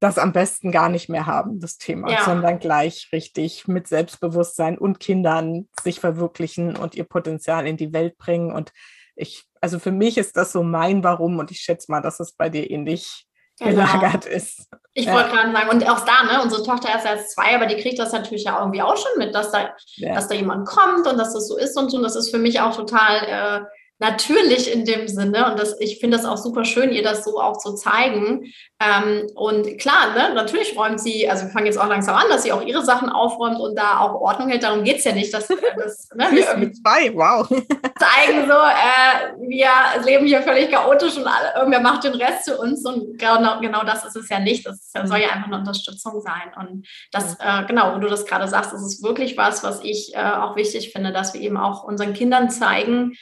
das 0.00 0.18
am 0.18 0.32
besten 0.32 0.72
gar 0.72 0.88
nicht 0.88 1.08
mehr 1.08 1.26
haben, 1.26 1.60
das 1.60 1.78
Thema, 1.78 2.10
ja. 2.10 2.24
sondern 2.24 2.58
gleich 2.58 3.08
richtig 3.12 3.68
mit 3.68 3.86
Selbstbewusstsein 3.86 4.76
und 4.76 5.00
Kindern 5.00 5.68
sich 5.82 6.00
verwirklichen 6.00 6.76
und 6.76 6.94
ihr 6.94 7.04
Potenzial 7.04 7.66
in 7.66 7.76
die 7.76 7.92
Welt 7.92 8.18
bringen. 8.18 8.52
Und 8.52 8.72
ich, 9.16 9.44
also 9.60 9.78
für 9.78 9.92
mich 9.92 10.18
ist 10.18 10.36
das 10.36 10.52
so 10.52 10.62
mein 10.62 11.04
Warum 11.04 11.38
und 11.38 11.50
ich 11.50 11.60
schätze 11.60 11.90
mal, 11.90 12.00
dass 12.00 12.20
es 12.20 12.32
bei 12.32 12.50
dir 12.50 12.70
ähnlich 12.70 13.28
genau. 13.58 13.70
gelagert 13.70 14.26
ist. 14.26 14.68
Ich 14.94 15.06
ja. 15.06 15.12
wollte 15.12 15.30
gerade 15.30 15.52
sagen, 15.52 15.70
und 15.70 15.90
auch 15.90 16.04
da, 16.04 16.22
ne, 16.22 16.42
unsere 16.42 16.62
Tochter 16.62 16.96
ist 16.96 17.04
erst 17.04 17.32
zwei, 17.32 17.54
aber 17.54 17.66
die 17.66 17.80
kriegt 17.80 17.98
das 17.98 18.12
natürlich 18.12 18.44
ja 18.44 18.58
irgendwie 18.60 18.82
auch 18.82 18.96
schon 18.96 19.18
mit, 19.18 19.34
dass 19.34 19.50
da, 19.50 19.74
ja. 19.96 20.14
dass 20.14 20.28
da 20.28 20.34
jemand 20.34 20.66
kommt 20.66 21.06
und 21.06 21.18
dass 21.18 21.32
das 21.32 21.48
so 21.48 21.56
ist 21.56 21.76
und 21.76 21.90
so. 21.90 21.96
Und 21.96 22.04
das 22.04 22.16
ist 22.16 22.30
für 22.30 22.38
mich 22.38 22.60
auch 22.60 22.76
total 22.76 23.62
äh, 23.62 23.64
natürlich 24.04 24.70
in 24.70 24.84
dem 24.84 25.08
Sinne. 25.08 25.50
Und 25.50 25.58
das, 25.58 25.80
ich 25.80 25.98
finde 25.98 26.16
das 26.16 26.26
auch 26.26 26.36
super 26.36 26.64
schön, 26.64 26.92
ihr 26.92 27.02
das 27.02 27.24
so 27.24 27.40
auch 27.40 27.56
zu 27.58 27.74
zeigen. 27.74 28.52
Ähm, 28.80 29.26
und 29.34 29.78
klar, 29.78 30.14
ne, 30.14 30.34
natürlich 30.34 30.76
räumt 30.76 31.00
sie, 31.00 31.28
also 31.28 31.44
wir 31.44 31.50
fangen 31.50 31.66
jetzt 31.66 31.78
auch 31.78 31.88
langsam 31.88 32.16
an, 32.16 32.26
dass 32.28 32.42
sie 32.42 32.52
auch 32.52 32.62
ihre 32.62 32.84
Sachen 32.84 33.08
aufräumt 33.08 33.58
und 33.58 33.76
da 33.76 34.00
auch 34.00 34.20
Ordnung 34.20 34.48
hält. 34.48 34.62
Darum 34.62 34.84
geht 34.84 34.98
es 34.98 35.04
ja 35.04 35.12
nicht, 35.12 35.32
dass, 35.32 35.48
äh, 35.48 35.56
dass 35.76 36.08
ne, 36.14 36.26
wir 36.32 36.56
mit 36.58 36.76
zwei, 36.76 37.14
wow. 37.14 37.48
zeigen 37.48 38.46
so, 38.46 38.52
äh, 38.52 39.48
wir 39.48 40.04
leben 40.04 40.26
hier 40.26 40.42
völlig 40.42 40.70
chaotisch 40.70 41.16
und 41.16 41.26
alle, 41.26 41.54
irgendwer 41.56 41.80
macht 41.80 42.04
den 42.04 42.14
Rest 42.14 42.48
für 42.48 42.58
uns. 42.58 42.84
Und 42.84 43.18
genau, 43.18 43.60
genau 43.60 43.84
das 43.84 44.04
ist 44.04 44.16
es 44.16 44.28
ja 44.28 44.38
nicht. 44.38 44.66
Das 44.66 44.90
soll 44.92 45.18
ja 45.18 45.30
einfach 45.30 45.46
eine 45.46 45.58
Unterstützung 45.58 46.20
sein. 46.20 46.52
Und 46.56 46.86
das, 47.10 47.36
äh, 47.40 47.64
genau, 47.66 47.94
wo 47.94 47.98
du 47.98 48.08
das 48.08 48.26
gerade 48.26 48.48
sagst, 48.48 48.72
das 48.72 48.82
ist 48.82 49.02
wirklich 49.02 49.38
was, 49.38 49.62
was 49.62 49.82
ich 49.82 50.14
äh, 50.14 50.18
auch 50.18 50.56
wichtig 50.56 50.92
finde, 50.92 51.12
dass 51.12 51.32
wir 51.32 51.40
eben 51.40 51.56
auch 51.56 51.84
unseren 51.84 52.12
Kindern 52.12 52.50
zeigen, 52.50 53.14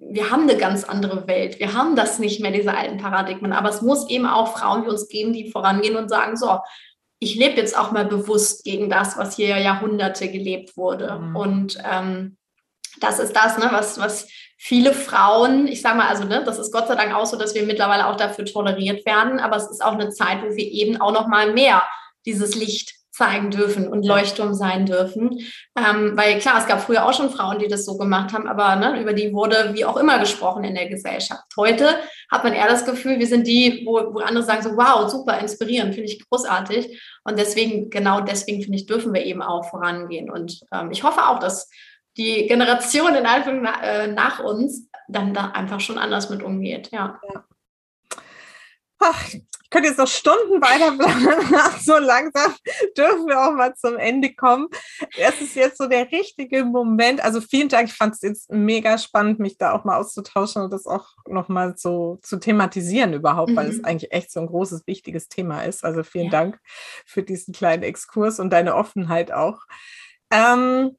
wir 0.00 0.30
haben 0.30 0.42
eine 0.42 0.56
ganz 0.56 0.84
andere 0.84 1.26
Welt. 1.26 1.58
Wir 1.58 1.74
haben 1.74 1.96
das 1.96 2.18
nicht 2.18 2.40
mehr, 2.40 2.50
diese 2.50 2.76
alten 2.76 2.98
Paradigmen. 2.98 3.52
Aber 3.52 3.68
es 3.68 3.82
muss 3.82 4.08
eben 4.08 4.26
auch 4.26 4.56
Frauen 4.56 4.84
wie 4.84 4.90
uns 4.90 5.08
geben, 5.08 5.32
die 5.32 5.50
vorangehen 5.50 5.96
und 5.96 6.08
sagen, 6.08 6.36
so, 6.36 6.58
ich 7.20 7.34
lebe 7.34 7.56
jetzt 7.56 7.76
auch 7.76 7.90
mal 7.90 8.04
bewusst 8.04 8.64
gegen 8.64 8.90
das, 8.90 9.16
was 9.16 9.36
hier 9.36 9.56
Jahrhunderte 9.58 10.30
gelebt 10.30 10.76
wurde. 10.76 11.18
Mhm. 11.18 11.36
Und 11.36 11.78
ähm, 11.90 12.36
das 13.00 13.18
ist 13.18 13.34
das, 13.34 13.58
ne, 13.58 13.68
was, 13.70 13.98
was 13.98 14.28
viele 14.56 14.92
Frauen, 14.92 15.66
ich 15.66 15.82
sage 15.82 15.96
mal, 15.96 16.08
also 16.08 16.24
ne, 16.24 16.42
das 16.44 16.58
ist 16.58 16.72
Gott 16.72 16.88
sei 16.88 16.94
Dank 16.94 17.14
auch 17.14 17.26
so, 17.26 17.36
dass 17.36 17.54
wir 17.54 17.64
mittlerweile 17.64 18.06
auch 18.06 18.16
dafür 18.16 18.44
toleriert 18.44 19.06
werden. 19.06 19.40
Aber 19.40 19.56
es 19.56 19.70
ist 19.70 19.82
auch 19.82 19.92
eine 19.92 20.10
Zeit, 20.10 20.42
wo 20.42 20.54
wir 20.54 20.64
eben 20.64 21.00
auch 21.00 21.12
noch 21.12 21.26
mal 21.26 21.52
mehr 21.52 21.82
dieses 22.26 22.54
Licht 22.54 22.97
zeigen 23.18 23.50
dürfen 23.50 23.88
und 23.88 24.06
Leuchtturm 24.06 24.54
sein 24.54 24.86
dürfen. 24.86 25.40
Ähm, 25.76 26.16
weil 26.16 26.38
klar, 26.38 26.58
es 26.58 26.68
gab 26.68 26.80
früher 26.80 27.04
auch 27.04 27.12
schon 27.12 27.30
Frauen, 27.30 27.58
die 27.58 27.66
das 27.66 27.84
so 27.84 27.98
gemacht 27.98 28.32
haben, 28.32 28.46
aber 28.46 28.76
ne, 28.76 29.00
über 29.00 29.12
die 29.12 29.32
wurde 29.34 29.74
wie 29.74 29.84
auch 29.84 29.96
immer 29.96 30.20
gesprochen 30.20 30.62
in 30.62 30.76
der 30.76 30.88
Gesellschaft. 30.88 31.42
Heute 31.56 31.88
hat 32.30 32.44
man 32.44 32.52
eher 32.52 32.68
das 32.68 32.86
Gefühl, 32.86 33.18
wir 33.18 33.26
sind 33.26 33.46
die, 33.46 33.82
wo, 33.84 34.14
wo 34.14 34.20
andere 34.20 34.44
sagen 34.44 34.62
so, 34.62 34.76
wow, 34.76 35.10
super, 35.10 35.38
inspirierend, 35.40 35.94
finde 35.94 36.10
ich 36.10 36.24
großartig. 36.28 37.00
Und 37.24 37.38
deswegen, 37.38 37.90
genau 37.90 38.20
deswegen, 38.20 38.62
finde 38.62 38.78
ich, 38.78 38.86
dürfen 38.86 39.12
wir 39.12 39.24
eben 39.24 39.42
auch 39.42 39.68
vorangehen. 39.68 40.30
Und 40.30 40.60
ähm, 40.72 40.92
ich 40.92 41.02
hoffe 41.02 41.26
auch, 41.26 41.40
dass 41.40 41.68
die 42.16 42.46
Generation 42.46 43.14
in 43.14 43.26
Anführungszeichen 43.26 43.62
nach, 43.62 43.82
äh, 43.82 44.06
nach 44.06 44.40
uns 44.40 44.88
dann 45.08 45.34
da 45.34 45.50
einfach 45.50 45.80
schon 45.80 45.98
anders 45.98 46.30
mit 46.30 46.42
umgeht. 46.42 46.90
Ja. 46.92 47.20
ja. 47.32 47.44
Ach, 49.00 49.24
ich 49.68 49.70
könnte 49.70 49.90
jetzt 49.90 49.98
noch 49.98 50.08
Stunden 50.08 50.62
weiter 50.62 50.96
planen. 50.96 51.74
so 51.84 51.98
langsam 51.98 52.54
dürfen 52.96 53.26
wir 53.26 53.38
auch 53.38 53.52
mal 53.52 53.74
zum 53.74 53.98
Ende 53.98 54.34
kommen. 54.34 54.68
Es 55.14 55.42
ist 55.42 55.54
jetzt 55.56 55.76
so 55.76 55.86
der 55.86 56.10
richtige 56.10 56.64
Moment. 56.64 57.22
Also 57.22 57.42
vielen 57.42 57.68
Dank. 57.68 57.90
Ich 57.90 57.94
fand 57.94 58.14
es 58.14 58.22
jetzt 58.22 58.50
mega 58.50 58.96
spannend, 58.96 59.40
mich 59.40 59.58
da 59.58 59.72
auch 59.72 59.84
mal 59.84 59.98
auszutauschen 59.98 60.62
und 60.62 60.72
das 60.72 60.86
auch 60.86 61.08
nochmal 61.26 61.74
so 61.76 62.18
zu 62.22 62.38
thematisieren 62.38 63.12
überhaupt, 63.12 63.50
mhm. 63.50 63.56
weil 63.56 63.68
es 63.68 63.76
mhm. 63.76 63.84
eigentlich 63.84 64.10
echt 64.10 64.32
so 64.32 64.40
ein 64.40 64.46
großes, 64.46 64.86
wichtiges 64.86 65.28
Thema 65.28 65.60
ist. 65.60 65.84
Also 65.84 66.02
vielen 66.02 66.26
ja. 66.26 66.30
Dank 66.30 66.58
für 67.04 67.22
diesen 67.22 67.52
kleinen 67.52 67.82
Exkurs 67.82 68.40
und 68.40 68.48
deine 68.48 68.74
Offenheit 68.74 69.32
auch. 69.32 69.60
Ähm, 70.30 70.96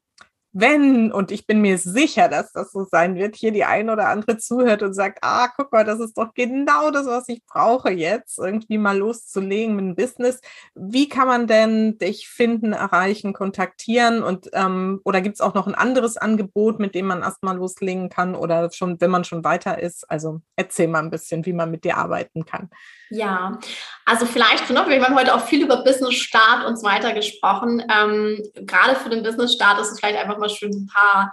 wenn, 0.52 1.12
und 1.12 1.30
ich 1.30 1.46
bin 1.46 1.60
mir 1.60 1.78
sicher, 1.78 2.28
dass 2.28 2.52
das 2.52 2.72
so 2.72 2.84
sein 2.84 3.14
wird, 3.14 3.36
hier 3.36 3.52
die 3.52 3.64
ein 3.64 3.88
oder 3.88 4.08
andere 4.08 4.36
zuhört 4.36 4.82
und 4.82 4.94
sagt, 4.94 5.20
ah, 5.22 5.48
guck 5.56 5.70
mal, 5.70 5.84
das 5.84 6.00
ist 6.00 6.18
doch 6.18 6.34
genau 6.34 6.90
das, 6.90 7.06
was 7.06 7.28
ich 7.28 7.44
brauche 7.44 7.90
jetzt, 7.90 8.38
irgendwie 8.38 8.78
mal 8.78 8.98
loszulegen 8.98 9.76
mit 9.76 9.84
dem 9.84 9.94
Business. 9.94 10.40
Wie 10.74 11.08
kann 11.08 11.28
man 11.28 11.46
denn 11.46 11.98
dich 11.98 12.28
finden, 12.28 12.72
erreichen, 12.72 13.32
kontaktieren? 13.32 14.24
Und 14.24 14.50
ähm, 14.52 15.00
oder 15.04 15.20
gibt 15.20 15.36
es 15.36 15.40
auch 15.40 15.54
noch 15.54 15.68
ein 15.68 15.76
anderes 15.76 16.16
Angebot, 16.16 16.80
mit 16.80 16.96
dem 16.96 17.06
man 17.06 17.22
erstmal 17.22 17.56
loslegen 17.56 18.08
kann 18.08 18.34
oder 18.34 18.72
schon, 18.72 19.00
wenn 19.00 19.10
man 19.10 19.24
schon 19.24 19.44
weiter 19.44 19.78
ist? 19.78 20.10
Also 20.10 20.40
erzähl 20.56 20.88
mal 20.88 21.00
ein 21.00 21.10
bisschen, 21.10 21.46
wie 21.46 21.52
man 21.52 21.70
mit 21.70 21.84
dir 21.84 21.96
arbeiten 21.96 22.44
kann. 22.44 22.70
Ja, 23.10 23.58
also 24.04 24.26
vielleicht 24.26 24.70
noch, 24.70 24.88
wir 24.88 25.02
haben 25.02 25.16
heute 25.16 25.34
auch 25.34 25.44
viel 25.44 25.62
über 25.62 25.82
Business 25.84 26.14
Start 26.14 26.64
und 26.66 26.76
so 26.76 26.84
weiter 26.84 27.12
gesprochen. 27.12 27.82
Ähm, 27.92 28.40
gerade 28.54 28.94
für 28.96 29.10
den 29.10 29.22
Business 29.22 29.52
Start 29.52 29.80
ist 29.80 29.90
es 29.90 30.00
vielleicht 30.00 30.18
einfach 30.18 30.39
mal 30.40 30.50
schön, 30.50 30.72
ein 30.72 30.90
paar, 30.92 31.32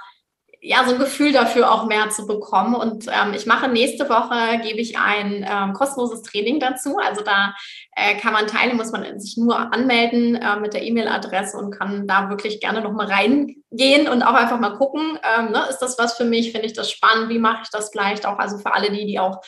ja, 0.61 0.83
so 0.85 0.93
ein 0.93 0.99
Gefühl 0.99 1.31
dafür 1.31 1.71
auch 1.71 1.85
mehr 1.85 2.09
zu 2.09 2.25
bekommen. 2.25 2.75
Und 2.75 3.07
ähm, 3.07 3.33
ich 3.33 3.45
mache 3.45 3.67
nächste 3.67 4.09
Woche, 4.09 4.59
gebe 4.63 4.79
ich 4.79 4.97
ein 4.97 5.45
ähm, 5.47 5.73
kostenloses 5.73 6.23
Training 6.23 6.59
dazu. 6.59 6.97
Also 6.97 7.23
da 7.23 7.53
äh, 7.95 8.15
kann 8.15 8.33
man 8.33 8.47
teilnehmen, 8.47 8.77
muss 8.77 8.91
man 8.91 9.19
sich 9.19 9.37
nur 9.37 9.57
anmelden 9.57 10.35
äh, 10.35 10.59
mit 10.59 10.73
der 10.73 10.83
E-Mail-Adresse 10.83 11.57
und 11.57 11.71
kann 11.71 12.07
da 12.07 12.29
wirklich 12.29 12.59
gerne 12.59 12.81
nochmal 12.81 13.07
reingehen 13.07 14.07
und 14.09 14.23
auch 14.23 14.33
einfach 14.33 14.59
mal 14.59 14.77
gucken, 14.77 15.19
ähm, 15.37 15.51
ne, 15.51 15.65
ist 15.69 15.79
das 15.79 15.97
was 15.97 16.17
für 16.17 16.25
mich, 16.25 16.51
finde 16.51 16.67
ich 16.67 16.73
das 16.73 16.91
spannend, 16.91 17.29
wie 17.29 17.39
mache 17.39 17.61
ich 17.63 17.69
das 17.69 17.89
vielleicht 17.89 18.25
auch, 18.25 18.39
also 18.39 18.57
für 18.57 18.73
alle 18.73 18.91
die, 18.91 19.05
die 19.05 19.19
auch 19.19 19.41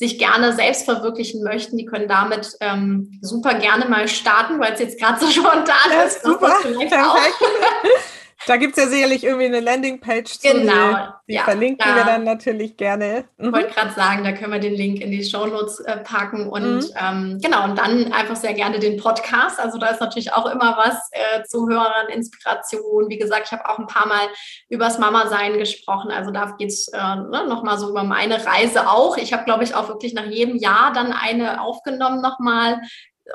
sich 0.00 0.18
gerne 0.18 0.54
selbst 0.54 0.86
verwirklichen 0.86 1.42
möchten, 1.42 1.76
die 1.76 1.84
können 1.84 2.08
damit 2.08 2.56
ähm, 2.60 3.18
super 3.20 3.54
gerne 3.54 3.84
mal 3.84 4.08
starten, 4.08 4.58
weil 4.58 4.72
es 4.72 4.80
jetzt 4.80 4.98
gerade 4.98 5.20
so 5.20 5.26
spontan 5.30 5.90
ja, 5.90 6.02
ist. 6.02 6.22
Super, 6.24 6.56
perfekt. 6.62 6.92
Da 8.46 8.56
gibt 8.56 8.76
es 8.76 8.82
ja 8.82 8.88
sicherlich 8.88 9.24
irgendwie 9.24 9.46
eine 9.46 9.60
Landingpage 9.60 10.38
zu. 10.38 10.48
Genau. 10.48 11.08
Die, 11.28 11.34
ja, 11.34 11.42
verlinken 11.42 11.86
da, 11.86 11.96
wir 11.96 12.04
dann 12.04 12.24
natürlich 12.24 12.76
gerne. 12.76 13.24
Ich 13.38 13.46
mhm. 13.46 13.52
wollte 13.52 13.74
gerade 13.74 13.92
sagen, 13.92 14.24
da 14.24 14.32
können 14.32 14.52
wir 14.52 14.58
den 14.58 14.74
Link 14.74 15.00
in 15.00 15.10
die 15.10 15.22
Show 15.22 15.46
Notes 15.46 15.80
äh, 15.80 15.98
packen 15.98 16.48
und 16.48 16.78
mhm. 16.78 16.90
ähm, 16.98 17.38
genau, 17.42 17.64
und 17.64 17.78
dann 17.78 18.12
einfach 18.12 18.36
sehr 18.36 18.54
gerne 18.54 18.78
den 18.78 18.96
Podcast. 18.96 19.60
Also 19.60 19.78
da 19.78 19.88
ist 19.88 20.00
natürlich 20.00 20.32
auch 20.32 20.46
immer 20.46 20.76
was 20.76 20.96
äh, 21.12 21.42
zu 21.44 21.68
hören, 21.68 22.08
Inspiration. 22.08 23.08
Wie 23.08 23.18
gesagt, 23.18 23.46
ich 23.46 23.52
habe 23.52 23.68
auch 23.68 23.78
ein 23.78 23.86
paar 23.86 24.06
Mal 24.06 24.28
übers 24.68 24.98
Mama-Sein 24.98 25.58
gesprochen. 25.58 26.10
Also 26.10 26.30
da 26.30 26.54
geht 26.58 26.70
es 26.70 26.88
äh, 26.88 26.98
ne, 26.98 27.46
nochmal 27.46 27.78
so 27.78 27.90
über 27.90 28.04
meine 28.04 28.44
Reise 28.46 28.88
auch. 28.88 29.18
Ich 29.18 29.32
habe, 29.32 29.44
glaube 29.44 29.64
ich, 29.64 29.74
auch 29.74 29.88
wirklich 29.88 30.14
nach 30.14 30.26
jedem 30.26 30.56
Jahr 30.56 30.92
dann 30.92 31.12
eine 31.12 31.60
aufgenommen 31.60 32.22
nochmal 32.22 32.80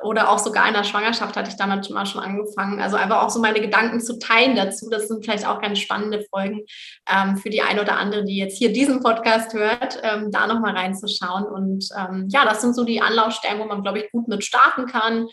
oder 0.03 0.29
auch 0.29 0.39
sogar 0.39 0.67
in 0.67 0.73
der 0.73 0.83
Schwangerschaft 0.83 1.35
hatte 1.35 1.49
ich 1.49 1.57
damit 1.57 1.89
mal 1.89 2.05
schon 2.05 2.21
angefangen. 2.21 2.81
Also 2.81 2.97
einfach 2.97 3.23
auch 3.23 3.29
so 3.29 3.39
meine 3.39 3.61
Gedanken 3.61 4.01
zu 4.01 4.19
teilen 4.19 4.55
dazu. 4.55 4.89
Das 4.89 5.07
sind 5.07 5.23
vielleicht 5.23 5.47
auch 5.47 5.61
ganz 5.61 5.79
spannende 5.79 6.25
Folgen 6.29 6.61
ähm, 7.09 7.37
für 7.37 7.49
die 7.49 7.61
eine 7.61 7.81
oder 7.81 7.97
andere, 7.97 8.25
die 8.25 8.37
jetzt 8.37 8.57
hier 8.57 8.73
diesen 8.73 9.01
Podcast 9.01 9.53
hört, 9.53 9.99
ähm, 10.03 10.31
da 10.31 10.47
nochmal 10.47 10.75
reinzuschauen. 10.75 11.45
Und 11.45 11.87
ähm, 11.97 12.27
ja, 12.29 12.45
das 12.45 12.61
sind 12.61 12.75
so 12.75 12.83
die 12.83 13.01
Anlaufstellen, 13.01 13.59
wo 13.59 13.65
man, 13.65 13.83
glaube 13.83 13.99
ich, 13.99 14.11
gut 14.11 14.27
mit 14.27 14.43
starten 14.43 14.85
kann. 14.85 15.27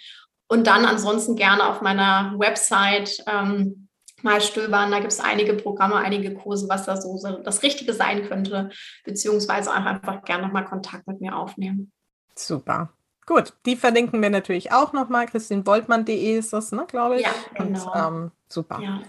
Und 0.48 0.66
dann 0.66 0.84
ansonsten 0.84 1.34
gerne 1.34 1.66
auf 1.66 1.80
meiner 1.80 2.34
Website 2.38 3.24
ähm, 3.26 3.88
mal 4.22 4.40
stöbern. 4.40 4.90
Da 4.90 4.98
gibt 4.98 5.12
es 5.12 5.20
einige 5.20 5.54
Programme, 5.54 5.96
einige 5.96 6.34
Kurse, 6.34 6.68
was 6.68 6.84
da 6.84 7.00
so 7.00 7.18
das 7.42 7.62
Richtige 7.62 7.94
sein 7.94 8.28
könnte, 8.28 8.70
beziehungsweise 9.04 9.72
einfach, 9.72 9.92
einfach 9.92 10.24
gerne 10.24 10.44
nochmal 10.44 10.64
Kontakt 10.64 11.06
mit 11.06 11.20
mir 11.20 11.36
aufnehmen. 11.36 11.90
Super. 12.36 12.92
Gut, 13.32 13.54
die 13.64 13.76
verlinken 13.76 14.20
wir 14.20 14.28
natürlich 14.28 14.72
auch 14.72 14.92
nochmal. 14.92 15.24
christinvoltmann.de 15.24 16.36
ist 16.38 16.52
das, 16.52 16.70
ne, 16.70 16.84
glaube 16.86 17.16
ich. 17.16 17.22
Ja, 17.22 17.30
genau. 17.54 17.90
Und, 17.90 17.98
ähm, 17.98 18.30
super. 18.46 18.78
Ja. 18.78 19.00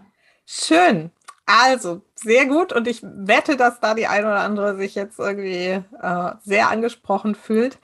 Schön. 0.46 1.12
Also, 1.46 2.02
sehr 2.16 2.46
gut. 2.46 2.72
Und 2.72 2.88
ich 2.88 3.04
wette, 3.04 3.58
dass 3.58 3.82
da 3.82 3.94
die 3.94 4.08
eine 4.08 4.28
oder 4.28 4.40
andere 4.40 4.78
sich 4.78 4.96
jetzt 4.96 5.20
irgendwie 5.20 5.84
äh, 6.02 6.32
sehr 6.42 6.70
angesprochen 6.70 7.36
fühlt. 7.36 7.80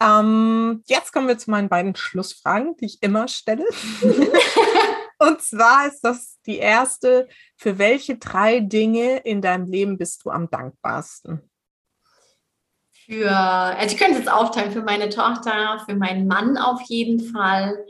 Ähm, 0.00 0.82
jetzt 0.86 1.12
kommen 1.12 1.28
wir 1.28 1.38
zu 1.38 1.52
meinen 1.52 1.68
beiden 1.68 1.94
Schlussfragen, 1.94 2.76
die 2.78 2.86
ich 2.86 3.00
immer 3.00 3.28
stelle. 3.28 3.64
Und 5.20 5.42
zwar 5.42 5.86
ist 5.86 6.00
das 6.00 6.38
die 6.44 6.58
erste, 6.58 7.28
für 7.56 7.78
welche 7.78 8.18
drei 8.18 8.58
Dinge 8.58 9.18
in 9.18 9.42
deinem 9.42 9.66
Leben 9.66 9.96
bist 9.96 10.24
du 10.24 10.30
am 10.30 10.50
dankbarsten? 10.50 11.47
Für, 13.08 13.30
also 13.30 13.94
ich 13.94 13.98
könnte 13.98 14.14
es 14.14 14.18
jetzt 14.20 14.32
aufteilen, 14.32 14.70
für 14.70 14.82
meine 14.82 15.08
Tochter, 15.08 15.82
für 15.86 15.94
meinen 15.94 16.26
Mann 16.26 16.58
auf 16.58 16.80
jeden 16.82 17.20
Fall. 17.20 17.84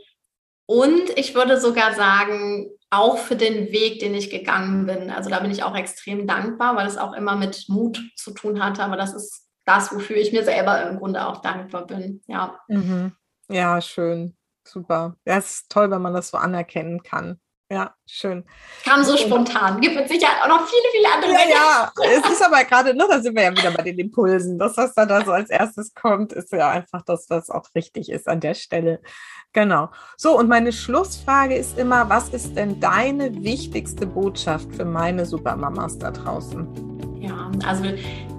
Und 0.65 1.09
ich 1.17 1.35
würde 1.35 1.59
sogar 1.59 1.93
sagen, 1.93 2.69
auch 2.89 3.17
für 3.17 3.35
den 3.35 3.71
Weg, 3.71 3.99
den 3.99 4.15
ich 4.15 4.29
gegangen 4.29 4.85
bin. 4.85 5.11
Also 5.11 5.29
da 5.29 5.39
bin 5.39 5.51
ich 5.51 5.63
auch 5.63 5.75
extrem 5.75 6.25
dankbar, 6.25 6.75
weil 6.75 6.87
es 6.87 6.97
auch 6.97 7.13
immer 7.13 7.35
mit 7.35 7.65
Mut 7.67 8.01
zu 8.15 8.31
tun 8.31 8.63
hatte. 8.63 8.83
Aber 8.83 8.97
das 8.97 9.13
ist 9.13 9.47
das, 9.65 9.93
wofür 9.93 10.15
ich 10.15 10.31
mir 10.31 10.43
selber 10.43 10.89
im 10.89 10.97
Grunde 10.97 11.27
auch 11.27 11.41
dankbar 11.41 11.85
bin. 11.85 12.21
Ja. 12.27 12.59
Mhm. 12.67 13.13
Ja, 13.49 13.81
schön. 13.81 14.35
Super. 14.63 15.15
Ja, 15.25 15.37
es 15.37 15.51
ist 15.51 15.71
toll, 15.71 15.91
wenn 15.91 16.01
man 16.01 16.13
das 16.13 16.29
so 16.29 16.37
anerkennen 16.37 17.03
kann. 17.03 17.39
Ja, 17.71 17.93
schön. 18.07 18.45
Kam 18.83 19.03
so 19.03 19.15
spontan. 19.15 19.79
Gibt 19.79 19.95
mit 19.95 20.09
Sicherheit 20.09 20.41
auch 20.41 20.47
noch 20.47 20.67
viele, 20.67 20.83
viele 20.91 21.13
andere. 21.13 21.31
Ja, 21.31 21.91
ja. 22.03 22.17
es 22.17 22.31
ist 22.31 22.43
aber 22.43 22.63
gerade, 22.63 22.95
ne, 22.95 23.05
da 23.07 23.19
sind 23.19 23.35
wir 23.35 23.43
ja 23.43 23.51
wieder 23.51 23.69
bei 23.69 23.83
den 23.83 23.99
Impulsen. 23.99 24.57
Das, 24.57 24.75
was 24.75 24.95
dann 24.95 25.07
da 25.07 25.23
so 25.23 25.31
als 25.31 25.51
erstes 25.51 25.93
kommt, 25.93 26.33
ist 26.33 26.51
ja 26.51 26.69
einfach 26.69 27.03
das, 27.03 27.29
was 27.29 27.51
auch 27.51 27.65
richtig 27.75 28.09
ist 28.09 28.27
an 28.27 28.39
der 28.39 28.55
Stelle. 28.55 29.01
Genau. 29.53 29.89
So, 30.17 30.35
und 30.35 30.49
meine 30.49 30.71
Schlussfrage 30.71 31.55
ist 31.55 31.77
immer, 31.77 32.09
was 32.09 32.29
ist 32.29 32.55
denn 32.55 32.79
deine 32.79 33.43
wichtigste 33.43 34.07
Botschaft 34.07 34.73
für 34.73 34.85
meine 34.85 35.27
Supermamas 35.27 35.99
da 35.99 36.09
draußen? 36.09 37.19
Ja, 37.21 37.51
also 37.67 37.83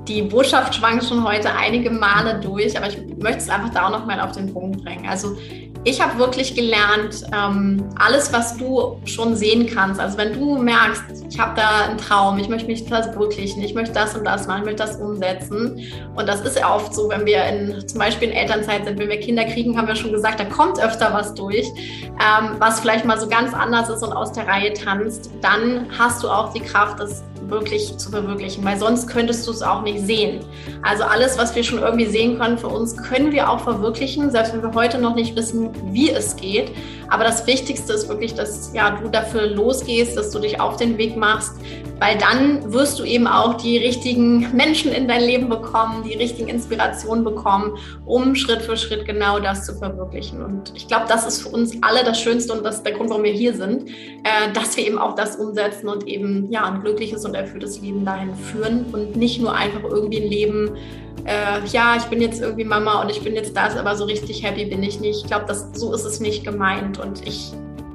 die 0.09 0.23
Botschaft 0.23 0.75
schwang 0.75 1.01
schon 1.01 1.23
heute 1.23 1.53
einige 1.55 1.91
Male 1.91 2.41
durch, 2.41 2.77
aber 2.77 2.89
ich 2.89 2.99
möchte 3.19 3.39
es 3.39 3.49
einfach 3.49 3.71
da 3.71 3.87
auch 3.87 3.91
noch 3.91 4.07
mal 4.07 4.21
auf 4.21 4.33
den 4.33 4.53
Punkt 4.53 4.85
bringen. 4.85 5.07
Also 5.09 5.37
ich 5.85 6.01
habe 6.01 6.19
wirklich 6.19 6.55
gelernt, 6.55 7.25
ähm, 7.35 7.89
alles, 7.99 8.33
was 8.33 8.57
du 8.59 9.01
schon 9.07 9.35
sehen 9.35 9.67
kannst. 9.67 9.99
Also 9.99 10.19
wenn 10.19 10.35
du 10.35 10.59
merkst, 10.59 11.03
ich 11.31 11.39
habe 11.39 11.55
da 11.57 11.87
einen 11.89 11.97
Traum, 11.97 12.39
ich 12.39 12.49
möchte 12.49 12.67
mich 12.67 12.85
verwirklichen, 12.85 13.63
ich 13.63 13.75
möchte 13.75 13.95
das 13.95 14.15
und 14.15 14.25
das 14.25 14.47
machen, 14.47 14.61
ich 14.61 14.67
möchte 14.67 14.85
das 14.85 14.97
umsetzen. 14.97 15.81
Und 16.15 16.29
das 16.29 16.43
ist 16.43 16.59
ja 16.59 16.75
oft 16.75 16.95
so, 16.95 17.09
wenn 17.09 17.25
wir 17.25 17.45
in, 17.45 17.89
zum 17.89 17.99
Beispiel 17.99 18.29
in 18.29 18.35
Elternzeit 18.35 18.85
sind, 18.85 18.99
wenn 18.99 19.09
wir 19.09 19.21
Kinder 19.21 19.45
kriegen, 19.45 19.79
haben 19.79 19.89
wir 19.89 19.97
schon 19.97 20.13
gesagt, 20.13 20.39
da 20.39 20.45
kommt 20.45 20.79
öfter 20.79 21.15
was 21.15 21.35
durch, 21.35 21.67
ähm, 21.67 22.57
was 22.59 22.81
vielleicht 22.81 23.07
mal 23.07 23.19
so 23.19 23.29
ganz 23.29 23.55
anders 23.55 23.89
ist 23.89 24.03
und 24.03 24.13
aus 24.13 24.33
der 24.33 24.47
Reihe 24.47 24.75
tanzt. 24.75 25.31
Dann 25.41 25.87
hast 25.99 26.23
du 26.23 26.29
auch 26.29 26.53
die 26.53 26.61
Kraft, 26.61 27.01
das 27.01 27.23
wirklich 27.51 27.97
zu 27.99 28.11
verwirklichen, 28.11 28.65
weil 28.65 28.79
sonst 28.79 29.09
könntest 29.09 29.47
du 29.47 29.51
es 29.51 29.63
auch 29.63 29.83
nicht 29.83 30.01
sehen. 30.01 30.41
Also 30.83 31.05
alles, 31.05 31.39
was 31.39 31.55
wir 31.55 31.65
schon 31.65 31.81
irgendwie 31.81 32.07
sehen 32.07 32.39
können 32.39 32.59
für 32.59 32.69
uns, 32.69 32.97
können 32.97 33.33
wir 33.33 33.51
auch 33.51 33.61
verwirklichen, 33.61 34.31
selbst 34.31 34.55
wenn 34.55 34.63
wir 34.63 34.73
heute 34.75 34.99
noch 34.99 35.15
nicht 35.15 35.37
wissen, 35.37 35.70
wie 35.85 36.11
es 36.11 36.37
geht. 36.37 36.73
Aber 37.11 37.25
das 37.25 37.47
Wichtigste 37.47 37.93
ist 37.93 38.09
wirklich, 38.09 38.35
dass 38.35 38.73
ja, 38.73 38.91
du 38.91 39.09
dafür 39.09 39.49
losgehst, 39.49 40.17
dass 40.17 40.31
du 40.31 40.39
dich 40.39 40.61
auf 40.61 40.77
den 40.77 40.97
Weg 40.97 41.17
machst, 41.17 41.53
weil 41.99 42.17
dann 42.17 42.73
wirst 42.73 42.99
du 42.99 43.05
eben 43.05 43.27
auch 43.27 43.55
die 43.55 43.77
richtigen 43.79 44.57
Menschen 44.57 44.93
in 44.93 45.09
dein 45.09 45.23
Leben 45.23 45.49
bekommen, 45.49 46.03
die 46.05 46.15
richtigen 46.15 46.49
Inspirationen 46.49 47.25
bekommen, 47.25 47.77
um 48.07 48.35
Schritt 48.35 48.63
für 48.63 48.77
Schritt 48.77 49.05
genau 49.07 49.41
das 49.41 49.67
zu 49.67 49.75
verwirklichen. 49.75 50.43
Und 50.43 50.73
ich 50.75 50.89
glaube, 50.89 51.07
das 51.09 51.27
ist 51.27 51.43
für 51.43 51.49
uns 51.51 51.77
alle 51.83 52.05
das 52.05 52.21
Schönste 52.21 52.53
und 52.53 52.65
das 52.65 52.77
ist 52.77 52.87
der 52.87 52.93
Grund, 52.93 53.11
warum 53.11 53.25
wir 53.25 53.33
hier 53.33 53.55
sind, 53.55 53.89
äh, 53.89 54.53
dass 54.55 54.77
wir 54.77 54.87
eben 54.87 54.99
auch 54.99 55.15
das 55.15 55.37
umsetzen 55.37 55.89
und 55.89 56.07
eben 56.07 56.51
ja 56.51 56.65
ein 56.65 56.81
glückliches 56.81 57.25
und 57.25 57.35
erfülltes 57.35 57.81
Leben 57.81 58.05
dahin 58.05 58.35
führen 58.37 58.87
und 58.93 59.17
nicht 59.17 59.41
nur 59.41 59.55
einfach 59.55 59.83
irgendwie 59.83 60.23
ein 60.23 60.31
Leben, 60.31 60.77
äh, 61.25 61.67
ja, 61.67 61.97
ich 61.97 62.05
bin 62.05 62.21
jetzt 62.21 62.41
irgendwie 62.41 62.65
Mama 62.65 63.03
und 63.03 63.11
ich 63.11 63.23
bin 63.23 63.35
jetzt 63.35 63.57
das, 63.57 63.77
aber 63.77 63.97
so 63.97 64.05
richtig 64.05 64.43
happy 64.43 64.65
bin 64.65 64.83
ich 64.83 65.01
nicht. 65.01 65.23
Ich 65.23 65.27
glaube, 65.27 65.53
so 65.73 65.93
ist 65.93 66.05
es 66.05 66.21
nicht 66.21 66.45
gemeint 66.45 66.99
und 67.01 67.27
ich 67.27 67.53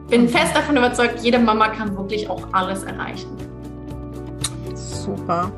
bin 0.10 0.30
fest 0.30 0.56
davon 0.56 0.78
überzeugt, 0.78 1.22
jede 1.22 1.40
Mama 1.40 1.70
kann 1.70 1.96
wirklich 1.98 2.30
auch 2.30 2.48
alles 2.52 2.84
erreichen 2.84 3.36
super. 5.06 5.52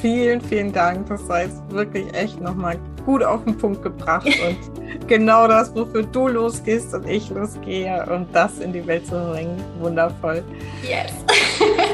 Vielen, 0.00 0.40
vielen 0.40 0.72
Dank. 0.72 1.08
Das 1.08 1.28
heißt 1.28 1.62
wirklich 1.70 2.12
echt 2.14 2.40
nochmal 2.40 2.78
gut 3.04 3.22
auf 3.22 3.44
den 3.44 3.56
Punkt 3.56 3.82
gebracht 3.82 4.26
und 4.48 5.08
genau 5.08 5.46
das, 5.46 5.74
wofür 5.74 6.02
du 6.02 6.28
losgehst 6.28 6.94
und 6.94 7.06
ich 7.06 7.28
losgehe 7.30 8.04
und 8.10 8.26
das 8.34 8.58
in 8.58 8.72
die 8.72 8.86
Welt 8.86 9.06
zu 9.06 9.18
bringen. 9.30 9.62
Wundervoll. 9.80 10.42
Yes. 10.82 11.12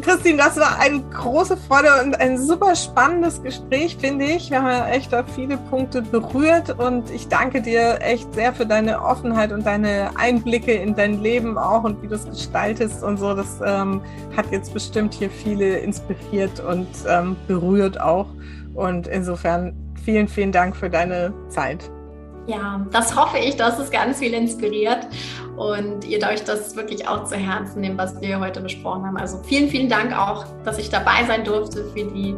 Christine, 0.00 0.38
das 0.38 0.56
war 0.56 0.78
eine 0.78 1.00
große 1.00 1.56
Freude 1.56 1.88
und 2.02 2.20
ein 2.20 2.38
super 2.38 2.74
spannendes 2.74 3.42
Gespräch, 3.42 3.96
finde 3.98 4.24
ich. 4.24 4.50
Wir 4.50 4.62
haben 4.62 4.70
ja 4.70 4.88
echt 4.88 5.12
da 5.12 5.24
viele 5.24 5.56
Punkte 5.56 6.02
berührt 6.02 6.78
und 6.78 7.10
ich 7.10 7.28
danke 7.28 7.62
dir 7.62 7.98
echt 8.00 8.32
sehr 8.34 8.52
für 8.52 8.66
deine 8.66 9.02
Offenheit 9.02 9.52
und 9.52 9.66
deine 9.66 10.10
Einblicke 10.16 10.72
in 10.72 10.94
dein 10.94 11.22
Leben 11.22 11.58
auch 11.58 11.84
und 11.84 12.02
wie 12.02 12.08
du 12.08 12.14
es 12.14 12.24
gestaltest 12.24 13.02
und 13.02 13.18
so. 13.18 13.34
Das 13.34 13.60
ähm, 13.64 14.00
hat 14.36 14.50
jetzt 14.50 14.72
bestimmt 14.72 15.14
hier 15.14 15.30
viele 15.30 15.78
inspiriert 15.78 16.60
und 16.60 16.88
ähm, 17.08 17.36
berührt 17.46 18.00
auch. 18.00 18.26
Und 18.74 19.06
insofern 19.06 19.74
vielen, 20.04 20.28
vielen 20.28 20.52
Dank 20.52 20.76
für 20.76 20.88
deine 20.88 21.32
Zeit. 21.48 21.90
Ja, 22.46 22.84
das 22.90 23.14
hoffe 23.16 23.38
ich, 23.38 23.56
dass 23.56 23.78
es 23.78 23.90
ganz 23.90 24.18
viel 24.18 24.34
inspiriert 24.34 25.06
und 25.56 26.04
ihr 26.04 26.26
euch 26.26 26.42
das 26.42 26.74
wirklich 26.74 27.06
auch 27.06 27.24
zu 27.24 27.36
Herzen 27.36 27.82
nehmt, 27.82 27.98
was 27.98 28.20
wir 28.20 28.40
heute 28.40 28.60
besprochen 28.60 29.06
haben. 29.06 29.16
Also 29.16 29.38
vielen, 29.44 29.68
vielen 29.68 29.88
Dank 29.88 30.16
auch, 30.16 30.46
dass 30.64 30.78
ich 30.78 30.88
dabei 30.88 31.24
sein 31.26 31.44
durfte 31.44 31.84
für 31.84 32.04
die 32.04 32.34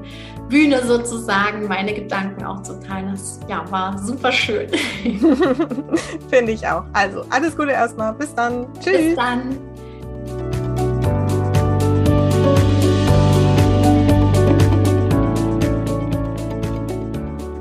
Bühne 0.48 0.84
sozusagen, 0.84 1.66
meine 1.68 1.94
Gedanken 1.94 2.44
auch 2.44 2.62
zu 2.62 2.78
teilen. 2.80 3.12
Das 3.12 3.40
ja, 3.48 3.64
war 3.70 3.96
super 3.98 4.32
schön. 4.32 4.68
Finde 6.28 6.52
ich 6.52 6.66
auch. 6.66 6.84
Also 6.92 7.24
alles 7.30 7.56
Gute 7.56 7.70
erstmal. 7.70 8.12
Bis 8.14 8.34
dann. 8.34 8.66
Tschüss. 8.80 8.96
Bis 8.98 9.16
dann. 9.16 9.58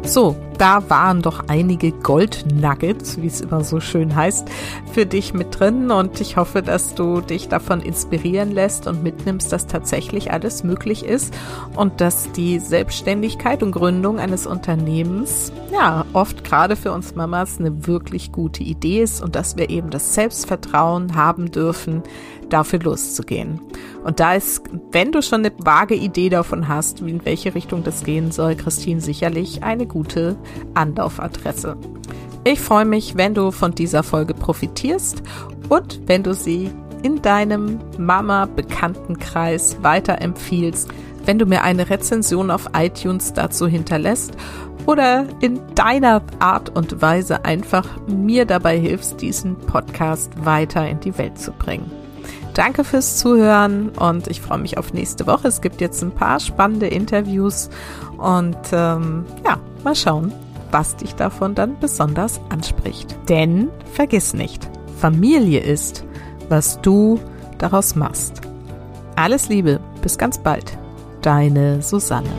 So, 0.03 0.35
da 0.61 0.87
waren 0.91 1.23
doch 1.23 1.45
einige 1.47 1.91
Gold-Nuggets, 1.91 3.19
wie 3.19 3.25
es 3.25 3.41
immer 3.41 3.63
so 3.63 3.79
schön 3.79 4.15
heißt, 4.15 4.47
für 4.93 5.07
dich 5.07 5.33
mit 5.33 5.59
drin. 5.59 5.89
Und 5.89 6.21
ich 6.21 6.37
hoffe, 6.37 6.61
dass 6.61 6.93
du 6.93 7.19
dich 7.19 7.49
davon 7.49 7.81
inspirieren 7.81 8.51
lässt 8.51 8.85
und 8.85 9.01
mitnimmst, 9.01 9.51
dass 9.51 9.65
tatsächlich 9.65 10.31
alles 10.31 10.63
möglich 10.63 11.03
ist 11.03 11.33
und 11.75 11.99
dass 11.99 12.31
die 12.33 12.59
Selbstständigkeit 12.59 13.63
und 13.63 13.71
Gründung 13.71 14.19
eines 14.19 14.45
Unternehmens, 14.45 15.51
ja, 15.73 16.05
oft 16.13 16.43
gerade 16.43 16.75
für 16.75 16.91
uns 16.91 17.15
Mamas 17.15 17.59
eine 17.59 17.87
wirklich 17.87 18.31
gute 18.31 18.61
Idee 18.61 19.01
ist 19.01 19.23
und 19.23 19.35
dass 19.35 19.57
wir 19.57 19.71
eben 19.71 19.89
das 19.89 20.13
Selbstvertrauen 20.13 21.15
haben 21.15 21.49
dürfen, 21.49 22.03
dafür 22.51 22.79
loszugehen. 22.79 23.59
Und 24.03 24.19
da 24.19 24.33
ist, 24.33 24.63
wenn 24.91 25.11
du 25.11 25.21
schon 25.21 25.45
eine 25.45 25.53
vage 25.57 25.95
Idee 25.95 26.29
davon 26.29 26.67
hast, 26.67 27.01
in 27.01 27.23
welche 27.25 27.53
Richtung 27.55 27.83
das 27.83 28.03
gehen 28.03 28.31
soll, 28.31 28.55
Christine 28.55 29.01
sicherlich 29.01 29.63
eine 29.63 29.85
gute 29.85 30.37
Anlaufadresse. 30.73 31.77
Ich 32.43 32.59
freue 32.59 32.85
mich, 32.85 33.17
wenn 33.17 33.35
du 33.35 33.51
von 33.51 33.75
dieser 33.75 34.01
Folge 34.01 34.33
profitierst 34.33 35.21
und 35.69 36.01
wenn 36.07 36.23
du 36.23 36.33
sie 36.33 36.71
in 37.03 37.21
deinem 37.21 37.79
Mama-Bekanntenkreis 37.97 39.77
weiterempfiehlst, 39.81 40.89
wenn 41.25 41.37
du 41.37 41.45
mir 41.45 41.61
eine 41.63 41.89
Rezension 41.89 42.49
auf 42.49 42.69
iTunes 42.75 43.33
dazu 43.33 43.67
hinterlässt 43.67 44.35
oder 44.87 45.25
in 45.39 45.59
deiner 45.75 46.23
Art 46.39 46.75
und 46.75 47.01
Weise 47.01 47.45
einfach 47.45 47.87
mir 48.07 48.45
dabei 48.45 48.79
hilfst, 48.79 49.21
diesen 49.21 49.55
Podcast 49.55 50.31
weiter 50.43 50.87
in 50.87 50.99
die 50.99 51.17
Welt 51.17 51.37
zu 51.37 51.51
bringen. 51.51 52.00
Danke 52.53 52.83
fürs 52.83 53.17
Zuhören 53.17 53.89
und 53.89 54.27
ich 54.27 54.41
freue 54.41 54.59
mich 54.59 54.77
auf 54.77 54.93
nächste 54.93 55.25
Woche. 55.25 55.47
Es 55.47 55.61
gibt 55.61 55.79
jetzt 55.79 56.01
ein 56.01 56.11
paar 56.11 56.39
spannende 56.39 56.87
Interviews 56.87 57.69
und 58.17 58.57
ähm, 58.73 59.25
ja, 59.45 59.57
mal 59.83 59.95
schauen, 59.95 60.33
was 60.71 60.97
dich 60.97 61.15
davon 61.15 61.55
dann 61.55 61.79
besonders 61.79 62.41
anspricht. 62.49 63.15
Denn 63.29 63.69
vergiss 63.93 64.33
nicht, 64.33 64.69
Familie 64.99 65.61
ist, 65.61 66.03
was 66.49 66.81
du 66.81 67.19
daraus 67.57 67.95
machst. 67.95 68.41
Alles 69.15 69.49
Liebe, 69.49 69.79
bis 70.01 70.17
ganz 70.17 70.37
bald. 70.37 70.77
Deine 71.21 71.81
Susanne. 71.81 72.29